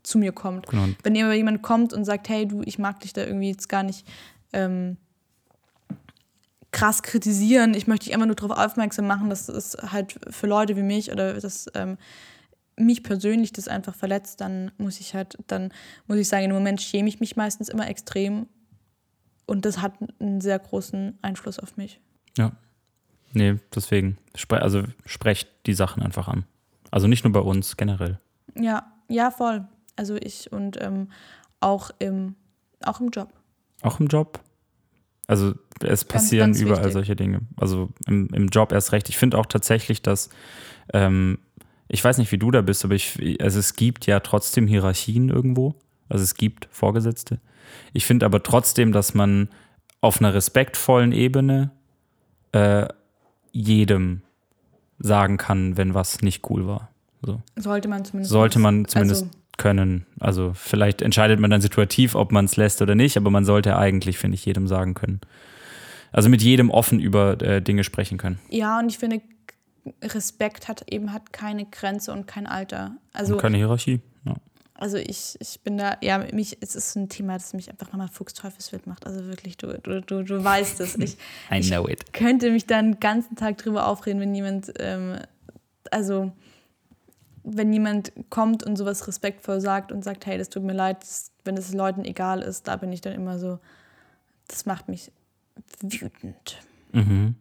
zu 0.03 0.17
mir 0.17 0.31
kommt. 0.31 0.67
Genau. 0.67 0.87
Wenn 1.03 1.15
jemand 1.15 1.61
kommt 1.61 1.93
und 1.93 2.05
sagt, 2.05 2.29
hey 2.29 2.47
du, 2.47 2.61
ich 2.63 2.79
mag 2.79 2.99
dich 3.01 3.13
da 3.13 3.23
irgendwie 3.23 3.49
jetzt 3.49 3.67
gar 3.67 3.83
nicht 3.83 4.07
ähm, 4.53 4.97
krass 6.71 7.03
kritisieren, 7.03 7.73
ich 7.73 7.87
möchte 7.87 8.05
dich 8.05 8.13
einfach 8.13 8.27
nur 8.27 8.35
darauf 8.35 8.57
aufmerksam 8.57 9.07
machen, 9.07 9.29
dass 9.29 9.49
es 9.49 9.75
halt 9.91 10.15
für 10.29 10.47
Leute 10.47 10.75
wie 10.75 10.83
mich 10.83 11.11
oder 11.11 11.33
dass 11.33 11.67
ähm, 11.73 11.97
mich 12.75 13.03
persönlich 13.03 13.51
das 13.51 13.67
einfach 13.67 13.95
verletzt, 13.95 14.39
dann 14.39 14.71
muss 14.77 14.99
ich 14.99 15.13
halt, 15.13 15.37
dann 15.47 15.73
muss 16.07 16.17
ich 16.17 16.27
sagen, 16.27 16.45
im 16.45 16.51
Moment 16.51 16.81
schäme 16.81 17.09
ich 17.09 17.19
mich 17.19 17.35
meistens 17.35 17.67
immer 17.67 17.89
extrem 17.89 18.47
und 19.45 19.65
das 19.65 19.81
hat 19.81 19.93
einen 20.19 20.39
sehr 20.41 20.59
großen 20.59 21.17
Einfluss 21.21 21.59
auf 21.59 21.75
mich. 21.75 21.99
Ja, 22.37 22.53
Nee, 23.33 23.55
deswegen. 23.73 24.17
Spre 24.35 24.61
also 24.61 24.83
sprecht 25.05 25.49
die 25.65 25.73
Sachen 25.73 26.01
einfach 26.03 26.27
an. 26.27 26.45
Also 26.91 27.07
nicht 27.07 27.23
nur 27.23 27.33
bei 27.33 27.39
uns, 27.39 27.77
generell. 27.77 28.19
Ja, 28.55 28.91
ja, 29.07 29.31
voll. 29.31 29.65
Also 29.95 30.15
ich 30.15 30.51
und 30.51 30.81
ähm, 30.81 31.09
auch, 31.59 31.91
im, 31.99 32.35
auch 32.83 32.99
im 32.99 33.09
Job. 33.09 33.29
Auch 33.81 33.99
im 33.99 34.07
Job? 34.07 34.39
Also 35.27 35.53
es 35.81 36.05
passieren 36.05 36.51
ganz, 36.51 36.57
ganz 36.57 36.65
überall 36.65 36.77
wichtig. 36.85 36.93
solche 36.93 37.15
Dinge. 37.15 37.41
Also 37.57 37.89
im, 38.07 38.27
im 38.33 38.47
Job 38.47 38.71
erst 38.71 38.91
recht. 38.91 39.09
Ich 39.09 39.17
finde 39.17 39.37
auch 39.37 39.45
tatsächlich, 39.45 40.01
dass, 40.01 40.29
ähm, 40.93 41.39
ich 41.87 42.03
weiß 42.03 42.17
nicht, 42.17 42.31
wie 42.31 42.37
du 42.37 42.49
da 42.49 42.61
bist, 42.61 42.83
aber 42.83 42.95
ich, 42.95 43.19
also 43.41 43.59
es 43.59 43.75
gibt 43.75 44.05
ja 44.07 44.21
trotzdem 44.21 44.67
Hierarchien 44.67 45.29
irgendwo. 45.29 45.75
Also 46.07 46.23
es 46.23 46.35
gibt 46.35 46.67
Vorgesetzte. 46.71 47.39
Ich 47.93 48.05
finde 48.05 48.25
aber 48.25 48.41
trotzdem, 48.41 48.91
dass 48.91 49.13
man 49.13 49.49
auf 50.01 50.19
einer 50.19 50.33
respektvollen 50.33 51.11
Ebene 51.11 51.71
äh, 52.51 52.87
jedem 53.51 54.21
sagen 54.99 55.37
kann, 55.37 55.77
wenn 55.77 55.93
was 55.93 56.21
nicht 56.21 56.49
cool 56.49 56.67
war. 56.67 56.89
So. 57.21 57.41
Sollte 57.55 57.87
man 57.87 58.05
zumindest. 58.05 58.31
Sollte 58.31 58.59
man 58.59 58.85
zumindest 58.85 59.23
also. 59.23 59.35
können. 59.57 60.05
Also 60.19 60.51
vielleicht 60.53 61.01
entscheidet 61.01 61.39
man 61.39 61.49
dann 61.49 61.61
situativ, 61.61 62.15
ob 62.15 62.31
man 62.31 62.45
es 62.45 62.57
lässt 62.57 62.81
oder 62.81 62.95
nicht, 62.95 63.17
aber 63.17 63.29
man 63.29 63.45
sollte 63.45 63.77
eigentlich, 63.77 64.17
finde 64.17 64.35
ich, 64.35 64.45
jedem 64.45 64.67
sagen 64.67 64.93
können. 64.93 65.21
Also 66.11 66.29
mit 66.29 66.41
jedem 66.41 66.69
offen 66.69 66.99
über 66.99 67.41
äh, 67.41 67.61
Dinge 67.61 67.83
sprechen 67.83 68.17
können. 68.17 68.39
Ja, 68.49 68.79
und 68.79 68.89
ich 68.89 68.97
finde, 68.97 69.21
Respekt 70.01 70.67
hat 70.67 70.83
eben 70.91 71.13
hat 71.13 71.33
keine 71.33 71.65
Grenze 71.65 72.11
und 72.11 72.27
kein 72.27 72.47
Alter. 72.47 72.97
Also 73.13 73.33
und 73.33 73.41
keine 73.41 73.57
Hierarchie. 73.57 74.01
Also 74.79 74.95
ich, 74.95 75.35
ich 75.39 75.59
bin 75.59 75.77
da, 75.77 75.97
ja, 76.01 76.19
mich, 76.31 76.57
es 76.61 76.73
ist 76.73 76.95
ein 76.95 77.09
Thema, 77.09 77.33
das 77.33 77.51
mich 77.51 77.69
einfach 77.69 77.87
nochmal 77.87 78.07
fuchsteufelswild 78.07 78.87
macht. 78.87 79.05
Also 79.05 79.25
wirklich, 79.25 79.57
du, 79.57 79.77
du, 79.77 80.01
du, 80.01 80.23
du 80.23 80.41
weißt 80.41 80.79
es. 80.79 80.95
Ich, 80.97 81.17
I 81.51 81.59
know 81.59 81.85
ich 81.85 81.95
it. 81.95 82.13
könnte 82.13 82.49
mich 82.49 82.65
da 82.65 82.81
den 82.81 82.97
ganzen 83.01 83.35
Tag 83.35 83.57
drüber 83.57 83.87
aufreden, 83.87 84.21
wenn 84.21 84.33
jemand, 84.33 84.71
ähm, 84.79 85.17
also 85.91 86.31
wenn 87.43 87.73
jemand 87.73 88.13
kommt 88.29 88.63
und 88.63 88.77
sowas 88.77 89.05
respektvoll 89.05 89.59
sagt 89.59 89.91
und 89.91 90.01
sagt, 90.03 90.25
hey, 90.25 90.37
das 90.37 90.47
tut 90.47 90.63
mir 90.63 90.73
leid, 90.73 90.99
wenn 91.43 91.57
es 91.57 91.73
Leuten 91.73 92.05
egal 92.05 92.41
ist, 92.41 92.69
da 92.69 92.77
bin 92.77 92.93
ich 92.93 93.01
dann 93.01 93.13
immer 93.13 93.37
so, 93.37 93.59
das 94.47 94.65
macht 94.65 94.87
mich 94.87 95.11
wütend. 95.81 96.57
Mhm. 96.93 97.35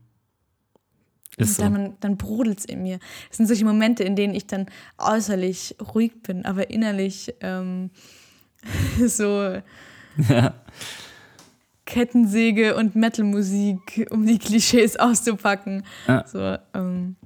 Ist 1.39 1.59
und 1.59 1.65
dann, 1.65 1.87
so. 1.87 1.97
dann 2.01 2.17
brodelt 2.17 2.59
es 2.59 2.65
in 2.65 2.83
mir. 2.83 2.99
Es 3.31 3.37
sind 3.37 3.47
solche 3.47 3.65
Momente, 3.65 4.05
in 4.05 4.17
denen 4.17 4.35
ich 4.35 4.47
dann 4.47 4.67
äußerlich 4.99 5.77
ruhig 5.95 6.23
bin, 6.23 6.45
aber 6.45 6.71
innerlich 6.71 7.35
ähm, 7.41 7.91
so 9.07 9.57
ja. 10.29 10.55
Kettensäge 11.87 12.77
und 12.77 12.97
Metalmusik, 12.97 14.07
um 14.11 14.27
die 14.27 14.39
Klischees 14.39 14.97
auszupacken. 14.97 15.85
Ja. 16.07 16.27
So, 16.27 16.57
ähm, 16.75 17.17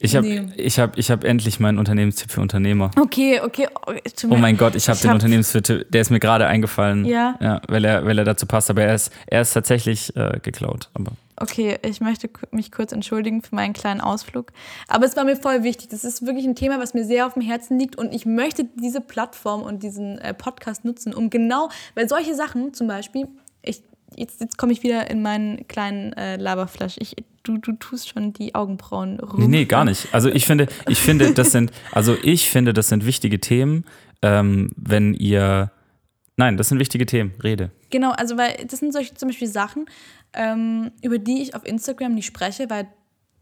ich 0.00 0.14
habe 0.14 0.26
nee. 0.26 0.46
ich 0.56 0.78
hab, 0.78 0.96
ich 0.96 1.10
hab 1.10 1.24
endlich 1.24 1.58
meinen 1.58 1.78
Unternehmenstipp 1.78 2.30
für 2.30 2.40
Unternehmer. 2.40 2.90
Okay, 3.00 3.40
okay. 3.42 3.66
Oh, 3.86 3.92
oh 4.30 4.36
mein 4.36 4.56
Gott, 4.56 4.74
ich 4.76 4.88
habe 4.88 4.98
den 4.98 5.10
Unternehmenstipp, 5.10 5.90
der 5.90 6.00
ist 6.00 6.10
mir 6.10 6.20
gerade 6.20 6.46
eingefallen. 6.46 7.04
Ja. 7.04 7.36
ja. 7.40 7.60
weil, 7.68 7.84
er, 7.84 8.04
weil 8.04 8.18
er 8.18 8.24
dazu 8.24 8.46
passt. 8.46 8.70
Aber 8.70 8.82
er 8.82 8.94
ist, 8.94 9.12
er 9.26 9.42
ist 9.42 9.52
tatsächlich 9.52 10.14
äh, 10.16 10.38
geklaut. 10.42 10.90
Aber 10.94 11.12
Okay, 11.40 11.78
ich 11.84 12.00
möchte 12.00 12.28
mich 12.50 12.72
kurz 12.72 12.92
entschuldigen 12.92 13.42
für 13.42 13.54
meinen 13.54 13.72
kleinen 13.72 14.00
Ausflug. 14.00 14.52
Aber 14.88 15.06
es 15.06 15.16
war 15.16 15.24
mir 15.24 15.36
voll 15.36 15.62
wichtig. 15.62 15.88
Das 15.88 16.04
ist 16.04 16.26
wirklich 16.26 16.46
ein 16.46 16.56
Thema, 16.56 16.80
was 16.80 16.94
mir 16.94 17.04
sehr 17.04 17.26
auf 17.26 17.34
dem 17.34 17.42
Herzen 17.42 17.78
liegt. 17.78 17.96
Und 17.96 18.12
ich 18.12 18.26
möchte 18.26 18.64
diese 18.64 19.00
Plattform 19.00 19.62
und 19.62 19.82
diesen 19.82 20.18
äh, 20.18 20.34
Podcast 20.34 20.84
nutzen, 20.84 21.14
um 21.14 21.30
genau, 21.30 21.68
weil 21.94 22.08
solche 22.08 22.34
Sachen 22.34 22.74
zum 22.74 22.88
Beispiel, 22.88 23.28
ich, 23.62 23.82
jetzt, 24.16 24.40
jetzt 24.40 24.58
komme 24.58 24.72
ich 24.72 24.82
wieder 24.82 25.10
in 25.10 25.22
meinen 25.22 25.68
kleinen 25.68 26.12
äh, 26.14 26.36
Laberflash. 26.36 26.96
Ich, 26.98 27.14
du, 27.44 27.58
du 27.58 27.72
tust 27.72 28.08
schon 28.08 28.32
die 28.32 28.54
Augenbrauen 28.54 29.20
rum. 29.20 29.40
Nee, 29.40 29.48
nee, 29.48 29.64
gar 29.64 29.84
nicht. 29.84 30.08
Also 30.12 30.28
ich 30.28 30.44
finde, 30.44 30.66
ich 30.88 31.00
finde, 31.00 31.34
das 31.34 31.52
sind, 31.52 31.70
also 31.92 32.16
ich 32.22 32.50
finde, 32.50 32.72
das 32.72 32.88
sind 32.88 33.06
wichtige 33.06 33.40
Themen, 33.40 33.84
ähm, 34.22 34.70
wenn 34.76 35.14
ihr. 35.14 35.70
Nein, 36.38 36.56
das 36.56 36.68
sind 36.68 36.78
wichtige 36.78 37.04
Themen. 37.04 37.34
Rede. 37.42 37.72
Genau, 37.90 38.12
also 38.12 38.38
weil 38.38 38.64
das 38.68 38.78
sind 38.78 38.92
solche 38.92 39.12
zum 39.14 39.28
Beispiel 39.28 39.48
Sachen, 39.48 39.86
ähm, 40.32 40.92
über 41.02 41.18
die 41.18 41.42
ich 41.42 41.56
auf 41.56 41.66
Instagram 41.66 42.14
nicht 42.14 42.26
spreche, 42.26 42.70
weil 42.70 42.86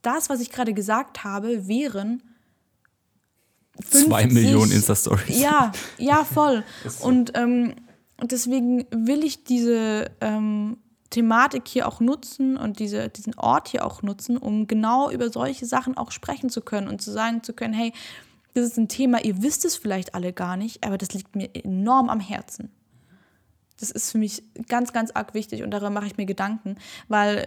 das, 0.00 0.30
was 0.30 0.40
ich 0.40 0.50
gerade 0.50 0.72
gesagt 0.72 1.22
habe, 1.22 1.68
wären 1.68 2.22
50, 3.80 4.08
zwei 4.08 4.26
Millionen 4.26 4.72
Insta-Stories. 4.72 5.38
Ja, 5.38 5.72
ja, 5.98 6.24
voll. 6.24 6.64
Und 7.02 7.32
ähm, 7.36 7.74
deswegen 8.22 8.86
will 8.90 9.24
ich 9.24 9.44
diese 9.44 10.10
ähm, 10.22 10.78
Thematik 11.10 11.68
hier 11.68 11.86
auch 11.86 12.00
nutzen 12.00 12.56
und 12.56 12.78
diese, 12.78 13.08
diesen 13.08 13.38
Ort 13.38 13.68
hier 13.68 13.86
auch 13.86 14.02
nutzen, 14.02 14.36
um 14.38 14.66
genau 14.66 15.10
über 15.10 15.30
solche 15.30 15.66
Sachen 15.66 15.96
auch 15.96 16.10
sprechen 16.10 16.50
zu 16.50 16.62
können 16.62 16.88
und 16.88 17.00
zu 17.00 17.12
sagen 17.12 17.42
zu 17.42 17.52
können, 17.52 17.74
hey, 17.74 17.92
das 18.54 18.64
ist 18.64 18.78
ein 18.78 18.88
Thema, 18.88 19.22
ihr 19.22 19.42
wisst 19.42 19.64
es 19.64 19.76
vielleicht 19.76 20.14
alle 20.14 20.32
gar 20.32 20.56
nicht, 20.56 20.82
aber 20.82 20.98
das 20.98 21.12
liegt 21.12 21.36
mir 21.36 21.50
enorm 21.54 22.08
am 22.08 22.20
Herzen. 22.20 22.72
Das 23.78 23.90
ist 23.90 24.10
für 24.10 24.18
mich 24.18 24.42
ganz, 24.68 24.92
ganz 24.92 25.10
arg 25.10 25.34
wichtig 25.34 25.62
und 25.62 25.70
darüber 25.70 25.90
mache 25.90 26.06
ich 26.06 26.16
mir 26.16 26.26
Gedanken, 26.26 26.76
weil 27.08 27.46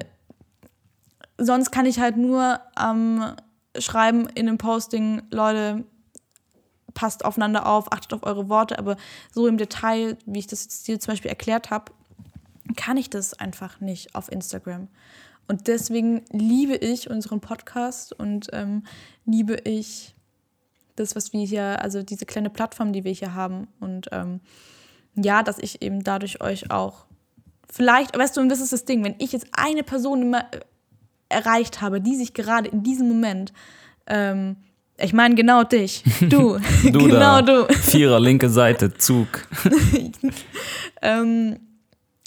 sonst 1.37 1.71
kann 1.71 1.85
ich 1.85 1.99
halt 1.99 2.17
nur 2.17 2.59
ähm, 2.79 3.33
schreiben 3.77 4.27
in 4.29 4.47
einem 4.47 4.57
Posting, 4.57 5.23
Leute, 5.31 5.83
passt 6.93 7.23
aufeinander 7.23 7.65
auf, 7.65 7.91
achtet 7.91 8.13
auf 8.13 8.23
eure 8.23 8.49
Worte, 8.49 8.77
aber 8.77 8.97
so 9.31 9.47
im 9.47 9.57
Detail, 9.57 10.17
wie 10.25 10.39
ich 10.39 10.47
das 10.47 10.65
jetzt 10.65 10.87
dir 10.87 10.99
zum 10.99 11.13
Beispiel 11.13 11.29
erklärt 11.29 11.69
habe, 11.69 11.91
kann 12.75 12.97
ich 12.97 13.09
das 13.09 13.33
einfach 13.33 13.79
nicht 13.79 14.15
auf 14.15 14.31
Instagram. 14.31 14.87
Und 15.47 15.67
deswegen 15.67 16.23
liebe 16.31 16.75
ich 16.75 17.09
unseren 17.09 17.39
Podcast 17.39 18.13
und 18.13 18.49
ähm, 18.53 18.83
liebe 19.25 19.55
ich 19.63 20.13
das, 20.95 21.15
was 21.15 21.33
wir 21.33 21.43
hier, 21.45 21.81
also 21.81 22.03
diese 22.03 22.25
kleine 22.25 22.51
Plattform, 22.51 22.93
die 22.93 23.03
wir 23.03 23.11
hier 23.11 23.33
haben. 23.33 23.67
Und 23.79 24.09
ähm, 24.11 24.41
ja, 25.23 25.43
dass 25.43 25.59
ich 25.59 25.81
eben 25.81 26.03
dadurch 26.03 26.41
euch 26.41 26.71
auch 26.71 27.05
vielleicht, 27.71 28.17
weißt 28.17 28.37
du, 28.37 28.41
und 28.41 28.49
das 28.49 28.61
ist 28.61 28.73
das 28.73 28.85
Ding, 28.85 29.03
wenn 29.03 29.15
ich 29.19 29.31
jetzt 29.31 29.47
eine 29.51 29.83
Person 29.83 30.21
immer 30.21 30.45
äh, 30.51 30.59
erreicht 31.29 31.81
habe, 31.81 32.01
die 32.01 32.15
sich 32.15 32.33
gerade 32.33 32.69
in 32.69 32.83
diesem 32.83 33.07
Moment, 33.07 33.53
ähm, 34.07 34.57
ich 34.97 35.13
meine 35.13 35.35
genau 35.35 35.63
dich, 35.63 36.03
du, 36.21 36.59
Du 36.83 36.91
genau 36.91 37.41
da. 37.41 37.65
du, 37.65 37.73
Vierer, 37.73 38.19
linke 38.19 38.49
Seite, 38.49 38.93
Zug. 38.95 39.47
ähm, 41.01 41.59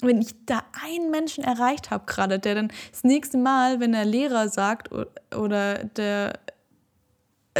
wenn 0.01 0.21
ich 0.21 0.33
da 0.45 0.63
einen 0.83 1.11
Menschen 1.11 1.43
erreicht 1.43 1.91
habe 1.91 2.05
gerade, 2.05 2.39
der 2.39 2.55
dann 2.55 2.71
das 2.91 3.03
nächste 3.03 3.37
Mal, 3.37 3.79
wenn 3.79 3.93
der 3.93 4.05
Lehrer 4.05 4.49
sagt 4.49 4.89
oder 5.35 5.83
der 5.85 6.39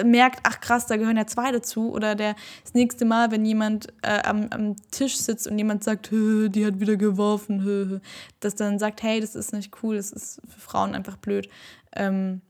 merkt, 0.03 0.39
ach 0.43 0.59
krass, 0.59 0.87
da 0.87 0.97
gehören 0.97 1.17
ja 1.17 1.27
zwei 1.27 1.51
dazu, 1.51 1.91
oder 1.91 2.15
der 2.15 2.35
das 2.63 2.73
nächste 2.73 3.05
Mal, 3.05 3.31
wenn 3.31 3.45
jemand 3.45 3.87
äh, 4.01 4.21
am, 4.23 4.47
am 4.49 4.75
Tisch 4.91 5.17
sitzt 5.17 5.47
und 5.47 5.57
jemand 5.57 5.83
sagt, 5.83 6.09
"Hö, 6.09 6.49
die 6.49 6.65
hat 6.65 6.79
wieder 6.79 6.95
geworfen, 6.95 7.63
hö, 7.63 7.85
hö", 7.87 7.99
dass 8.39 8.55
dann 8.55 8.79
sagt, 8.79 9.03
hey, 9.03 9.19
das 9.19 9.35
ist 9.35 9.53
nicht 9.53 9.71
cool, 9.83 9.97
das 9.97 10.11
ist 10.11 10.41
für 10.47 10.59
Frauen 10.59 10.95
einfach 10.95 11.17
blöd. 11.17 11.47
Ähm, 11.95 12.41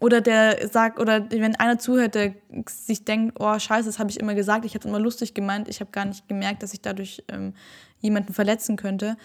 oder 0.00 0.20
der 0.20 0.68
sagt, 0.68 1.00
oder 1.00 1.28
wenn 1.30 1.56
einer 1.56 1.78
zuhört, 1.78 2.14
der 2.14 2.34
sich 2.68 3.04
denkt, 3.04 3.36
oh 3.40 3.58
scheiße, 3.58 3.86
das 3.88 3.98
habe 3.98 4.10
ich 4.10 4.20
immer 4.20 4.34
gesagt, 4.34 4.64
ich 4.64 4.74
habe 4.74 4.80
es 4.80 4.86
immer 4.86 5.00
lustig 5.00 5.34
gemeint, 5.34 5.68
ich 5.68 5.80
habe 5.80 5.90
gar 5.90 6.04
nicht 6.04 6.28
gemerkt, 6.28 6.62
dass 6.62 6.72
ich 6.72 6.80
dadurch 6.80 7.24
ähm, 7.28 7.54
jemanden 8.00 8.32
verletzen 8.32 8.76
könnte. 8.76 9.16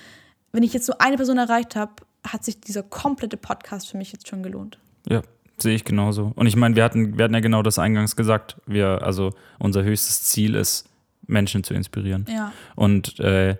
Wenn 0.51 0.63
ich 0.63 0.73
jetzt 0.73 0.85
so 0.85 0.97
eine 0.97 1.15
Person 1.15 1.37
erreicht 1.37 1.75
habe, 1.75 1.93
hat 2.25 2.43
sich 2.43 2.59
dieser 2.59 2.83
komplette 2.83 3.37
Podcast 3.37 3.89
für 3.89 3.97
mich 3.97 4.11
jetzt 4.11 4.27
schon 4.27 4.41
gelohnt. 4.41 4.79
Ja, 5.07 5.21
sehe 5.57 5.75
ich 5.75 5.83
genauso. 5.85 6.31
Und 6.35 6.47
ich 6.47 6.55
meine, 6.55 6.75
wir 6.75 6.83
hatten, 6.83 7.17
wir 7.17 7.23
hatten 7.25 7.33
ja 7.33 7.39
genau 7.39 7.61
das 7.63 7.79
eingangs 7.79 8.15
gesagt. 8.15 8.57
Wir, 8.65 9.01
also 9.03 9.31
unser 9.59 9.83
höchstes 9.83 10.23
Ziel 10.23 10.55
ist, 10.55 10.89
Menschen 11.27 11.63
zu 11.63 11.73
inspirieren. 11.73 12.25
Ja. 12.29 12.51
Und 12.75 13.19
äh, 13.19 13.55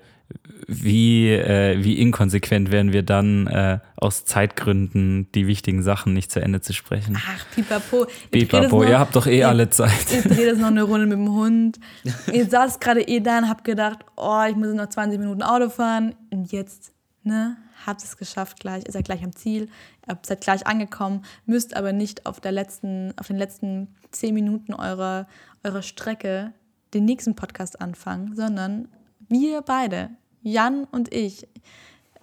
wie, 0.68 1.30
äh, 1.30 1.84
wie 1.84 2.00
inkonsequent 2.00 2.72
wären 2.72 2.92
wir 2.94 3.04
dann 3.04 3.48
äh, 3.48 3.80
aus 3.96 4.26
Zeitgründen 4.26 5.32
die 5.34 5.48
wichtigen 5.48 5.84
Sachen 5.84 6.14
nicht 6.14 6.32
zu 6.32 6.42
Ende 6.42 6.62
zu 6.62 6.74
sprechen. 6.74 7.18
Ach, 7.20 7.46
pipapo. 7.54 8.08
Pipapo, 8.32 8.82
noch- 8.84 8.90
ihr 8.90 9.00
habt 9.00 9.16
doch 9.16 9.28
eh 9.28 9.40
ihr- 9.40 9.48
alle 9.50 9.70
Zeit. 9.70 9.92
Ihr 10.14 10.22
dreht 10.24 10.40
jetzt 10.40 10.60
noch 10.60 10.68
eine 10.68 10.84
Runde 10.84 11.06
mit 11.06 11.18
dem 11.18 11.30
Hund. 11.30 11.80
Ihr 12.34 12.48
saßt 12.50 12.82
gerade 12.82 13.02
eh 13.02 13.20
da 13.20 13.38
und 13.40 13.50
habt 13.50 13.64
gedacht, 13.64 14.00
oh, 14.16 14.42
ich 14.50 14.56
muss 14.56 14.74
noch 14.74 14.88
20 14.90 15.20
Minuten 15.20 15.42
Auto 15.44 15.70
fahren. 15.70 16.16
Und 16.32 16.52
jetzt, 16.52 16.92
ne, 17.24 17.58
habt 17.86 18.04
es 18.04 18.18
geschafft 18.18 18.60
gleich. 18.60 18.84
Ihr 18.86 18.92
seid 18.92 19.06
gleich 19.06 19.24
am 19.24 19.36
Ziel. 19.36 19.70
Ihr 20.08 20.18
seid 20.24 20.42
gleich 20.42 20.66
angekommen. 20.68 21.24
Müsst 21.46 21.76
aber 21.76 21.94
nicht 21.94 22.26
auf, 22.26 22.40
der 22.40 22.52
letzten, 22.52 23.14
auf 23.18 23.28
den 23.28 23.38
letzten 23.38 23.88
10 24.12 24.34
Minuten 24.34 24.74
eurer, 24.74 25.28
eurer 25.64 25.82
Strecke 25.82 26.54
den 26.94 27.06
nächsten 27.06 27.36
Podcast 27.36 27.82
anfangen, 27.82 28.36
sondern 28.36 28.88
wir 29.28 29.62
beide, 29.62 30.12
Jan 30.42 30.84
und 30.86 31.14
ich, 31.14 31.48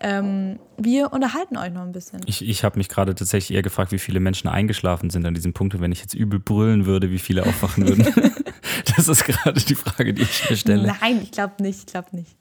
ähm, 0.02 0.58
wir 0.78 1.12
unterhalten 1.12 1.56
euch 1.56 1.72
noch 1.72 1.82
ein 1.82 1.92
bisschen. 1.92 2.20
Ich, 2.26 2.46
ich 2.46 2.64
habe 2.64 2.78
mich 2.78 2.88
gerade 2.88 3.14
tatsächlich 3.14 3.54
eher 3.54 3.62
gefragt, 3.62 3.92
wie 3.92 3.98
viele 3.98 4.20
Menschen 4.20 4.48
eingeschlafen 4.48 5.10
sind 5.10 5.26
an 5.26 5.34
diesem 5.34 5.52
Punkt. 5.52 5.74
Und 5.74 5.82
wenn 5.82 5.92
ich 5.92 6.00
jetzt 6.00 6.14
übel 6.14 6.40
brüllen 6.40 6.86
würde, 6.86 7.10
wie 7.10 7.18
viele 7.18 7.44
aufwachen 7.44 7.86
würden. 7.86 8.06
das 8.96 9.08
ist 9.08 9.24
gerade 9.24 9.60
die 9.60 9.74
Frage, 9.74 10.14
die 10.14 10.22
ich 10.22 10.48
mir 10.48 10.56
stelle. 10.56 10.96
Nein, 11.00 11.20
ich 11.22 11.32
glaube 11.32 11.62
nicht, 11.62 11.80
ich 11.80 11.86
glaube 11.86 12.08
nicht. 12.16 12.36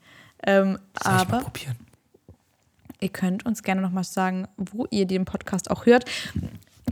Ähm, 0.46 0.78
Soll 0.78 0.78
ich 0.94 1.04
mal 1.04 1.20
aber 1.20 1.38
probieren? 1.40 1.76
Ihr 3.00 3.08
könnt 3.08 3.46
uns 3.46 3.62
gerne 3.62 3.80
noch 3.80 3.90
mal 3.90 4.04
sagen, 4.04 4.46
wo 4.56 4.86
ihr 4.90 5.06
den 5.06 5.24
Podcast 5.24 5.70
auch 5.70 5.86
hört. 5.86 6.04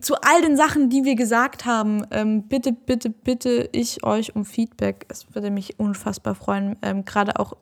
Zu 0.01 0.15
all 0.17 0.43
den 0.43 0.57
Sachen, 0.57 0.91
die 0.91 1.05
wir 1.05 1.17
gesagt 1.17 1.65
haben, 1.65 2.07
ähm, 2.11 2.45
bitte, 2.45 2.73
bitte, 2.73 3.11
bitte 3.11 3.69
ich 3.73 4.05
euch 4.05 4.37
um 4.37 4.45
Feedback. 4.45 5.07
Es 5.09 5.35
würde 5.35 5.51
mich 5.51 5.79
unfassbar 5.79 6.35
freuen, 6.35 6.77
ähm, 6.83 7.05
gerade 7.05 7.39
auch, 7.39 7.57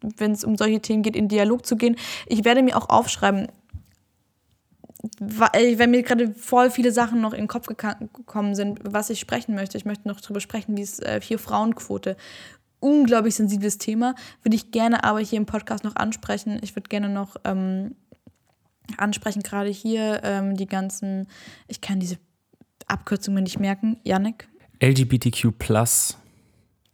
wenn 0.00 0.32
es 0.32 0.44
um 0.44 0.56
solche 0.56 0.80
Themen 0.80 1.02
geht, 1.02 1.16
in 1.16 1.28
Dialog 1.28 1.64
zu 1.64 1.76
gehen. 1.76 1.96
Ich 2.26 2.44
werde 2.44 2.62
mir 2.62 2.76
auch 2.76 2.88
aufschreiben, 2.88 3.46
weil 5.20 5.78
wenn 5.78 5.90
mir 5.90 6.02
gerade 6.02 6.34
voll 6.34 6.70
viele 6.70 6.90
Sachen 6.90 7.20
noch 7.20 7.32
in 7.32 7.42
den 7.42 7.48
Kopf 7.48 7.66
gekommen 7.66 8.54
sind, 8.54 8.80
was 8.82 9.10
ich 9.10 9.20
sprechen 9.20 9.54
möchte. 9.54 9.78
Ich 9.78 9.84
möchte 9.84 10.08
noch 10.08 10.20
darüber 10.20 10.40
sprechen, 10.40 10.76
wie 10.76 10.82
es 10.82 10.98
äh, 10.98 11.20
hier 11.22 11.38
Frauenquote. 11.38 12.16
Unglaublich 12.86 13.34
sensibles 13.34 13.78
Thema. 13.78 14.14
Würde 14.42 14.54
ich 14.54 14.70
gerne 14.70 15.02
aber 15.02 15.18
hier 15.20 15.38
im 15.38 15.46
Podcast 15.46 15.82
noch 15.82 15.96
ansprechen. 15.96 16.58
Ich 16.62 16.76
würde 16.76 16.88
gerne 16.88 17.08
noch 17.08 17.36
ähm, 17.44 17.96
ansprechen, 18.96 19.42
gerade 19.42 19.70
hier 19.70 20.20
ähm, 20.22 20.56
die 20.56 20.66
ganzen, 20.66 21.26
ich 21.66 21.80
kann 21.80 21.98
diese 21.98 22.16
Abkürzungen 22.86 23.42
nicht 23.42 23.58
merken. 23.58 23.96
Yannick. 24.04 24.48
LGBTQ 24.80 25.58
plus 25.58 26.16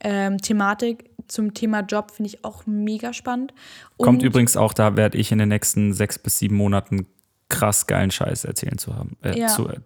Ähm, 0.01 0.39
Thematik 0.39 1.11
zum 1.29 1.53
Thema 1.53 1.81
Job 1.81 2.11
finde 2.11 2.29
ich 2.31 2.45
auch 2.45 2.65
mega 2.67 3.13
spannend. 3.13 3.53
kommt 3.99 4.23
Und- 4.23 4.27
übrigens 4.27 4.57
auch, 4.57 4.73
da 4.73 4.97
werde 4.97 5.19
ich 5.19 5.31
in 5.31 5.39
den 5.39 5.49
nächsten 5.51 5.93
sechs 5.93 6.19
bis 6.19 6.39
sieben 6.39 6.57
Monaten 6.57 7.07
krass 7.51 7.87
geilen 7.87 8.11
Scheiß 8.11 8.45
erzählen 8.47 8.79
zu 8.79 8.97
haben. 8.97 9.17
Äh, 9.23 9.39
Ja. 9.39 9.49
zu, 9.49 9.69
äh, 9.69 9.79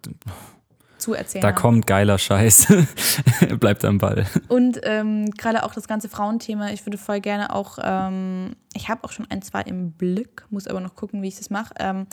zu 0.97 1.13
erzählen. 1.13 1.41
da 1.41 1.49
haben. 1.49 1.55
kommt 1.55 1.87
geiler 1.87 2.17
Scheiß. 2.17 2.67
Bleibt 3.59 3.85
am 3.85 3.97
Ball. 3.97 4.25
Und 4.47 4.79
ähm, 4.83 5.31
gerade 5.31 5.63
auch 5.63 5.73
das 5.73 5.87
ganze 5.87 6.09
Frauenthema, 6.09 6.71
ich 6.71 6.85
würde 6.85 6.97
voll 6.97 7.19
gerne 7.19 7.53
auch, 7.53 7.77
ähm, 7.81 8.55
ich 8.73 8.89
habe 8.89 9.03
auch 9.03 9.11
schon 9.11 9.29
ein, 9.29 9.41
zwei 9.41 9.61
im 9.61 9.91
Blick, 9.91 10.45
muss 10.49 10.67
aber 10.67 10.79
noch 10.79 10.95
gucken, 10.95 11.21
wie 11.21 11.27
ich 11.27 11.37
das 11.37 11.49
mache. 11.49 11.73
Ähm, 11.79 12.07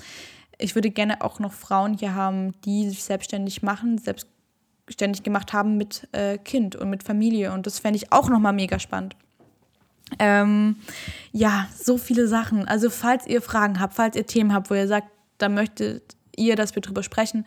ich 0.59 0.75
würde 0.75 0.91
gerne 0.91 1.23
auch 1.23 1.39
noch 1.41 1.53
Frauen 1.53 1.95
hier 1.95 2.15
haben, 2.15 2.53
die 2.63 2.89
sich 2.89 3.05
selbstständig 3.05 3.63
machen, 3.63 3.99
selbstständig 3.99 5.23
gemacht 5.23 5.53
haben 5.53 5.77
mit 5.77 6.09
äh, 6.13 6.39
Kind 6.39 6.77
und 6.77 6.91
mit 6.91 7.03
Familie. 7.03 7.53
Und 7.53 7.67
das 7.67 7.79
fände 7.79 7.97
ich 7.97 8.13
auch 8.13 8.29
nochmal 8.29 8.53
mega 8.53 8.79
spannend. 8.79 9.17
Ähm, 10.19 10.77
ja, 11.33 11.67
so 11.75 11.99
viele 11.99 12.29
Sachen. 12.29 12.69
Also 12.69 12.91
falls 12.91 13.27
ihr 13.27 13.43
Fragen 13.43 13.81
habt, 13.81 13.95
falls 13.95 14.17
ihr 14.17 14.27
Themen 14.27 14.53
habt, 14.53 14.71
wo 14.71 14.75
ihr 14.75 14.87
sagt, 14.87 15.09
da 15.39 15.49
möchtet 15.49 16.17
ihr, 16.37 16.57
dass 16.57 16.75
wir 16.75 16.83
drüber 16.83 17.03
sprechen, 17.03 17.45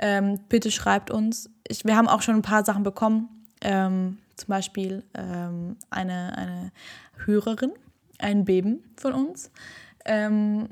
ähm, 0.00 0.40
bitte 0.48 0.70
schreibt 0.70 1.10
uns. 1.10 1.50
Ich, 1.68 1.84
wir 1.84 1.96
haben 1.96 2.08
auch 2.08 2.22
schon 2.22 2.34
ein 2.34 2.42
paar 2.42 2.64
Sachen 2.64 2.82
bekommen. 2.82 3.28
Ähm, 3.62 4.18
zum 4.36 4.48
Beispiel 4.48 5.04
ähm, 5.14 5.76
eine, 5.90 6.36
eine 6.36 6.72
Hörerin, 7.26 7.72
ein 8.18 8.44
Beben 8.44 8.82
von 8.96 9.12
uns, 9.12 9.50
ähm, 10.06 10.68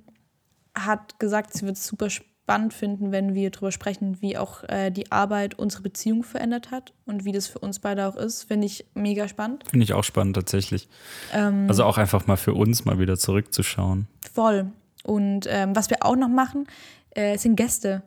hat 0.75 1.19
gesagt, 1.19 1.53
sie 1.53 1.67
wird 1.67 1.77
es 1.77 1.87
super 1.87 2.09
spannend 2.09 2.73
finden, 2.73 3.13
wenn 3.13 3.35
wir 3.35 3.51
darüber 3.51 3.71
sprechen, 3.71 4.23
wie 4.23 4.39
auch 4.39 4.65
äh, 4.65 4.91
die 4.91 5.13
Arbeit 5.13 5.59
unsere 5.59 5.83
Beziehung 5.83 6.23
verändert 6.23 6.71
hat 6.71 6.95
und 7.05 7.27
wie 7.27 7.33
das 7.33 7.47
für 7.47 7.59
uns 7.59 7.79
beide 7.79 8.07
auch 8.09 8.17
ist. 8.17 8.45
Finde 8.45 8.67
ich 8.67 8.87
mega 8.95 9.29
spannend. 9.29 9.65
Finde 9.69 9.85
ich 9.85 9.93
auch 9.93 10.05
spannend 10.05 10.35
tatsächlich. 10.35 10.89
Ähm, 11.35 11.67
Also 11.69 11.85
auch 11.85 11.99
einfach 11.99 12.27
mal 12.27 12.37
für 12.37 12.55
uns 12.55 12.87
mal 12.87 12.99
wieder 12.99 13.19
zurückzuschauen. 13.19 14.09
Voll. 14.33 14.73
Und 15.05 15.47
ähm, 15.47 15.77
was 15.77 15.91
wir 15.91 16.07
auch 16.07 16.17
noch 16.17 16.29
machen, 16.29 16.67
äh, 17.11 17.37
sind 17.37 17.57
Gäste. 17.57 18.03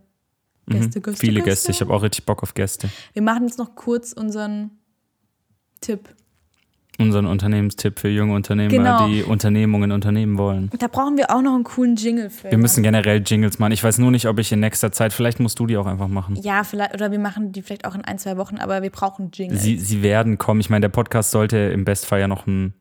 Gäste, 0.68 1.02
Gäste, 1.02 1.12
Mhm. 1.12 1.16
Viele 1.16 1.42
Gäste. 1.42 1.72
Ich 1.72 1.82
habe 1.82 1.94
auch 1.94 2.04
richtig 2.04 2.26
Bock 2.26 2.44
auf 2.44 2.54
Gäste. 2.54 2.90
Wir 3.14 3.22
machen 3.22 3.48
jetzt 3.48 3.58
noch 3.58 3.76
kurz 3.76 4.14
unseren 4.14 4.72
Tipp. 5.82 6.10
Unseren 7.00 7.26
Unternehmenstipp 7.26 7.98
für 7.98 8.10
junge 8.10 8.36
Unternehmer, 8.36 8.70
Genau. 8.70 9.08
die 9.08 9.24
Unternehmungen 9.24 9.92
unternehmen 9.92 10.38
wollen. 10.38 10.70
Da 10.78 10.88
brauchen 10.88 11.18
wir 11.18 11.32
auch 11.32 11.42
noch 11.42 11.56
einen 11.56 11.64
coolen 11.64 11.96
Jingle 11.96 12.30
für. 12.30 12.52
Wir 12.52 12.58
müssen 12.60 12.84
generell 12.84 13.24
Jingles 13.26 13.58
machen. 13.58 13.72
Ich 13.72 13.84
weiß 13.84 13.98
nur 13.98 14.12
nicht, 14.12 14.28
ob 14.28 14.38
ich 14.38 14.52
in 14.52 14.60
nächster 14.60 14.92
Zeit, 14.92 15.12
vielleicht 15.12 15.40
musst 15.40 15.58
du 15.58 15.66
die 15.66 15.78
auch 15.78 15.88
einfach 15.88 16.10
machen. 16.10 16.36
ja, 16.44 16.64
vielleicht, 16.64 16.94
oder 16.94 17.10
wir 17.12 17.18
machen 17.18 17.54
die 17.54 17.64
vielleicht 17.64 17.86
auch 17.86 17.96
in 17.96 18.06
ein, 18.06 18.20
zwei 18.20 18.38
Wochen, 18.38 18.58
aber 18.58 18.84
wir 18.84 18.92
brauchen 18.92 19.32
Jingle. 19.34 19.58
Sie, 19.58 19.78
sie 19.78 20.04
werden 20.04 20.38
kommen. 20.38 20.60
Ich 20.60 20.70
meine, 20.70 20.82
der 20.82 20.90
Podcast 20.90 21.32
sollte 21.32 21.58
im 21.58 21.86
Bestfall 21.86 22.20
ja 22.20 22.28
noch 22.28 22.46
ein 22.46 22.74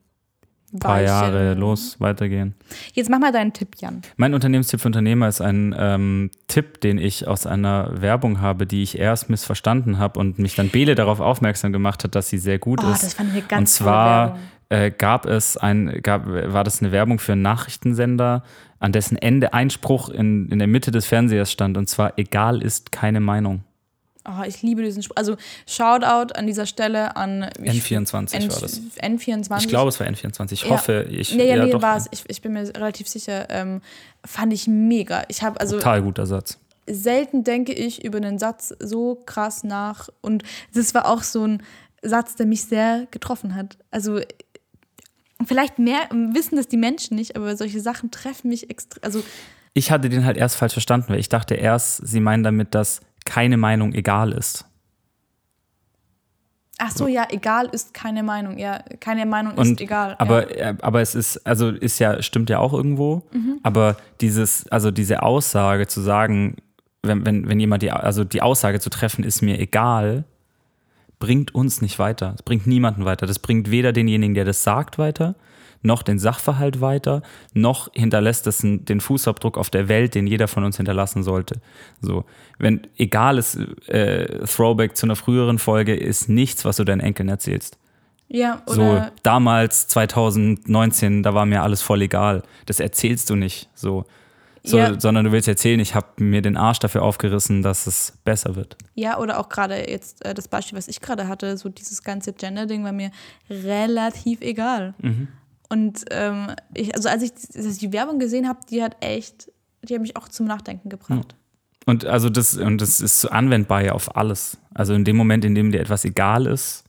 paar 0.78 0.96
Weilchen. 0.96 1.06
Jahre 1.06 1.54
los 1.54 1.96
weitergehen. 1.98 2.54
Jetzt 2.92 3.10
mach 3.10 3.18
mal 3.18 3.32
deinen 3.32 3.52
Tipp, 3.52 3.76
Jan. 3.78 4.02
Mein 4.16 4.34
Unternehmenstipp 4.34 4.80
für 4.80 4.88
Unternehmer 4.88 5.28
ist 5.28 5.40
ein 5.40 5.74
ähm, 5.76 6.30
Tipp, 6.46 6.80
den 6.80 6.98
ich 6.98 7.26
aus 7.26 7.46
einer 7.46 8.00
Werbung 8.00 8.40
habe, 8.40 8.66
die 8.66 8.82
ich 8.82 8.98
erst 8.98 9.30
missverstanden 9.30 9.98
habe 9.98 10.18
und 10.20 10.38
mich 10.38 10.54
dann 10.54 10.68
Bele 10.68 10.94
darauf 10.94 11.20
aufmerksam 11.20 11.72
gemacht 11.72 12.04
hat, 12.04 12.14
dass 12.14 12.28
sie 12.28 12.38
sehr 12.38 12.58
gut 12.58 12.80
Oh, 12.84 12.90
ist. 12.92 13.02
das 13.02 13.14
fand 13.14 13.30
ich 13.30 13.34
eine 13.34 13.42
und 13.42 13.48
ganz 13.48 13.78
tolle 13.78 13.88
zwar 13.90 14.38
äh, 14.68 14.90
gab 14.90 15.26
es 15.26 15.56
ein, 15.56 16.00
gab, 16.02 16.26
war 16.26 16.64
das 16.64 16.80
eine 16.80 16.92
Werbung 16.92 17.18
für 17.18 17.32
einen 17.32 17.42
Nachrichtensender, 17.42 18.44
an 18.78 18.92
dessen 18.92 19.16
Ende 19.16 19.52
ein 19.52 19.68
Spruch 19.68 20.08
in, 20.08 20.48
in 20.48 20.58
der 20.58 20.68
Mitte 20.68 20.90
des 20.90 21.06
Fernsehers 21.06 21.50
stand, 21.52 21.76
und 21.76 21.88
zwar 21.88 22.18
egal 22.18 22.62
ist 22.62 22.92
keine 22.92 23.20
Meinung. 23.20 23.64
Oh, 24.28 24.42
ich 24.46 24.60
liebe 24.62 24.82
diesen 24.82 25.02
Spruch. 25.02 25.16
Also 25.16 25.36
Shoutout 25.66 26.34
an 26.34 26.46
dieser 26.46 26.66
Stelle 26.66 27.16
an 27.16 27.48
ich- 27.62 27.82
N24 27.84 28.34
N 28.34 28.50
war 28.50 28.60
das. 28.60 28.80
N24. 29.02 29.60
Ich 29.60 29.68
glaube, 29.68 29.88
es 29.88 29.98
war 29.98 30.06
N24. 30.06 30.52
Ich 30.52 30.62
Ja. 30.64 30.70
hoffe, 30.70 31.06
ich. 31.10 31.34
Nee, 31.34 31.48
ja, 31.48 31.64
nee, 31.64 31.72
war 31.80 31.96
es. 31.96 32.06
Ich, 32.10 32.24
ich 32.28 32.42
bin 32.42 32.52
mir 32.52 32.62
relativ 32.74 33.08
sicher. 33.08 33.46
Ähm, 33.48 33.80
fand 34.26 34.52
ich 34.52 34.66
mega. 34.68 35.24
Ich 35.28 35.42
habe 35.42 35.58
also 35.58 35.78
Total 35.78 36.02
guter 36.02 36.26
Satz. 36.26 36.58
selten 36.86 37.44
denke 37.44 37.72
ich 37.72 38.04
über 38.04 38.18
einen 38.18 38.38
Satz 38.38 38.74
so 38.78 39.14
krass 39.26 39.64
nach. 39.64 40.08
Und 40.20 40.42
das 40.74 40.92
war 40.94 41.06
auch 41.08 41.22
so 41.22 41.46
ein 41.46 41.62
Satz, 42.02 42.36
der 42.36 42.44
mich 42.46 42.64
sehr 42.64 43.06
getroffen 43.10 43.54
hat. 43.54 43.78
Also 43.90 44.20
vielleicht 45.46 45.78
mehr 45.78 46.00
wissen 46.10 46.56
das 46.56 46.68
die 46.68 46.76
Menschen 46.76 47.16
nicht, 47.16 47.36
aber 47.36 47.56
solche 47.56 47.80
Sachen 47.80 48.10
treffen 48.10 48.48
mich 48.48 48.68
extrem. 48.70 49.02
Also 49.02 49.22
Ich 49.72 49.90
hatte 49.90 50.08
den 50.08 50.24
halt 50.24 50.36
erst 50.36 50.56
falsch 50.56 50.72
verstanden, 50.74 51.08
weil 51.10 51.20
ich 51.20 51.28
dachte 51.28 51.54
erst, 51.54 52.06
sie 52.06 52.20
meinen 52.20 52.42
damit, 52.42 52.74
dass 52.74 53.00
keine 53.24 53.56
Meinung 53.56 53.92
egal 53.92 54.32
ist. 54.32 54.64
Ach 56.82 56.90
so, 56.90 57.06
ja, 57.06 57.26
egal 57.30 57.66
ist 57.72 57.92
keine 57.92 58.22
Meinung. 58.22 58.56
Ja, 58.56 58.82
keine 59.00 59.26
Meinung 59.26 59.54
Und, 59.54 59.72
ist 59.72 59.80
egal. 59.82 60.16
Aber, 60.18 60.56
ja. 60.56 60.70
äh, 60.70 60.76
aber 60.80 61.02
es 61.02 61.14
ist, 61.14 61.46
also 61.46 61.68
ist 61.68 61.98
ja, 61.98 62.22
stimmt 62.22 62.48
ja 62.48 62.58
auch 62.58 62.72
irgendwo. 62.72 63.22
Aber 63.62 63.96
dieses, 64.22 64.66
also 64.68 64.90
diese 64.90 65.22
Aussage 65.22 65.86
zu 65.88 66.00
sagen, 66.00 66.56
wenn, 67.02 67.26
wenn, 67.26 67.48
wenn 67.48 67.60
jemand 67.60 67.82
die, 67.82 67.90
also 67.90 68.24
die 68.24 68.40
Aussage 68.40 68.80
zu 68.80 68.88
treffen, 68.88 69.24
ist 69.24 69.42
mir 69.42 69.58
egal, 69.58 70.24
bringt 71.18 71.54
uns 71.54 71.82
nicht 71.82 71.98
weiter. 71.98 72.32
Es 72.36 72.42
bringt 72.42 72.66
niemanden 72.66 73.04
weiter. 73.04 73.26
Das 73.26 73.38
bringt 73.38 73.70
weder 73.70 73.92
denjenigen, 73.92 74.34
der 74.34 74.46
das 74.46 74.64
sagt, 74.64 74.98
weiter, 74.98 75.34
noch 75.82 76.02
den 76.02 76.18
Sachverhalt 76.18 76.80
weiter, 76.80 77.22
noch 77.54 77.90
hinterlässt 77.94 78.46
es 78.46 78.58
den 78.62 79.00
Fußabdruck 79.00 79.56
auf 79.56 79.70
der 79.70 79.88
Welt, 79.88 80.14
den 80.14 80.26
jeder 80.26 80.48
von 80.48 80.64
uns 80.64 80.76
hinterlassen 80.76 81.22
sollte. 81.22 81.60
So, 82.00 82.24
wenn 82.58 82.86
egal 82.96 83.38
ist, 83.38 83.56
äh, 83.88 84.44
Throwback 84.46 84.96
zu 84.96 85.06
einer 85.06 85.16
früheren 85.16 85.58
Folge 85.58 85.94
ist 85.94 86.28
nichts, 86.28 86.64
was 86.64 86.76
du 86.76 86.84
deinen 86.84 87.00
Enkeln 87.00 87.28
erzählst. 87.28 87.78
ja, 88.28 88.62
So, 88.66 88.82
oder 88.82 89.12
damals, 89.22 89.88
2019, 89.88 91.22
da 91.22 91.34
war 91.34 91.46
mir 91.46 91.62
alles 91.62 91.82
voll 91.82 92.02
egal. 92.02 92.42
Das 92.66 92.78
erzählst 92.78 93.30
du 93.30 93.34
nicht 93.34 93.68
so. 93.74 94.04
so 94.62 94.78
Ja. 94.78 95.00
Sondern 95.00 95.24
du 95.24 95.32
willst 95.32 95.48
erzählen, 95.48 95.80
ich 95.80 95.94
habe 95.94 96.06
mir 96.18 96.42
den 96.42 96.56
Arsch 96.56 96.78
dafür 96.78 97.02
aufgerissen, 97.02 97.62
dass 97.62 97.86
es 97.86 98.12
besser 98.24 98.54
wird. 98.54 98.76
Ja, 98.94 99.18
oder 99.18 99.40
auch 99.40 99.48
gerade 99.48 99.90
jetzt 99.90 100.24
äh, 100.24 100.34
das 100.34 100.46
Beispiel, 100.46 100.76
was 100.76 100.86
ich 100.86 101.00
gerade 101.00 101.26
hatte, 101.26 101.56
so 101.56 101.70
dieses 101.70 102.02
ganze 102.02 102.34
Gender-Ding 102.34 102.84
war 102.84 102.92
mir 102.92 103.10
relativ 103.48 104.42
egal. 104.42 104.94
Und 105.70 106.04
ähm, 106.10 106.48
ich, 106.74 106.94
also 106.94 107.08
als 107.08 107.22
ich, 107.22 107.30
als 107.30 107.64
ich 107.64 107.78
die 107.78 107.92
Werbung 107.92 108.18
gesehen 108.18 108.48
habe, 108.48 108.58
die 108.68 108.82
hat 108.82 108.96
echt, 109.00 109.50
die 109.82 109.94
hat 109.94 110.02
mich 110.02 110.16
auch 110.16 110.28
zum 110.28 110.46
Nachdenken 110.46 110.88
gebracht. 110.88 111.36
Und 111.86 112.04
also 112.04 112.28
das, 112.28 112.56
und 112.56 112.80
das 112.80 113.00
ist 113.00 113.20
so 113.20 113.30
anwendbar 113.30 113.82
ja 113.82 113.92
auf 113.92 114.16
alles. 114.16 114.58
Also 114.74 114.94
in 114.94 115.04
dem 115.04 115.16
Moment, 115.16 115.44
in 115.44 115.54
dem 115.54 115.70
dir 115.70 115.80
etwas 115.80 116.04
egal 116.04 116.46
ist, 116.46 116.84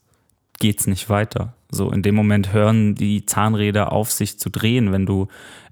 geht's 0.59 0.87
nicht 0.87 1.09
weiter. 1.09 1.53
So, 1.71 1.91
in 1.91 2.01
dem 2.01 2.15
Moment 2.15 2.51
hören 2.51 2.95
die 2.95 3.25
Zahnräder 3.25 3.91
auf, 3.91 4.11
sich 4.11 4.39
zu 4.39 4.49
drehen, 4.49 4.91
wenn 4.91 5.05
du 5.05 5.27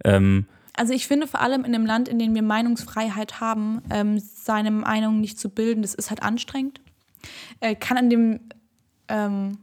ähm, 0.05 0.45
Also 0.77 0.93
ich 0.93 1.07
finde 1.07 1.27
vor 1.27 1.41
allem 1.41 1.65
in 1.65 1.75
einem 1.75 1.85
Land, 1.85 2.07
in 2.07 2.19
dem 2.19 2.35
wir 2.35 2.41
Meinungsfreiheit 2.41 3.41
haben, 3.41 3.81
ähm, 3.89 4.19
seine 4.19 4.71
Meinung 4.71 5.19
nicht 5.19 5.39
zu 5.39 5.49
bilden, 5.49 5.81
das 5.81 5.93
ist 5.93 6.09
halt 6.09 6.23
anstrengend. 6.23 6.79
Äh, 7.59 7.75
kann 7.75 7.97
an 7.97 8.09
dem 8.09 8.39
ähm, 9.09 9.57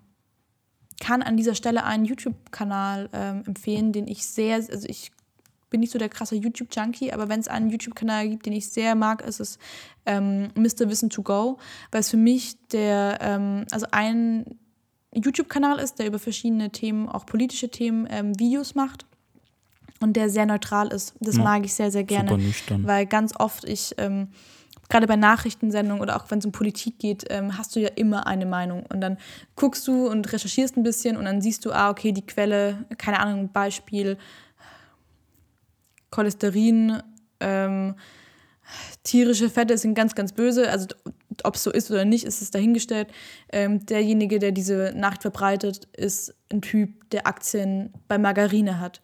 kann 1.00 1.22
an 1.22 1.36
dieser 1.36 1.54
Stelle 1.54 1.84
einen 1.84 2.04
YouTube-Kanal 2.04 3.08
ähm, 3.12 3.42
empfehlen, 3.46 3.92
den 3.92 4.08
ich 4.08 4.26
sehr, 4.26 4.56
also 4.56 4.88
ich 4.88 5.12
bin 5.68 5.80
nicht 5.80 5.92
so 5.92 5.98
der 5.98 6.08
krasse 6.08 6.36
YouTube-Junkie, 6.36 7.12
aber 7.12 7.28
wenn 7.28 7.40
es 7.40 7.48
einen 7.48 7.70
YouTube-Kanal 7.70 8.28
gibt, 8.28 8.46
den 8.46 8.52
ich 8.52 8.68
sehr 8.68 8.94
mag, 8.94 9.22
ist 9.22 9.40
es 9.40 9.58
ähm, 10.06 10.48
Mr. 10.54 10.88
Wissen 10.88 11.10
to 11.10 11.22
Go, 11.22 11.58
weil 11.90 12.00
es 12.00 12.10
für 12.10 12.16
mich 12.16 12.56
der, 12.68 13.18
ähm, 13.20 13.66
also 13.70 13.86
ein 13.90 14.44
YouTube-Kanal 15.14 15.78
ist, 15.78 15.98
der 15.98 16.06
über 16.06 16.18
verschiedene 16.18 16.70
Themen, 16.70 17.08
auch 17.08 17.26
politische 17.26 17.68
Themen, 17.70 18.06
ähm, 18.10 18.38
Videos 18.38 18.74
macht 18.74 19.06
und 20.00 20.14
der 20.14 20.30
sehr 20.30 20.46
neutral 20.46 20.88
ist. 20.88 21.14
Das 21.20 21.36
Ja. 21.36 21.42
mag 21.42 21.64
ich 21.64 21.74
sehr, 21.74 21.90
sehr 21.90 22.04
gerne. 22.04 22.28
Weil 22.86 23.06
ganz 23.06 23.34
oft 23.38 23.64
ich, 23.64 23.94
ähm, 23.98 24.28
gerade 24.88 25.06
bei 25.06 25.16
Nachrichtensendungen 25.16 26.02
oder 26.02 26.16
auch 26.16 26.30
wenn 26.30 26.38
es 26.38 26.46
um 26.46 26.52
Politik 26.52 26.98
geht, 26.98 27.24
ähm, 27.30 27.56
hast 27.58 27.74
du 27.76 27.80
ja 27.80 27.88
immer 27.96 28.26
eine 28.26 28.46
Meinung. 28.46 28.84
Und 28.86 29.00
dann 29.00 29.18
guckst 29.54 29.86
du 29.88 30.08
und 30.08 30.32
recherchierst 30.32 30.76
ein 30.76 30.82
bisschen 30.82 31.16
und 31.16 31.24
dann 31.24 31.40
siehst 31.40 31.64
du, 31.64 31.72
ah, 31.72 31.90
okay, 31.90 32.12
die 32.12 32.26
Quelle, 32.26 32.84
keine 32.98 33.20
Ahnung, 33.20 33.50
Beispiel 33.52 34.16
Cholesterin, 36.10 37.02
ähm, 37.40 37.94
tierische 39.04 39.50
Fette 39.50 39.78
sind 39.78 39.94
ganz, 39.94 40.14
ganz 40.14 40.32
böse. 40.32 40.70
Also 40.70 40.88
ob 41.44 41.54
es 41.54 41.62
so 41.62 41.70
ist 41.70 41.90
oder 41.90 42.04
nicht, 42.04 42.24
ist 42.24 42.42
es 42.42 42.50
dahingestellt. 42.50 43.08
Ähm, 43.52 43.84
derjenige, 43.86 44.38
der 44.38 44.52
diese 44.52 44.92
Nachricht 44.94 45.22
verbreitet, 45.22 45.88
ist 45.96 46.34
ein 46.50 46.62
Typ, 46.62 47.10
der 47.10 47.26
Aktien 47.26 47.92
bei 48.08 48.18
Margarine 48.18 48.80
hat. 48.80 49.02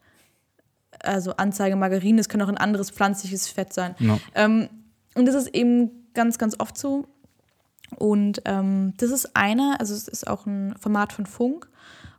Also 1.01 1.33
Anzeige 1.33 1.77
Margarine, 1.77 2.21
es 2.21 2.29
kann 2.29 2.43
auch 2.43 2.49
ein 2.49 2.59
anderes 2.59 2.91
pflanzliches 2.91 3.49
Fett 3.49 3.73
sein. 3.73 3.95
Ja. 3.99 4.19
Ähm, 4.35 4.69
und 5.15 5.27
das 5.27 5.35
ist 5.35 5.49
eben 5.55 5.91
ganz, 6.15 6.39
ganz 6.39 6.59
oft 6.59 6.77
so. 6.77 7.07
Und 7.97 8.43
ähm, 8.47 8.95
das 8.97 9.11
ist 9.11 9.37
eine, 9.37 9.77
also 9.79 9.95
es 9.95 10.09
ist 10.09 10.27
auch 10.27 10.47
ein 10.47 10.75
Format 10.79 11.13
von 11.13 11.27
Funk. 11.27 11.69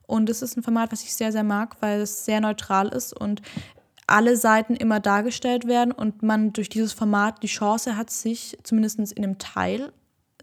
Und 0.06 0.30
das 0.30 0.42
ist 0.42 0.58
ein 0.58 0.64
Format, 0.64 0.92
was 0.92 1.04
ich 1.04 1.14
sehr, 1.14 1.32
sehr 1.32 1.44
mag, 1.44 1.78
weil 1.80 2.02
es 2.02 2.26
sehr 2.26 2.42
neutral 2.42 2.90
ist 2.90 3.14
und 3.14 3.42
alle 4.06 4.36
Seiten 4.36 4.76
immer 4.76 5.00
dargestellt 5.00 5.66
werden 5.66 5.92
und 5.92 6.22
man 6.22 6.54
durch 6.54 6.70
dieses 6.70 6.94
Format 6.94 7.42
die 7.42 7.48
Chance 7.48 7.96
hat, 7.96 8.10
sich 8.10 8.58
zumindest 8.64 9.00
in 9.00 9.24
einem 9.24 9.38
Teil 9.38 9.92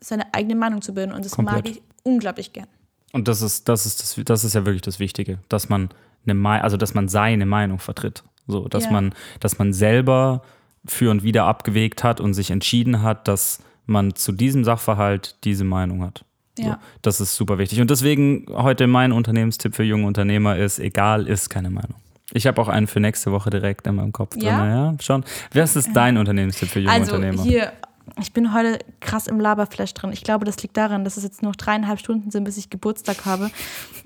seine 0.00 0.32
eigene 0.34 0.56
Meinung 0.56 0.80
zu 0.82 0.94
bilden. 0.94 1.12
Und 1.12 1.24
das 1.24 1.36
mag 1.36 1.54
Komplett. 1.54 1.76
ich 1.76 1.82
unglaublich 2.02 2.52
gern. 2.52 2.66
Und 3.12 3.28
das 3.28 3.42
ist, 3.42 3.68
das 3.68 3.86
ist, 3.86 4.00
das, 4.00 4.24
das 4.24 4.44
ist 4.44 4.54
ja 4.54 4.64
wirklich 4.64 4.82
das 4.82 4.98
Wichtige, 4.98 5.38
dass 5.48 5.68
man 5.68 5.90
eine 6.26 6.62
also 6.62 6.76
dass 6.76 6.94
man 6.94 7.08
seine 7.08 7.46
Meinung 7.46 7.78
vertritt. 7.78 8.24
So, 8.46 8.66
dass 8.68 8.84
Ja. 8.84 8.92
man, 8.92 9.14
dass 9.40 9.58
man 9.58 9.72
selber 9.72 10.42
für 10.86 11.10
und 11.10 11.22
wieder 11.22 11.44
abgewegt 11.44 12.02
hat 12.04 12.20
und 12.20 12.34
sich 12.34 12.50
entschieden 12.50 13.02
hat, 13.02 13.28
dass 13.28 13.60
man 13.86 14.14
zu 14.14 14.32
diesem 14.32 14.64
Sachverhalt 14.64 15.36
diese 15.44 15.64
Meinung 15.64 16.02
hat. 16.02 16.24
So, 16.58 16.64
Ja. 16.64 16.80
das 17.02 17.20
ist 17.20 17.36
super 17.36 17.58
wichtig. 17.58 17.80
Und 17.80 17.90
deswegen 17.90 18.46
heute 18.50 18.86
mein 18.86 19.12
Unternehmenstipp 19.12 19.74
für 19.74 19.82
junge 19.84 20.06
Unternehmer 20.06 20.56
ist, 20.56 20.78
egal 20.78 21.26
ist 21.26 21.48
keine 21.50 21.70
Meinung. 21.70 21.94
Ich 22.32 22.46
habe 22.46 22.60
auch 22.62 22.68
einen 22.68 22.86
für 22.86 23.00
nächste 23.00 23.32
Woche 23.32 23.50
direkt 23.50 23.86
in 23.88 23.96
meinem 23.96 24.12
Kopf 24.12 24.36
Ja? 24.36 24.58
drin. 24.60 24.70
Ja, 24.70 24.94
schon. 25.00 25.24
Was 25.52 25.74
ist 25.76 25.90
dein 25.94 26.16
Unternehmenstipp 26.16 26.68
für 26.68 26.78
junge 26.80 26.92
Also 26.92 27.14
Unternehmer? 27.16 27.42
hier, 27.42 27.72
ich 28.20 28.32
bin 28.32 28.52
heute 28.52 28.78
krass 29.00 29.26
im 29.26 29.38
Laberflash 29.40 29.94
drin. 29.94 30.12
Ich 30.12 30.22
glaube, 30.24 30.44
das 30.44 30.60
liegt 30.62 30.76
daran, 30.76 31.04
dass 31.04 31.16
es 31.16 31.22
jetzt 31.24 31.42
noch 31.42 31.54
dreieinhalb 31.56 31.98
Stunden 32.00 32.30
sind, 32.30 32.44
bis 32.44 32.56
ich 32.56 32.68
Geburtstag 32.70 33.24
habe. 33.24 33.50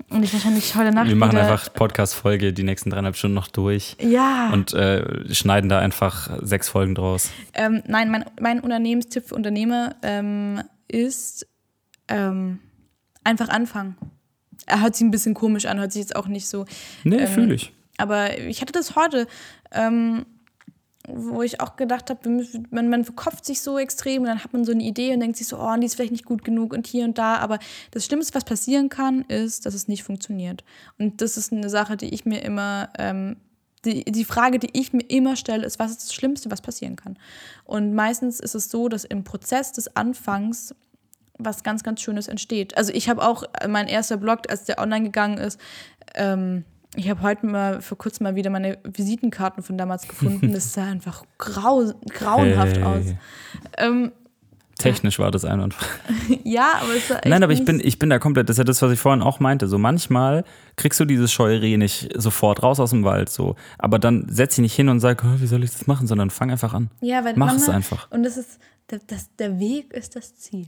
Und 0.09 0.23
ich 0.23 0.31
wahrscheinlich 0.33 0.75
heute 0.75 0.91
Nacht 0.91 1.07
Wir 1.07 1.15
machen 1.15 1.37
einfach 1.37 1.73
Podcast-Folge 1.73 2.53
die 2.53 2.63
nächsten 2.63 2.89
dreieinhalb 2.91 3.15
Stunden 3.15 3.33
noch 3.35 3.47
durch 3.47 3.97
Ja. 3.99 4.51
und 4.53 4.73
äh, 4.73 5.33
schneiden 5.33 5.69
da 5.69 5.79
einfach 5.79 6.29
sechs 6.41 6.69
Folgen 6.69 6.95
draus. 6.95 7.31
Ähm, 7.53 7.81
nein, 7.87 8.11
mein, 8.11 8.25
mein 8.39 8.59
Unternehmenstipp 8.59 9.27
für 9.29 9.35
Unternehmer 9.35 9.95
ähm, 10.03 10.61
ist 10.87 11.47
ähm, 12.07 12.59
einfach 13.23 13.49
anfangen. 13.49 13.97
Er 14.67 14.81
hört 14.81 14.95
sich 14.95 15.05
ein 15.05 15.11
bisschen 15.11 15.33
komisch 15.33 15.65
an, 15.65 15.79
hört 15.79 15.91
sich 15.91 16.01
jetzt 16.01 16.15
auch 16.15 16.27
nicht 16.27 16.47
so. 16.47 16.65
Nee, 17.03 17.17
Ähm, 17.17 17.27
fühle 17.27 17.53
ich. 17.55 17.73
Aber 17.97 18.37
ich 18.37 18.61
hatte 18.61 18.73
das 18.73 18.95
heute, 18.95 19.27
ähm, 19.71 20.25
wo 21.07 21.41
ich 21.41 21.61
auch 21.61 21.75
gedacht 21.75 22.09
habe, 22.09 22.45
man, 22.71 22.89
man 22.89 23.05
verkopft 23.05 23.45
sich 23.45 23.61
so 23.61 23.77
extrem 23.77 24.23
und 24.23 24.27
dann 24.27 24.43
hat 24.43 24.53
man 24.53 24.65
so 24.65 24.71
eine 24.71 24.83
Idee 24.83 25.13
und 25.13 25.19
denkt 25.19 25.37
sich 25.37 25.47
so, 25.47 25.59
oh, 25.59 25.75
die 25.77 25.85
ist 25.85 25.95
vielleicht 25.95 26.11
nicht 26.11 26.25
gut 26.25 26.43
genug 26.43 26.73
und 26.73 26.87
hier 26.87 27.05
und 27.05 27.17
da. 27.17 27.37
Aber 27.37 27.59
das 27.91 28.05
Schlimmste, 28.05 28.33
was 28.35 28.43
passieren 28.43 28.89
kann, 28.89 29.21
ist, 29.21 29.65
dass 29.65 29.73
es 29.73 29.87
nicht 29.87 30.03
funktioniert. 30.03 30.63
Und 30.97 31.21
das 31.21 31.37
ist 31.37 31.53
eine 31.53 31.69
Sache, 31.69 31.97
die 31.97 32.13
ich 32.13 32.25
mir 32.25 32.41
immer, 32.43 32.89
ähm, 32.97 33.37
die, 33.85 34.03
die 34.05 34.25
Frage, 34.25 34.57
die 34.57 34.69
ich 34.73 34.93
mir 34.93 35.03
immer 35.07 35.35
stelle, 35.35 35.65
ist, 35.65 35.77
was 35.79 35.91
ist 35.91 36.03
das 36.03 36.13
Schlimmste, 36.13 36.49
was 36.49 36.61
passieren 36.61 36.95
kann? 36.95 37.17
Und 37.65 37.93
meistens 37.93 38.39
ist 38.39 38.55
es 38.55 38.69
so, 38.69 38.89
dass 38.89 39.03
im 39.05 39.23
Prozess 39.23 39.71
des 39.71 39.95
Anfangs 39.95 40.73
was 41.37 41.63
ganz, 41.63 41.83
ganz 41.83 42.01
Schönes 42.01 42.27
entsteht. 42.27 42.77
Also 42.77 42.93
ich 42.93 43.09
habe 43.09 43.21
auch 43.21 43.43
mein 43.67 43.87
erster 43.87 44.17
Blog, 44.17 44.49
als 44.49 44.63
der 44.63 44.79
online 44.79 45.03
gegangen 45.03 45.37
ist, 45.37 45.59
ähm, 46.15 46.63
ich 46.95 47.09
habe 47.09 47.21
heute 47.21 47.45
mal 47.45 47.81
vor 47.81 47.97
kurzem 47.97 48.23
mal 48.25 48.35
wieder 48.35 48.49
meine 48.49 48.77
Visitenkarten 48.83 49.63
von 49.63 49.77
damals 49.77 50.07
gefunden. 50.07 50.51
Das 50.53 50.73
sah 50.73 50.85
einfach 50.85 51.23
grau, 51.37 51.91
grauenhaft 52.09 52.77
Hey. 52.77 52.83
aus. 52.83 53.05
Ähm, 53.77 54.11
Technisch 54.77 55.19
war 55.19 55.31
das 55.31 55.45
einwandfrei. 55.45 55.85
ja, 56.43 56.73
aber 56.81 56.95
es 56.95 57.07
sah 57.07 57.15
echt 57.15 57.25
Nein, 57.27 57.43
aber 57.43 57.53
ich 57.53 57.63
bin, 57.63 57.79
ich 57.81 57.97
bin 57.97 58.09
da 58.09 58.19
komplett, 58.19 58.49
das 58.49 58.55
ist 58.55 58.57
ja 58.57 58.63
das, 58.65 58.81
was 58.81 58.91
ich 58.91 58.99
vorhin 58.99 59.21
auch 59.21 59.39
meinte. 59.39 59.67
So 59.67 59.77
manchmal 59.77 60.43
kriegst 60.75 60.99
du 60.99 61.05
dieses 61.05 61.31
Scheureh 61.31 61.77
nicht 61.77 62.09
sofort 62.15 62.61
raus 62.61 62.81
aus 62.81 62.89
dem 62.89 63.05
Wald, 63.05 63.29
so. 63.29 63.55
Aber 63.77 63.99
dann 63.99 64.27
setz 64.29 64.55
dich 64.55 64.63
nicht 64.63 64.75
hin 64.75 64.89
und 64.89 64.99
sag, 64.99 65.23
"Oh, 65.23 65.39
wie 65.39 65.47
soll 65.47 65.63
ich 65.63 65.71
das 65.71 65.87
machen, 65.87 66.07
sondern 66.07 66.29
fang 66.29 66.51
einfach 66.51 66.73
an. 66.73 66.89
ja, 66.99 67.23
weil 67.23 67.35
Mach 67.37 67.55
es 67.55 67.69
einfach. 67.69 68.11
Und 68.11 68.23
das 68.23 68.35
ist, 68.35 68.59
der, 68.91 68.99
das, 69.07 69.29
der 69.37 69.59
Weg 69.59 69.93
ist 69.93 70.15
das 70.17 70.35
Ziel. 70.35 70.67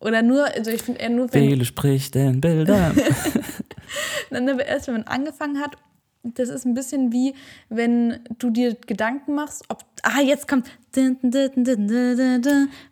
Oder 0.00 0.22
nur, 0.22 0.44
also 0.54 0.70
ich 0.72 0.82
finde 0.82 1.00
eher 1.00 1.10
nur, 1.10 1.32
wenn, 1.32 1.48
Seele 1.48 1.64
spricht 1.64 2.16
in 2.16 2.40
Bildern. 2.40 2.96
Dann 4.30 4.48
aber 4.48 4.66
erst, 4.66 4.86
wenn 4.86 4.94
man 4.94 5.04
angefangen 5.04 5.60
hat, 5.60 5.76
das 6.22 6.48
ist 6.48 6.64
ein 6.64 6.74
bisschen 6.74 7.12
wie, 7.12 7.34
wenn 7.68 8.20
du 8.38 8.50
dir 8.50 8.74
Gedanken 8.74 9.34
machst, 9.34 9.64
ob, 9.68 9.84
ah, 10.02 10.20
jetzt 10.22 10.48
kommt, 10.48 10.70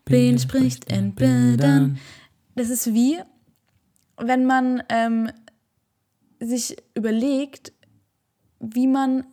Bill 0.04 0.38
spricht 0.38 0.92
in 0.92 1.14
Bildern. 1.14 1.98
Das 2.54 2.68
ist 2.68 2.92
wie, 2.92 3.18
wenn 4.18 4.44
man 4.44 4.82
ähm, 4.90 5.30
sich 6.40 6.76
überlegt, 6.94 7.72
wie 8.60 8.86
man 8.86 9.24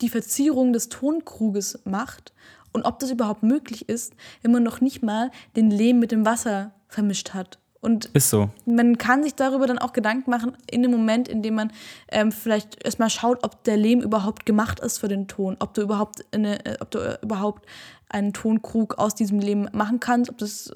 die 0.00 0.08
Verzierung 0.08 0.72
des 0.72 0.88
Tonkruges 0.88 1.80
macht 1.84 2.32
und 2.72 2.84
ob 2.84 2.98
das 2.98 3.10
überhaupt 3.10 3.42
möglich 3.42 3.88
ist, 3.88 4.14
wenn 4.42 4.52
man 4.52 4.62
noch 4.62 4.80
nicht 4.80 5.02
mal 5.02 5.30
den 5.56 5.70
Lehm 5.70 5.98
mit 5.98 6.12
dem 6.12 6.24
Wasser 6.24 6.72
vermischt 6.88 7.34
hat. 7.34 7.58
Und 7.80 8.06
Ist 8.06 8.30
so. 8.30 8.50
man 8.66 8.98
kann 8.98 9.22
sich 9.22 9.34
darüber 9.34 9.66
dann 9.66 9.78
auch 9.78 9.92
Gedanken 9.92 10.30
machen, 10.30 10.56
in 10.68 10.82
dem 10.82 10.90
Moment, 10.90 11.28
in 11.28 11.42
dem 11.42 11.54
man 11.54 11.72
ähm, 12.10 12.32
vielleicht 12.32 12.84
erstmal 12.84 13.08
schaut, 13.08 13.44
ob 13.44 13.62
der 13.64 13.76
Lehm 13.76 14.00
überhaupt 14.00 14.46
gemacht 14.46 14.80
ist 14.80 14.98
für 14.98 15.06
den 15.06 15.28
Ton, 15.28 15.56
ob 15.60 15.74
du 15.74 15.82
überhaupt, 15.82 16.24
eine, 16.32 16.64
äh, 16.66 16.76
ob 16.80 16.90
du 16.90 16.98
äh, 16.98 17.18
überhaupt 17.22 17.66
einen 18.08 18.32
Tonkrug 18.32 18.98
aus 18.98 19.14
diesem 19.14 19.38
Lehm 19.38 19.68
machen 19.72 20.00
kannst. 20.00 20.28
Ob 20.30 20.38
das, 20.38 20.72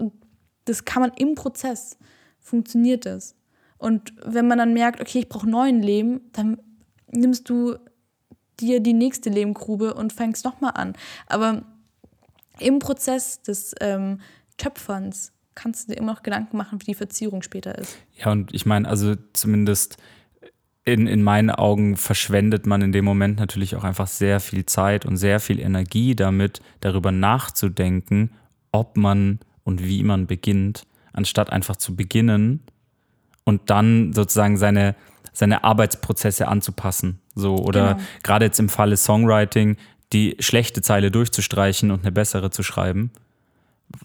das 0.65 0.85
kann 0.85 1.03
man 1.03 1.13
im 1.17 1.35
Prozess, 1.35 1.99
funktioniert 2.39 3.05
das. 3.05 3.35
Und 3.79 4.15
wenn 4.25 4.47
man 4.47 4.59
dann 4.59 4.73
merkt, 4.73 5.01
okay, 5.01 5.21
ich 5.21 5.29
brauche 5.29 5.49
neuen 5.49 5.83
Leben, 5.83 6.21
dann 6.33 6.59
nimmst 7.11 7.49
du 7.49 7.77
dir 8.61 8.79
die 8.79 8.93
nächste 8.93 9.29
Lehmgrube 9.29 9.95
und 9.95 10.13
fängst 10.13 10.45
nochmal 10.45 10.73
an. 10.75 10.95
Aber 11.27 11.63
im 12.61 12.79
Prozess 12.79 13.43
des 13.43 13.75
ähm, 13.81 14.21
Töpferns 14.57 15.33
kannst 15.55 15.89
du 15.89 15.93
dir 15.93 15.99
immer 15.99 16.13
noch 16.13 16.23
Gedanken 16.23 16.57
machen, 16.57 16.81
wie 16.81 16.87
die 16.87 16.95
Verzierung 16.95 17.43
später 17.43 17.77
ist. 17.77 17.97
Ja, 18.17 18.33
und 18.33 18.55
ich 18.55 18.67
meine, 18.67 18.89
also 18.89 19.15
zumindest 19.33 19.97
in, 20.85 21.07
in 21.07 21.23
meinen 21.23 21.51
Augen 21.51 21.97
verschwendet 21.97 22.67
man 22.67 22.83
in 22.83 22.93
dem 22.93 23.05
Moment 23.05 23.39
natürlich 23.39 23.77
auch 23.77 23.85
einfach 23.85 24.09
sehr 24.09 24.41
viel 24.41 24.67
Zeit 24.67 25.07
und 25.07 25.17
sehr 25.17 25.39
viel 25.41 25.61
Energie 25.61 26.17
damit, 26.17 26.61
darüber 26.81 27.13
nachzudenken, 27.13 28.31
ob 28.73 28.97
man 28.97 29.39
und 29.65 29.85
wie 29.85 30.03
man 30.03 30.27
beginnt, 30.27 30.85
anstatt 31.13 31.53
einfach 31.53 31.77
zu 31.77 31.95
beginnen 31.95 32.61
und 33.45 33.71
dann 33.71 34.13
sozusagen 34.13 34.57
seine, 34.57 34.97
seine 35.33 35.63
Arbeitsprozesse 35.63 36.49
anzupassen. 36.49 37.21
So, 37.35 37.57
oder 37.59 37.95
Genau. 37.95 38.07
gerade 38.23 38.47
jetzt 38.47 38.59
im 38.59 38.69
Falle 38.69 38.97
Songwriting, 38.97 39.77
die 40.13 40.37
schlechte 40.41 40.83
Zeile 40.83 41.11
durchzustreichen 41.11 41.91
und 41.91 42.01
eine 42.03 42.13
bessere 42.13 42.51
zu 42.51 42.63
schreiben. 42.63 43.13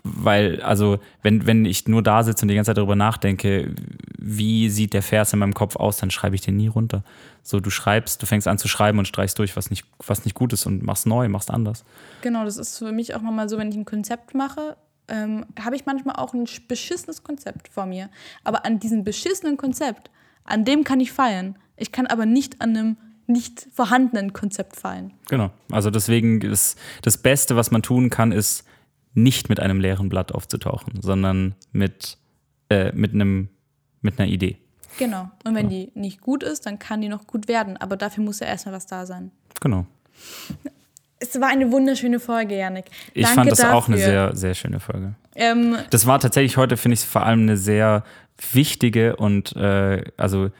Weil, 0.03 0.61
also, 0.61 0.99
wenn, 1.21 1.45
wenn 1.47 1.65
ich 1.65 1.87
nur 1.87 2.03
da 2.03 2.23
sitze 2.23 2.43
und 2.43 2.49
die 2.49 2.55
ganze 2.55 2.69
Zeit 2.69 2.77
darüber 2.77 2.95
nachdenke, 2.95 3.73
wie 4.17 4.69
sieht 4.69 4.93
der 4.93 5.01
Vers 5.01 5.33
in 5.33 5.39
meinem 5.39 5.53
Kopf 5.53 5.75
aus, 5.75 5.97
dann 5.97 6.11
schreibe 6.11 6.35
ich 6.35 6.41
den 6.41 6.57
nie 6.57 6.67
runter. 6.67 7.03
So, 7.43 7.59
du 7.59 7.69
schreibst, 7.69 8.21
du 8.21 8.25
fängst 8.25 8.47
an 8.47 8.57
zu 8.57 8.67
schreiben 8.67 8.99
und 8.99 9.07
streichst 9.07 9.39
durch, 9.39 9.55
was 9.55 9.69
nicht, 9.69 9.85
was 10.05 10.25
nicht 10.25 10.33
gut 10.33 10.53
ist 10.53 10.65
und 10.65 10.83
machst 10.83 11.05
neu, 11.05 11.29
machst 11.29 11.49
anders. 11.49 11.85
Genau, 12.21 12.43
das 12.43 12.57
ist 12.57 12.77
für 12.77 12.91
mich 12.91 13.15
auch 13.15 13.21
nochmal 13.21 13.47
so, 13.47 13.57
wenn 13.57 13.69
ich 13.69 13.77
ein 13.77 13.85
Konzept 13.85 14.35
mache, 14.35 14.75
ähm, 15.07 15.45
habe 15.59 15.75
ich 15.75 15.85
manchmal 15.85 16.15
auch 16.15 16.33
ein 16.33 16.45
beschissenes 16.67 17.23
Konzept 17.23 17.69
vor 17.69 17.85
mir. 17.85 18.09
Aber 18.43 18.65
an 18.65 18.79
diesem 18.79 19.03
beschissenen 19.03 19.57
Konzept, 19.57 20.09
an 20.43 20.65
dem 20.65 20.83
kann 20.83 20.99
ich 20.99 21.11
feiern. 21.11 21.55
Ich 21.77 21.91
kann 21.91 22.07
aber 22.07 22.25
nicht 22.25 22.61
an 22.61 22.75
einem 22.75 22.97
nicht 23.27 23.67
vorhandenen 23.73 24.33
Konzept 24.33 24.77
feiern. 24.77 25.13
Genau. 25.29 25.51
Also 25.71 25.91
deswegen 25.91 26.41
ist 26.41 26.77
das 27.01 27.17
Beste, 27.17 27.55
was 27.55 27.71
man 27.71 27.83
tun 27.83 28.09
kann, 28.09 28.31
ist 28.31 28.63
nicht 29.17 29.49
mit 29.49 29.59
einem 29.59 29.79
leeren 29.79 30.09
Blatt 30.09 30.31
aufzutauchen, 30.31 31.01
sondern 31.01 31.55
mit, 31.71 32.17
äh, 32.69 32.91
mit, 32.93 33.13
einem, 33.13 33.49
mit 34.01 34.19
einer 34.19 34.29
Idee. 34.29 34.57
Genau. 34.99 35.29
Und 35.43 35.55
wenn 35.55 35.69
die 35.69 35.91
nicht 35.95 36.21
gut 36.21 36.43
ist, 36.43 36.65
dann 36.67 36.77
kann 36.77 37.01
die 37.01 37.09
noch 37.09 37.25
gut 37.25 37.47
werden. 37.47 37.77
Aber 37.77 37.97
dafür 37.97 38.23
muss 38.23 38.39
ja 38.39 38.47
erstmal 38.47 38.75
was 38.75 38.85
da 38.85 39.05
sein. 39.05 39.31
Genau. 39.59 39.85
Es 41.19 41.39
war 41.41 41.47
eine 41.49 41.71
wunderschöne 41.71 42.19
Folge, 42.19 42.57
Janik. 42.57 42.85
Ich 43.15 43.23
Danke 43.23 43.35
fand 43.35 43.51
das 43.51 43.59
dafür. 43.59 43.75
auch 43.75 43.87
eine 43.87 43.97
sehr, 43.97 44.35
sehr 44.35 44.53
schöne 44.53 44.79
Folge. 44.79 45.15
Ähm, 45.35 45.77
Das 45.89 46.05
war 46.05 46.19
tatsächlich 46.19 46.57
heute, 46.57 46.77
finde 46.77 46.93
ich, 46.93 47.01
vor 47.01 47.23
allem 47.23 47.41
eine 47.41 47.57
sehr 47.57 48.03
wichtige 48.53 49.15
und 49.15 49.55
äh, 49.55 50.03
also 50.17 50.51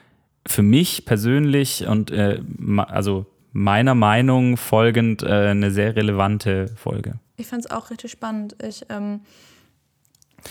für 0.48 0.64
mich 0.64 1.06
persönlich 1.06 1.86
und 1.86 2.10
äh, 2.10 2.42
also 2.88 3.28
meiner 3.52 3.94
Meinung 3.94 4.58
folgend 4.58 5.22
äh, 5.22 5.28
eine 5.28 5.70
sehr 5.70 5.96
relevante 5.96 6.68
Folge. 6.76 7.20
Ich 7.38 7.48
fand 7.48 7.66
es 7.66 7.72
auch 7.72 7.90
richtig 7.90 8.12
spannend. 8.12 8.56
Ich, 8.64 8.86
ähm, 8.90 9.22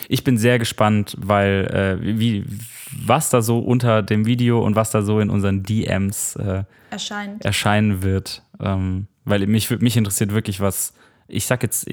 Ich 0.09 0.25
bin 0.25 0.39
sehr 0.39 0.59
gespannt, 0.59 1.17
weil 1.19 1.67
äh, 1.73 2.19
wie, 2.19 2.45
was 2.93 3.31
da 3.31 3.43
so 3.43 3.59
unter 3.59 4.03
dem 4.03 4.27
Video 4.27 4.65
und 4.65 4.77
was 4.77 4.91
da 4.91 5.03
so 5.03 5.21
in 5.21 5.31
unseren 5.31 5.63
DMs 5.63 6.37
äh, 6.37 6.65
erscheint. 6.91 7.45
erscheinen 7.45 8.03
wird. 8.03 8.43
Ähm, 8.61 9.07
weil 9.25 9.47
mich, 9.47 9.71
mich 9.71 9.97
interessiert 9.97 10.33
wirklich, 10.33 10.61
was, 10.61 10.93
ich 11.29 11.47
sag 11.47 11.63
jetzt, 11.63 11.89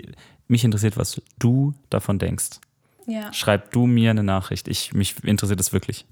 mich 0.48 0.64
interessiert, 0.64 0.98
was 0.98 1.22
du 1.40 1.74
davon 1.90 2.20
denkst. 2.20 2.60
Ja. 3.07 3.34
Schreib 3.34 3.72
du 3.72 3.88
mir 3.88 4.11
eine 4.11 4.24
Nachricht. 4.24 4.68
Ich, 4.68 4.94
mich 4.94 5.24
interessiert 5.24 5.60
es 5.60 5.74
wirklich. 5.74 6.06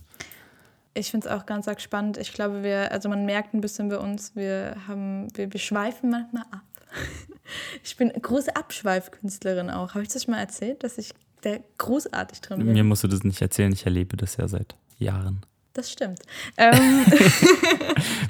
Ich 0.94 1.12
finde 1.12 1.28
es 1.28 1.34
auch 1.34 1.46
ganz 1.46 1.68
arg 1.68 1.80
spannend. 1.80 2.18
Ich 2.18 2.34
glaube, 2.34 2.64
wir, 2.64 2.92
also 2.92 3.08
man 3.08 3.26
merkt 3.26 3.54
ein 3.54 3.62
bisschen 3.62 3.88
bei 3.88 3.98
uns, 3.98 4.36
wir 4.36 4.76
haben, 4.88 5.28
wir, 5.38 5.52
wir 5.54 5.60
schweifen 5.60 6.10
manchmal 6.10 6.44
ab. 6.52 6.64
Ich 7.84 7.98
bin 7.98 8.10
große 8.10 8.56
Abschweifkünstlerin 8.56 9.70
auch. 9.70 9.94
Habe 9.94 10.04
ich 10.04 10.10
das 10.10 10.24
schon 10.24 10.34
mal 10.34 10.40
erzählt, 10.40 10.86
dass 10.86 10.98
ich 10.98 11.14
da 11.42 11.58
großartig 11.78 12.40
drin 12.40 12.60
bin? 12.60 12.72
Mir 12.72 12.86
musst 12.86 13.04
du 13.04 13.10
das 13.10 13.26
nicht 13.26 13.42
erzählen, 13.42 13.74
ich 13.74 13.86
erlebe 13.86 14.16
das 14.16 14.38
ja 14.38 14.48
seit 14.48 14.78
Jahren. 15.00 15.42
Das 15.74 15.92
stimmt. 15.92 16.22
Ähm, 16.56 16.74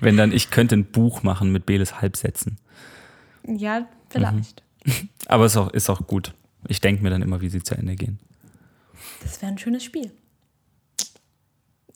Wenn 0.01 0.17
dann, 0.17 0.31
ich 0.31 0.49
könnte 0.49 0.75
ein 0.75 0.85
Buch 0.85 1.21
machen 1.21 1.51
mit 1.51 1.67
Beles 1.67 2.01
Halbsätzen. 2.01 2.57
ja, 3.47 3.87
vielleicht. 4.09 4.63
Aber 5.27 5.45
es 5.45 5.53
ist 5.53 5.57
auch, 5.57 5.69
ist 5.71 5.89
auch 5.89 6.07
gut. 6.07 6.33
Ich 6.67 6.81
denke 6.81 7.03
mir 7.03 7.09
dann 7.09 7.21
immer, 7.21 7.41
wie 7.41 7.49
sie 7.49 7.61
zu 7.61 7.75
Ende 7.75 7.95
gehen. 7.95 8.19
Das 9.23 9.41
wäre 9.41 9.51
ein 9.51 9.57
schönes 9.57 9.83
Spiel. 9.83 10.11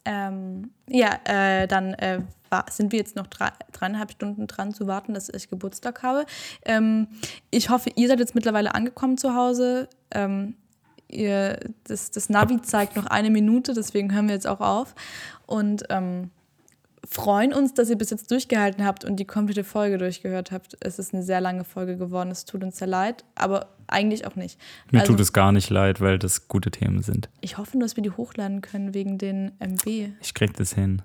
Ähm, 0.06 0.72
ja, 0.88 1.20
äh, 1.26 1.68
dann 1.68 1.94
äh, 1.96 2.22
sind 2.70 2.92
wir 2.92 3.00
jetzt 3.00 3.16
noch 3.16 3.28
drei, 3.28 3.50
dreieinhalb 3.72 4.12
Stunden 4.12 4.48
dran 4.48 4.74
zu 4.74 4.88
warten, 4.88 5.14
dass 5.14 5.30
ich 5.30 5.50
Geburtstag 5.50 6.04
habe. 6.04 6.26
Ähm, 6.64 7.08
ich 7.52 7.70
hoffe, 7.70 7.90
ihr 7.96 8.08
seid 8.08 8.20
jetzt 8.20 8.36
mittlerweile 8.36 8.76
angekommen 8.76 9.18
zu 9.18 9.36
Hause. 9.36 9.90
Ähm, 10.12 10.56
ihr, 11.10 11.60
das, 11.86 12.12
das 12.12 12.30
Navi 12.30 12.62
zeigt 12.62 12.96
noch 12.96 13.08
eine 13.08 13.30
Minute, 13.30 13.74
deswegen 13.74 14.14
hören 14.14 14.28
wir 14.28 14.36
jetzt 14.36 14.48
auch 14.48 14.62
auf. 14.62 14.96
Und 15.46 15.84
ähm, 15.90 16.32
freuen 17.10 17.54
uns, 17.54 17.74
dass 17.74 17.90
ihr 17.90 17.98
bis 17.98 18.10
jetzt 18.10 18.32
durchgehalten 18.32 18.84
habt 18.86 19.06
und 19.06 19.18
die 19.18 19.26
komplette 19.26 19.64
Folge 19.64 19.98
durchgehört 19.98 20.52
habt. 20.52 20.78
Es 20.82 21.00
ist 21.00 21.14
eine 21.14 21.24
sehr 21.24 21.42
lange 21.42 21.64
Folge 21.64 21.98
geworden. 21.98 22.32
Es 22.32 22.46
tut 22.46 22.64
uns 22.64 22.78
sehr 22.78 22.88
leid, 22.88 23.24
aber 23.36 23.70
eigentlich 23.88 24.26
auch 24.26 24.36
nicht. 24.36 24.60
Mir 24.92 25.02
Also- 25.02 25.14
tut 25.14 25.20
es 25.22 25.34
gar 25.34 25.52
nicht 25.52 25.70
leid, 25.70 26.02
weil 26.02 26.18
das 26.20 26.48
gute 26.48 26.72
Themen 26.72 27.02
sind. 27.04 27.30
Ich 27.42 27.58
hoffe 27.58 27.78
nur, 27.78 27.86
dass 27.88 27.96
wir 27.96 28.04
die 28.04 28.12
hochladen 28.12 28.62
können 28.62 28.94
wegen 28.94 29.18
den 29.18 29.52
MB. 29.60 30.14
Ich 30.22 30.34
krieg 30.34 30.54
das 30.56 30.74
hin. 30.74 31.02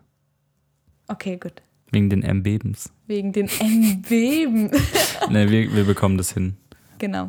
Okay, 1.08 1.36
gut. 1.36 1.62
Wegen 1.92 2.08
den 2.08 2.22
M-Bebens. 2.22 2.90
Wegen 3.06 3.32
den 3.32 3.48
MB. 3.48 4.10
ne, 5.30 5.50
wir, 5.50 5.74
wir 5.74 5.84
bekommen 5.84 6.16
das 6.18 6.32
hin. 6.32 6.56
genau. 6.98 7.28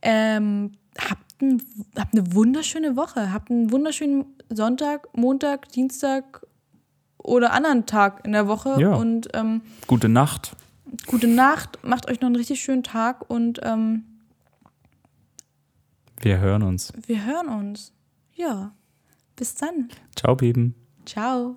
Ähm, 0.00 0.72
habt, 0.96 1.42
ein, 1.42 1.60
habt 1.98 2.14
eine 2.16 2.32
wunderschöne 2.32 2.94
Woche. 2.96 3.32
Habt 3.32 3.50
einen 3.50 3.72
wunderschönen 3.72 4.26
Sonntag, 4.48 5.08
Montag, 5.16 5.68
Dienstag 5.70 6.46
oder 7.28 7.52
anderen 7.52 7.86
Tag 7.86 8.24
in 8.24 8.32
der 8.32 8.48
Woche. 8.48 8.76
Ja. 8.80 8.94
Und 8.94 9.28
ähm, 9.34 9.62
Gute 9.86 10.08
Nacht. 10.08 10.56
gute 11.06 11.28
Nacht. 11.28 11.78
Macht 11.84 12.10
euch 12.10 12.20
noch 12.20 12.26
einen 12.26 12.36
richtig 12.36 12.60
schönen 12.60 12.82
Tag 12.82 13.28
und 13.30 13.60
ähm, 13.62 14.04
Wir 16.20 16.38
hören 16.38 16.62
uns. 16.62 16.92
wir 17.06 17.24
hören 17.24 17.48
uns. 17.48 17.92
Ja. 18.34 18.72
Bis 19.36 19.54
dann. 19.54 19.88
Ciao, 20.16 20.34
Beben. 20.34 20.74
Ciao. 21.06 21.56